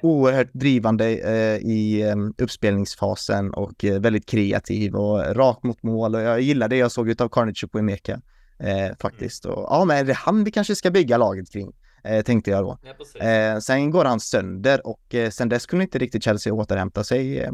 oerhört 0.01 0.53
drivande 0.53 1.05
eh, 1.05 1.57
i 1.57 2.01
eh, 2.01 2.15
uppspelningsfasen 2.43 3.53
och 3.53 3.86
eh, 3.86 3.99
väldigt 3.99 4.26
kreativ 4.26 4.95
och 4.95 5.36
rakt 5.36 5.63
mot 5.63 5.84
mål. 5.84 6.15
Och 6.15 6.22
jag 6.22 6.41
gillar 6.41 6.67
det 6.67 6.78
jag 6.78 6.91
såg 6.91 7.22
av 7.22 7.30
Carnage 7.30 7.72
på 7.72 7.80
Emeka 7.80 8.22
eh, 8.59 8.97
faktiskt. 8.99 9.45
Och, 9.45 9.65
ja, 9.69 9.86
men 9.86 10.05
det 10.05 10.11
är 10.11 10.15
han 10.15 10.43
vi 10.43 10.51
kanske 10.51 10.76
ska 10.76 10.91
bygga 10.91 11.17
laget 11.17 11.51
kring. 11.51 11.72
Eh, 12.03 12.22
tänkte 12.22 12.51
jag 12.51 12.63
då. 12.63 12.78
Ja, 13.19 13.61
sen 13.61 13.91
går 13.91 14.05
han 14.05 14.19
sönder 14.19 14.88
och 14.88 15.15
sen 15.32 15.49
dess 15.49 15.65
kunde 15.65 15.84
inte 15.84 15.99
riktigt 15.99 16.24
Chelsea 16.24 16.53
återhämta 16.53 17.03
sig. 17.03 17.39
Eh, 17.39 17.51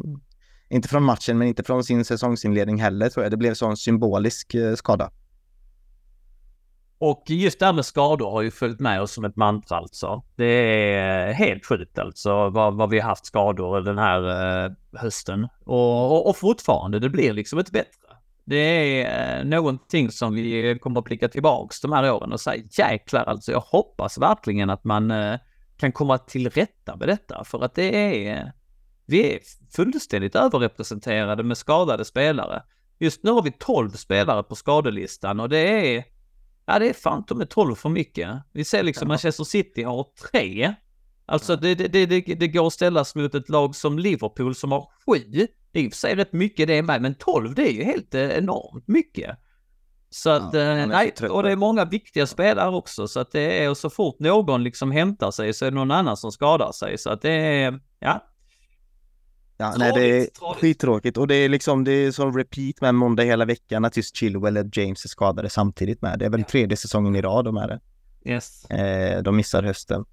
inte 0.69 0.87
från 0.87 1.03
matchen, 1.03 1.37
men 1.37 1.47
inte 1.47 1.63
från 1.63 1.83
sin 1.83 2.05
säsongsinledning 2.05 2.81
heller 2.81 3.09
tror 3.09 3.23
jag. 3.25 3.31
Det 3.31 3.37
blev 3.37 3.53
så 3.53 3.67
en 3.67 3.77
symbolisk 3.77 4.55
skada. 4.75 5.11
Och 6.99 7.23
just 7.27 7.59
det 7.59 7.65
här 7.65 7.73
med 7.73 7.85
skador 7.85 8.31
har 8.31 8.41
ju 8.41 8.51
följt 8.51 8.79
med 8.79 9.01
oss 9.01 9.11
som 9.11 9.25
ett 9.25 9.35
mantra 9.35 9.77
alltså. 9.77 10.23
Det 10.35 10.45
är 10.45 11.33
helt 11.33 11.65
sjukt 11.65 11.99
alltså 11.99 12.49
vad, 12.49 12.77
vad 12.77 12.89
vi 12.89 12.99
har 12.99 13.09
haft 13.09 13.25
skador 13.25 13.81
den 13.81 13.97
här 13.97 14.21
eh, 14.65 14.71
hösten. 14.93 15.47
Och, 15.65 16.11
och, 16.11 16.29
och, 16.29 16.37
fortfarande, 16.37 16.99
det 16.99 17.09
blir 17.09 17.33
liksom 17.33 17.59
inte 17.59 17.71
bättre. 17.71 18.07
Det 18.45 19.03
är 19.03 19.39
eh, 19.39 19.45
någonting 19.45 20.11
som 20.11 20.33
vi 20.33 20.79
kommer 20.81 20.99
att 20.99 21.05
blicka 21.05 21.27
tillbaks 21.27 21.81
de 21.81 21.91
här 21.91 22.11
åren 22.11 22.33
och 22.33 22.41
säga 22.41 22.63
jäklar 22.71 23.23
alltså 23.23 23.51
jag 23.51 23.59
hoppas 23.59 24.17
verkligen 24.17 24.69
att 24.69 24.83
man 24.83 25.11
eh, 25.11 25.39
kan 25.77 25.91
komma 25.91 26.17
till 26.17 26.49
rätta 26.49 26.95
med 26.95 27.07
detta 27.07 27.43
för 27.43 27.63
att 27.63 27.75
det 27.75 27.95
är 27.95 28.37
eh, 28.37 28.43
vi 29.05 29.35
är 29.35 29.39
fullständigt 29.75 30.35
överrepresenterade 30.35 31.43
med 31.43 31.57
skadade 31.57 32.05
spelare. 32.05 32.63
Just 32.99 33.23
nu 33.23 33.31
har 33.31 33.41
vi 33.41 33.51
12 33.51 33.89
spelare 33.89 34.43
på 34.43 34.55
skadelistan 34.55 35.39
och 35.39 35.49
det 35.49 35.97
är 35.97 36.03
Ja, 36.69 36.79
det 36.79 36.89
är 36.89 36.93
fan 36.93 37.23
är 37.41 37.45
12 37.45 37.75
för 37.75 37.89
mycket. 37.89 38.29
Vi 38.53 38.65
ser 38.65 38.83
liksom 38.83 39.05
ja. 39.05 39.07
Manchester 39.07 39.43
City 39.43 39.83
har 39.83 40.05
tre. 40.31 40.75
Alltså 41.25 41.55
det, 41.55 41.75
det, 41.75 42.05
det, 42.05 42.21
det 42.21 42.47
går 42.47 42.67
att 42.67 42.73
ställas 42.73 43.15
mot 43.15 43.35
ett 43.35 43.49
lag 43.49 43.75
som 43.75 43.99
Liverpool 43.99 44.55
som 44.55 44.71
har 44.71 44.91
sju. 45.05 45.47
Det 45.71 45.79
är 45.79 45.83
i 45.83 45.87
och 45.87 45.91
för 45.91 45.97
sig 45.97 46.15
rätt 46.15 46.33
mycket 46.33 46.67
det 46.67 46.81
med, 46.81 47.01
men 47.01 47.15
12 47.15 47.55
det 47.55 47.69
är 47.69 47.73
ju 47.73 47.83
helt 47.83 48.15
eh, 48.15 48.37
enormt 48.37 48.87
mycket. 48.87 49.37
Så 50.09 50.29
att, 50.29 50.53
ja, 50.53 50.59
eh, 50.59 50.87
nej, 50.87 51.13
och 51.29 51.43
det 51.43 51.51
är 51.51 51.55
många 51.55 51.85
viktiga 51.85 52.27
spelare 52.27 52.75
också, 52.75 53.07
så 53.07 53.19
att 53.19 53.31
det 53.31 53.63
är, 53.63 53.69
och 53.69 53.77
så 53.77 53.89
fort 53.89 54.19
någon 54.19 54.63
liksom 54.63 54.91
hämtar 54.91 55.31
sig 55.31 55.53
så 55.53 55.65
är 55.65 55.71
det 55.71 55.75
någon 55.75 55.91
annan 55.91 56.17
som 56.17 56.31
skadar 56.31 56.71
sig, 56.71 56.97
så 56.97 57.09
att 57.09 57.21
det 57.21 57.31
är, 57.31 57.79
ja, 57.99 58.27
Ja, 59.57 59.75
nej, 59.77 59.91
det 59.95 60.01
är 60.01 60.25
tråkigt. 60.25 60.61
skittråkigt 60.61 61.17
och 61.17 61.27
det 61.27 61.35
är 61.35 61.49
liksom, 61.49 61.83
det 61.83 61.91
är 61.91 62.11
som 62.11 62.37
repeat 62.37 62.81
med 62.81 62.95
måndag 62.95 63.23
hela 63.23 63.45
veckan 63.45 63.85
att 63.85 63.97
just 63.97 64.15
Chilwell 64.15 64.57
och 64.57 64.77
James 64.77 65.05
är 65.05 65.09
skadade 65.09 65.49
samtidigt 65.49 66.01
med. 66.01 66.19
Det 66.19 66.25
är 66.25 66.29
väl 66.29 66.39
ja. 66.39 66.45
tredje 66.49 66.77
säsongen 66.77 67.15
i 67.15 67.21
rad 67.21 67.45
de 67.45 67.57
är 67.57 67.67
det. 67.67 67.79
Yes. 68.31 68.65
Eh, 68.65 69.21
de 69.21 69.35
missar 69.35 69.63
hösten. 69.63 70.05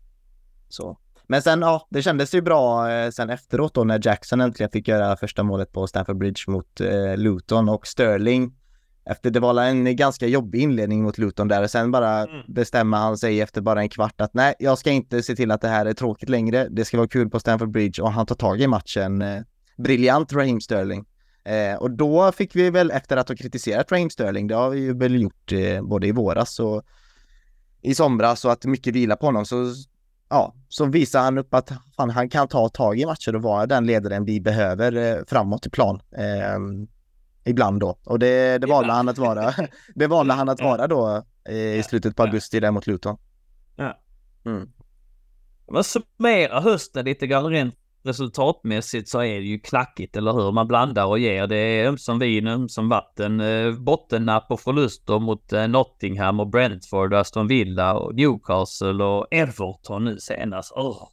Så. 0.69 0.99
Men 1.27 1.43
sen, 1.43 1.61
ja, 1.61 1.87
det 1.91 2.03
kändes 2.03 2.35
ju 2.35 2.43
bra 2.43 2.91
eh, 2.91 3.11
sen 3.11 3.31
efteråt 3.31 3.75
då 3.75 3.85
när 3.85 4.01
Jackson 4.07 4.41
äntligen 4.41 4.71
fick 4.71 4.89
göra 4.89 5.17
första 5.17 5.43
målet 5.43 5.73
på 5.73 5.87
Stamford 5.87 6.19
Bridge 6.19 6.43
mot 6.47 6.81
eh, 6.81 7.17
Luton 7.17 7.69
och 7.69 7.87
Sterling 7.87 8.53
efter 9.07 9.31
det 9.31 9.41
var 9.41 9.63
en 9.63 9.97
ganska 9.97 10.27
jobbig 10.27 10.61
inledning 10.61 11.03
mot 11.03 11.19
Luton 11.19 11.49
där 11.49 11.63
och 11.63 11.71
sen 11.71 11.91
bara 11.91 12.23
mm. 12.23 12.43
bestämmer 12.49 12.97
han 12.97 13.19
sig 13.19 13.41
efter 13.41 13.61
bara 13.61 13.81
en 13.81 13.89
kvart 13.89 14.21
att 14.21 14.35
nej, 14.35 14.55
jag 14.59 14.79
ska 14.79 14.91
inte 14.91 15.23
se 15.23 15.37
till 15.37 15.51
att 15.51 15.61
det 15.61 15.69
här 15.69 15.87
är 15.87 15.93
tråkigt 15.93 16.29
längre. 16.29 16.69
Det 16.71 16.85
ska 16.85 16.97
vara 16.97 17.09
kul 17.09 17.31
på 17.31 17.41
Stamford 17.41 17.71
Bridge 17.71 18.03
och 18.03 18.13
han 18.13 18.27
tar 18.27 18.35
tag 18.35 18.61
i 18.61 18.67
matchen. 18.67 19.23
Eh, 19.23 19.43
briljant 19.77 20.33
Raheem 20.33 20.61
Sterling. 20.61 21.05
Eh, 21.45 21.77
och 21.77 21.91
då 21.91 22.33
fick 22.33 22.57
vi 22.57 22.71
väl 22.71 22.91
efter 22.91 23.17
att 23.17 23.29
ha 23.29 23.37
kritiserat 23.37 23.93
Raheem 23.93 24.11
Sterling, 24.11 24.47
det 24.47 24.55
har 24.55 24.71
vi 24.71 24.81
ju 24.81 24.99
väl 24.99 25.23
gjort 25.23 25.53
eh, 25.53 25.83
både 25.83 26.07
i 26.07 26.13
våras 26.13 26.61
och 26.61 26.83
i 27.83 27.95
somras 27.95 28.45
och 28.45 28.53
att 28.53 28.65
mycket 28.65 28.95
vila 28.95 29.17
på 29.17 29.27
honom 29.27 29.47
så 29.47 29.75
ja, 30.29 30.55
så 30.69 30.85
visar 30.85 31.21
han 31.21 31.39
upp 31.39 31.55
att 31.55 31.73
fan, 31.97 32.11
han 32.11 32.29
kan 32.29 32.49
ta 32.49 32.69
tag 32.69 33.01
i 33.01 33.07
matcher 33.07 33.35
och 33.35 33.43
vara 33.43 33.67
den 33.67 33.87
ledaren 33.87 34.25
vi 34.25 34.41
behöver 34.41 34.97
eh, 34.97 35.25
framåt 35.27 35.67
i 35.67 35.71
plan. 35.71 36.01
Eh, 36.17 36.59
Ibland 37.45 37.81
då. 37.81 37.99
Och 38.05 38.19
det, 38.19 38.59
det 38.59 38.67
valde 38.67 38.93
han 38.93 39.09
att 39.09 39.19
vara. 39.19 39.55
det 39.95 40.07
valde 40.07 40.35
han 40.35 40.49
att 40.49 40.61
vara 40.61 40.87
då 40.87 41.23
i 41.49 41.83
slutet 41.83 42.17
på 42.17 42.23
augusti 42.23 42.61
där 42.61 42.71
mot 42.71 42.87
Luton. 42.87 43.17
Ja. 43.77 44.01
Mm. 44.47 44.69
Man 45.73 45.85
summerar 45.85 46.61
hösten 46.61 47.05
lite 47.05 47.27
grann 47.27 47.47
rent 47.47 47.75
resultatmässigt 48.05 49.09
så 49.09 49.19
är 49.19 49.41
det 49.41 49.47
ju 49.47 49.59
knackigt, 49.59 50.17
eller 50.17 50.33
hur? 50.33 50.53
Man 50.53 50.69
blandar 50.69 51.07
och 51.07 51.19
ger. 51.19 51.47
Det 51.47 51.57
är 51.57 51.89
ömsom 51.89 52.19
vin, 52.19 52.47
ömsom 52.47 52.89
vatten. 52.89 53.41
Eh, 53.41 53.73
bottennapp 53.73 54.51
och 54.51 54.61
förluster 54.61 55.19
mot 55.19 55.53
eh, 55.53 55.69
Nottingham 55.69 56.41
och 56.41 56.49
Brentford, 56.49 57.15
Aston 57.15 57.49
Villa 57.49 57.95
och 57.95 58.15
Newcastle 58.15 59.05
och 59.05 59.27
Everton 59.31 60.05
nu 60.05 60.19
senast. 60.19 60.73
Oh. 60.73 61.09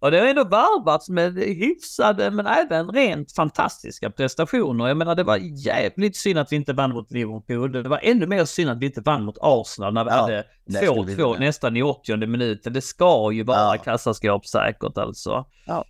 Och 0.00 0.10
det 0.10 0.18
har 0.18 0.26
ändå 0.26 0.44
varvats 0.44 1.08
med 1.08 1.34
hyfsade 1.34 2.30
men 2.30 2.46
även 2.46 2.90
rent 2.90 3.32
fantastiska 3.32 4.10
prestationer. 4.10 4.88
Jag 4.88 4.96
menar 4.96 5.14
det 5.14 5.24
var 5.24 5.36
jävligt 5.66 6.16
synd 6.16 6.38
att 6.38 6.52
vi 6.52 6.56
inte 6.56 6.72
vann 6.72 6.92
mot 6.92 7.12
Liverpool. 7.12 7.72
Det 7.72 7.88
var 7.88 8.00
ännu 8.02 8.26
mer 8.26 8.44
synd 8.44 8.70
att 8.70 8.78
vi 8.78 8.86
inte 8.86 9.00
vann 9.00 9.24
mot 9.24 9.38
Arsenal 9.40 9.94
när 9.94 10.04
vi 10.04 10.10
ja, 10.10 10.16
hade 10.16 10.44
2-2 10.68 11.38
nästan 11.38 11.76
i 11.76 11.82
80 11.82 12.16
minuten. 12.16 12.72
Det 12.72 12.80
ska 12.80 13.32
ju 13.32 13.42
vara 13.42 13.76
ja. 13.76 13.82
kassaskåpssäkert 13.84 14.98
alltså. 14.98 15.44
Ja. 15.66 15.84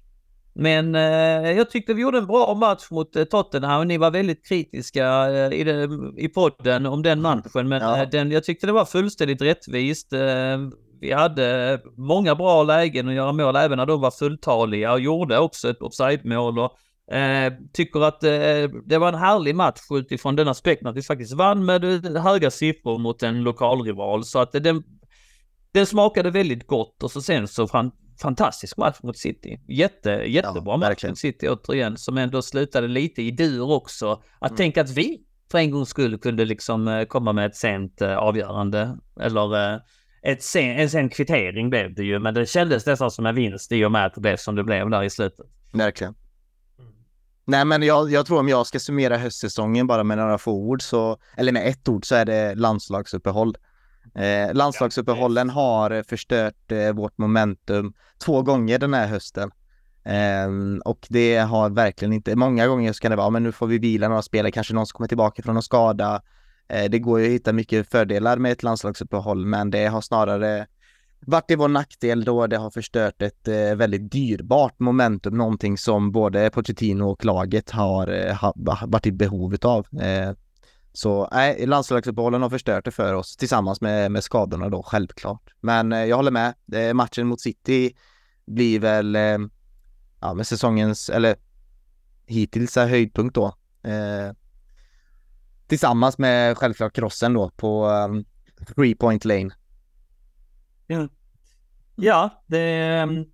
Men 0.61 0.95
eh, 0.95 1.51
jag 1.51 1.71
tyckte 1.71 1.95
vi 1.95 2.03
gjorde 2.03 2.19
en 2.19 2.27
bra 2.27 2.55
match 2.55 2.91
mot 2.91 3.17
eh, 3.17 3.25
Tottenham. 3.25 3.89
Ni 3.89 3.99
var 3.99 4.11
väldigt 4.11 4.47
kritiska 4.49 5.31
eh, 5.31 5.53
i, 5.53 5.65
det, 5.65 5.89
i 6.17 6.29
podden 6.29 6.87
om 6.87 7.03
den 7.03 7.21
matchen. 7.21 7.69
Men 7.69 7.83
ja. 7.83 8.03
Eh, 8.03 8.09
den, 8.09 8.31
jag 8.31 8.45
tyckte 8.45 8.67
det 8.67 8.73
var 8.73 8.85
fullständigt 8.85 9.43
rättvist. 9.43 10.13
Eh, 10.99 11.09
vi 11.09 11.12
hade 11.12 11.80
många 11.96 12.34
bra 12.34 12.62
lägen 12.62 13.09
att 13.09 13.14
göra 13.14 13.32
mål 13.32 13.57
även 13.57 13.78
när 13.78 13.86
de 13.86 14.01
var 14.01 14.11
fulltaliga 14.11 14.92
och 14.92 15.01
gjorde 15.01 15.38
också 15.38 15.70
ett 15.70 15.82
offside-mål. 15.82 16.59
Och, 16.59 17.14
eh, 17.14 17.53
tycker 17.72 18.01
att 18.01 18.24
eh, 18.24 18.30
det 18.86 18.99
var 18.99 19.09
en 19.09 19.14
härlig 19.14 19.55
match 19.55 19.80
utifrån 19.90 20.36
den 20.36 20.49
aspekten 20.49 20.88
att 20.88 20.96
vi 20.96 21.03
faktiskt 21.03 21.32
vann 21.32 21.64
med 21.64 21.84
höga 22.16 22.51
siffror 22.51 22.99
mot 22.99 23.22
en 23.22 23.42
lokalrival. 23.42 24.24
Så 24.24 24.38
att 24.38 24.53
den, 24.53 24.82
den 25.72 25.86
smakade 25.86 26.30
väldigt 26.30 26.66
gott 26.66 27.03
och 27.03 27.11
så 27.11 27.22
sen 27.22 27.49
så 27.49 27.66
fan, 27.66 27.90
fantastisk 28.22 28.76
match 28.76 28.96
mot 29.03 29.18
City. 29.18 29.61
Jätte, 29.68 30.11
jättebra 30.11 30.72
ja, 30.72 30.76
match 30.76 31.05
mot 31.05 31.18
City 31.18 31.49
återigen 31.49 31.96
som 31.96 32.18
ändå 32.18 32.42
slutade 32.42 32.88
lite 32.88 33.22
i 33.22 33.30
dur 33.30 33.70
också. 33.70 34.22
Att 34.38 34.51
mm. 34.51 34.57
tänka 34.57 34.80
att 34.80 34.90
vi 34.90 35.24
för 35.51 35.59
en 35.59 35.70
gångs 35.70 35.88
skull 35.88 36.18
kunde 36.18 36.44
liksom 36.44 36.88
eh, 36.88 37.05
komma 37.05 37.32
med 37.32 37.46
ett 37.46 37.57
sent 37.57 38.03
eh, 38.03 38.16
avgörande 38.16 38.99
eller 39.20 39.80
ett 40.33 40.43
sen, 40.43 40.70
en 40.70 40.91
sen 40.91 41.09
kvittering 41.09 41.70
blev 41.70 41.95
det 41.95 42.03
ju, 42.03 42.18
men 42.18 42.35
det 42.35 42.47
kändes 42.47 42.87
nästan 42.87 43.11
som 43.11 43.26
en 43.26 43.35
vinst 43.35 43.72
i 43.72 43.85
och 43.85 43.93
med 43.93 44.07
att 44.07 44.14
det 44.14 44.20
blev 44.20 44.37
som 44.37 44.55
det 44.55 44.64
blev 44.64 44.91
där 44.91 45.03
i 45.03 45.11
slutet. 45.11 45.47
Verkligen. 45.72 46.14
Mm. 46.79 46.93
Nej, 47.45 47.64
men 47.64 47.83
jag, 47.83 48.11
jag, 48.11 48.26
tror 48.26 48.39
om 48.39 48.49
jag 48.49 48.66
ska 48.66 48.79
summera 48.79 49.16
höstsäsongen 49.16 49.87
bara 49.87 50.05
med 50.05 50.18
några 50.18 50.39
få 50.39 50.53
ord 50.53 50.83
så, 50.83 51.18
eller 51.37 51.53
med 51.53 51.68
ett 51.68 51.89
ord 51.89 52.07
så 52.07 52.14
är 52.14 52.24
det 52.24 52.55
landslagsuppehåll. 52.55 53.57
Eh, 54.14 54.55
landslagsuppehållen 54.55 55.51
har 55.51 56.03
förstört 56.03 56.72
eh, 56.72 56.93
vårt 56.93 57.18
momentum 57.18 57.93
två 58.24 58.43
gånger 58.43 58.79
den 58.79 58.95
här 58.95 59.07
hösten. 59.07 59.51
Eh, 60.05 60.49
och 60.85 61.07
det 61.09 61.37
har 61.37 61.70
verkligen 61.70 62.12
inte, 62.12 62.37
många 62.37 62.66
gånger 62.66 62.93
så 62.93 63.01
kan 63.01 63.11
det 63.11 63.16
vara, 63.16 63.31
men 63.31 63.43
nu 63.43 63.53
får 63.53 63.66
vi 63.66 63.79
vila 63.79 64.09
några 64.09 64.22
spelare, 64.22 64.53
kanske 64.53 64.74
någon 64.74 64.87
som 64.87 64.97
kommer 64.97 65.09
tillbaka 65.09 65.43
från 65.43 65.57
en 65.57 65.62
skada. 65.62 66.22
Eh, 66.69 66.91
det 66.91 66.99
går 66.99 67.21
ju 67.21 67.27
att 67.27 67.33
hitta 67.33 67.53
mycket 67.53 67.91
fördelar 67.91 68.37
med 68.37 68.53
ett 68.53 68.62
landslagsuppehåll, 68.62 69.47
men 69.47 69.71
det 69.71 69.87
har 69.87 70.01
snarare 70.01 70.66
varit 71.21 71.49
till 71.49 71.59
vår 71.59 71.69
nackdel 71.69 72.25
då 72.25 72.47
det 72.47 72.57
har 72.57 72.71
förstört 72.71 73.23
ett 73.23 73.49
eh, 73.49 73.75
väldigt 73.75 74.12
dyrbart 74.12 74.79
momentum, 74.79 75.37
någonting 75.37 75.79
som 75.79 76.12
både 76.12 76.51
Pochettino 76.51 77.05
och 77.05 77.25
laget 77.25 77.71
har, 77.71 78.09
eh, 78.09 78.35
har 78.35 78.53
varit 78.87 79.07
i 79.07 79.12
behov 79.12 79.57
av. 79.62 79.87
Så 80.99 81.29
nej, 81.33 81.66
landslagsuppehållen 81.66 82.43
har 82.43 82.51
förstört 82.51 82.85
det 82.85 82.91
för 82.91 83.14
oss 83.14 83.37
tillsammans 83.37 83.81
med, 83.81 84.12
med 84.12 84.25
skadorna 84.25 84.69
då, 84.69 84.83
självklart. 84.83 85.55
Men 85.61 85.93
eh, 85.93 86.05
jag 86.05 86.16
håller 86.16 86.31
med, 86.31 86.55
eh, 86.73 86.95
matchen 86.95 87.27
mot 87.27 87.41
City 87.41 87.97
blir 88.47 88.81
väl 88.81 89.16
eh, 89.16 89.39
ja, 90.21 90.35
med 90.35 90.47
säsongens, 90.47 91.11
eller 91.11 91.37
hittills 92.27 92.77
är 92.77 92.87
höjdpunkt 92.87 93.35
då. 93.35 93.55
Tillsammans 95.69 96.19
med 96.19 96.59
självklart 96.59 96.93
krossen 96.93 97.33
då 97.35 97.51
på 97.51 97.87
um, 97.89 98.25
three 98.77 98.95
point 98.95 99.25
lane. 99.25 99.51
Ja, 100.87 101.09
ja 101.97 102.43
det 102.47 103.03
um, 103.03 103.25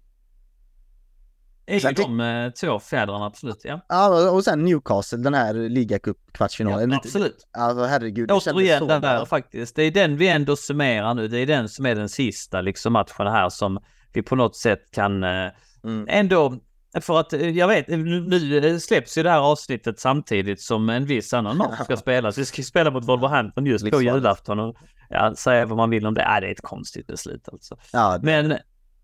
är 1.66 1.78
Sen 1.80 1.94
de 1.94 2.20
eh, 2.20 2.50
två 2.50 2.78
fäderna 2.80 3.26
absolut. 3.26 3.60
Ja, 3.64 3.80
Ja, 3.88 4.30
och 4.30 4.44
sen 4.44 4.64
Newcastle, 4.64 5.18
den 5.18 5.34
här 5.34 5.54
ligacup-kvartsfinalen. 5.54 6.90
ja 6.90 6.96
absolut. 6.96 7.46
Alltså 7.52 7.84
herregud, 7.84 8.28
det 8.28 8.34
Återigen 8.34 8.78
så 8.78 8.86
den 8.86 9.00
där 9.02 9.16
bra. 9.16 9.26
faktiskt. 9.26 9.76
Det 9.76 9.82
är 9.82 9.90
den 9.90 10.16
vi 10.16 10.28
ändå 10.28 10.56
summerar 10.56 11.14
nu. 11.14 11.28
Det 11.28 11.38
är 11.38 11.46
den 11.46 11.68
som 11.68 11.86
är 11.86 11.94
den 11.94 12.08
sista 12.08 12.60
liksom 12.60 12.92
matchen 12.92 13.26
här 13.26 13.48
som 13.48 13.78
vi 14.12 14.22
på 14.22 14.36
något 14.36 14.56
sätt 14.56 14.80
kan 14.90 15.24
eh, 15.24 15.50
Mm. 15.84 16.06
ändå 16.08 16.58
för 17.00 17.20
att 17.20 17.32
eh, 17.32 17.48
jag 17.50 17.68
vet, 17.68 17.88
nu 17.88 18.20
nu 18.20 18.80
släpps 18.80 19.18
ju 19.18 19.22
det 19.22 19.30
här 19.30 19.40
avsnittet 19.40 20.00
samtidigt 20.00 20.60
som 20.60 20.88
en 20.90 21.06
viss 21.06 21.34
annan 21.34 21.56
match 21.56 21.80
ska 21.84 21.96
spelas. 21.96 22.38
Vi 22.38 22.44
ska 22.44 22.62
spela 22.62 22.90
mot 22.90 23.04
Wolverhampton 23.04 23.66
just 23.66 23.82
på 23.82 23.86
Livsfarligt. 23.86 24.14
julafton 24.14 24.58
och 24.60 24.76
ja, 25.08 25.34
säga 25.34 25.66
vad 25.66 25.76
man 25.76 25.90
vill 25.90 26.06
om 26.06 26.14
det. 26.14 26.22
Ja, 26.22 26.40
det 26.40 26.46
är 26.46 26.50
ett 26.52 26.60
konstigt 26.62 27.06
beslut 27.06 27.48
alltså. 27.52 27.76
Ja, 27.92 28.18
Men, 28.22 28.56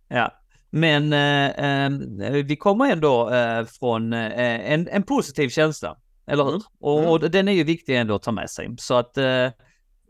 ja. 0.09 0.31
Men 0.71 1.13
eh, 1.13 1.85
eh, 1.85 2.33
vi 2.45 2.57
kommer 2.57 2.93
ändå 2.93 3.31
eh, 3.31 3.65
från 3.65 4.13
eh, 4.13 4.73
en, 4.73 4.89
en 4.89 5.03
positiv 5.03 5.49
känsla. 5.49 5.97
Eller 6.27 6.45
hur? 6.45 6.51
Mm. 6.53 6.63
Och, 6.81 6.99
Mm. 6.99 7.11
och 7.11 7.31
den 7.31 7.49
är 7.49 7.53
ju 7.53 7.65
viktig 7.65 7.97
ändå 7.97 8.15
att 8.15 8.23
ta 8.23 8.33
med 8.33 8.51
sig. 8.51 8.69
Så 8.79 8.95
att 8.95 9.19
eh, 9.19 9.47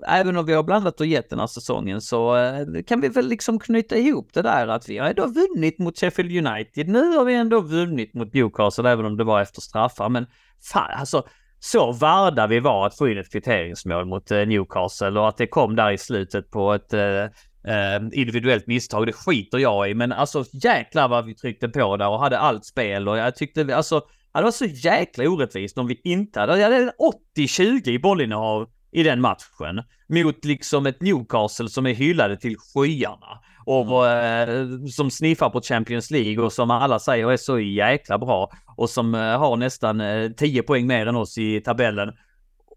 även 0.06 0.36
om 0.36 0.46
vi 0.46 0.52
har 0.52 0.62
blandat 0.62 1.00
och 1.00 1.06
gett 1.06 1.30
den 1.30 1.38
här 1.38 1.46
säsongen 1.46 2.00
så 2.00 2.36
eh, 2.36 2.82
kan 2.86 3.00
vi 3.00 3.08
väl 3.08 3.28
liksom 3.28 3.58
knyta 3.58 3.96
ihop 3.96 4.28
det 4.32 4.42
där 4.42 4.68
att 4.68 4.88
vi 4.88 4.98
har 4.98 5.08
ändå 5.08 5.26
vunnit 5.26 5.78
mot 5.78 5.98
Sheffield 5.98 6.46
United. 6.46 6.88
Nu 6.88 7.16
har 7.16 7.24
vi 7.24 7.34
ändå 7.34 7.60
vunnit 7.60 8.14
mot 8.14 8.34
Newcastle 8.34 8.90
även 8.90 9.06
om 9.06 9.16
det 9.16 9.24
var 9.24 9.40
efter 9.40 9.60
straffar. 9.60 10.08
Men 10.08 10.26
fan 10.72 10.90
alltså 10.90 11.24
så 11.60 11.92
värda 11.92 12.46
vi 12.46 12.60
var 12.60 12.86
att 12.86 12.98
få 12.98 13.08
in 13.08 13.18
ett 13.18 13.32
kvitteringsmål 13.32 14.04
mot 14.04 14.30
eh, 14.30 14.46
Newcastle 14.46 15.20
och 15.20 15.28
att 15.28 15.36
det 15.36 15.46
kom 15.46 15.76
där 15.76 15.90
i 15.90 15.98
slutet 15.98 16.50
på 16.50 16.72
ett 16.72 16.92
eh, 16.92 17.24
eh, 17.64 18.02
individuellt 18.12 18.66
misstag. 18.66 19.06
Det 19.06 19.12
skiter 19.12 19.58
jag 19.58 19.90
i, 19.90 19.94
men 19.94 20.12
alltså 20.12 20.44
jäklar 20.52 21.08
vad 21.08 21.26
vi 21.26 21.34
tryckte 21.34 21.68
på 21.68 21.96
där 21.96 22.08
och 22.08 22.20
hade 22.20 22.38
allt 22.38 22.64
spel 22.64 23.08
och 23.08 23.18
jag 23.18 23.36
tyckte 23.36 23.76
alltså 23.76 24.02
det 24.34 24.42
var 24.42 24.50
så 24.50 24.64
jäkla 24.64 25.28
orättvist 25.28 25.78
om 25.78 25.86
vi 25.86 26.00
inte 26.04 26.40
hade, 26.40 26.58
jag 26.58 26.70
hade 26.70 26.92
80-20 27.36 27.88
i 27.88 27.98
bollinnehav 27.98 28.68
i 28.92 29.02
den 29.02 29.20
matchen 29.20 29.82
mot 30.06 30.44
liksom 30.44 30.86
ett 30.86 31.00
Newcastle 31.02 31.68
som 31.68 31.86
är 31.86 31.94
hyllade 31.94 32.36
till 32.36 32.56
skyarna 32.58 33.40
och 33.64 34.08
eh, 34.08 34.66
som 34.92 35.10
sniffar 35.10 35.50
på 35.50 35.60
Champions 35.60 36.10
League 36.10 36.44
och 36.44 36.52
som 36.52 36.70
alla 36.70 36.98
säger 36.98 37.32
är 37.32 37.36
så 37.36 37.58
jäkla 37.60 38.18
bra 38.18 38.50
och 38.76 38.90
som 38.90 39.14
eh, 39.14 39.38
har 39.38 39.56
nästan 39.56 40.00
eh, 40.00 40.30
10 40.30 40.62
poäng 40.62 40.86
mer 40.86 41.06
än 41.06 41.16
oss 41.16 41.38
i 41.38 41.60
tabellen. 41.60 42.12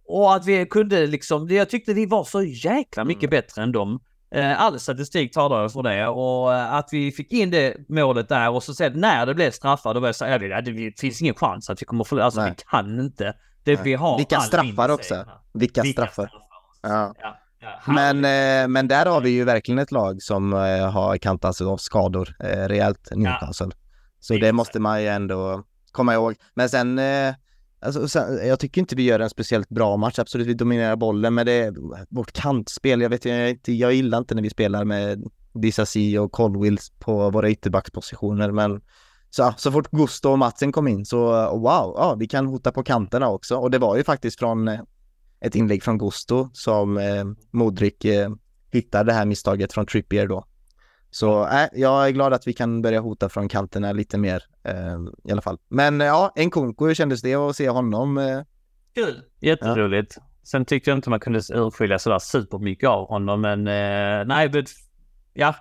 Och 0.07 0.36
att 0.36 0.45
vi 0.45 0.66
kunde 0.66 1.07
liksom, 1.07 1.47
jag 1.49 1.70
tyckte 1.70 1.93
vi 1.93 2.05
var 2.05 2.24
så 2.24 2.43
jäkla 2.43 3.03
mycket 3.03 3.30
bättre 3.30 3.64
än 3.64 3.72
dem. 3.72 3.99
Eh, 4.36 4.61
All 4.61 4.80
statistik 4.80 5.34
talar 5.34 5.70
för 5.70 5.84
det 5.84 6.07
och 6.07 6.53
eh, 6.53 6.74
att 6.74 6.89
vi 6.91 7.11
fick 7.11 7.34
in 7.34 7.51
det 7.51 7.89
målet 7.89 8.30
där 8.30 8.49
och 8.49 8.64
så 8.64 8.74
sen 8.74 8.93
när 8.95 9.26
det 9.26 9.34
blev 9.34 9.51
straffar 9.51 9.93
då 9.93 9.99
var 9.99 10.07
jag 10.07 10.16
så 10.16 10.26
här, 10.26 10.39
det, 10.39 10.61
det 10.61 10.99
finns 10.99 11.22
ingen 11.22 11.36
chans 11.36 11.70
att 11.70 11.82
vi 11.82 11.86
kommer 11.86 12.03
förlora, 12.03 12.26
alltså 12.26 12.41
Nej. 12.41 12.53
vi 12.57 12.64
kan 12.70 12.99
inte. 12.99 13.34
Det, 13.64 13.76
vi 13.84 13.93
har 13.93 14.18
Vilka 14.18 14.39
straffar 14.39 14.89
också. 14.89 15.26
Vilka 15.53 15.82
Vilka 15.82 16.01
straffar. 16.01 16.32
Ja. 16.82 17.14
Ja, 17.20 17.38
ja. 17.59 17.93
Men, 17.93 18.18
eh, 18.18 18.68
men 18.68 18.88
där 18.88 19.05
har 19.05 19.22
vi 19.22 19.30
ju 19.30 19.43
verkligen 19.43 19.80
ett 19.80 19.91
lag 19.91 20.22
som 20.22 20.53
eh, 20.53 20.91
har 20.91 21.18
kantats 21.18 21.61
av 21.61 21.78
skador 21.78 22.36
eh, 22.39 22.68
rejält, 22.68 23.09
Newcastle. 23.11 23.72
Så 24.20 24.34
det 24.34 24.51
måste 24.51 24.80
man 24.80 25.01
ju 25.01 25.07
ändå 25.07 25.64
komma 25.91 26.14
ihåg. 26.14 26.36
Men 26.53 26.70
sen, 26.70 26.99
eh, 26.99 27.34
alltså, 27.82 28.07
sen, 28.07 28.47
jag 28.47 28.59
tycker 28.59 28.82
inte 28.82 28.95
vi 28.95 29.03
gör 29.03 29.20
en 29.20 29.30
speciellt 29.30 29.70
bra 29.70 29.97
match. 29.97 30.20
Absolut, 30.20 30.47
vi 30.47 30.53
dominerar 30.53 30.95
bollen, 30.95 31.34
men 31.34 31.45
det 31.45 31.51
är 31.51 31.74
vårt 32.09 32.32
kantspel. 32.32 33.01
Jag 33.01 33.09
vet 33.09 33.26
jag, 33.26 33.49
inte, 33.49 33.74
jag 33.74 33.93
gillar 33.93 34.18
inte 34.18 34.36
när 34.36 34.41
vi 34.41 34.49
spelar 34.49 34.86
med 34.86 35.24
Disasi 35.53 36.18
och 36.18 36.32
Colwill 36.32 36.78
på 36.99 37.30
våra 37.30 37.49
ytterbackspositioner, 37.49 38.51
men 38.51 38.82
så, 39.36 39.54
så 39.58 39.72
fort 39.72 39.92
Gusto 39.92 40.30
och 40.30 40.40
Matsen 40.40 40.72
kom 40.72 40.88
in 40.88 41.06
så 41.06 41.20
wow, 41.52 41.96
ja, 41.98 42.16
vi 42.20 42.28
kan 42.28 42.48
hota 42.48 42.72
på 42.72 42.84
kanterna 42.84 43.30
också. 43.30 43.56
Och 43.56 43.72
det 43.72 43.78
var 43.78 43.98
ju 43.98 44.04
faktiskt 44.04 44.40
från 44.40 44.68
eh, 44.68 44.80
ett 45.42 45.56
inlägg 45.56 45.84
från 45.84 45.98
Gusto 45.98 46.50
som 46.54 46.98
eh, 46.98 47.26
Modric 47.52 48.06
eh, 48.06 48.32
hittade 48.72 49.04
det 49.04 49.14
här 49.14 49.26
misstaget 49.26 49.74
från 49.74 49.86
Trippier 49.86 50.28
då. 50.28 50.46
Så 51.12 51.48
äh, 51.48 51.68
jag 51.74 52.08
är 52.08 52.12
glad 52.12 52.34
att 52.34 52.48
vi 52.48 52.54
kan 52.54 52.82
börja 52.82 53.00
hota 53.00 53.30
från 53.30 53.50
kanterna 53.50 53.92
lite 53.92 54.18
mer 54.18 54.44
eh, 54.64 55.00
i 55.24 55.32
alla 55.32 55.42
fall. 55.42 55.58
Men 55.70 56.02
eh, 56.02 56.08
ja, 56.08 56.34
en 56.36 56.52
Kunko, 56.52 56.88
hur 56.88 56.94
kändes 56.94 57.22
det 57.22 57.36
att 57.36 57.56
se 57.56 57.70
honom? 57.70 58.18
Eh, 58.18 58.42
Kul! 58.96 59.22
Jätteroligt. 59.40 60.18
Sen 60.44 60.66
tyckte 60.66 60.90
jag 60.90 60.98
inte 60.98 61.10
man 61.10 61.20
kunde 61.20 61.42
urskilja 61.54 62.00
sådär 62.00 62.20
supermycket 62.20 62.90
av 62.90 63.08
honom, 63.08 63.42
men 63.42 63.60
eh, 63.60 64.26
nej, 64.26 64.50
men 64.54 64.66
ja. 65.34 65.56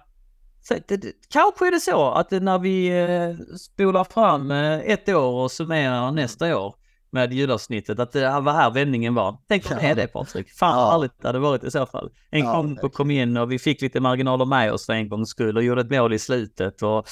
Så, 0.63 0.75
det, 0.89 0.97
det, 0.97 1.13
kanske 1.29 1.67
är 1.67 1.71
det 1.71 1.81
så 1.81 2.11
att 2.11 2.31
när 2.31 2.59
vi 2.59 2.89
eh, 2.89 3.57
spolar 3.57 4.05
fram 4.05 4.51
eh, 4.51 4.79
ett 4.79 5.09
år 5.09 5.43
och 5.43 5.51
summerar 5.51 6.11
nästa 6.13 6.59
år 6.59 6.75
med 7.13 7.33
julavsnittet, 7.33 7.99
att 7.99 8.13
det 8.13 8.41
var 8.41 8.53
här 8.53 8.71
vändningen 8.71 9.15
var. 9.15 9.39
Tänk 9.49 9.71
om 9.71 9.77
det 9.81 9.87
är 9.87 9.95
det 9.95 10.07
Patrik. 10.07 10.51
Fan 10.51 10.79
Ja. 10.79 10.91
härligt 10.91 11.23
det 11.23 11.29
hade 11.29 11.39
varit 11.39 11.65
i 11.65 11.71
så 11.71 11.87
fall. 11.87 12.11
En 12.31 12.41
Ja, 12.41 12.77
på 12.81 12.89
kom 12.89 13.11
in 13.11 13.37
och 13.37 13.53
vi 13.53 13.59
fick 13.59 13.83
lite 13.83 14.01
marginaler 14.01 14.45
med 14.45 14.73
oss 14.73 14.87
för 14.87 14.93
en 14.93 15.09
gångs 15.09 15.29
skull 15.29 15.57
och 15.57 15.63
gjorde 15.63 15.81
ett 15.81 15.91
mål 15.91 16.13
i 16.13 16.19
slutet 16.19 16.83
och 16.83 17.09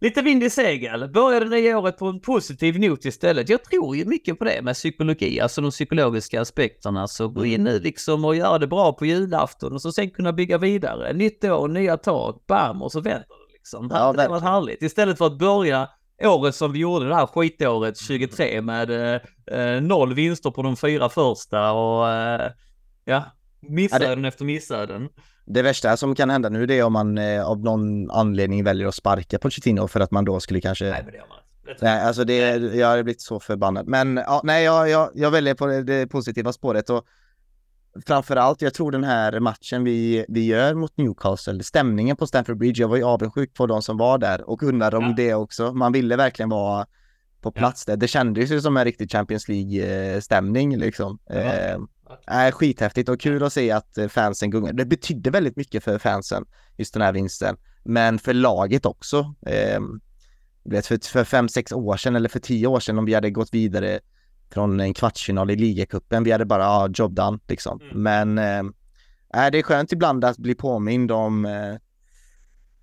Lite 0.00 0.22
vind 0.22 0.42
i 0.42 0.50
segel. 0.50 1.08
Började 1.08 1.44
det 1.44 1.50
nya 1.50 1.78
året 1.78 1.98
på 1.98 2.06
en 2.06 2.20
positiv 2.20 2.80
not 2.80 3.04
istället. 3.04 3.48
Jag 3.48 3.64
tror 3.64 3.96
ju 3.96 4.04
mycket 4.04 4.38
på 4.38 4.44
det 4.44 4.62
med 4.62 4.74
psykologi, 4.74 5.40
alltså 5.40 5.60
de 5.60 5.70
psykologiska 5.70 6.40
aspekterna. 6.40 7.08
Så 7.08 7.28
gå 7.28 7.46
in 7.46 7.64
nu 7.64 7.80
liksom 7.80 8.24
och 8.24 8.36
göra 8.36 8.58
det 8.58 8.66
bra 8.66 8.92
på 8.92 9.06
julafton 9.06 9.72
och 9.72 9.82
så 9.82 9.92
sen 9.92 10.10
kunna 10.10 10.32
bygga 10.32 10.58
vidare. 10.58 11.12
Nytt 11.12 11.44
år, 11.44 11.68
nya 11.68 11.96
tag, 11.96 12.42
bam 12.48 12.82
och 12.82 12.92
så 12.92 13.00
vänder 13.00 13.18
det 13.18 13.52
liksom. 13.52 13.88
Ja, 13.90 13.98
det 13.98 14.02
var 14.02 14.14
verkligen. 14.14 14.42
härligt. 14.42 14.82
Istället 14.82 15.18
för 15.18 15.26
att 15.26 15.38
börja 15.38 15.88
året 16.22 16.54
som 16.54 16.72
vi 16.72 16.78
gjorde, 16.78 17.08
det 17.08 17.14
här 17.14 17.26
skitåret 17.26 17.98
23 17.98 18.62
med 18.62 18.90
eh, 18.90 19.20
eh, 19.58 19.82
noll 19.82 20.14
vinster 20.14 20.50
på 20.50 20.62
de 20.62 20.76
fyra 20.76 21.08
första 21.08 21.72
och 21.72 22.08
eh, 22.08 22.50
ja, 23.04 23.24
missöden 23.60 24.24
efter 24.24 24.44
missöden. 24.44 25.08
Det 25.52 25.62
värsta 25.62 25.96
som 25.96 26.14
kan 26.14 26.30
hända 26.30 26.48
nu 26.48 26.66
det 26.66 26.78
är 26.78 26.84
om 26.84 26.92
man 26.92 27.18
eh, 27.18 27.46
av 27.46 27.58
någon 27.60 28.10
anledning 28.10 28.64
väljer 28.64 28.86
att 28.88 28.94
sparka 28.94 29.38
Pochettino 29.38 29.88
för 29.88 30.00
att 30.00 30.10
man 30.10 30.24
då 30.24 30.40
skulle 30.40 30.60
kanske 30.60 30.84
Nej, 30.84 31.02
men 31.04 31.12
det 31.12 31.18
gör 31.18 31.26
man. 31.28 31.36
Nej, 31.80 32.00
alltså 32.02 32.24
det, 32.24 32.56
jag 32.56 32.86
har 32.86 33.02
blivit 33.02 33.20
så 33.20 33.40
förbannad. 33.40 33.86
Men 33.86 34.16
ja, 34.16 34.40
nej, 34.44 34.64
jag, 34.64 34.90
jag, 34.90 35.10
jag 35.14 35.30
väljer 35.30 35.54
på 35.54 35.66
det, 35.66 36.06
positiva 36.06 36.52
spåret 36.52 36.90
och 36.90 37.04
framförallt, 38.06 38.62
jag 38.62 38.74
tror 38.74 38.92
den 38.92 39.04
här 39.04 39.40
matchen 39.40 39.84
vi, 39.84 40.24
vi 40.28 40.46
gör 40.46 40.74
mot 40.74 40.96
Newcastle, 40.96 41.62
stämningen 41.62 42.16
på 42.16 42.26
Stamford 42.26 42.58
Bridge, 42.58 42.80
jag 42.80 42.88
var 42.88 42.96
ju 42.96 43.04
avundsjuk 43.04 43.54
på 43.54 43.66
de 43.66 43.82
som 43.82 43.96
var 43.96 44.18
där 44.18 44.50
och 44.50 44.62
undrade 44.62 44.96
om 44.96 45.04
Ja. 45.04 45.14
det 45.16 45.34
också. 45.34 45.72
Man 45.72 45.92
ville 45.92 46.16
verkligen 46.16 46.48
vara 46.48 46.86
på 47.40 47.52
plats 47.52 47.84
där. 47.84 47.96
Det 47.96 48.08
kändes 48.08 48.50
ju 48.50 48.60
som 48.60 48.76
en 48.76 48.84
riktig 48.84 49.10
Champions 49.12 49.48
League-stämning 49.48 50.76
liksom. 50.76 51.18
Ja. 51.28 51.34
Eh, 51.34 51.78
är 52.26 52.50
skithäftigt 52.50 53.08
och 53.08 53.20
kul 53.20 53.42
att 53.42 53.52
se 53.52 53.70
att 53.70 53.98
eh, 53.98 54.08
fansen 54.08 54.50
gungar. 54.50 54.72
Det 54.72 54.84
betydde 54.84 55.30
väldigt 55.30 55.56
mycket 55.56 55.84
för 55.84 55.98
fansen, 55.98 56.44
just 56.76 56.94
den 56.94 57.02
här 57.02 57.12
vinsten. 57.12 57.56
Men 57.84 58.18
för 58.18 58.34
laget 58.34 58.86
också. 58.86 59.34
Eh, 59.46 59.80
vet, 60.64 60.86
för, 60.86 61.08
för 61.10 61.24
fem, 61.24 61.48
sex 61.48 61.72
år 61.72 61.96
sedan 61.96 62.16
eller 62.16 62.28
för 62.28 62.40
tio 62.40 62.66
år 62.66 62.80
sedan 62.80 62.98
om 62.98 63.04
vi 63.04 63.14
hade 63.14 63.30
gått 63.30 63.54
vidare 63.54 64.00
från 64.50 64.80
en 64.80 64.94
kvartsfinal 64.94 65.50
i 65.50 65.56
ligacupen, 65.56 66.24
vi 66.24 66.32
hade 66.32 66.44
bara, 66.44 66.62
ja, 66.62 66.88
job 66.94 67.14
done 67.14 67.38
liksom. 67.48 67.80
Mm. 67.80 68.02
Men 68.02 68.38
eh, 68.38 69.50
det 69.50 69.58
är 69.58 69.62
skönt 69.62 69.92
ibland 69.92 70.24
att 70.24 70.38
bli 70.38 70.54
påmind 70.54 71.12
om 71.12 71.44
eh, 71.44 71.74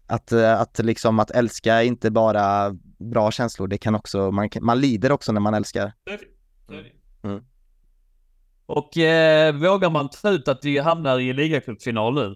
att, 0.07 0.31
eh, 0.31 0.61
att 0.61 0.79
liksom 0.79 1.19
att 1.19 1.31
älska 1.31 1.83
inte 1.83 2.11
bara 2.11 2.75
bra 2.97 3.31
känslor, 3.31 3.67
det 3.67 3.77
kan 3.77 3.95
också, 3.95 4.31
man, 4.31 4.49
man 4.61 4.79
lider 4.79 5.11
också 5.11 5.31
när 5.31 5.41
man 5.41 5.53
älskar. 5.53 5.93
Mm. 7.23 7.43
Och 8.67 8.97
eh, 8.97 9.55
vågar 9.55 9.89
man 9.89 10.09
ta 10.09 10.29
ut 10.29 10.47
att 10.47 10.65
vi 10.65 10.77
hamnar 10.77 11.19
i 11.19 11.33
ligacupfinal 11.33 12.13
nu? 12.13 12.35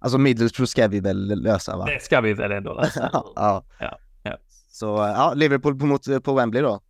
Alltså 0.00 0.18
Middlesbrough 0.18 0.68
ska 0.68 0.88
vi 0.88 1.00
väl 1.00 1.42
lösa 1.42 1.76
va? 1.76 1.84
Det 1.84 2.02
ska 2.02 2.20
vi 2.20 2.34
väl 2.34 2.52
ändå 2.52 2.74
lösa? 2.74 3.10
ja. 3.36 3.64
Ja, 3.80 3.98
ja. 4.22 4.36
Så 4.68 4.86
ja, 4.86 5.32
Liverpool 5.34 5.78
på, 5.78 5.86
mot, 5.86 6.24
på 6.24 6.34
Wembley 6.34 6.62
då. 6.62 6.80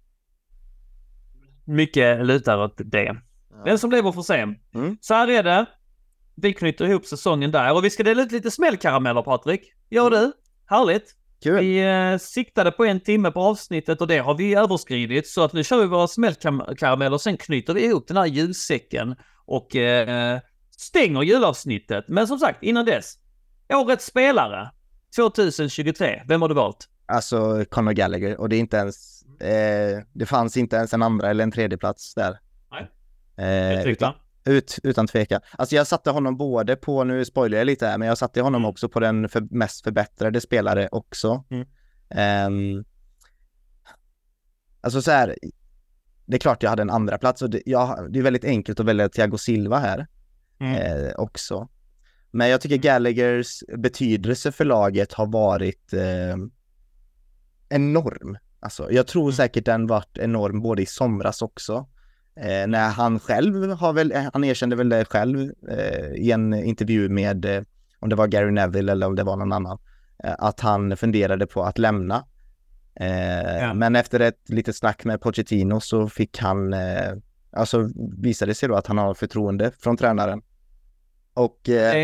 Mycket 1.64 2.26
lutar 2.26 2.58
åt 2.58 2.74
det. 2.76 3.16
Den 3.64 3.78
som 3.78 3.90
lever 3.90 4.12
får 4.12 4.22
se. 4.22 4.46
Mm. 4.74 4.96
Så 5.00 5.14
här 5.14 5.28
är 5.28 5.42
det. 5.42 5.66
Vi 6.34 6.52
knyter 6.52 6.84
ihop 6.84 7.06
säsongen 7.06 7.50
där 7.50 7.74
och 7.74 7.84
vi 7.84 7.90
ska 7.90 8.02
dela 8.02 8.22
ut 8.22 8.32
lite 8.32 8.50
smällkarameller 8.50 9.22
Patrik. 9.22 9.72
Gör 9.90 10.10
du? 10.10 10.32
Härligt. 10.66 11.14
Kul. 11.42 11.60
Vi 11.60 11.78
eh, 12.12 12.18
siktade 12.18 12.70
på 12.70 12.84
en 12.84 13.00
timme 13.00 13.30
på 13.30 13.40
avsnittet 13.40 14.00
och 14.00 14.06
det 14.06 14.18
har 14.18 14.34
vi 14.34 14.54
överskridit 14.54 15.28
så 15.28 15.42
att 15.42 15.52
nu 15.52 15.64
kör 15.64 15.80
vi 15.80 15.86
våra 15.86 16.08
smällkarameller 16.08 17.14
och 17.14 17.20
sen 17.20 17.36
knyter 17.36 17.74
vi 17.74 17.84
ihop 17.84 18.08
den 18.08 18.16
här 18.16 18.26
julsäcken 18.26 19.16
och 19.44 19.76
eh, 19.76 20.40
stänger 20.76 21.22
julavsnittet. 21.22 22.04
Men 22.08 22.28
som 22.28 22.38
sagt, 22.38 22.62
innan 22.62 22.84
dess. 22.84 23.14
Årets 23.74 24.06
spelare 24.06 24.70
2023. 25.16 26.22
Vem 26.28 26.42
har 26.42 26.48
du 26.48 26.54
valt? 26.54 26.88
Alltså 27.06 27.64
Conor 27.70 27.92
Gallagher 27.92 28.40
och 28.40 28.48
det 28.48 28.56
är 28.56 28.60
inte 28.60 28.76
ens, 28.76 29.22
eh, 29.40 30.02
det 30.12 30.26
fanns 30.26 30.56
inte 30.56 30.76
ens 30.76 30.94
en 30.94 31.02
andra 31.02 31.30
eller 31.30 31.44
en 31.44 31.52
tredje 31.52 31.78
plats 31.78 32.14
där. 32.14 32.38
Nej. 32.70 32.90
Eh, 33.48 33.86
Utan. 33.86 34.14
Utan, 34.46 34.54
ut, 34.54 34.78
utan 34.82 35.06
tvekan. 35.06 35.40
Alltså 35.58 35.76
jag 35.76 35.86
satte 35.86 36.10
honom 36.10 36.36
både 36.36 36.76
på, 36.76 37.04
nu 37.04 37.24
spoilar 37.24 37.58
jag 37.58 37.64
lite 37.66 37.86
här, 37.86 37.98
men 37.98 38.08
jag 38.08 38.18
satte 38.18 38.40
honom 38.40 38.60
Mm. 38.62 38.70
också 38.70 38.88
på 38.88 39.00
den 39.00 39.28
för, 39.28 39.40
mest 39.50 39.84
förbättrade 39.84 40.40
spelare 40.40 40.88
också. 40.92 41.44
Mm. 41.50 41.66
Ehm, 42.10 42.84
alltså 44.80 45.02
så 45.02 45.10
här, 45.10 45.36
det 46.26 46.36
är 46.36 46.40
klart 46.40 46.62
jag 46.62 46.70
hade 46.70 46.82
en 46.82 46.90
andra 46.90 47.18
plats 47.18 47.42
och 47.42 47.50
det, 47.50 47.62
jag, 47.66 48.12
det 48.12 48.18
är 48.18 48.22
väldigt 48.22 48.44
enkelt 48.44 48.80
att 48.80 48.86
välja 48.86 49.08
Thiago 49.08 49.38
Silva 49.38 49.78
här 49.78 50.06
Mm. 50.60 50.74
eh, 51.06 51.12
också. 51.16 51.68
Men 52.30 52.48
jag 52.48 52.60
tycker 52.60 52.76
Gallaghers 52.76 53.62
betydelse 53.78 54.52
för 54.52 54.64
laget 54.64 55.12
har 55.12 55.26
varit 55.26 55.92
eh, 55.92 56.36
enorm. 57.68 58.38
Alltså, 58.60 58.92
jag 58.92 59.06
tror 59.06 59.22
Mm. 59.22 59.32
säkert 59.32 59.64
den 59.64 59.86
varit 59.86 60.18
enorm 60.18 60.62
både 60.62 60.82
i 60.82 60.86
somras 60.86 61.42
också. 61.42 61.88
Eh, 62.36 62.66
när 62.66 62.88
han 62.88 63.20
själv 63.20 63.70
har 63.70 63.92
väl, 63.92 64.12
han 64.32 64.44
erkände 64.44 64.76
väl 64.76 64.88
det 64.88 65.04
själv 65.04 65.52
eh, 65.70 66.12
i 66.14 66.30
en 66.30 66.54
intervju 66.54 67.08
med, 67.08 67.44
eh, 67.44 67.62
om 68.00 68.08
det 68.08 68.16
var 68.16 68.26
Gary 68.26 68.50
Neville 68.50 68.92
eller 68.92 69.06
om 69.06 69.14
det 69.16 69.22
var 69.22 69.36
någon 69.36 69.52
annan, 69.52 69.78
eh, 70.24 70.34
att 70.38 70.60
han 70.60 70.96
funderade 70.96 71.46
på 71.46 71.62
att 71.62 71.78
lämna. 71.78 72.24
Eh, 73.00 73.56
Ja. 73.60 73.74
Men 73.74 73.96
efter 73.96 74.20
ett 74.20 74.48
litet 74.48 74.76
snack 74.76 75.04
med 75.04 75.20
Pochettino 75.20 75.80
så 75.80 76.08
fick 76.08 76.38
han, 76.38 76.72
eh, 76.72 77.12
alltså 77.52 77.90
visade 78.18 78.54
sig 78.54 78.68
då 78.68 78.74
att 78.74 78.86
han 78.86 78.98
har 78.98 79.14
förtroende 79.14 79.70
från 79.78 79.96
tränaren. 79.96 80.42
Och 81.34 81.68
eh, 81.68 81.92
Det 81.92 81.98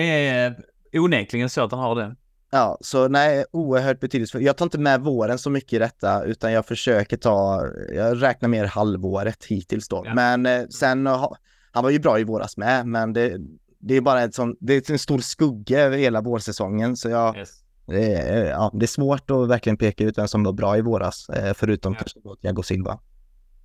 är 0.93 0.99
onekligen 1.01 1.51
så 1.51 1.65
att 1.65 1.71
han 1.73 1.81
har 1.81 1.95
det. 1.97 2.17
Ja, 2.55 2.79
så 2.81 3.09
nej, 3.09 3.45
oerhört 3.53 4.01
betydelsefullt. 4.01 4.45
Jag 4.45 4.57
tar 4.57 4.67
inte 4.67 4.79
med 4.79 5.01
våren 5.01 5.39
så 5.39 5.51
mycket 5.51 5.73
i 5.73 5.79
detta, 5.79 6.25
utan 6.25 6.53
jag 6.53 6.67
försöker 6.67 7.17
ta, 7.17 7.67
jag 7.95 8.23
räknar 8.23 8.49
mer 8.49 8.65
halvåret 8.65 9.45
hittills 9.45 9.89
då. 9.89 10.03
Ja. 10.07 10.15
Men 10.15 10.47
eh, 10.47 10.67
sen, 10.67 11.07
ha- 11.07 11.37
han 11.73 11.85
var 11.85 11.91
ju 11.91 11.99
bra 11.99 12.19
i 12.21 12.25
våras 12.25 12.57
med, 12.57 12.87
men 12.87 13.13
det, 13.13 13.37
det 13.79 13.95
är 13.97 14.01
bara 14.01 14.23
ett 14.23 14.35
sånt, 14.35 14.59
det 14.61 14.89
är 14.89 14.93
en 14.93 14.99
stor 14.99 15.19
skugga 15.19 15.81
över 15.81 15.99
hela 15.99 16.21
vårsäsongen, 16.21 16.97
så 16.97 17.09
jag, 17.09 17.37
Yes. 17.37 17.51
det, 17.87 18.15
är, 18.15 18.51
ja, 18.51 18.71
det 18.75 18.85
är 18.85 18.87
svårt 18.87 19.31
att 19.31 19.49
verkligen 19.49 19.77
peka 19.77 20.05
ut 20.05 20.19
vem 20.19 20.29
som 20.29 20.45
var 20.45 20.53
bra 20.53 20.77
i 20.77 20.81
våras, 20.81 21.29
eh, 21.29 21.55
förutom 21.55 21.93
Ja. 21.93 21.99
kanske 21.99 22.21
Thiago 22.43 22.63
Silva. 22.63 22.99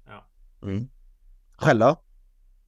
Ja. 0.05 0.27
Mm. 0.68 0.88
Själv 1.57 1.80
då? 1.80 1.95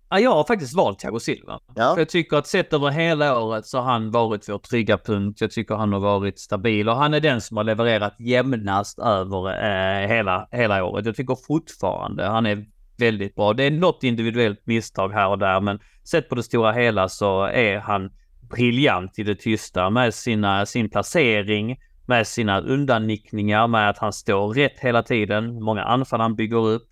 Ja, 0.10 0.20
jag 0.20 0.32
har 0.32 0.44
faktiskt 0.44 0.76
valt 0.76 1.00
Thiago 1.00 1.20
Silva. 1.20 1.60
Ja. 1.76 1.94
För 1.94 2.02
jag 2.02 2.10
tycker 2.10 2.38
att 2.38 2.48
sett 2.48 2.74
över 2.74 2.90
hela 2.90 3.40
året 3.40 3.66
så 3.66 3.78
har 3.78 3.92
han 3.92 4.12
varit 4.12 4.50
vår 4.50 4.58
trygga 4.58 4.98
punkt. 4.98 5.42
Jag 5.42 5.52
tycker 5.52 5.76
han 5.76 5.94
har 5.94 6.00
varit 6.00 6.40
stabil 6.40 6.90
och 6.90 6.96
han 6.96 7.14
är 7.14 7.20
den 7.20 7.42
som 7.42 7.58
har 7.58 7.64
levererat 7.64 8.16
jämnast 8.20 9.00
över 9.00 9.48
eh, 9.48 10.08
hela, 10.08 10.48
hela 10.52 10.84
året. 10.84 11.06
Jag 11.06 11.16
tycker 11.16 11.38
fortfarande 11.48 12.26
han 12.26 12.46
är 12.46 12.66
väldigt 12.98 13.36
bra. 13.36 13.54
Det 13.54 13.64
är 13.64 13.72
något 13.72 14.04
individuellt 14.04 14.62
misstag 14.66 15.10
här 15.10 15.30
och 15.30 15.40
där, 15.40 15.62
men 15.62 15.80
sett 16.04 16.30
på 16.30 16.36
det 16.36 16.44
stora 16.44 16.72
hela 16.72 17.10
så 17.10 17.44
är 17.44 17.78
han 17.78 18.12
briljant 18.50 19.20
i 19.20 19.24
det 19.24 19.36
tysta 19.36 19.90
med 19.90 20.14
sina, 20.14 20.66
sin 20.66 20.90
placering, 20.90 21.78
med 22.06 22.28
sina 22.28 22.62
undannickningar, 22.62 23.68
med 23.68 23.90
att 23.90 23.98
han 23.98 24.14
står 24.14 24.54
rätt 24.54 24.80
hela 24.80 25.04
tiden, 25.04 25.64
många 25.64 25.84
anfall 25.84 26.22
han 26.22 26.36
bygger 26.36 26.68
upp. 26.68 26.89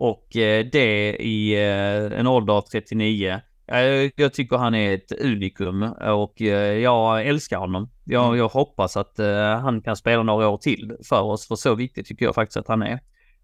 Och 0.00 0.36
eh, 0.36 0.66
det 0.72 1.16
i 1.16 1.52
eh, 1.54 2.18
en 2.20 2.26
ålder 2.26 2.54
av 2.54 2.60
39. 2.62 3.40
Jag, 3.66 4.10
jag 4.16 4.32
tycker 4.34 4.56
han 4.56 4.74
är 4.74 4.94
ett 4.94 5.12
unikum 5.20 5.82
och 5.92 6.42
eh, 6.42 6.78
jag 6.78 7.26
älskar 7.26 7.58
honom. 7.58 7.90
Jag, 8.04 8.24
Mm. 8.26 8.38
jag 8.38 8.48
hoppas 8.48 8.96
att 8.96 9.18
eh, 9.18 9.58
han 9.58 9.82
kan 9.82 9.96
spela 9.96 10.22
några 10.22 10.48
år 10.48 10.56
till 10.58 10.92
för 11.08 11.22
oss, 11.22 11.48
för 11.48 11.54
så 11.54 11.74
viktigt 11.74 12.06
tycker 12.06 12.24
jag 12.24 12.34
faktiskt 12.34 12.56
att 12.56 12.68
han 12.68 12.82
är. 12.82 13.00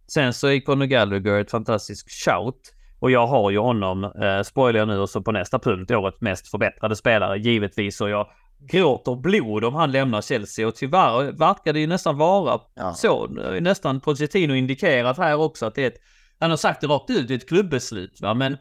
Sen 0.08 0.32
så 0.32 0.48
är 0.48 0.60
Conor 0.60 0.84
Gallagher 0.86 1.40
ett 1.40 1.50
fantastiskt 1.50 2.24
shout. 2.24 2.72
Och 2.98 3.10
jag 3.10 3.26
har 3.26 3.50
ju 3.50 3.58
honom, 3.58 4.04
eh, 4.04 4.42
spoilar 4.44 4.78
jag 4.78 4.88
nu, 4.88 4.98
och 4.98 5.10
så 5.10 5.22
på 5.22 5.32
nästa 5.32 5.58
punkt, 5.58 5.90
årets 5.90 6.20
mest 6.20 6.48
förbättrade 6.50 6.96
spelare 6.96 7.38
givetvis. 7.38 8.00
Och 8.00 8.10
jag 8.10 8.26
gråter 8.70 9.14
blod 9.16 9.64
om 9.64 9.74
han 9.74 9.92
lämnar 9.92 10.22
Chelsea 10.22 10.68
och 10.68 10.74
tyvärr 10.74 11.32
verkar 11.32 11.72
det 11.72 11.80
ju 11.80 11.86
nästan 11.86 12.18
vara 12.18 12.60
Ja. 12.74 12.92
så. 12.94 13.26
Nästan 13.60 14.00
Pochettino 14.00 14.54
indikerat 14.54 15.18
här 15.18 15.36
också 15.40 15.66
att 15.66 15.74
det 15.74 15.82
är 15.82 15.86
ett, 15.86 16.00
han 16.38 16.50
har 16.50 16.56
sagt 16.56 16.80
det 16.80 16.86
rakt 16.86 17.10
ut, 17.10 17.28
det 17.28 17.34
är 17.34 17.38
ett 17.38 17.48
klubbeslut 17.48 18.20
va, 18.20 18.34
men 18.34 18.56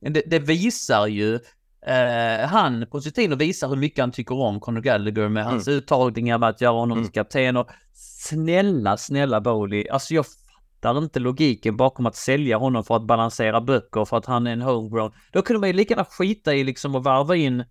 det, 0.00 0.22
det 0.26 0.38
visar 0.38 1.06
ju 1.06 1.38
Eh, 1.86 2.48
han, 2.48 2.86
Pochettino, 2.90 3.36
visar 3.36 3.68
hur 3.68 3.76
mycket 3.76 3.98
han 4.02 4.12
tycker 4.12 4.34
om 4.34 4.60
Conor 4.60 4.80
Gallagher 4.80 5.28
med 5.28 5.44
hans 5.44 5.68
uttagningar, 5.68 6.38
med 6.38 6.48
att 6.48 6.60
göra 6.60 6.72
honom 6.72 6.98
Mm. 6.98 7.04
till 7.10 7.14
kapten 7.14 7.56
och 7.56 7.68
snälla, 7.94 8.96
snälla 8.96 9.40
Bowley. 9.40 9.88
Alltså 9.88 10.14
jag 10.14 10.26
fattar 10.26 10.98
inte 10.98 11.20
logiken 11.20 11.76
bakom 11.76 12.06
att 12.06 12.16
sälja 12.16 12.56
honom 12.56 12.84
för 12.84 12.96
att 12.96 13.02
balansera 13.06 13.60
böcker 13.60 14.04
för 14.04 14.16
att 14.16 14.26
han 14.26 14.46
är 14.46 14.52
en 14.52 14.62
homegrown. 14.62 15.12
Då 15.32 15.42
kunde 15.42 15.60
man 15.60 15.68
ju 15.68 15.72
lika 15.72 15.94
gärna 15.94 16.04
skita 16.04 16.54
i 16.54 16.64
liksom 16.64 16.94
att 16.94 17.02
varva 17.04 17.36
in 17.36 17.64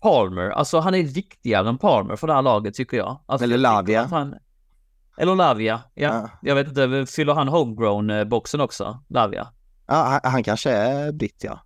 Palmer. 0.00 0.50
Alltså 0.50 0.78
han 0.78 0.94
är 0.94 1.02
viktigare 1.02 1.68
än 1.68 1.78
Palmer 1.78 2.16
för 2.16 2.26
det 2.26 2.34
här 2.34 2.42
laget 2.42 2.74
tycker 2.74 2.96
jag. 2.96 3.20
Alltså, 3.26 3.44
Eller 3.44 3.58
Lavia. 3.58 4.04
Han... 4.04 4.34
Eller 5.18 5.34
Lavia, 5.34 5.80
ja. 5.94 6.08
Ja. 6.08 6.30
Jag 6.42 6.54
vet 6.54 6.68
inte, 6.68 7.06
fyller 7.16 7.34
han 7.34 7.48
homegrown-boxen 7.48 8.60
också? 8.60 9.02
Lavia? 9.08 9.48
Ja, 9.86 9.94
han, 10.22 10.32
han 10.32 10.42
kanske 10.42 10.70
är 10.70 11.12
britt 11.12 11.40
ja. 11.44 11.60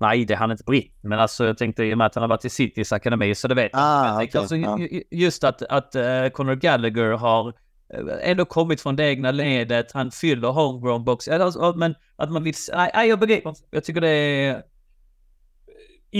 Nej, 0.00 0.24
det 0.24 0.34
är 0.34 0.38
han 0.38 0.50
inte 0.50 0.64
britt. 0.64 0.98
Men 1.02 1.18
alltså 1.18 1.46
jag 1.46 1.58
tänkte 1.58 1.84
i 1.84 1.94
och 1.94 1.98
med 1.98 2.06
att 2.06 2.14
han 2.14 2.22
har 2.22 2.28
varit 2.28 2.44
i 2.44 2.50
Citys 2.50 2.92
akademi 2.92 3.34
så 3.34 3.48
det 3.48 3.54
vet. 3.54 3.70
Ah, 3.74 4.06
jag 4.06 4.16
okej, 4.16 4.40
alltså, 4.40 4.56
ja. 4.56 4.78
ju- 4.78 4.88
ju- 4.88 5.02
Just 5.10 5.44
att, 5.44 5.62
att 5.62 5.96
uh, 5.96 6.28
Conor 6.28 6.54
Gallagher 6.54 7.10
har 7.12 7.48
eh, 7.94 8.30
ändå 8.30 8.44
kommit 8.44 8.80
från 8.80 8.96
det 8.96 9.04
egna 9.04 9.30
ledet. 9.30 9.92
Han 9.92 10.10
fyller 10.10 10.48
homegrown 10.48 11.04
box. 11.04 11.28
Alltså, 11.28 11.72
men 11.76 11.94
att 12.16 12.32
man 12.32 12.42
vill... 12.44 12.54
Nej, 12.74 13.08
jag 13.08 13.18
begriper. 13.20 13.54
Jag 13.70 13.84
tycker 13.84 14.00
det 14.00 14.08
är 14.08 14.62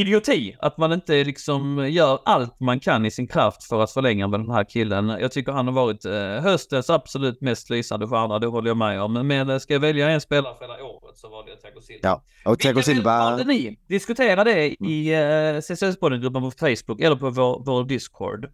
idioti 0.00 0.56
att 0.58 0.78
man 0.78 0.92
inte 0.92 1.24
liksom 1.24 1.90
gör 1.90 2.18
allt 2.24 2.60
man 2.60 2.80
kan 2.80 3.06
i 3.06 3.10
sin 3.10 3.26
kraft 3.26 3.64
för 3.64 3.82
att 3.82 3.90
förlänga 3.90 4.28
med 4.28 4.40
den 4.40 4.50
här 4.50 4.64
killen. 4.64 5.08
Jag 5.08 5.32
tycker 5.32 5.52
han 5.52 5.66
har 5.66 5.74
varit 5.74 6.04
eh, 6.04 6.12
höstens 6.42 6.90
absolut 6.90 7.40
mest 7.40 7.70
lysande 7.70 8.06
stjärna, 8.06 8.38
det 8.38 8.46
håller 8.46 8.68
jag 8.68 8.76
med 8.76 9.02
om. 9.02 9.12
Men 9.12 9.50
eh, 9.50 9.58
ska 9.58 9.72
jag 9.72 9.80
välja 9.80 10.10
en 10.10 10.20
spelare 10.20 10.54
för 10.54 10.64
hela 10.64 10.84
året 10.84 11.16
så 11.16 11.28
valde 11.28 11.50
jag 11.50 11.60
Thiago 11.60 11.80
Silva. 11.80 12.00
Ja, 12.02 12.22
och 12.50 12.58
Thiago 12.58 12.82
Silva... 12.82 13.36
ni? 13.36 13.78
Diskutera 13.88 14.44
det 14.44 14.84
i 14.84 15.14
uh, 15.14 15.60
CSS-podden-gruppen 15.60 16.40
på 16.40 16.50
Facebook 16.50 17.00
eller 17.00 17.16
på 17.16 17.30
vår, 17.30 17.62
vår 17.66 17.84
Discord. 17.84 18.46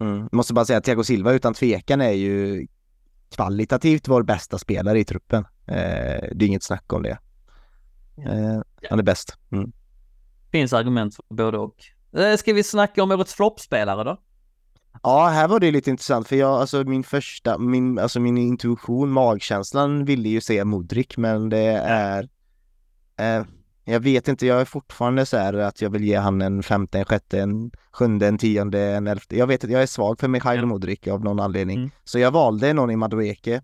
Mm. 0.00 0.28
Måste 0.32 0.54
bara 0.54 0.64
säga 0.64 0.78
att 0.78 0.84
Thiago 0.84 1.04
Silva 1.04 1.32
utan 1.32 1.54
tvekan 1.54 2.00
är 2.00 2.12
ju 2.12 2.66
kvalitativt 3.36 4.08
vår 4.08 4.22
bästa 4.22 4.58
spelare 4.58 5.00
i 5.00 5.04
truppen. 5.04 5.44
Eh, 5.66 5.74
det 6.34 6.44
är 6.44 6.46
inget 6.46 6.62
snack 6.62 6.92
om 6.92 7.02
det. 7.02 7.18
Eh, 8.26 8.60
han 8.90 8.98
är 8.98 9.02
bäst. 9.02 9.36
Mm. 9.52 9.72
Finns 10.52 10.72
argument 10.72 11.14
för 11.14 11.24
både 11.28 11.58
och. 11.58 11.76
Eh, 12.16 12.36
ska 12.36 12.52
vi 12.52 12.62
snacka 12.62 13.02
om 13.02 13.10
årets 13.10 13.34
floppspelare 13.34 14.04
då? 14.04 14.20
Ja, 15.02 15.26
här 15.28 15.48
var 15.48 15.60
det 15.60 15.70
lite 15.70 15.90
intressant 15.90 16.28
för 16.28 16.36
jag, 16.36 16.60
alltså 16.60 16.84
min 16.84 17.02
första, 17.02 17.58
min, 17.58 17.98
alltså 17.98 18.20
min 18.20 18.38
intuition, 18.38 19.10
magkänslan 19.10 20.04
ville 20.04 20.28
ju 20.28 20.40
säga 20.40 20.64
Modric, 20.64 21.16
men 21.16 21.48
det 21.48 21.82
är, 21.84 22.28
eh, 23.16 23.44
jag 23.84 24.00
vet 24.00 24.28
inte, 24.28 24.46
jag 24.46 24.60
är 24.60 24.64
fortfarande 24.64 25.26
så 25.26 25.36
här 25.36 25.54
att 25.54 25.82
jag 25.82 25.90
vill 25.90 26.04
ge 26.04 26.16
han 26.16 26.42
en 26.42 26.62
femte, 26.62 26.98
en 26.98 27.04
sjätte, 27.04 27.40
en 27.40 27.70
sjunde, 27.92 28.26
en 28.28 28.38
tionde, 28.38 28.80
en 28.80 29.06
elfte. 29.06 29.38
Jag 29.38 29.46
vet 29.46 29.64
att 29.64 29.70
jag 29.70 29.82
är 29.82 29.86
svag 29.86 30.20
för 30.20 30.28
Mikhail 30.28 30.60
Ja. 30.60 30.66
Modric 30.66 31.08
av 31.08 31.24
någon 31.24 31.40
anledning. 31.40 31.78
Mm. 31.78 31.90
Så 32.04 32.18
jag 32.18 32.30
valde 32.30 32.72
någon 32.72 32.90
i 32.90 32.96
Madueke. 32.96 33.62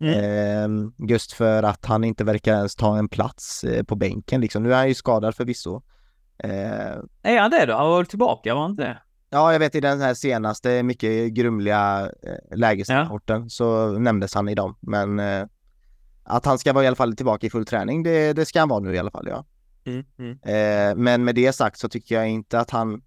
Eh, 0.00 0.68
just 1.08 1.32
för 1.32 1.62
att 1.62 1.84
han 1.84 2.04
inte 2.04 2.24
verkar 2.24 2.56
ens 2.56 2.74
ta 2.74 2.98
en 2.98 3.08
plats 3.08 3.64
eh, 3.64 3.82
på 3.82 3.96
bänken 3.96 4.40
liksom. 4.40 4.62
Nu 4.62 4.72
är 4.72 4.76
han 4.76 4.88
ju 4.88 4.94
skadad 4.94 5.34
förvisso. 5.34 5.82
Eh, 6.38 7.32
Är 7.32 7.38
han 7.40 7.50
det 7.50 7.66
då? 7.66 7.74
Han 7.74 7.88
var 7.88 7.96
väl 7.96 8.06
tillbaka, 8.06 8.54
var 8.54 8.62
han 8.62 8.70
inte 8.70 8.82
det? 8.82 8.98
Ja, 9.30 9.52
jag 9.52 9.58
vet 9.58 9.74
i 9.74 9.80
den 9.80 10.00
här 10.00 10.14
senaste 10.14 10.82
mycket 10.82 11.32
grumliga 11.32 12.10
eh, 12.22 12.56
lägesrapporten 12.58 13.50
så 13.50 13.92
nämndes 13.98 14.34
han 14.34 14.48
i 14.48 14.54
dem. 14.54 14.76
Men 14.80 15.18
eh, 15.18 15.46
att 16.22 16.44
han 16.44 16.58
ska 16.58 16.72
vara 16.72 16.84
i 16.84 16.86
alla 16.86 16.96
fall 16.96 17.16
tillbaka 17.16 17.46
i 17.46 17.50
full 17.50 17.66
träning, 17.66 18.02
det, 18.02 18.32
det 18.32 18.44
ska 18.44 18.60
han 18.60 18.68
vara 18.68 18.80
nu 18.80 18.94
i 18.94 18.98
alla 18.98 19.10
fall, 19.10 19.28
ja. 19.30 19.44
Mm, 19.84 20.04
mm. 20.18 20.38
Eh, 20.42 20.96
men 20.96 21.24
med 21.24 21.34
det 21.34 21.52
sagt 21.52 21.78
så 21.78 21.88
tycker 21.88 22.14
jag 22.14 22.28
inte 22.28 22.60
att 22.60 22.70
han, 22.70 23.02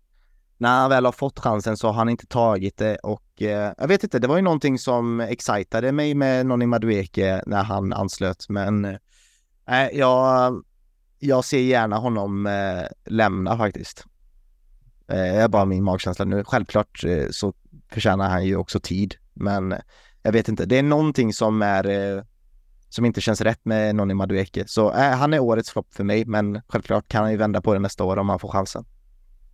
när 0.57 0.79
han 0.79 0.89
väl 0.89 1.05
har 1.05 1.11
fått 1.11 1.39
chansen 1.39 1.77
så 1.77 1.87
har 1.87 1.93
han 1.93 2.09
inte 2.09 2.25
tagit 2.25 2.77
det 2.77 2.95
och 2.95 3.41
eh, 3.41 3.73
jag 3.77 3.87
vet 3.87 4.03
inte, 4.03 4.19
det 4.19 4.27
var 4.27 4.35
ju 4.35 4.41
någonting 4.41 4.79
som 4.79 5.19
excitade 5.19 5.91
mig 5.91 6.13
med 6.13 6.45
Noni 6.45 6.65
Madueke 6.65 7.43
när 7.45 7.63
han 7.63 7.93
anslöt, 7.93 8.45
men 8.49 8.85
eh, 8.85 9.87
jag, 9.93 10.63
jag 11.21 11.45
ser 11.45 11.59
gärna 11.59 11.97
honom 11.97 12.45
eh, 12.45 12.83
lämna 13.05 13.57
faktiskt. 13.57 14.05
Eh, 15.07 15.15
det 15.15 15.41
är 15.41 15.47
bara 15.47 15.65
min 15.65 15.83
magkänsla 15.83 16.25
nu. 16.25 16.43
Självklart 16.43 17.03
eh, 17.03 17.27
så 17.31 17.53
förtjänar 17.91 18.29
han 18.29 18.45
ju 18.45 18.55
också 18.55 18.79
tid, 18.79 19.15
men 19.33 19.75
jag 20.23 20.31
vet 20.31 20.49
inte, 20.49 20.65
det 20.65 20.77
är 20.77 20.83
någonting 20.83 21.33
som 21.33 21.61
är 21.61 21.87
eh, 21.87 22.23
som 22.89 23.05
inte 23.05 23.21
känns 23.21 23.41
rätt 23.41 23.65
med 23.65 23.95
Noni 23.95 24.13
Madueke. 24.13 24.63
Så 24.67 24.91
äh, 24.91 25.11
han 25.11 25.33
är 25.33 25.39
årets 25.39 25.71
flopp 25.71 25.93
för 25.93 26.03
mig, 26.03 26.25
men 26.25 26.61
självklart 26.67 27.07
kan 27.07 27.21
han 27.21 27.31
ju 27.31 27.37
vända 27.37 27.61
på 27.61 27.73
det 27.73 27.79
nästa 27.79 28.03
år 28.03 28.17
om 28.17 28.29
han 28.29 28.39
får 28.39 28.49
chansen. 28.49 28.85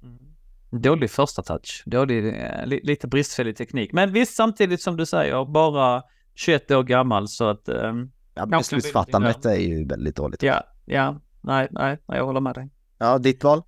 Mm. 0.03 0.81
Dålig 0.81 1.11
första 1.11 1.43
touch, 1.43 1.83
dålig, 1.85 2.27
eh, 2.27 2.65
lite 2.65 3.07
bristfällig 3.07 3.57
teknik. 3.57 3.93
Men 3.93 4.13
visst, 4.13 4.35
samtidigt 4.35 4.81
som 4.81 4.97
du 4.97 5.05
säger, 5.05 5.45
bara 5.45 6.03
21 6.35 6.71
år 6.71 6.83
gammal 6.83 7.27
så 7.27 7.49
att... 7.49 7.69
Eh, 7.69 7.93
ja, 8.33 8.45
beslutsfattandet 8.45 9.45
är 9.45 9.55
ju 9.55 9.87
väldigt 9.87 10.15
dåligt. 10.15 10.43
Ja, 10.43 10.63
ja, 10.85 11.19
nej, 11.47 11.67
nej, 11.71 11.97
jag 12.17 12.25
håller 12.25 12.39
med 12.39 12.55
dig. 12.55 12.69
Ja, 12.97 13.17
ditt 13.17 13.43
val? 13.43 13.61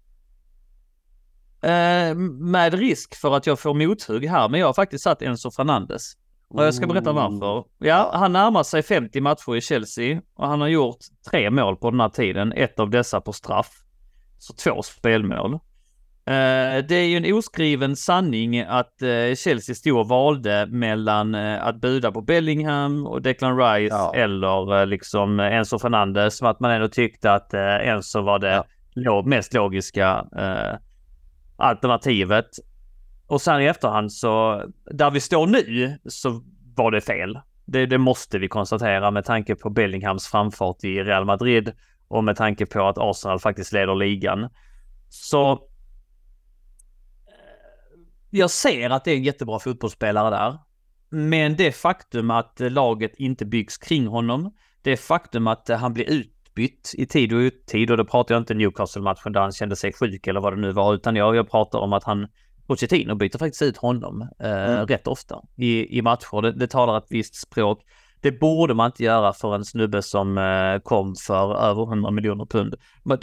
Eh, 1.62 2.16
med 2.40 2.74
risk 2.74 3.16
för 3.16 3.36
att 3.36 3.48
jag 3.48 3.60
får 3.60 3.74
mothugg 3.74 4.26
här, 4.26 4.50
men 4.50 4.60
jag 4.60 4.68
har 4.68 4.74
faktiskt 4.74 5.04
satt 5.04 5.22
Enzo 5.22 5.52
Fernandes. 5.52 6.14
Och 6.50 6.64
jag 6.64 6.74
ska 6.74 6.88
berätta 6.88 7.12
varför. 7.12 7.66
Ja, 7.78 8.12
han 8.14 8.34
närmar 8.34 8.64
sig 8.64 8.84
50 8.84 9.22
matcher 9.22 9.56
i 9.56 9.62
Chelsea 9.62 10.22
och 10.34 10.48
han 10.48 10.62
har 10.62 10.68
gjort 10.68 10.98
tre 11.32 11.50
mål 11.50 11.76
på 11.76 11.92
den 11.92 12.00
här 12.00 12.10
tiden. 12.10 12.54
Ett 12.54 12.80
av 12.80 12.90
dessa 12.90 13.22
på 13.22 13.34
straff. 13.34 13.72
Så 14.38 14.54
två 14.54 14.82
spelmål. 14.82 15.60
Uh, 16.30 16.86
det 16.88 16.96
är 16.96 17.06
ju 17.06 17.18
en 17.18 17.34
oskriven 17.34 17.96
sanning 17.96 18.60
att 18.60 19.02
uh, 19.04 19.36
Chelsea 19.36 19.76
stod 19.76 19.98
och 19.98 20.08
valde 20.08 20.66
mellan 20.66 21.36
uh, 21.36 21.68
att 21.68 21.76
buda 21.76 22.12
på 22.12 22.22
Bellingham 22.22 23.08
och 23.08 23.22
Declan 23.22 23.58
Rice 23.58 23.96
ja. 23.96 24.14
eller 24.16 24.86
liksom 24.86 25.40
Enzo 25.40 25.80
Fernandes. 25.80 26.42
Att 26.42 26.60
man 26.60 26.72
ändå 26.72 26.88
tyckte 26.88 27.32
att 27.32 27.54
Enzo 27.54 28.22
var 28.22 28.40
det 28.40 28.64
ja. 28.94 29.24
mest 29.26 29.54
logiska 29.54 30.26
alternativet. 31.58 32.46
Och 33.28 33.42
sen 33.42 33.62
i 33.62 33.66
efterhand 33.66 34.12
så, 34.12 34.64
där 34.92 35.12
vi 35.12 35.20
står 35.20 35.48
nu, 35.48 35.98
så 36.06 36.42
var 36.76 36.92
det 36.92 37.02
fel. 37.02 37.40
Det, 37.66 37.86
det, 37.86 37.98
måste 37.98 38.40
vi 38.40 38.48
konstatera 38.48 39.12
med 39.12 39.26
tanke 39.26 39.56
på 39.56 39.70
Bellinghams 39.70 40.28
framfart 40.28 40.84
i 40.84 41.04
Real 41.04 41.26
Madrid 41.26 41.72
och 42.08 42.24
med 42.24 42.36
tanke 42.36 42.66
på 42.66 42.88
att 42.88 42.98
Arsenal 42.98 43.40
faktiskt 43.40 43.74
leder 43.74 43.96
ligan. 43.96 44.50
Så 45.10 45.52
eh, 45.52 45.58
jag 48.30 48.50
ser 48.50 48.90
att 48.90 49.06
det 49.06 49.12
är 49.12 49.16
en 49.16 49.24
jättebra 49.24 49.60
fotbollsspelare 49.60 50.30
där. 50.30 50.60
Men 51.10 51.56
det 51.56 51.72
faktum 51.72 52.32
att 52.32 52.60
laget 52.60 53.16
inte 53.16 53.46
byggs 53.46 53.78
kring 53.78 54.08
honom, 54.08 54.54
det 54.82 54.98
faktum 54.98 55.48
att 55.48 55.70
han 55.70 55.94
blir 55.94 56.10
utbytt 56.10 56.94
i 56.98 57.06
tid 57.06 57.34
och 57.34 57.38
uttid 57.38 57.92
och 57.92 57.98
då 57.98 58.06
pratar 58.06 58.36
jag 58.36 58.42
inte 58.42 58.54
Newcastle-matchen 58.54 59.34
där 59.34 59.42
han 59.42 59.52
kände 59.52 59.76
sig 59.76 59.94
sjuk 59.94 60.28
eller 60.28 60.42
vad 60.42 60.54
det 60.54 60.62
nu 60.62 60.72
var, 60.72 60.94
utan 60.94 61.16
jag, 61.16 61.36
jag 61.36 61.52
pratar 61.52 61.80
om 61.80 61.94
att 61.94 62.04
han 62.04 62.28
Pochettino 62.68 63.16
byter 63.16 63.38
faktiskt 63.38 63.62
ut 63.62 63.78
honom 63.78 64.22
eh, 64.40 64.70
mm. 64.70 64.88
rätt 64.88 65.08
ofta 65.08 65.42
i, 65.58 65.98
i 65.98 66.02
matcher. 66.02 66.42
Det, 66.42 66.52
det 66.52 66.68
talar 66.68 66.98
ett 66.98 67.08
visst 67.10 67.36
språk. 67.36 67.84
Det 68.22 68.32
borde 68.32 68.74
man 68.74 68.86
inte 68.86 69.04
göra 69.04 69.34
för 69.34 69.56
en 69.56 69.66
snubbe 69.66 70.02
som 70.02 70.38
eh, 70.38 70.80
kom 70.84 71.16
för 71.16 71.56
över 71.56 71.84
100 71.84 72.12
miljoner 72.12 72.46
pund. 72.46 72.76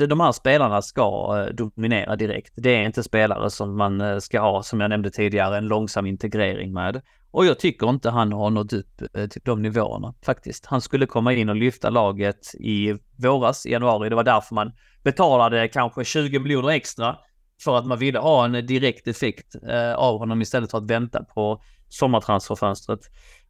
De 0.08 0.20
här 0.20 0.32
spelarna 0.32 0.82
ska 0.82 1.36
eh, 1.38 1.54
dominera 1.54 2.16
direkt. 2.16 2.52
Det 2.56 2.76
är 2.76 2.82
inte 2.82 3.02
spelare 3.02 3.50
som 3.50 3.76
man 3.76 4.00
eh, 4.00 4.18
ska 4.18 4.40
ha, 4.40 4.62
som 4.62 4.80
jag 4.80 4.88
nämnde 4.88 5.10
tidigare, 5.10 5.58
en 5.58 5.68
långsam 5.68 6.06
integrering 6.06 6.72
med. 6.72 7.02
Och 7.30 7.46
jag 7.46 7.58
tycker 7.58 7.90
inte 7.90 8.10
han 8.10 8.32
har 8.32 8.50
nått 8.50 8.72
upp 8.72 9.02
till 9.30 9.40
de 9.44 9.62
nivåerna 9.62 10.14
faktiskt. 10.24 10.66
Han 10.66 10.80
skulle 10.80 11.06
komma 11.06 11.32
in 11.32 11.48
och 11.48 11.56
lyfta 11.56 11.90
laget 11.90 12.54
i 12.54 12.94
våras, 13.16 13.66
i 13.66 13.70
januari. 13.70 14.08
Det 14.08 14.16
var 14.16 14.24
därför 14.24 14.54
man 14.54 14.72
betalade 15.04 15.68
kanske 15.68 16.04
20 16.04 16.38
miljoner 16.38 16.68
extra 16.68 17.16
för 17.64 17.78
att 17.78 17.86
man 17.86 17.98
ville 17.98 18.18
ha 18.18 18.44
en 18.44 18.66
direkt 18.66 19.08
effekt 19.08 19.56
av 19.96 20.18
honom 20.18 20.42
istället 20.42 20.70
för 20.70 20.78
att 20.78 20.90
vänta 20.90 21.24
på 21.24 21.62
sommartransferfönstret. 21.88 23.00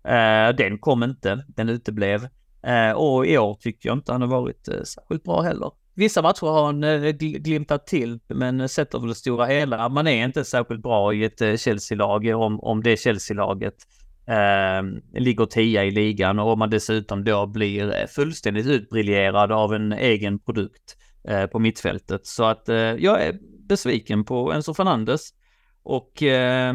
Eh, 0.06 0.56
den 0.56 0.78
kom 0.78 1.02
inte, 1.02 1.44
den 1.48 1.68
uteblev. 1.68 2.28
Eh, 2.62 2.90
och 2.90 3.26
i 3.26 3.38
år 3.38 3.54
tycker 3.54 3.88
jag 3.88 3.98
inte 3.98 4.12
han 4.12 4.20
har 4.20 4.28
varit 4.28 4.68
eh, 4.68 4.82
särskilt 4.82 5.24
bra 5.24 5.40
heller. 5.42 5.70
Vissa 5.94 6.22
matcher 6.22 6.46
har 6.46 6.66
han 6.66 6.84
eh, 6.84 7.10
glimtat 7.18 7.86
till, 7.86 8.18
men 8.28 8.68
sett 8.68 8.94
över 8.94 9.08
det 9.08 9.14
stora 9.14 9.46
hela, 9.46 9.88
man 9.88 10.06
är 10.06 10.24
inte 10.24 10.44
särskilt 10.44 10.82
bra 10.82 11.14
i 11.14 11.24
ett 11.24 11.40
eh, 11.40 11.56
Chelsea-lag 11.56 12.26
om, 12.26 12.60
om 12.60 12.82
det 12.82 13.00
Chelsea-laget 13.00 13.74
eh, 14.26 15.20
ligger 15.20 15.46
tia 15.46 15.84
i 15.84 15.90
ligan 15.90 16.38
och 16.38 16.52
om 16.52 16.58
man 16.58 16.70
dessutom 16.70 17.24
då 17.24 17.46
blir 17.46 18.00
eh, 18.00 18.06
fullständigt 18.06 18.66
utbriljerad 18.66 19.52
av 19.52 19.74
en 19.74 19.92
egen 19.92 20.38
produkt 20.38 20.96
eh, 21.28 21.46
på 21.46 21.58
mittfältet. 21.58 22.26
Så 22.26 22.44
att 22.44 22.68
eh, 22.68 22.76
jag 22.76 23.22
är 23.22 23.38
besviken 23.68 24.24
på 24.24 24.52
Enzo 24.52 24.74
Fernandes 24.74 25.30
och 25.82 26.22
eh, 26.22 26.74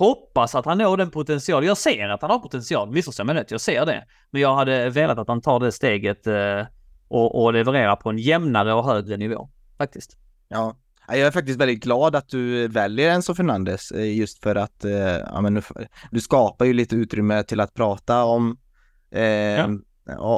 hoppas 0.00 0.54
att 0.54 0.64
han 0.64 0.78
når 0.78 0.96
den 0.96 1.10
potential. 1.10 1.64
Jag 1.64 1.76
ser 1.76 2.08
att 2.08 2.22
han 2.22 2.30
har 2.30 2.38
potential, 2.38 2.90
missförstå 2.90 3.24
mig 3.24 3.34
rätt, 3.34 3.50
jag 3.50 3.60
ser 3.60 3.86
det. 3.86 4.04
Men 4.30 4.42
jag 4.42 4.54
hade 4.54 4.90
velat 4.90 5.18
att 5.18 5.28
han 5.28 5.40
tar 5.40 5.60
det 5.60 5.72
steget 5.72 6.26
eh, 6.26 6.66
och, 7.08 7.42
och 7.42 7.52
levererar 7.52 7.96
på 7.96 8.10
en 8.10 8.18
jämnare 8.18 8.74
och 8.74 8.84
högre 8.84 9.16
nivå, 9.16 9.50
faktiskt. 9.78 10.16
Ja, 10.48 10.76
jag 11.08 11.18
är 11.18 11.30
faktiskt 11.30 11.60
väldigt 11.60 11.82
glad 11.82 12.16
att 12.16 12.28
du 12.28 12.68
väljer 12.68 13.10
Enzo 13.10 13.34
Fernandes 13.34 13.90
eh, 13.90 14.16
just 14.18 14.42
för 14.42 14.56
att 14.56 14.84
eh, 14.84 14.92
ja, 15.32 15.40
men 15.40 15.54
du, 15.54 15.62
du 16.10 16.20
skapar 16.20 16.64
ju 16.64 16.72
lite 16.72 16.96
utrymme 16.96 17.42
till 17.42 17.60
att 17.60 17.74
prata 17.74 18.24
om 18.24 18.58
eh, 19.10 19.22
ja 19.24 19.68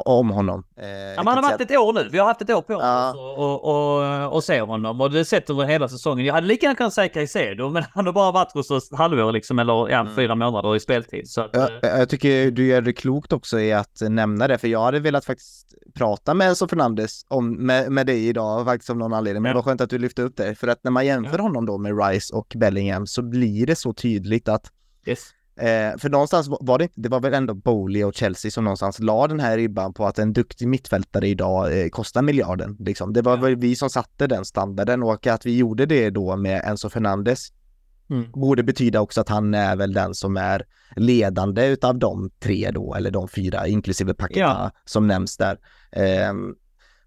om 0.05 0.29
honom. 0.29 0.63
Eh, 0.77 0.87
ja, 0.87 1.13
han 1.15 1.27
har 1.27 1.41
varit 1.41 1.61
ett 1.61 1.77
år 1.77 1.93
nu. 1.93 2.09
Vi 2.11 2.17
har 2.17 2.25
haft 2.25 2.41
ett 2.41 2.49
år 2.49 2.61
på 2.61 2.73
oss 2.73 2.81
ja. 2.83 3.13
och, 3.37 3.63
och, 3.63 4.33
och 4.33 4.43
se 4.43 4.61
honom 4.61 5.01
och 5.01 5.11
det 5.11 5.25
sett 5.25 5.49
över 5.49 5.63
hela 5.63 5.89
säsongen. 5.89 6.25
Jag 6.25 6.33
hade 6.33 6.47
lika 6.47 6.65
gärna 6.65 6.75
kunnat 6.75 6.93
säga 6.93 7.09
Caicedo, 7.09 7.69
men 7.73 7.83
han 7.93 8.05
har 8.05 8.13
bara 8.13 8.31
varit 8.31 8.51
hos 8.51 8.71
oss 8.71 8.91
halvår 8.91 9.31
liksom, 9.31 9.59
eller 9.59 9.89
ja, 9.89 9.99
mm. 9.99 10.15
fyra 10.15 10.35
månader 10.35 10.75
i 10.75 10.79
speltid. 10.79 11.29
Så 11.29 11.41
att, 11.41 11.49
ja, 11.53 11.69
eh. 11.83 11.89
jag 11.89 12.09
tycker 12.09 12.51
du 12.51 12.67
gör 12.67 12.81
det 12.81 12.93
klokt 12.93 13.33
också 13.33 13.59
i 13.59 13.73
att 13.73 14.01
nämna 14.01 14.47
det, 14.47 14.57
för 14.57 14.67
jag 14.67 14.81
hade 14.81 14.99
velat 14.99 15.25
faktiskt 15.25 15.73
prata 15.93 16.33
med 16.33 16.47
Enzo 16.47 16.67
Fernandes 16.67 17.25
om, 17.27 17.65
med, 17.65 17.91
med 17.91 18.05
dig 18.05 18.27
idag 18.27 18.65
faktiskt 18.65 18.89
av 18.89 18.97
någon 18.97 19.13
anledning. 19.13 19.43
Men 19.43 19.49
ja. 19.49 19.53
det 19.53 19.57
var 19.57 19.63
skönt 19.63 19.81
att 19.81 19.89
du 19.89 19.97
lyfte 19.97 20.21
upp 20.21 20.37
det, 20.37 20.55
för 20.55 20.67
att 20.67 20.79
när 20.83 20.91
man 20.91 21.05
jämför 21.05 21.37
ja. 21.37 21.41
honom 21.41 21.65
då 21.65 21.77
med 21.77 22.05
Rice 22.05 22.35
och 22.35 22.53
Bellingham 22.55 23.07
så 23.07 23.21
blir 23.21 23.65
det 23.65 23.75
så 23.75 23.93
tydligt 23.93 24.49
att 24.49 24.71
yes 25.05 25.33
Eh, 25.55 25.97
för 25.97 26.09
någonstans 26.09 26.47
var 26.61 26.77
det 26.77 26.83
inte, 26.83 27.01
det 27.01 27.09
var 27.09 27.19
väl 27.19 27.33
ändå 27.33 27.53
Bowley 27.53 28.03
och 28.03 28.13
Chelsea 28.13 28.51
som 28.51 28.63
någonstans 28.63 28.99
la 28.99 29.27
den 29.27 29.39
här 29.39 29.57
ribban 29.57 29.93
på 29.93 30.05
att 30.05 30.19
en 30.19 30.33
duktig 30.33 30.67
mittfältare 30.67 31.27
idag 31.27 31.81
eh, 31.81 31.89
kostar 31.89 32.21
miljarden. 32.21 32.77
Liksom. 32.79 33.13
Det 33.13 33.21
var 33.21 33.37
väl 33.37 33.55
vi 33.55 33.75
som 33.75 33.89
satte 33.89 34.27
den 34.27 34.45
standarden 34.45 35.03
och 35.03 35.27
att 35.27 35.45
vi 35.45 35.57
gjorde 35.57 35.85
det 35.85 36.09
då 36.09 36.35
med 36.35 36.61
Enzo 36.65 36.89
Fernandes 36.89 37.47
mm. 38.09 38.31
borde 38.31 38.63
betyda 38.63 39.01
också 39.01 39.21
att 39.21 39.29
han 39.29 39.53
är 39.53 39.75
väl 39.75 39.93
den 39.93 40.15
som 40.15 40.37
är 40.37 40.65
ledande 40.95 41.65
utav 41.65 41.99
de 41.99 42.29
tre 42.39 42.71
då, 42.71 42.95
eller 42.95 43.11
de 43.11 43.27
fyra, 43.27 43.67
inklusive 43.67 44.13
Paketa 44.13 44.39
ja. 44.39 44.71
som 44.85 45.07
nämns 45.07 45.37
där. 45.37 45.59
Eh, 45.91 46.33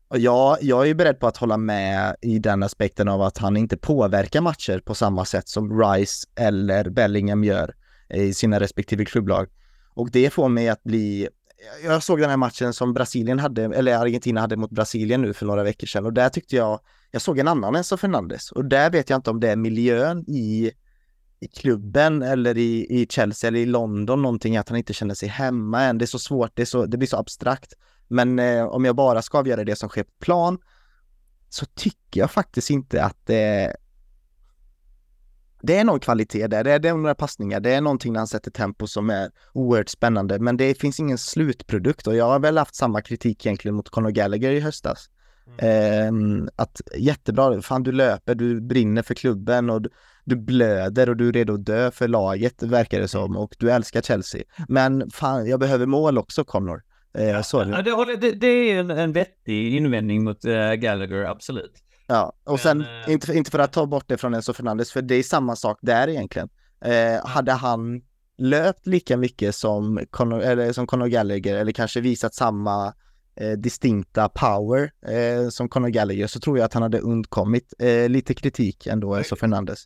och 0.08 0.18
jag, 0.18 0.58
jag 0.60 0.88
är 0.88 0.94
beredd 0.94 1.20
på 1.20 1.26
att 1.26 1.36
hålla 1.36 1.56
med 1.56 2.16
i 2.20 2.38
den 2.38 2.62
aspekten 2.62 3.08
av 3.08 3.22
att 3.22 3.38
han 3.38 3.56
inte 3.56 3.76
påverkar 3.76 4.40
matcher 4.40 4.78
på 4.84 4.94
samma 4.94 5.24
sätt 5.24 5.48
som 5.48 5.80
Rice 5.80 6.26
eller 6.36 6.90
Bellingham 6.90 7.44
gör 7.44 7.74
i 8.14 8.34
sina 8.34 8.60
respektive 8.60 9.04
klubblag. 9.04 9.48
Och 9.94 10.10
det 10.10 10.30
får 10.30 10.48
mig 10.48 10.68
att 10.68 10.82
bli 10.82 11.28
jag 11.84 12.02
såg 12.02 12.20
den 12.20 12.30
här 12.30 12.36
matchen 12.36 12.72
som 12.72 12.92
Brasilien 12.92 13.38
hade, 13.38 13.64
eller 13.64 13.96
Argentina 13.96 14.40
hade 14.40 14.56
mot 14.56 14.70
Brasilien 14.70 15.22
nu 15.22 15.32
för 15.32 15.46
några 15.46 15.62
veckor 15.62 15.86
sedan 15.86 16.06
och 16.06 16.12
där 16.12 16.28
tyckte 16.28 16.56
jag, 16.56 16.80
jag 17.10 17.22
såg 17.22 17.38
en 17.38 17.48
annan 17.48 17.74
Enzo 17.74 17.96
Fernandes 17.96 18.52
och 18.52 18.64
där 18.64 18.90
vet 18.90 19.10
jag 19.10 19.18
inte 19.18 19.30
om 19.30 19.40
det 19.40 19.50
är 19.50 19.56
miljön 19.56 20.24
i, 20.28 20.72
i 21.40 21.48
klubben 21.48 22.22
eller 22.22 22.58
i, 22.58 22.86
i 23.00 23.06
Chelsea 23.10 23.48
eller 23.48 23.58
i 23.58 23.66
London 23.66 24.22
någonting, 24.22 24.56
att 24.56 24.68
han 24.68 24.78
inte 24.78 24.92
känner 24.92 25.14
sig 25.14 25.28
hemma 25.28 25.82
än. 25.82 25.98
Det 25.98 26.04
är 26.04 26.06
så 26.06 26.18
svårt, 26.18 26.50
det, 26.54 26.66
så, 26.66 26.86
det 26.86 26.96
blir 26.96 27.08
så 27.08 27.16
abstrakt. 27.16 27.72
Men 28.08 28.38
eh, 28.38 28.64
om 28.64 28.84
jag 28.84 28.96
bara 28.96 29.22
ska 29.22 29.38
avgöra 29.38 29.64
det 29.64 29.76
som 29.76 29.88
sker 29.88 30.02
på 30.02 30.12
plan 30.20 30.58
så 31.48 31.66
tycker 31.66 32.20
jag 32.20 32.30
faktiskt 32.30 32.70
inte 32.70 33.04
att 33.04 33.16
det 33.24 33.76
det 35.66 35.76
är 35.76 35.84
någon 35.84 36.00
kvalitet 36.00 36.46
där, 36.46 36.64
det 36.64 36.72
är, 36.72 36.78
det 36.78 36.88
är 36.88 36.94
några 36.94 37.14
passningar, 37.14 37.60
det 37.60 37.74
är 37.74 37.80
någonting 37.80 38.12
när 38.12 38.20
han 38.20 38.26
sätter 38.26 38.50
tempo 38.50 38.86
som 38.86 39.10
är 39.10 39.30
oerhört 39.52 39.88
spännande, 39.88 40.38
men 40.38 40.56
det 40.56 40.74
finns 40.74 41.00
ingen 41.00 41.18
slutprodukt 41.18 42.06
och 42.06 42.16
jag 42.16 42.24
har 42.24 42.38
väl 42.38 42.58
haft 42.58 42.74
samma 42.74 43.02
kritik 43.02 43.46
egentligen 43.46 43.74
mot 43.74 43.88
Conor 43.88 44.10
Gallagher 44.10 44.50
i 44.50 44.60
höstas. 44.60 45.10
Mm. 45.58 46.42
Eh, 46.42 46.48
att 46.56 46.80
jättebra, 46.96 47.62
fan 47.62 47.82
du 47.82 47.92
löper, 47.92 48.34
du 48.34 48.60
brinner 48.60 49.02
för 49.02 49.14
klubben 49.14 49.70
och 49.70 49.82
du, 49.82 49.90
du, 50.24 50.36
blöder 50.36 51.08
och 51.08 51.16
du 51.16 51.28
är 51.28 51.32
redo 51.32 51.54
att 51.54 51.66
dö 51.66 51.90
för 51.90 52.08
laget 52.08 52.62
verkar 52.62 53.00
det 53.00 53.08
som 53.08 53.36
och 53.36 53.54
du 53.58 53.70
älskar 53.70 54.02
Chelsea. 54.02 54.42
Men 54.68 55.10
fan, 55.10 55.46
jag 55.46 55.60
behöver 55.60 55.86
mål 55.86 56.18
också 56.18 56.44
Connor. 56.44 56.82
Eh, 57.18 57.28
ja, 57.28 58.04
det. 58.04 58.16
Det, 58.16 58.32
det, 58.32 58.46
är 58.46 58.80
en, 58.80 58.90
en 58.90 59.12
vettig 59.12 59.74
invändning 59.74 60.24
mot 60.24 60.44
uh, 60.44 60.72
Gallagher, 60.72 61.24
absolut. 61.24 61.85
Ja, 62.06 62.32
och 62.44 62.50
Men, 62.52 62.58
sen 62.58 62.80
eh, 62.80 63.12
inte, 63.12 63.34
inte 63.34 63.50
för 63.50 63.58
att 63.58 63.72
ta 63.72 63.86
bort 63.86 64.04
det 64.06 64.16
från 64.16 64.34
Enzo 64.34 64.52
Fernandes, 64.52 64.92
för 64.92 65.02
det 65.02 65.14
är 65.14 65.22
samma 65.22 65.56
sak 65.56 65.78
där 65.82 66.08
egentligen. 66.08 66.48
Eh, 66.84 67.26
hade 67.26 67.52
han 67.52 68.02
löpt 68.38 68.86
lika 68.86 69.16
mycket 69.16 69.54
som 69.54 70.00
Conor, 70.10 70.40
eller 70.40 70.72
som 70.72 70.86
Conor 70.86 71.06
Gallagher 71.06 71.54
eller 71.54 71.72
kanske 71.72 72.00
visat 72.00 72.34
samma 72.34 72.94
eh, 73.40 73.50
distinkta 73.50 74.28
power 74.28 74.92
eh, 75.06 75.48
som 75.48 75.68
Conor 75.68 75.88
Gallagher 75.88 76.26
så 76.26 76.40
tror 76.40 76.58
jag 76.58 76.64
att 76.64 76.74
han 76.74 76.82
hade 76.82 76.98
undkommit 76.98 77.74
eh, 77.78 78.08
lite 78.08 78.34
kritik 78.34 78.86
ändå, 78.86 79.14
Enzo 79.14 79.36
Fernandes. 79.36 79.84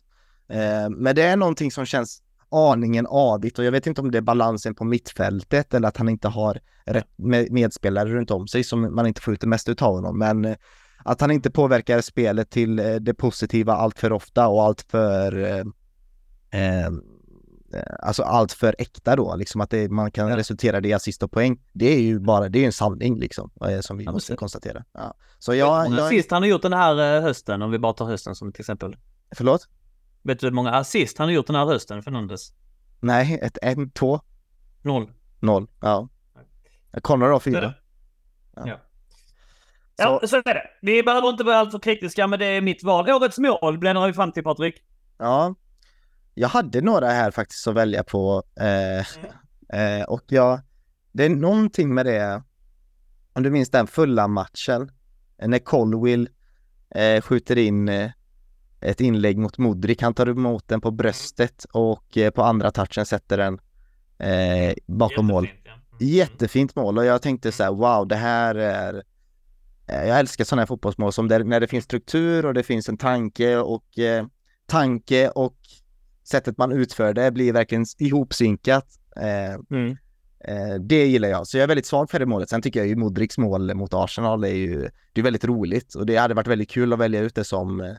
Eh, 0.49 0.89
men 0.89 1.15
det 1.15 1.21
är 1.21 1.37
någonting 1.37 1.71
som 1.71 1.85
känns 1.85 2.21
aningen 2.51 3.07
avigt 3.07 3.59
och 3.59 3.65
jag 3.65 3.71
vet 3.71 3.87
inte 3.87 4.01
om 4.01 4.11
det 4.11 4.17
är 4.17 4.21
balansen 4.21 4.75
på 4.75 4.83
mittfältet 4.83 5.73
eller 5.73 5.87
att 5.87 5.97
han 5.97 6.09
inte 6.09 6.27
har 6.27 6.59
rätt 6.85 7.07
med 7.17 7.51
medspelare 7.51 8.09
runt 8.09 8.31
om 8.31 8.47
sig 8.47 8.63
som 8.63 8.95
man 8.95 9.07
inte 9.07 9.21
får 9.21 9.33
ut 9.33 9.41
det 9.41 9.47
mesta 9.47 9.71
utav 9.71 9.95
honom. 9.95 10.19
Men 10.19 10.45
eh, 10.45 10.55
att 11.05 11.21
han 11.21 11.31
inte 11.31 11.51
påverkar 11.51 12.01
spelet 12.01 12.49
till 12.49 12.79
eh, 12.79 12.95
det 12.95 13.13
positiva 13.13 13.73
allt 13.73 13.99
för 13.99 14.11
ofta 14.11 14.47
och 14.47 14.63
allt 14.63 14.81
för 14.81 15.37
eh, 15.43 15.63
eh, 16.61 16.91
alltså 17.99 18.23
allt 18.23 18.51
för 18.51 18.75
äkta 18.79 19.15
då, 19.15 19.35
liksom 19.35 19.61
att 19.61 19.69
det, 19.69 19.89
man 19.91 20.11
kan 20.11 20.29
Ja. 20.29 20.37
resultera 20.37 20.79
i 20.87 20.93
assist 20.93 21.23
och 21.23 21.31
poäng. 21.31 21.61
Det 21.73 21.85
är 21.85 22.01
ju 22.01 22.19
bara, 22.19 22.49
det 22.49 22.59
är 22.59 22.65
en 22.65 22.71
sanning 22.73 23.19
liksom, 23.19 23.51
eh, 23.69 23.79
som 23.79 23.97
vi 23.97 24.03
Ja, 24.03 24.11
måste 24.11 24.35
konstatera. 24.35 24.83
Ja. 24.93 25.13
Så 25.39 25.55
jag, 25.55 25.83
många 25.83 25.97
jag 25.97 26.05
assist 26.07 26.31
han 26.31 26.41
har 26.41 26.49
gjort 26.49 26.61
den 26.61 26.73
här 26.73 27.15
eh, 27.17 27.21
hösten, 27.21 27.61
om 27.61 27.71
vi 27.71 27.79
bara 27.79 27.93
tar 27.93 28.05
hösten 28.05 28.35
som 28.35 28.49
ett 28.49 28.59
exempel. 28.59 28.95
förlåt? 29.35 29.67
Vet 30.23 30.39
du 30.39 30.47
hur 30.47 30.53
många 30.53 30.71
assist 30.71 31.17
han 31.17 31.27
har 31.27 31.33
gjort 31.33 31.47
den 31.47 31.55
här 31.55 31.65
hösten, 31.65 32.03
Fernandes? 32.03 32.53
Nej, 32.99 33.39
ett, 33.41 33.57
en, 33.61 33.91
två, 33.91 34.19
Noll. 34.81 35.11
noll, 35.39 35.67
ja. 35.81 36.09
Connor 37.01 37.27
har 37.27 37.39
fyra. 37.39 37.61
det. 37.61 37.73
Ja. 38.55 38.79
Ja. 39.95 40.19
Ja, 40.21 40.27
så 40.27 40.35
är 40.35 40.53
det. 40.53 40.67
Vi 40.81 41.03
behöver 41.03 41.29
inte 41.29 41.43
vara 41.43 41.57
alltför 41.57 41.79
kritiska, 41.79 42.27
men 42.27 42.39
det 42.39 42.45
är 42.45 42.61
mitt 42.61 42.83
val. 42.83 43.09
Årets 43.09 43.37
mål 43.37 43.77
bläddrar 43.77 44.07
vi 44.07 44.13
fram 44.13 44.31
till, 44.31 44.43
Patrik. 44.43 44.75
Ja, 45.17 45.55
jag 46.33 46.47
hade 46.47 46.81
några 46.81 47.09
här 47.09 47.31
faktiskt 47.31 47.67
att 47.67 47.75
välja 47.75 48.03
på 48.03 48.43
eh, 48.59 48.99
eh, 49.81 50.03
och 50.07 50.23
jag, 50.27 50.61
det 51.11 51.25
är 51.25 51.29
någonting 51.29 51.93
med 51.93 52.05
det, 52.05 52.43
om 53.33 53.43
du 53.43 53.49
minns 53.49 53.69
den 53.69 53.87
fulla 53.87 54.27
matchen, 54.27 54.91
eh, 55.41 55.47
när 55.47 55.59
Colwill 55.59 56.29
eh, 56.95 57.21
skjuter 57.21 57.57
in 57.57 57.89
eh, 57.89 58.11
ett 58.81 59.01
inlägg 59.01 59.37
mot 59.37 59.57
Modric, 59.57 60.01
han 60.01 60.13
tar 60.13 60.27
emot 60.27 60.67
den 60.67 60.81
på 60.81 60.91
bröstet 60.91 61.65
och 61.71 62.17
eh, 62.17 62.31
på 62.31 62.43
andra 62.43 62.71
touchen 62.71 63.05
sätter 63.05 63.37
den 63.37 63.59
eh, 64.17 64.73
bakom 64.87 65.25
mål. 65.25 65.45
Jättefint, 65.45 65.65
ja. 65.65 65.71
Mm. 65.71 66.13
Jättefint 66.13 66.75
mål 66.75 66.97
och 66.97 67.05
jag 67.05 67.21
tänkte 67.21 67.51
så 67.51 67.63
här, 67.63 67.71
wow, 67.71 68.07
det 68.07 68.15
här 68.15 68.55
är 68.55 69.03
jag 69.91 70.19
älskar 70.19 70.43
sådana 70.43 70.61
här 70.61 70.67
fotbollsmål 70.67 71.13
som 71.13 71.27
där, 71.27 71.43
när 71.43 71.59
det 71.59 71.67
finns 71.67 71.85
struktur 71.85 72.45
och 72.45 72.53
det 72.53 72.63
finns 72.63 72.89
en 72.89 72.97
tanke 72.97 73.57
och 73.57 73.99
eh, 73.99 74.25
tanke 74.65 75.29
och 75.29 75.55
sättet 76.23 76.57
man 76.57 76.71
utför 76.71 77.13
det 77.13 77.31
blir 77.31 77.53
verkligen 77.53 77.85
ihopsynkat. 77.99 78.85
Eh, 79.15 79.59
Mm. 79.77 79.89
eh, 80.47 80.75
det 80.81 81.05
gillar 81.05 81.29
jag, 81.29 81.47
så 81.47 81.57
jag 81.57 81.63
är 81.63 81.67
väldigt 81.67 81.85
svag 81.85 82.09
för 82.11 82.19
det 82.19 82.25
målet. 82.25 82.49
Sen 82.49 82.61
tycker 82.61 82.79
jag 82.79 82.87
ju 82.87 82.95
Modrics 82.95 83.37
mål 83.37 83.73
mot 83.75 83.93
Arsenal 83.93 84.43
är 84.43 84.47
ju, 84.47 84.89
det 85.13 85.21
är 85.21 85.23
väldigt 85.23 85.45
roligt 85.45 85.95
och 85.95 86.05
det 86.05 86.15
hade 86.17 86.33
varit 86.33 86.47
väldigt 86.47 86.69
kul 86.69 86.93
att 86.93 86.99
välja 86.99 87.19
ut 87.21 87.35
det 87.35 87.43
som, 87.43 87.81
eh, 87.81 87.93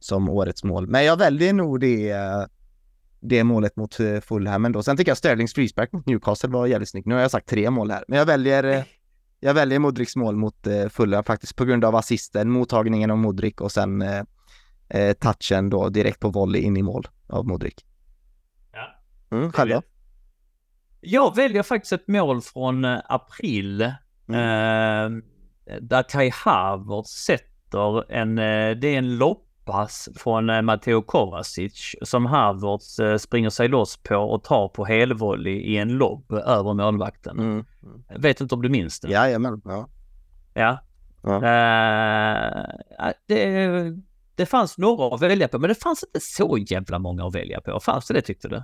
som 0.00 0.28
årets 0.28 0.64
mål. 0.64 0.86
Men 0.86 1.04
jag 1.04 1.16
väljer 1.16 1.52
nog 1.52 1.80
det, 1.80 2.10
eh, 2.10 2.44
det 3.20 3.44
målet 3.44 3.76
mot 3.76 4.00
eh, 4.00 4.20
Fulham 4.20 4.64
ändå. 4.64 4.82
Sen 4.82 4.96
tycker 4.96 5.10
jag 5.10 5.18
Sterlings 5.18 5.54
frispark 5.54 5.92
mot 5.92 6.06
Newcastle 6.06 6.48
var 6.50 6.66
jävligt 6.66 6.88
snyggt. 6.88 7.06
Nu 7.06 7.14
har 7.14 7.22
jag 7.22 7.30
sagt 7.30 7.48
tre 7.48 7.70
mål 7.70 7.90
här, 7.90 8.04
men 8.08 8.18
jag 8.18 8.26
väljer 8.26 8.64
eh, 8.64 8.82
jag 9.40 9.54
väljer 9.54 9.78
Modrics 9.78 10.16
mål 10.16 10.36
mot 10.36 10.66
eh, 10.66 10.88
Fulham 10.88 11.24
faktiskt 11.24 11.56
på 11.56 11.64
grund 11.64 11.84
av 11.84 11.96
assisten, 11.96 12.50
mottagningen 12.50 13.10
av 13.10 13.18
Modric 13.18 13.54
och 13.54 13.72
sen 13.72 14.02
eh, 14.02 14.22
eh, 14.88 15.12
touchen 15.12 15.70
då 15.70 15.88
direkt 15.88 16.20
på 16.20 16.28
volley 16.28 16.62
in 16.62 16.76
i 16.76 16.82
mål 16.82 17.08
av 17.28 17.46
Modric. 17.46 17.74
Ja. 18.72 19.36
Mm, 19.36 19.52
själv 19.52 19.70
då? 19.70 19.82
Jag 21.00 21.36
väljer 21.36 21.62
faktiskt 21.62 21.92
ett 21.92 22.08
mål 22.08 22.40
från 22.40 22.84
eh, 22.84 23.00
april. 23.08 23.92
Mm. 24.28 25.22
Eh, 25.66 25.76
där 25.80 26.02
Kai 26.08 26.30
Havertz 26.44 27.10
sätter 27.10 28.12
en, 28.12 28.38
eh, 28.38 28.70
det 28.76 28.88
är 28.88 28.98
en 28.98 29.18
loppass 29.70 30.08
från 30.16 30.50
eh, 30.50 30.62
Matteo 30.62 31.02
Kovacic 31.02 31.96
som 32.02 32.26
Havertz 32.26 32.98
eh, 32.98 33.16
springer 33.16 33.50
sig 33.50 33.68
loss 33.68 33.96
på 33.96 34.16
och 34.16 34.44
tar 34.44 34.68
på 34.68 34.84
helvolley 34.84 35.52
i 35.52 35.76
en 35.76 35.88
lobb 35.88 36.32
över 36.32 36.74
målvakten. 36.74 37.38
Mm. 37.38 37.64
Vet 38.16 38.40
inte 38.40 38.54
om 38.54 38.62
du 38.62 38.68
minns 38.68 39.00
det? 39.00 39.10
Jajamän, 39.10 39.62
ja. 39.64 39.88
Ja. 40.54 40.78
Ja. 41.22 41.34
Eh, 41.34 43.12
det, 43.26 43.68
det 44.34 44.46
fanns 44.46 44.78
några 44.78 45.14
att 45.14 45.22
välja 45.22 45.48
på, 45.48 45.58
men 45.58 45.68
det 45.68 45.74
fanns 45.74 46.04
inte 46.04 46.20
så 46.20 46.58
jävla 46.58 46.98
många 46.98 47.26
att 47.26 47.34
välja 47.34 47.60
på. 47.60 47.80
Fanns 47.80 48.06
det 48.06 48.14
det 48.14 48.22
tyckte 48.22 48.48
du? 48.48 48.56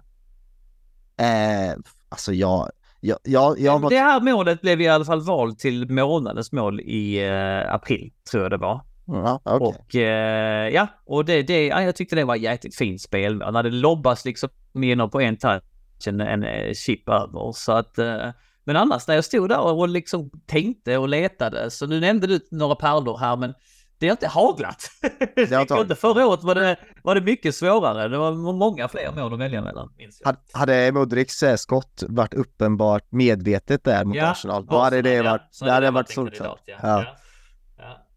Eh, 1.25 1.77
alltså 2.09 2.33
jag, 2.33 2.71
jag, 3.01 3.19
jag, 3.25 3.61
jag 3.61 3.79
var... 3.79 3.91
Det 3.91 3.99
här 3.99 4.21
målet 4.21 4.61
blev 4.61 4.81
i 4.81 4.89
alla 4.89 5.05
fall 5.05 5.21
valt 5.21 5.59
till 5.59 5.91
månadens 5.91 6.53
mål 6.53 6.81
i 6.81 7.27
eh, 7.27 7.75
april, 7.75 8.13
tror 8.31 8.43
jag 8.43 8.51
det 8.51 8.57
var. 8.57 8.81
Ja, 9.07 9.41
okej. 9.45 9.67
Och 9.69 9.95
eh, 9.95 10.69
ja, 10.69 10.87
och 11.05 11.25
det, 11.25 11.43
det, 11.43 11.67
ja, 11.67 11.83
jag 11.83 11.97
tyckte 11.97 12.17
det 12.17 12.25
var 12.25 12.37
jäkligt 12.37 12.77
fint 12.77 13.01
spel. 13.01 13.37
När 13.37 13.63
det 13.63 13.71
lobbas 13.71 14.25
liksom 14.25 14.49
igenom 14.75 15.11
på 15.11 15.21
en 15.21 15.37
touch, 15.37 15.63
en, 16.07 16.21
en 16.21 16.45
eh, 16.45 16.73
chip 16.75 17.09
över. 17.09 17.53
Så 17.53 17.73
att, 17.73 17.99
eh, 17.99 18.29
men 18.65 18.77
annars 18.77 19.07
när 19.09 19.15
jag 19.15 19.25
stod 19.25 19.49
där 19.49 19.61
och 19.61 19.89
liksom 19.89 20.31
tänkte 20.47 20.99
och 20.99 21.09
letade, 21.09 21.71
så 21.71 21.87
nu 21.87 22.01
nämnde 22.01 22.27
du 22.27 22.41
några 22.51 22.75
pärlor 22.75 23.19
här, 23.19 23.37
men 23.37 23.55
det 23.99 24.07
har 24.07 24.11
inte 24.13 24.29
haglat. 24.29 24.91
Det 25.37 25.53
har 25.53 25.61
inte 25.61 25.75
inte 25.75 25.95
Förra 25.95 26.27
året 26.27 26.43
var 26.43 26.55
det, 26.55 26.77
var 27.03 27.15
det 27.15 27.21
mycket 27.21 27.55
svårare. 27.55 28.09
Det 28.09 28.19
var 28.19 28.53
många 28.53 28.89
fler 28.89 29.13
mål 29.17 29.33
att 29.33 29.39
välja 29.41 29.63
mellan, 29.63 29.93
minns 29.99 30.21
jag. 30.25 30.33
Had- 30.33 30.39
Hade 30.53 30.93
Modrics 30.93 31.43
eh, 31.43 31.57
skott 31.57 32.03
varit 32.09 32.35
uppenbart 32.35 33.05
medvetet 33.13 33.85
där 33.85 34.05
mot 34.05 34.17
Ja, 34.17 34.31
Arsenal, 34.31 34.67
då 34.67 34.79
hade 34.79 35.03
det 35.03 35.15
ja, 35.15 35.23
varit, 35.23 35.43
så 35.51 35.65
det 35.65 35.71
hade 35.73 35.91
varit 35.91 36.11
solklart. 36.11 36.63
Ja. 36.67 36.75
Ja. 36.83 37.05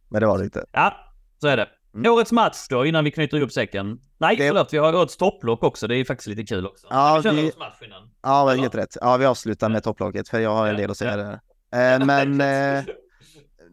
Ja. 0.10 0.16
Ja. 0.16 0.20
Men 0.20 0.22
det 0.22 0.28
var 0.28 0.38
det 0.38 0.44
inte. 0.44 0.66
ja, 0.72 0.94
så 1.42 1.48
är 1.48 1.58
det. 1.58 1.68
Mm. 1.96 2.14
Årets 2.14 2.32
match 2.32 2.68
då, 2.70 2.86
innan 2.86 3.04
vi 3.04 3.12
knyter 3.12 3.38
ihop 3.38 3.52
säcken. 3.52 4.00
Nej, 4.18 4.36
Det- 4.36 4.48
förlåt, 4.48 4.74
vi 4.74 4.78
har 4.78 4.96
årets 4.96 5.18
topplock 5.18 5.64
också. 5.64 5.88
Det 5.88 5.96
är 5.96 6.06
faktiskt 6.06 6.28
lite 6.28 6.44
kul 6.44 6.66
också. 6.68 6.88
Ja, 6.90 7.16
vi 7.18 7.24
kör 7.24 7.34
vi- 7.36 7.44
årets 7.44 7.58
match 7.58 7.82
innan. 7.86 8.10
Ja, 8.24 8.46
men 8.46 8.56
Ja. 8.56 8.62
helt 8.62 8.76
rätt. 8.76 8.98
Ja, 9.02 9.18
vi 9.18 9.26
avslutar 9.26 9.70
med 9.70 9.84
topplaget 9.84 10.30
för 10.30 10.40
jag 10.40 10.50
har 10.56 10.68
en 10.68 10.72
Ja, 10.74 10.78
del 10.80 10.92
att 10.92 10.98
säga 10.98 11.12
ja. 11.18 11.18
där. 11.18 11.96
Eh, 11.96 12.00
men 12.06 12.42
eh, 12.42 12.84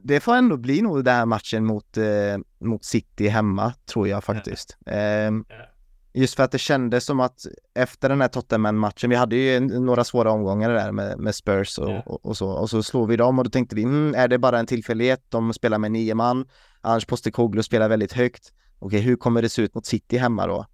det 0.04 0.20
får 0.20 0.34
ändå 0.34 0.56
bli 0.56 0.82
nog 0.82 1.04
den 1.04 1.14
här 1.14 1.26
matchen 1.26 1.64
mot, 1.64 1.96
eh, 1.96 2.04
mot 2.60 2.84
City 2.84 3.28
hemma, 3.28 3.72
tror 3.92 4.08
jag 4.08 4.24
faktiskt. 4.24 4.76
Eh, 4.86 5.30
just 6.16 6.34
för 6.36 6.42
att 6.42 6.52
det 6.52 6.58
kändes 6.58 7.04
som 7.04 7.20
att 7.20 7.46
efter 7.74 8.08
den 8.08 8.20
här 8.20 8.28
Tottenham-matchen, 8.28 9.10
vi 9.10 9.16
hade 9.16 9.36
ju 9.36 9.60
några 9.60 10.04
svåra 10.04 10.30
omgångar 10.30 10.70
där 10.70 10.92
med, 10.92 11.18
med 11.18 11.34
Spurs 11.34 11.78
och, 11.78 11.90
Ja. 11.90 12.02
och, 12.06 12.26
och 12.26 12.36
så, 12.36 12.48
och 12.48 12.70
så 12.70 12.82
slog 12.82 13.08
vi 13.08 13.16
dem 13.16 13.38
och 13.38 13.44
då 13.44 13.50
tänkte 13.50 13.76
vi, 13.76 13.82
mm, 13.82 14.14
är 14.14 14.28
det 14.28 14.38
bara 14.38 14.58
en 14.58 14.66
tillfällighet? 14.66 15.22
De 15.28 15.52
spelar 15.52 15.78
med 15.78 15.92
nio 15.92 16.14
man, 16.14 16.48
Anders 16.80 17.06
Postecoglou 17.06 17.62
spelar 17.62 17.88
väldigt 17.88 18.12
högt. 18.12 18.52
Okej, 18.78 19.00
hur 19.00 19.16
kommer 19.16 19.42
det 19.42 19.48
se 19.48 19.62
ut 19.62 19.74
mot 19.74 19.86
City 19.86 20.16
hemma 20.18 20.46
då? 20.46 20.66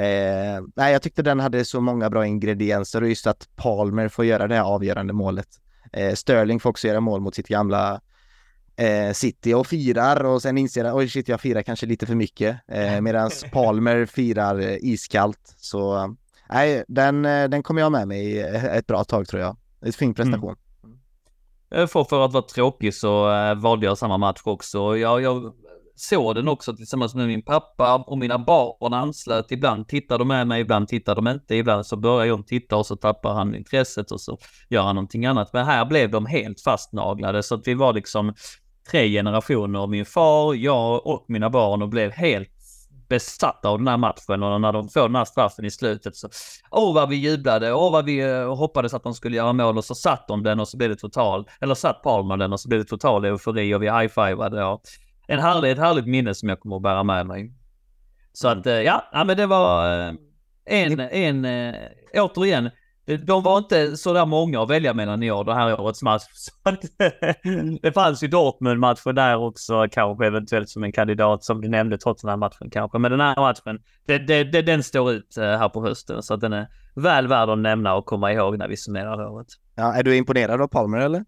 Eh, 0.00 0.62
nej, 0.76 0.92
jag 0.92 1.02
tyckte 1.02 1.22
den 1.22 1.40
hade 1.40 1.64
så 1.64 1.80
många 1.80 2.10
bra 2.10 2.26
ingredienser 2.26 3.02
och 3.02 3.08
just 3.08 3.26
att 3.26 3.48
Palmer 3.56 4.08
får 4.08 4.24
göra 4.24 4.48
det 4.48 4.54
här 4.54 4.62
avgörande 4.62 5.12
målet. 5.12 5.48
Eh, 5.92 6.14
Sterling 6.14 6.60
får 6.60 6.70
också 6.70 6.88
göra 6.88 7.00
mål 7.00 7.20
mot 7.20 7.34
sitt 7.34 7.48
gamla 7.48 8.00
eh, 8.76 9.12
City 9.12 9.54
och 9.54 9.66
firar 9.66 10.24
och 10.24 10.42
sen 10.42 10.58
inser 10.58 10.84
han, 10.84 10.98
oj 10.98 11.08
shit 11.08 11.28
jag 11.28 11.40
firar 11.40 11.62
kanske 11.62 11.86
lite 11.86 12.06
för 12.06 12.14
mycket. 12.14 12.56
Eh, 12.68 13.00
Medan 13.00 13.30
Palmer 13.52 14.06
firar 14.06 14.60
eh, 14.60 14.76
iskallt. 14.80 15.54
Så 15.56 15.96
eh, 15.96 16.06
nej, 16.50 16.84
den, 16.88 17.24
eh, 17.24 17.48
den 17.48 17.62
kommer 17.62 17.80
jag 17.80 17.92
med 17.92 18.08
mig 18.08 18.40
eh, 18.40 18.64
ett 18.64 18.86
bra 18.86 19.04
tag 19.04 19.28
tror 19.28 19.42
jag. 19.42 19.56
Ett 19.86 19.96
fin 19.96 20.14
prestation. 20.14 20.56
Eh, 21.74 21.86
För, 21.86 22.04
för 22.04 22.24
att 22.24 22.32
vara 22.32 22.44
tråkig 22.44 22.94
så 22.94 23.32
äh, 23.32 23.54
valde 23.54 23.86
jag 23.86 23.98
samma 23.98 24.18
match 24.18 24.40
också. 24.44 24.96
Jag, 24.96 25.22
jag 25.22 25.52
såg 25.96 26.34
den 26.34 26.48
också 26.48 26.76
tillsammans 26.76 27.14
med 27.14 27.26
min 27.26 27.42
pappa 27.42 27.94
och 28.06 28.18
mina 28.18 28.38
barn 28.38 28.92
anslöt. 28.92 29.52
Ibland 29.52 29.88
tittar 29.88 30.18
de 30.18 30.28
med 30.28 30.46
mig, 30.46 30.60
ibland 30.60 30.88
tittar 30.88 31.14
de 31.14 31.28
inte. 31.28 31.54
Ibland 31.54 31.86
så 31.86 31.96
börjar 31.96 32.26
jag 32.26 32.46
titta 32.46 32.76
och 32.76 32.86
så 32.86 32.96
tappar 32.96 33.34
han 33.34 33.54
intresset 33.54 34.10
och 34.10 34.20
så 34.20 34.38
gör 34.68 34.82
han 34.82 34.94
någonting 34.94 35.26
annat. 35.26 35.52
Men 35.52 35.66
här 35.66 35.84
blev 35.84 36.10
de 36.10 36.26
helt 36.26 36.60
fastnaglade 36.60 37.42
så 37.42 37.54
att 37.54 37.68
vi 37.68 37.74
var 37.74 37.92
liksom 37.92 38.34
tre 38.90 39.08
generationer. 39.08 39.86
Min 39.86 40.04
far, 40.04 40.54
jag 40.54 41.06
och 41.06 41.24
mina 41.28 41.50
barn 41.50 41.82
och 41.82 41.88
blev 41.88 42.10
helt 42.10 42.50
besatta 43.08 43.68
av 43.68 43.78
den 43.78 43.88
här 43.88 43.96
matchen 43.96 44.42
och 44.42 44.60
när 44.60 44.72
de 44.72 44.88
får 44.88 45.02
den 45.02 45.14
här 45.14 45.24
straffen 45.24 45.64
i 45.64 45.70
slutet 45.70 46.16
så 46.16 46.28
åh 46.70 46.94
vad 46.94 47.08
vi 47.08 47.16
jublade, 47.16 47.72
åh 47.72 47.92
vad 47.92 48.04
vi 48.04 48.20
eh, 48.20 48.56
hoppades 48.56 48.94
att 48.94 49.02
de 49.02 49.14
skulle 49.14 49.36
göra 49.36 49.52
mål 49.52 49.78
och 49.78 49.84
så 49.84 49.94
satt 49.94 50.28
de 50.28 50.42
den 50.42 50.60
och 50.60 50.68
så 50.68 50.76
blev 50.76 50.90
det 50.90 50.96
total, 50.96 51.48
eller 51.60 51.74
satt 51.74 52.02
Palmer 52.02 52.36
den 52.36 52.52
och 52.52 52.60
så 52.60 52.68
blev 52.68 52.80
det 52.80 52.86
total 52.86 53.24
eufori 53.24 53.74
och 53.74 53.82
vi 53.82 53.90
high-fivade 53.90 54.64
och 54.64 54.82
en 55.26 55.38
härlig, 55.38 55.70
ett 55.70 55.78
härligt 55.78 56.06
minne 56.06 56.34
som 56.34 56.48
jag 56.48 56.60
kommer 56.60 56.76
att 56.76 56.82
bära 56.82 57.02
med 57.02 57.26
mig. 57.26 57.52
Så 58.32 58.48
att 58.48 58.66
eh, 58.66 58.80
ja, 58.80 59.04
ja 59.12 59.24
men 59.24 59.36
det 59.36 59.46
var 59.46 60.00
eh, 60.08 60.14
en, 60.64 61.00
en, 61.00 61.44
eh, 61.44 61.74
återigen, 62.14 62.70
de 63.06 63.42
var 63.42 63.58
inte 63.58 63.96
så 63.96 64.12
där 64.12 64.26
många 64.26 64.62
att 64.62 64.70
välja 64.70 64.94
mellan 64.94 65.22
i 65.22 65.30
år, 65.30 65.44
det 65.44 65.54
här 65.54 65.80
årets 65.80 66.02
match. 66.02 66.22
det 67.82 67.92
fanns 67.92 68.22
ju 68.22 68.28
Dortmund-matchen 68.28 69.14
där 69.14 69.36
också, 69.36 69.86
kanske 69.90 70.26
eventuellt 70.26 70.68
som 70.68 70.84
en 70.84 70.92
kandidat 70.92 71.44
som 71.44 71.60
du 71.60 71.68
nämnde, 71.68 71.98
trots 71.98 72.22
den 72.22 72.28
här 72.28 72.36
matchen 72.36 72.70
kanske. 72.70 72.98
Men 72.98 73.10
den 73.10 73.20
här 73.20 73.36
matchen, 73.36 73.82
det, 74.06 74.18
det, 74.18 74.44
det, 74.44 74.62
den 74.62 74.82
står 74.82 75.12
ut 75.12 75.36
eh, 75.36 75.44
här 75.44 75.68
på 75.68 75.82
hösten, 75.82 76.22
så 76.22 76.34
att 76.34 76.40
den 76.40 76.52
är 76.52 76.68
väl 76.94 77.26
värd 77.26 77.48
att 77.48 77.58
nämna 77.58 77.94
och 77.94 78.06
komma 78.06 78.32
ihåg 78.32 78.58
när 78.58 78.68
vi 78.68 78.76
summerar 78.76 79.26
året. 79.26 79.48
Ja, 79.74 79.94
är 79.94 80.02
du 80.02 80.16
imponerad 80.16 80.60
av 80.60 80.68
Palmer 80.68 80.98
eller? 80.98 81.24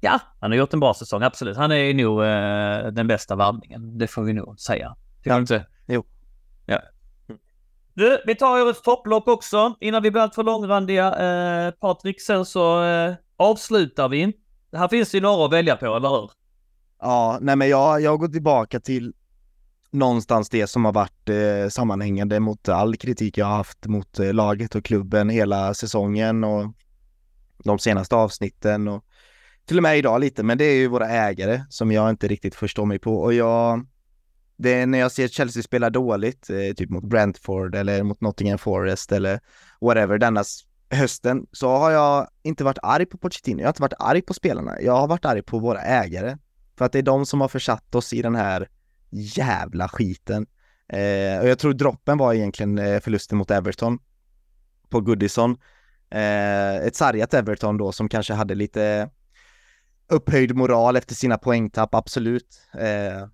Ja, 0.00 0.20
han 0.40 0.50
har 0.50 0.58
gjort 0.58 0.74
en 0.74 0.80
bra 0.80 0.94
säsong, 0.94 1.22
absolut. 1.22 1.56
Han 1.56 1.72
är 1.72 1.94
nog 1.94 2.22
eh, 2.22 2.92
den 2.92 3.06
bästa 3.06 3.36
värvningen, 3.36 3.98
det 3.98 4.06
får 4.06 4.22
vi 4.22 4.32
nog 4.32 4.60
säga. 4.60 4.96
Tycker 5.18 5.30
ja. 5.30 5.36
du 5.36 5.40
inte? 5.40 5.66
Jo. 5.86 6.04
Du, 7.94 8.22
vi 8.26 8.34
tar 8.34 8.62
årets 8.62 8.82
topplock 8.82 9.28
också 9.28 9.74
innan 9.80 10.02
vi 10.02 10.10
blir 10.10 10.22
alltför 10.22 10.42
långrandiga. 10.42 11.06
Eh, 11.06 11.70
Patrik, 11.70 12.20
sen 12.20 12.44
så 12.44 12.84
eh, 12.84 13.14
avslutar 13.36 14.08
vi. 14.08 14.32
Här 14.72 14.88
finns 14.88 15.10
det 15.10 15.16
ju 15.16 15.22
några 15.22 15.44
att 15.44 15.52
välja 15.52 15.76
på, 15.76 15.96
eller 15.96 16.08
hur? 16.08 16.30
Ja, 17.00 17.38
nej 17.40 17.56
men 17.56 17.68
jag, 17.68 18.00
jag 18.00 18.18
går 18.18 18.28
tillbaka 18.28 18.80
till 18.80 19.12
någonstans 19.90 20.48
det 20.48 20.66
som 20.66 20.84
har 20.84 20.92
varit 20.92 21.28
eh, 21.28 21.68
sammanhängande 21.70 22.40
mot 22.40 22.68
all 22.68 22.96
kritik 22.96 23.38
jag 23.38 23.46
har 23.46 23.56
haft 23.56 23.86
mot 23.86 24.18
eh, 24.18 24.32
laget 24.32 24.74
och 24.74 24.84
klubben 24.84 25.28
hela 25.28 25.74
säsongen 25.74 26.44
och 26.44 26.72
de 27.64 27.78
senaste 27.78 28.16
avsnitten 28.16 28.88
och 28.88 29.04
till 29.66 29.76
och 29.76 29.82
med 29.82 29.98
idag 29.98 30.20
lite, 30.20 30.42
men 30.42 30.58
det 30.58 30.64
är 30.64 30.74
ju 30.74 30.88
våra 30.88 31.08
ägare 31.08 31.62
som 31.68 31.92
jag 31.92 32.10
inte 32.10 32.28
riktigt 32.28 32.54
förstår 32.54 32.86
mig 32.86 32.98
på 32.98 33.16
och 33.16 33.34
jag 33.34 33.86
det 34.62 34.74
är 34.74 34.86
när 34.86 34.98
jag 34.98 35.12
ser 35.12 35.28
Chelsea 35.28 35.62
spela 35.62 35.90
dåligt, 35.90 36.50
eh, 36.50 36.74
typ 36.76 36.90
mot 36.90 37.04
Brentford 37.04 37.74
eller 37.74 38.02
mot 38.02 38.20
Nottingham 38.20 38.58
Forest 38.58 39.12
eller 39.12 39.40
whatever 39.80 40.18
denna 40.18 40.44
hösten, 40.90 41.46
så 41.52 41.68
har 41.68 41.90
jag 41.90 42.28
inte 42.42 42.64
varit 42.64 42.78
arg 42.82 43.06
på 43.06 43.18
Pochettino. 43.18 43.60
Jag 43.60 43.66
har 43.66 43.70
inte 43.70 43.82
varit 43.82 43.92
arg 43.98 44.22
på 44.22 44.34
spelarna. 44.34 44.80
Jag 44.80 44.92
har 44.92 45.08
varit 45.08 45.24
arg 45.24 45.42
på 45.42 45.58
våra 45.58 45.80
ägare. 45.80 46.36
För 46.78 46.84
att 46.84 46.92
det 46.92 46.98
är 46.98 47.02
de 47.02 47.26
som 47.26 47.40
har 47.40 47.48
försatt 47.48 47.94
oss 47.94 48.12
i 48.12 48.22
den 48.22 48.34
här 48.34 48.68
jävla 49.10 49.88
skiten. 49.88 50.46
Eh, 50.88 51.40
och 51.40 51.48
jag 51.48 51.58
tror 51.58 51.72
droppen 51.72 52.18
var 52.18 52.34
egentligen 52.34 52.78
eh, 52.78 53.00
förlusten 53.00 53.38
mot 53.38 53.50
Everton 53.50 53.98
på 54.88 55.00
Goodison. 55.00 55.56
Eh, 56.10 56.76
ett 56.76 56.96
sargat 56.96 57.34
Everton 57.34 57.76
då 57.76 57.92
som 57.92 58.08
kanske 58.08 58.34
hade 58.34 58.54
lite 58.54 59.10
upphöjd 60.08 60.56
moral 60.56 60.96
efter 60.96 61.14
sina 61.14 61.38
poängtapp, 61.38 61.94
absolut. 61.94 62.60
Eh, 62.78 63.28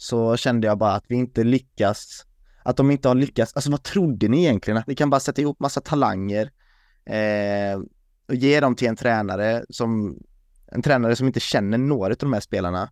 så 0.00 0.36
kände 0.36 0.66
jag 0.66 0.78
bara 0.78 0.92
att 0.92 1.04
vi 1.08 1.16
inte 1.16 1.44
lyckas, 1.44 2.26
att 2.62 2.76
de 2.76 2.90
inte 2.90 3.08
har 3.08 3.14
lyckats. 3.14 3.52
Alltså 3.54 3.70
vad 3.70 3.82
trodde 3.82 4.28
ni 4.28 4.38
egentligen? 4.38 4.78
Att 4.78 4.86
ni 4.86 4.94
kan 4.94 5.10
bara 5.10 5.20
sätta 5.20 5.42
ihop 5.42 5.60
massa 5.60 5.80
talanger 5.80 6.50
eh, 7.04 7.80
och 8.28 8.34
ge 8.34 8.60
dem 8.60 8.76
till 8.76 8.88
en 8.88 8.96
tränare 8.96 9.64
som, 9.70 10.18
en 10.66 10.82
tränare 10.82 11.16
som 11.16 11.26
inte 11.26 11.40
känner 11.40 11.78
några 11.78 12.12
av 12.12 12.16
de 12.18 12.32
här 12.32 12.40
spelarna. 12.40 12.90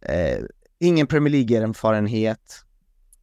Eh, 0.00 0.38
ingen 0.78 1.06
Premier 1.06 1.32
League-erfarenhet 1.32 2.64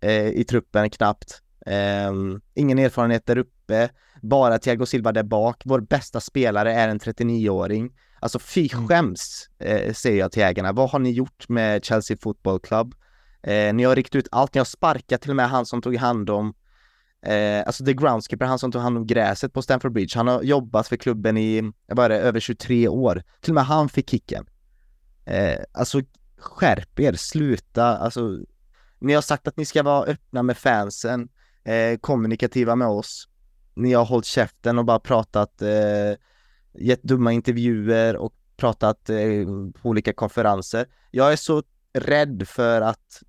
eh, 0.01 0.27
i 0.27 0.43
truppen 0.43 0.89
knappt. 0.89 1.41
Eh, 1.65 2.11
ingen 2.53 2.79
erfarenhet 2.79 3.25
där 3.25 3.37
uppe, 3.37 3.89
bara 4.21 4.59
Thiago 4.59 4.85
Silva 4.85 5.11
där 5.11 5.23
bak. 5.23 5.61
Vår 5.65 5.79
bästa 5.79 6.19
spelare 6.19 6.73
är 6.73 6.87
en 6.87 6.99
39-åring. 6.99 7.91
Alltså 8.23 8.39
fy 8.39 8.69
mm. 8.73 8.87
skäms, 8.87 9.49
eh, 9.59 9.93
säger 9.93 10.19
jag 10.19 10.31
till 10.31 10.43
ägarna. 10.43 10.71
Vad 10.71 10.89
har 10.89 10.99
ni 10.99 11.11
gjort 11.11 11.49
med 11.49 11.85
Chelsea 11.85 12.17
Football 12.21 12.59
Club? 12.59 12.95
Eh, 13.43 13.73
ni 13.73 13.83
har 13.83 13.95
riktat 13.95 14.15
ut 14.15 14.27
allt, 14.31 14.53
ni 14.53 14.59
har 14.59 14.65
sparkat 14.65 15.21
till 15.21 15.29
och 15.29 15.35
med 15.35 15.49
han 15.49 15.65
som 15.65 15.81
tog 15.81 15.95
hand 15.95 16.29
om 16.29 16.53
Eh, 17.25 17.63
alltså 17.65 17.85
the 17.85 17.93
groundskeeper, 17.93 18.45
han 18.45 18.59
som 18.59 18.71
tog 18.71 18.81
hand 18.81 18.97
om 18.97 19.07
gräset 19.07 19.53
på 19.53 19.61
Stamford 19.61 19.93
Bridge, 19.93 20.17
han 20.17 20.27
har 20.27 20.41
jobbat 20.43 20.87
för 20.87 20.95
klubben 20.95 21.37
i, 21.37 21.71
jag 21.87 21.97
bara 21.97 22.15
över 22.15 22.39
23 22.39 22.87
år. 22.87 23.23
Till 23.41 23.51
och 23.51 23.55
med 23.55 23.65
han 23.65 23.89
fick 23.89 24.09
kicken. 24.09 24.45
Eh, 25.25 25.59
alltså 25.71 26.01
skärp 26.37 26.99
er, 26.99 27.13
sluta, 27.13 27.97
alltså 27.97 28.39
ni 28.99 29.13
har 29.13 29.21
sagt 29.21 29.47
att 29.47 29.57
ni 29.57 29.65
ska 29.65 29.83
vara 29.83 30.05
öppna 30.05 30.43
med 30.43 30.57
fansen, 30.57 31.29
eh, 31.63 31.97
kommunikativa 31.99 32.75
med 32.75 32.87
oss. 32.87 33.27
Ni 33.75 33.93
har 33.93 34.05
hållit 34.05 34.25
käften 34.25 34.79
och 34.79 34.85
bara 34.85 34.99
pratat 34.99 35.61
eh, 35.61 36.13
gett 36.73 37.03
dumma 37.03 37.31
intervjuer 37.31 38.15
och 38.15 38.33
pratat 38.57 39.09
eh, 39.09 39.45
på 39.81 39.89
olika 39.89 40.13
konferenser. 40.13 40.87
Jag 41.11 41.31
är 41.31 41.35
så 41.35 41.63
rädd 41.93 42.47
för 42.47 42.81
att 42.81 43.23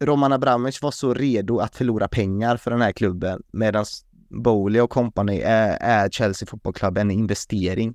Roman 0.00 0.32
Abramovic 0.32 0.82
var 0.82 0.90
så 0.90 1.14
redo 1.14 1.58
att 1.58 1.76
förlora 1.76 2.08
pengar 2.08 2.56
för 2.56 2.70
den 2.70 2.80
här 2.80 2.92
klubben 2.92 3.42
medan 3.52 3.84
Bowley 4.28 4.80
och 4.80 4.90
company 4.90 5.40
är, 5.40 5.78
är 5.80 6.08
Chelsea 6.08 6.46
Football 6.46 6.72
Club 6.72 6.98
en 6.98 7.10
investering. 7.10 7.94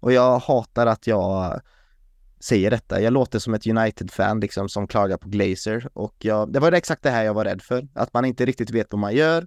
Och 0.00 0.12
jag 0.12 0.38
hatar 0.38 0.86
att 0.86 1.06
jag 1.06 1.60
säger 2.40 2.70
detta. 2.70 3.00
Jag 3.00 3.12
låter 3.12 3.38
som 3.38 3.54
ett 3.54 3.66
United-fan 3.66 4.40
liksom 4.40 4.68
som 4.68 4.86
klagar 4.86 5.16
på 5.16 5.28
Glazer 5.28 5.88
och 5.92 6.14
jag, 6.18 6.52
det 6.52 6.60
var 6.60 6.72
exakt 6.72 7.02
det 7.02 7.10
här 7.10 7.24
jag 7.24 7.34
var 7.34 7.44
rädd 7.44 7.62
för. 7.62 7.88
Att 7.94 8.14
man 8.14 8.24
inte 8.24 8.46
riktigt 8.46 8.70
vet 8.70 8.86
vad 8.90 9.00
man 9.00 9.14
gör. 9.14 9.46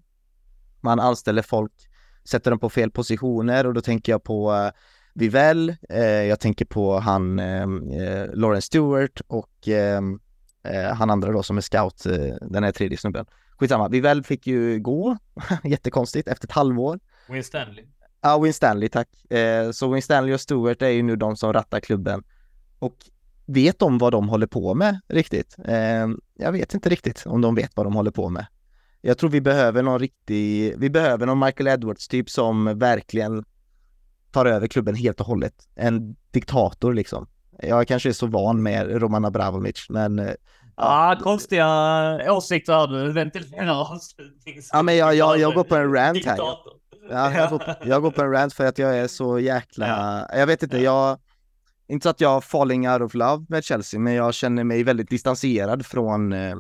Man 0.81 0.99
anställer 0.99 1.41
folk 1.41 1.88
sätter 2.29 2.51
dem 2.51 2.59
på 2.59 2.69
fel 2.69 2.91
positioner 2.91 3.67
och 3.67 3.73
då 3.73 3.81
tänker 3.81 4.11
jag 4.11 4.23
på 4.23 4.51
uh, 4.51 4.69
Vivell, 5.13 5.75
eh, 5.89 6.03
jag 6.03 6.39
tänker 6.39 6.65
på 6.65 6.99
han 6.99 7.39
ehm, 7.39 7.91
eh, 7.91 8.25
Lauren 8.33 8.61
Stewart 8.61 9.21
och 9.27 9.67
ehm, 9.67 10.19
eh, 10.63 10.93
han 10.93 11.09
andra 11.09 11.31
då 11.31 11.43
som 11.43 11.57
är 11.57 11.61
scout, 11.61 12.05
eh, 12.05 12.35
den 12.41 12.63
här 12.63 12.71
tredje 12.71 12.97
snubben. 12.97 13.25
Skitsamma, 13.57 13.87
Vivell 13.87 14.23
fick 14.23 14.47
ju 14.47 14.79
gå, 14.79 15.17
jättekonstigt, 15.63 16.27
efter 16.27 16.47
ett 16.47 16.51
halvår. 16.51 16.99
Win 17.29 17.43
Stanley. 17.43 17.85
Ja, 18.21 18.39
Win 18.39 18.53
Stanley, 18.53 18.89
tack. 18.89 19.31
Eh, 19.31 19.71
så 19.71 19.93
Win 19.93 20.01
Stanley 20.01 20.33
och 20.33 20.41
Stewart 20.41 20.81
är 20.81 20.89
ju 20.89 21.03
nu 21.03 21.15
de 21.15 21.37
som 21.37 21.53
rattar 21.53 21.79
klubben. 21.79 22.23
Och 22.79 22.95
vet 23.45 23.79
de 23.79 23.97
vad 23.97 24.11
de 24.11 24.29
håller 24.29 24.47
på 24.47 24.73
med 24.73 24.99
riktigt? 25.07 25.55
Ehm, 25.65 26.21
jag 26.35 26.51
vet 26.51 26.73
inte 26.73 26.89
riktigt 26.89 27.23
om 27.25 27.41
de 27.41 27.55
vet 27.55 27.71
vad 27.75 27.85
de 27.85 27.95
håller 27.95 28.11
på 28.11 28.29
med. 28.29 28.45
Jag 29.01 29.17
tror 29.17 29.29
vi 29.29 29.41
behöver 29.41 29.83
någon 29.83 29.99
riktig, 29.99 30.75
vi 30.77 30.89
behöver 30.89 31.25
någon 31.25 31.39
Michael 31.39 31.67
Edwards 31.67 32.07
typ 32.07 32.29
som 32.29 32.79
verkligen 32.79 33.45
tar 34.31 34.45
över 34.45 34.67
klubben 34.67 34.95
helt 34.95 35.19
och 35.19 35.25
hållet. 35.25 35.53
En 35.75 36.15
diktator 36.31 36.93
liksom. 36.93 37.27
Jag 37.61 37.87
kanske 37.87 38.09
är 38.09 38.13
så 38.13 38.27
van 38.27 38.63
med 38.63 39.01
Roman 39.01 39.25
Abramovic, 39.25 39.85
men... 39.89 40.19
Eh, 40.19 40.33
ja, 40.75 41.19
konstiga 41.23 41.65
åsikter 42.33 42.87
du. 42.87 43.11
Ventilera 43.11 43.75
avslutning. 43.75 44.61
Ja, 44.71 44.81
men 44.81 44.97
jag, 44.97 45.15
jag, 45.15 45.39
jag 45.39 45.53
går 45.53 45.63
på 45.63 45.75
en 45.75 45.93
rant 45.93 46.25
här. 46.25 46.37
Ja, 47.09 47.33
jag, 47.33 47.49
går, 47.49 47.63
jag 47.85 48.01
går 48.01 48.11
på 48.11 48.21
en 48.21 48.31
rant 48.31 48.53
för 48.53 48.65
att 48.65 48.77
jag 48.77 48.97
är 48.97 49.07
så 49.07 49.39
jäkla... 49.39 49.87
Ja. 49.87 50.37
Jag 50.37 50.47
vet 50.47 50.63
inte, 50.63 50.77
jag... 50.77 51.17
Inte 51.87 52.03
så 52.03 52.09
att 52.09 52.21
jag 52.21 52.43
falling 52.43 52.89
out 52.89 53.01
of 53.01 53.13
love 53.13 53.45
med 53.49 53.63
Chelsea, 53.63 53.99
men 53.99 54.13
jag 54.13 54.33
känner 54.33 54.63
mig 54.63 54.83
väldigt 54.83 55.09
distanserad 55.09 55.85
från 55.85 56.33
eh, 56.33 56.55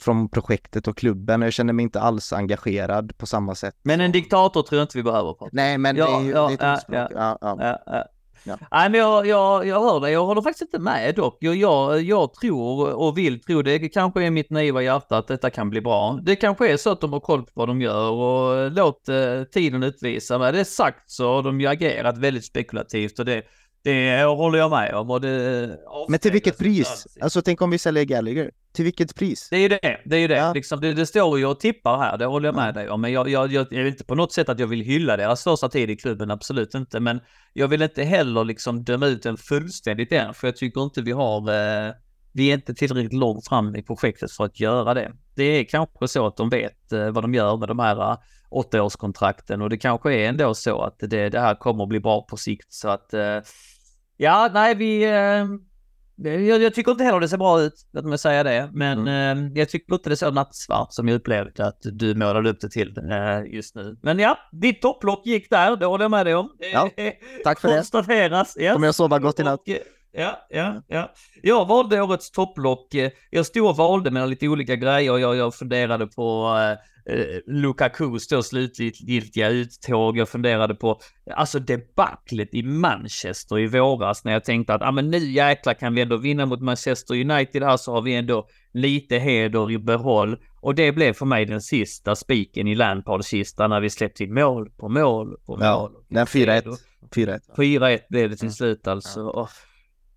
från 0.00 0.28
projektet 0.28 0.88
och 0.88 0.96
klubben 0.96 1.42
och 1.42 1.46
jag 1.46 1.52
känner 1.52 1.72
mig 1.72 1.82
inte 1.82 2.00
alls 2.00 2.32
engagerad 2.32 3.18
på 3.18 3.26
samma 3.26 3.54
sätt. 3.54 3.74
Men 3.82 4.00
en 4.00 4.12
diktator 4.12 4.62
tror 4.62 4.78
jag 4.78 4.84
inte 4.84 4.98
vi 4.98 5.02
behöver. 5.02 5.32
På. 5.32 5.48
Nej, 5.52 5.78
men 5.78 5.96
ja, 5.96 6.06
det 6.06 6.12
är 6.12 6.20
ju 6.22 6.30
ja, 6.30 6.50
är 6.50 6.56
ja, 6.60 7.08
ja, 7.10 7.38
ja, 7.40 7.78
ja. 7.86 8.04
Ja. 8.46 8.58
Nej, 8.70 8.90
men 8.90 9.00
jag, 9.00 9.26
jag, 9.26 9.66
jag 9.66 9.80
hör 9.80 10.00
dig. 10.00 10.12
Jag 10.12 10.26
håller 10.26 10.42
faktiskt 10.42 10.62
inte 10.62 10.78
med 10.78 11.14
dock. 11.14 11.36
Jag, 11.40 11.56
jag, 11.56 12.02
jag 12.02 12.34
tror 12.34 12.94
och 12.94 13.18
vill 13.18 13.40
tro, 13.40 13.62
det 13.62 13.88
kanske 13.88 14.24
är 14.24 14.30
mitt 14.30 14.50
naiva 14.50 14.82
hjärta, 14.82 15.18
att 15.18 15.28
detta 15.28 15.50
kan 15.50 15.70
bli 15.70 15.80
bra. 15.80 16.18
Det 16.22 16.36
kanske 16.36 16.72
är 16.72 16.76
så 16.76 16.90
att 16.90 17.00
de 17.00 17.12
har 17.12 17.20
koll 17.20 17.42
på 17.42 17.50
vad 17.54 17.68
de 17.68 17.80
gör 17.80 18.10
och 18.10 18.70
låt 18.70 19.08
eh, 19.08 19.42
tiden 19.52 19.82
utvisa. 19.82 20.38
Men 20.38 20.54
det 20.54 20.60
är 20.60 20.64
sagt 20.64 21.10
så 21.10 21.34
har 21.34 21.42
de 21.42 21.60
ju 21.60 21.66
agerat 21.66 22.18
väldigt 22.18 22.44
spekulativt 22.44 23.18
och 23.18 23.24
det, 23.24 23.42
det 23.84 24.24
håller 24.24 24.58
jag 24.58 24.70
med 24.70 24.94
om. 24.94 25.10
Och 25.10 25.20
det 25.20 25.78
Men 26.08 26.20
till 26.20 26.32
vilket 26.32 26.58
pris? 26.58 27.06
Alltså 27.20 27.42
tänk 27.42 27.62
om 27.62 27.70
vi 27.70 27.78
säljer 27.78 28.04
Gallagher. 28.04 28.50
Till 28.72 28.84
vilket 28.84 29.14
pris? 29.14 29.48
Det 29.50 29.56
är 29.56 29.60
ju 29.60 29.68
det. 29.68 30.00
Det 30.04 30.16
är 30.16 30.20
ju 30.20 30.28
det. 30.28 30.36
Ja. 30.36 30.52
Liksom, 30.52 30.80
det, 30.80 30.92
det 30.92 31.06
står 31.06 31.38
ju 31.38 31.46
och 31.46 31.60
tippar 31.60 31.98
här, 31.98 32.18
det 32.18 32.26
håller 32.26 32.48
jag 32.48 32.54
med 32.54 32.74
dig 32.74 32.90
om. 32.90 33.00
Men 33.00 33.12
jag, 33.12 33.28
jag, 33.28 33.52
jag, 33.52 33.66
jag 33.70 33.82
är 33.82 33.86
inte 33.86 34.04
på 34.04 34.14
något 34.14 34.32
sätt 34.32 34.48
att 34.48 34.58
jag 34.58 34.66
vill 34.66 34.80
hylla 34.80 35.16
deras 35.16 35.44
första 35.44 35.68
tid 35.68 35.90
i 35.90 35.96
klubben, 35.96 36.30
absolut 36.30 36.74
inte. 36.74 37.00
Men 37.00 37.20
jag 37.52 37.68
vill 37.68 37.82
inte 37.82 38.02
heller 38.02 38.44
liksom 38.44 38.84
döma 38.84 39.06
ut 39.06 39.22
den 39.22 39.36
fullständigt 39.36 40.12
än, 40.12 40.34
för 40.34 40.46
jag 40.46 40.56
tycker 40.56 40.82
inte 40.82 41.02
vi 41.02 41.12
har... 41.12 41.38
Eh, 41.38 41.92
vi 42.32 42.50
är 42.50 42.54
inte 42.54 42.74
tillräckligt 42.74 43.12
långt 43.12 43.48
fram 43.48 43.76
i 43.76 43.82
projektet 43.82 44.32
för 44.32 44.44
att 44.44 44.60
göra 44.60 44.94
det. 44.94 45.12
Det 45.34 45.44
är 45.44 45.64
kanske 45.64 46.08
så 46.08 46.26
att 46.26 46.36
de 46.36 46.48
vet 46.48 46.92
eh, 46.92 47.10
vad 47.10 47.24
de 47.24 47.34
gör 47.34 47.56
med 47.56 47.68
de 47.68 47.78
här 47.78 48.10
uh, 48.10 48.16
åttaårskontrakten 48.50 49.62
och 49.62 49.70
det 49.70 49.76
kanske 49.76 50.14
är 50.14 50.28
ändå 50.28 50.54
så 50.54 50.82
att 50.82 50.98
det, 50.98 51.28
det 51.28 51.40
här 51.40 51.54
kommer 51.54 51.82
att 51.82 51.88
bli 51.88 52.00
bra 52.00 52.22
på 52.22 52.36
sikt. 52.36 52.72
Så 52.72 52.88
att... 52.88 53.14
Ja, 54.16 54.50
nej, 54.52 54.74
vi... 54.74 55.04
Eh, 55.04 55.46
jag, 56.16 56.62
jag, 56.62 56.74
tycker 56.74 56.92
inte 56.92 57.04
heller 57.04 57.20
det 57.20 57.28
ser 57.28 57.36
bra 57.36 57.60
ut, 57.60 57.74
låt 57.92 58.04
mig 58.04 58.18
säga 58.18 58.42
det. 58.42 58.70
Men 58.72 58.98
mm. 58.98 59.46
eh, 59.46 59.52
jag 59.54 59.68
tycker 59.68 59.94
inte 59.94 60.10
det 60.10 60.16
ser 60.16 60.30
nattsvart 60.30 60.92
som 60.92 61.08
jag 61.08 61.16
upplevde 61.16 61.66
att 61.66 61.78
du 61.82 62.14
målade 62.14 62.50
upp 62.50 62.60
det 62.60 62.68
till 62.68 62.98
eh, 63.10 63.54
just 63.54 63.74
nu. 63.74 63.96
Men 64.02 64.18
ja, 64.18 64.38
ditt 64.52 64.82
topplock 64.82 65.26
gick 65.26 65.50
där, 65.50 65.76
det 65.76 65.86
håller 65.86 66.04
jag 66.04 66.10
med 66.10 66.26
dig 66.26 66.34
om. 66.34 66.50
Ja, 66.72 66.90
tack 67.44 67.60
för 67.60 67.68
det. 67.68 67.74
Konstateras. 67.74 68.56
Yes. 68.58 68.72
Kommer 68.72 68.86
jag 68.86 68.94
sova 68.94 69.18
gott 69.18 69.40
i 69.40 69.42
natt? 69.42 69.60
Ja, 70.14 70.46
ja, 70.50 70.82
ja. 70.88 71.12
Jag 71.42 71.66
valde 71.66 72.02
årets 72.02 72.30
topplock. 72.30 72.94
Jag 73.30 73.46
stod 73.46 73.68
och 73.68 73.76
valde 73.76 74.10
mellan 74.10 74.30
lite 74.30 74.48
olika 74.48 74.76
grejer. 74.76 75.18
Jag, 75.18 75.36
jag 75.36 75.54
funderade 75.54 76.06
på 76.06 76.56
eh, 77.10 77.38
Lukakus 77.46 78.28
då 78.28 78.42
slutgiltiga 78.42 79.48
uttåg. 79.48 80.18
Jag 80.18 80.28
funderade 80.28 80.74
på 80.74 81.00
alltså 81.34 81.58
debaclet 81.58 82.54
i 82.54 82.62
Manchester 82.62 83.58
i 83.58 83.66
våras 83.66 84.24
när 84.24 84.32
jag 84.32 84.44
tänkte 84.44 84.74
att 84.74 84.82
ah, 84.82 84.90
men 84.90 85.10
nu 85.10 85.18
jäklar 85.18 85.74
kan 85.74 85.94
vi 85.94 86.02
ändå 86.02 86.16
vinna 86.16 86.46
mot 86.46 86.60
Manchester 86.60 87.14
United 87.14 87.62
här 87.62 87.76
så 87.76 87.92
har 87.92 88.02
vi 88.02 88.14
ändå 88.14 88.48
lite 88.72 89.18
heder 89.18 89.70
i 89.70 89.78
behåll. 89.78 90.38
Och 90.60 90.74
det 90.74 90.92
blev 90.92 91.12
för 91.12 91.26
mig 91.26 91.46
den 91.46 91.60
sista 91.60 92.16
spiken 92.16 92.68
i 92.68 92.74
Lampard-kistan 92.74 93.70
när 93.70 93.80
vi 93.80 93.90
släppte 93.90 94.24
in 94.24 94.34
mål 94.34 94.70
på 94.70 94.88
mål 94.88 95.36
på 95.46 95.52
mål. 95.52 95.60
Ja, 95.62 95.90
den 96.08 96.26
4-1. 96.26 96.76
4-1. 97.14 97.40
4-1 97.56 98.00
blev 98.08 98.30
det 98.30 98.36
till 98.36 98.52
slut 98.52 98.86
alltså. 98.86 99.20
Ja. 99.20 99.48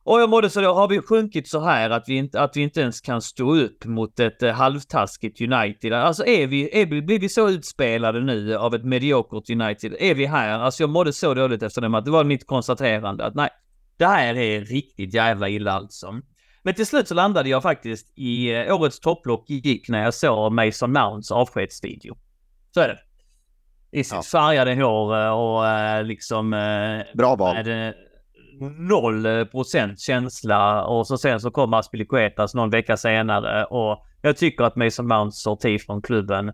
Och 0.08 0.22
jag 0.22 0.30
mådde 0.30 0.50
så 0.50 0.62
då, 0.62 0.74
har 0.74 0.88
vi 0.88 1.02
sjunkit 1.02 1.48
så 1.48 1.60
här 1.60 1.90
att 1.90 2.04
vi 2.08 2.16
inte, 2.16 2.42
att 2.42 2.58
vi 2.58 2.62
inte 2.62 2.82
ens 2.82 3.02
kan 3.02 3.22
stå 3.22 3.56
upp 3.56 3.86
mot 3.86 4.20
ett 4.20 4.44
eh, 4.44 4.52
halvtaskigt 4.52 5.42
United? 5.42 5.94
Alltså 5.94 6.26
är 6.26 6.48
vi, 6.48 6.82
är 6.82 6.86
vi, 6.86 7.02
blir 7.02 7.20
vi 7.20 7.30
så 7.30 7.50
utspelade 7.50 8.22
nu 8.22 8.56
av 8.56 8.76
ett 8.76 8.84
mediokert 8.84 9.50
United? 9.50 9.96
Är 10.00 10.16
vi 10.16 10.26
här? 10.26 10.60
Alltså 10.60 10.84
jag 10.84 10.90
mådde 10.90 11.14
så 11.14 11.34
dåligt 11.34 11.64
efter 11.64 11.82
det, 11.82 11.98
att 11.98 12.06
det 12.06 12.12
var 12.12 12.24
mitt 12.24 12.48
konstaterande 12.48 13.26
att 13.26 13.36
nej, 13.36 13.50
det 13.98 14.06
här 14.06 14.38
är 14.38 14.62
riktigt 14.62 15.14
jävla 15.14 15.50
illa 15.50 15.72
alltså. 15.72 16.22
Men 16.64 16.74
till 16.74 16.86
slut 16.86 17.08
så 17.08 17.14
landade 17.14 17.50
jag 17.50 17.64
faktiskt 17.64 18.14
i 18.16 18.56
eh, 18.56 18.76
årets 18.76 19.00
topplock 19.00 19.50
gick 19.50 19.90
när 19.90 20.04
jag 20.04 20.14
såg 20.14 20.52
Mason 20.52 20.92
Mounts 20.92 21.32
avskedsvideo. 21.32 22.18
Så 22.72 22.80
är 22.80 22.88
det. 22.88 23.00
I 24.00 24.04
sitt 24.04 24.14
ja. 24.14 24.22
färgade 24.22 24.76
hår 24.76 25.26
eh, 25.26 25.30
och 25.30 25.68
eh, 25.68 26.04
liksom... 26.04 26.50
Bra 27.14 27.36
val. 27.36 27.56
Med, 27.56 27.94
noll 28.60 29.46
procent 29.46 30.00
känsla 30.00 30.84
och 30.84 31.08
så 31.08 31.18
sen 31.18 31.40
så 31.40 31.52
kommer 31.52 31.78
Aspilicuetas 31.78 32.54
någon 32.54 32.70
vecka 32.70 32.98
senare 32.98 33.66
och 33.66 34.04
jag 34.22 34.38
tycker 34.38 34.64
att 34.64 34.76
Mason 34.76 35.08
Mounts 35.08 35.42
sorti 35.42 35.80
från 35.80 36.02
klubben, 36.02 36.52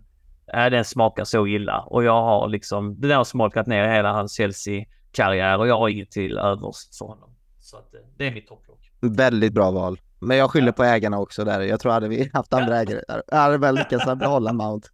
äh, 0.54 0.66
den 0.70 0.84
smakar 0.84 1.24
så 1.24 1.46
illa 1.46 1.80
och 1.80 2.04
jag 2.04 2.22
har 2.22 2.48
liksom, 2.48 3.00
den 3.00 3.10
har 3.10 3.24
smakat 3.24 3.66
ner 3.66 3.88
hela 3.88 4.12
hans 4.12 4.36
Chelsea-karriär 4.36 5.58
och 5.58 5.68
jag 5.68 5.78
har 5.78 5.88
inget 5.88 6.10
till 6.10 6.38
övers 6.38 6.98
för 6.98 7.06
honom. 7.06 7.30
Så 7.60 7.76
att 7.76 7.94
det 8.18 8.26
är 8.26 8.32
mitt 8.32 8.46
topplock. 8.46 8.90
Väldigt 9.00 9.52
bra 9.52 9.70
val. 9.70 9.98
Men 10.20 10.36
jag 10.36 10.50
skyller 10.50 10.72
på 10.72 10.84
ägarna 10.84 11.18
också 11.18 11.44
där. 11.44 11.60
Jag 11.60 11.80
tror 11.80 11.92
hade 11.92 12.08
vi 12.08 12.30
haft 12.32 12.52
andra 12.52 12.80
ägare 12.80 13.00
där, 13.08 13.22
hade 13.36 13.58
väl 13.58 13.74
lyckats 13.74 14.04
behålla 14.04 14.52
Mount. 14.52 14.88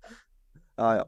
Ja, 0.76 0.96
ja. 0.96 1.06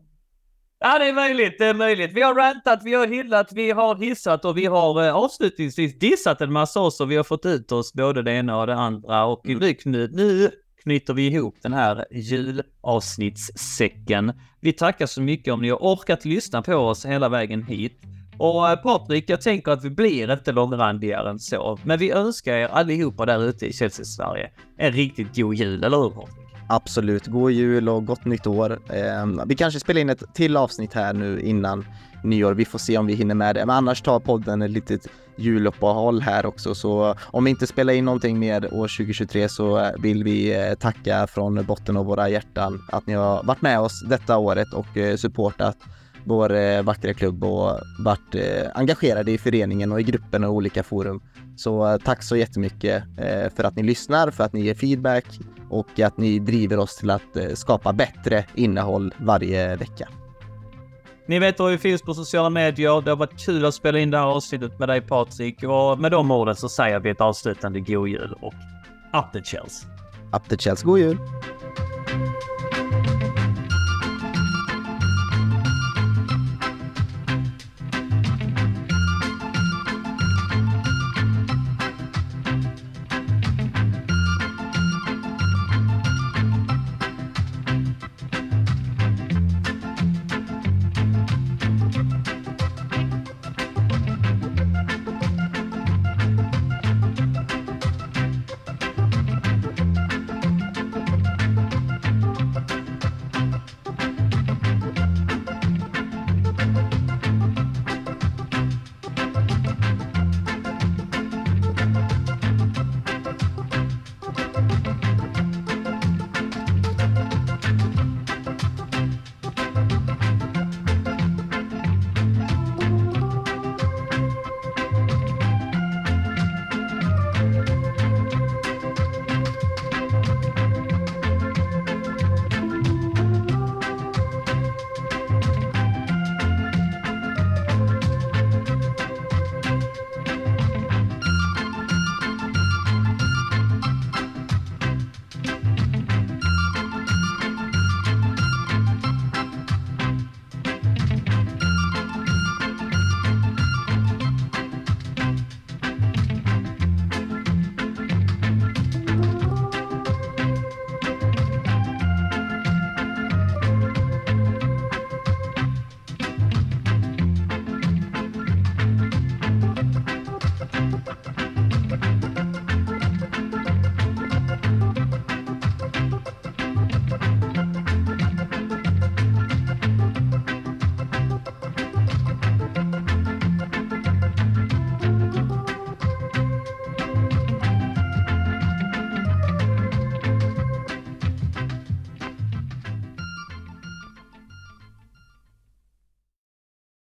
Ja, 0.85 0.99
det 0.99 1.09
är 1.09 1.13
möjligt. 1.13 1.55
Det 1.59 1.67
är 1.67 1.75
möjligt. 1.75 2.11
Vi 2.15 2.23
har 2.23 2.35
rantat, 2.35 2.81
vi 2.85 2.95
har 2.95 3.07
hyllat, 3.07 3.53
vi 3.53 3.71
har 3.71 3.97
hissat 3.97 4.45
och 4.45 4.57
vi 4.57 4.67
har 4.67 5.07
eh, 5.07 5.15
avslutningsvis 5.15 5.99
dissat 5.99 6.41
en 6.41 6.53
massa 6.53 6.81
oss 6.81 7.01
och 7.01 7.11
vi 7.11 7.17
har 7.17 7.25
fått 7.25 7.47
ut 7.47 7.73
oss 7.73 7.93
både 7.93 8.23
det 8.23 8.33
ena 8.33 8.61
och 8.61 8.67
det 8.67 8.75
andra. 8.75 9.25
Och 9.25 9.47
mm. 9.47 9.75
nu, 9.85 10.09
nu 10.13 10.51
knyter 10.83 11.15
vi 11.15 11.27
ihop 11.27 11.57
den 11.63 11.73
här 11.73 12.05
julavsnittssäcken. 12.11 14.33
Vi 14.61 14.73
tackar 14.73 15.07
så 15.07 15.23
mycket 15.23 15.55
om 15.55 15.63
ni 15.63 15.71
har 15.71 15.79
orkat 15.79 16.25
lyssna 16.25 16.63
på 16.63 16.75
oss 16.75 17.07
hela 17.07 17.29
vägen 17.29 17.63
hit. 17.63 18.03
Och 18.39 18.71
eh, 18.71 18.77
Patrik, 18.77 19.31
jag 19.31 19.41
tänker 19.41 19.73
att 19.73 19.85
vi 19.85 19.91
blir 19.91 20.33
inte 20.33 20.53
långrandigare 20.53 21.31
än 21.31 21.39
så. 21.39 21.79
Men 21.85 21.99
vi 21.99 22.11
önskar 22.11 22.55
er 22.55 22.69
allihopa 22.69 23.27
där 23.27 23.45
ute 23.45 23.67
i 23.67 23.73
Chelsea-Sverige 23.73 24.51
en 24.79 24.93
riktigt 24.93 25.37
god 25.37 25.55
jul, 25.55 25.85
eller 25.85 25.97
hur? 25.97 26.42
Absolut, 26.73 27.27
god 27.27 27.51
jul 27.51 27.89
och 27.89 28.07
gott 28.07 28.25
nytt 28.25 28.47
år. 28.47 28.79
Eh, 28.89 29.47
vi 29.47 29.55
kanske 29.55 29.81
spelar 29.81 30.01
in 30.01 30.11
ett 30.11 30.35
till 30.35 30.57
avsnitt 30.57 30.95
här 30.95 31.13
nu 31.13 31.41
innan 31.41 31.87
nyår. 32.25 32.55
Vi 32.55 32.65
får 32.65 32.79
se 32.79 32.99
om 32.99 33.07
vi 33.07 33.15
hinner 33.15 33.35
med 33.35 33.55
det. 33.55 33.67
Men 33.67 33.77
annars 33.77 34.03
tar 34.03 34.21
podden 34.21 34.63
ett 34.63 34.71
litet 34.71 35.07
juluppehåll 35.37 36.21
här 36.21 36.47
också. 36.47 36.75
Så 36.75 37.15
om 37.21 37.45
vi 37.45 37.51
inte 37.51 37.67
spelar 37.67 37.93
in 37.93 38.05
någonting 38.05 38.39
mer 38.39 38.75
år 38.75 38.89
2023 38.99 39.49
så 39.49 39.91
vill 39.99 40.25
vi 40.25 40.55
eh, 40.55 40.75
tacka 40.75 41.27
från 41.27 41.65
botten 41.67 41.97
av 41.97 42.07
våra 42.07 42.29
hjärtan 42.29 42.83
att 42.89 43.07
ni 43.07 43.15
har 43.15 43.43
varit 43.43 43.63
med 43.63 43.81
oss 43.81 44.03
detta 44.09 44.39
året 44.39 44.73
och 44.73 44.97
eh, 44.97 45.17
supportat 45.17 45.77
vår 46.25 46.55
eh, 46.55 46.83
vackra 46.83 47.15
klubb 47.15 47.45
och 47.45 47.79
varit 47.99 48.35
eh, 48.35 48.71
engagerade 48.75 49.31
i 49.31 49.39
föreningen 49.39 49.93
och 49.93 50.01
i 50.01 50.03
gruppen 50.03 50.45
och 50.45 50.53
olika 50.53 50.83
forum. 50.83 51.21
Så 51.57 51.89
eh, 51.89 51.97
tack 51.97 52.23
så 52.23 52.37
jättemycket 52.37 53.05
eh, 53.19 53.53
för 53.57 53.65
att 53.65 53.77
ni 53.77 53.83
lyssnar, 53.83 54.31
för 54.31 54.45
att 54.45 54.53
ni 54.53 54.61
ger 54.61 54.75
feedback 54.75 55.25
och 55.71 56.01
att 56.01 56.19
ni 56.19 56.39
driver 56.39 56.79
oss 56.79 56.97
till 56.97 57.11
att 57.11 57.37
eh, 57.37 57.55
skapa 57.55 57.93
bättre 57.93 58.45
innehåll 58.55 59.15
varje 59.19 59.77
vecka. 59.77 60.09
Ni 61.27 61.39
vet 61.39 61.61
hur 61.61 61.71
vi 61.71 61.79
finns 61.79 62.03
på 62.03 62.15
sociala 62.15 62.51
medier. 62.51 63.01
Det 63.01 63.11
har 63.11 63.17
varit 63.17 63.45
kul 63.45 63.65
att 63.65 63.75
spela 63.75 63.99
in 63.99 64.11
det 64.11 64.19
här 64.19 64.25
avsnittet 64.25 64.79
med 64.79 64.89
dig 64.89 65.01
Patrik 65.01 65.63
och 65.63 65.99
med 65.99 66.11
de 66.11 66.31
orden 66.31 66.57
så 66.57 66.69
säger 66.69 67.01
vi 67.01 67.11
ett 67.11 67.21
avslutande 67.21 67.81
god 67.81 68.09
jul 68.09 68.35
och 68.41 68.55
up 69.13 69.33
the 69.33 69.43
Chelsea. 69.45 69.89
Up 70.33 70.49
the 70.49 70.57
Chelsea, 70.57 70.87
god 70.87 70.99
jul! 70.99 71.19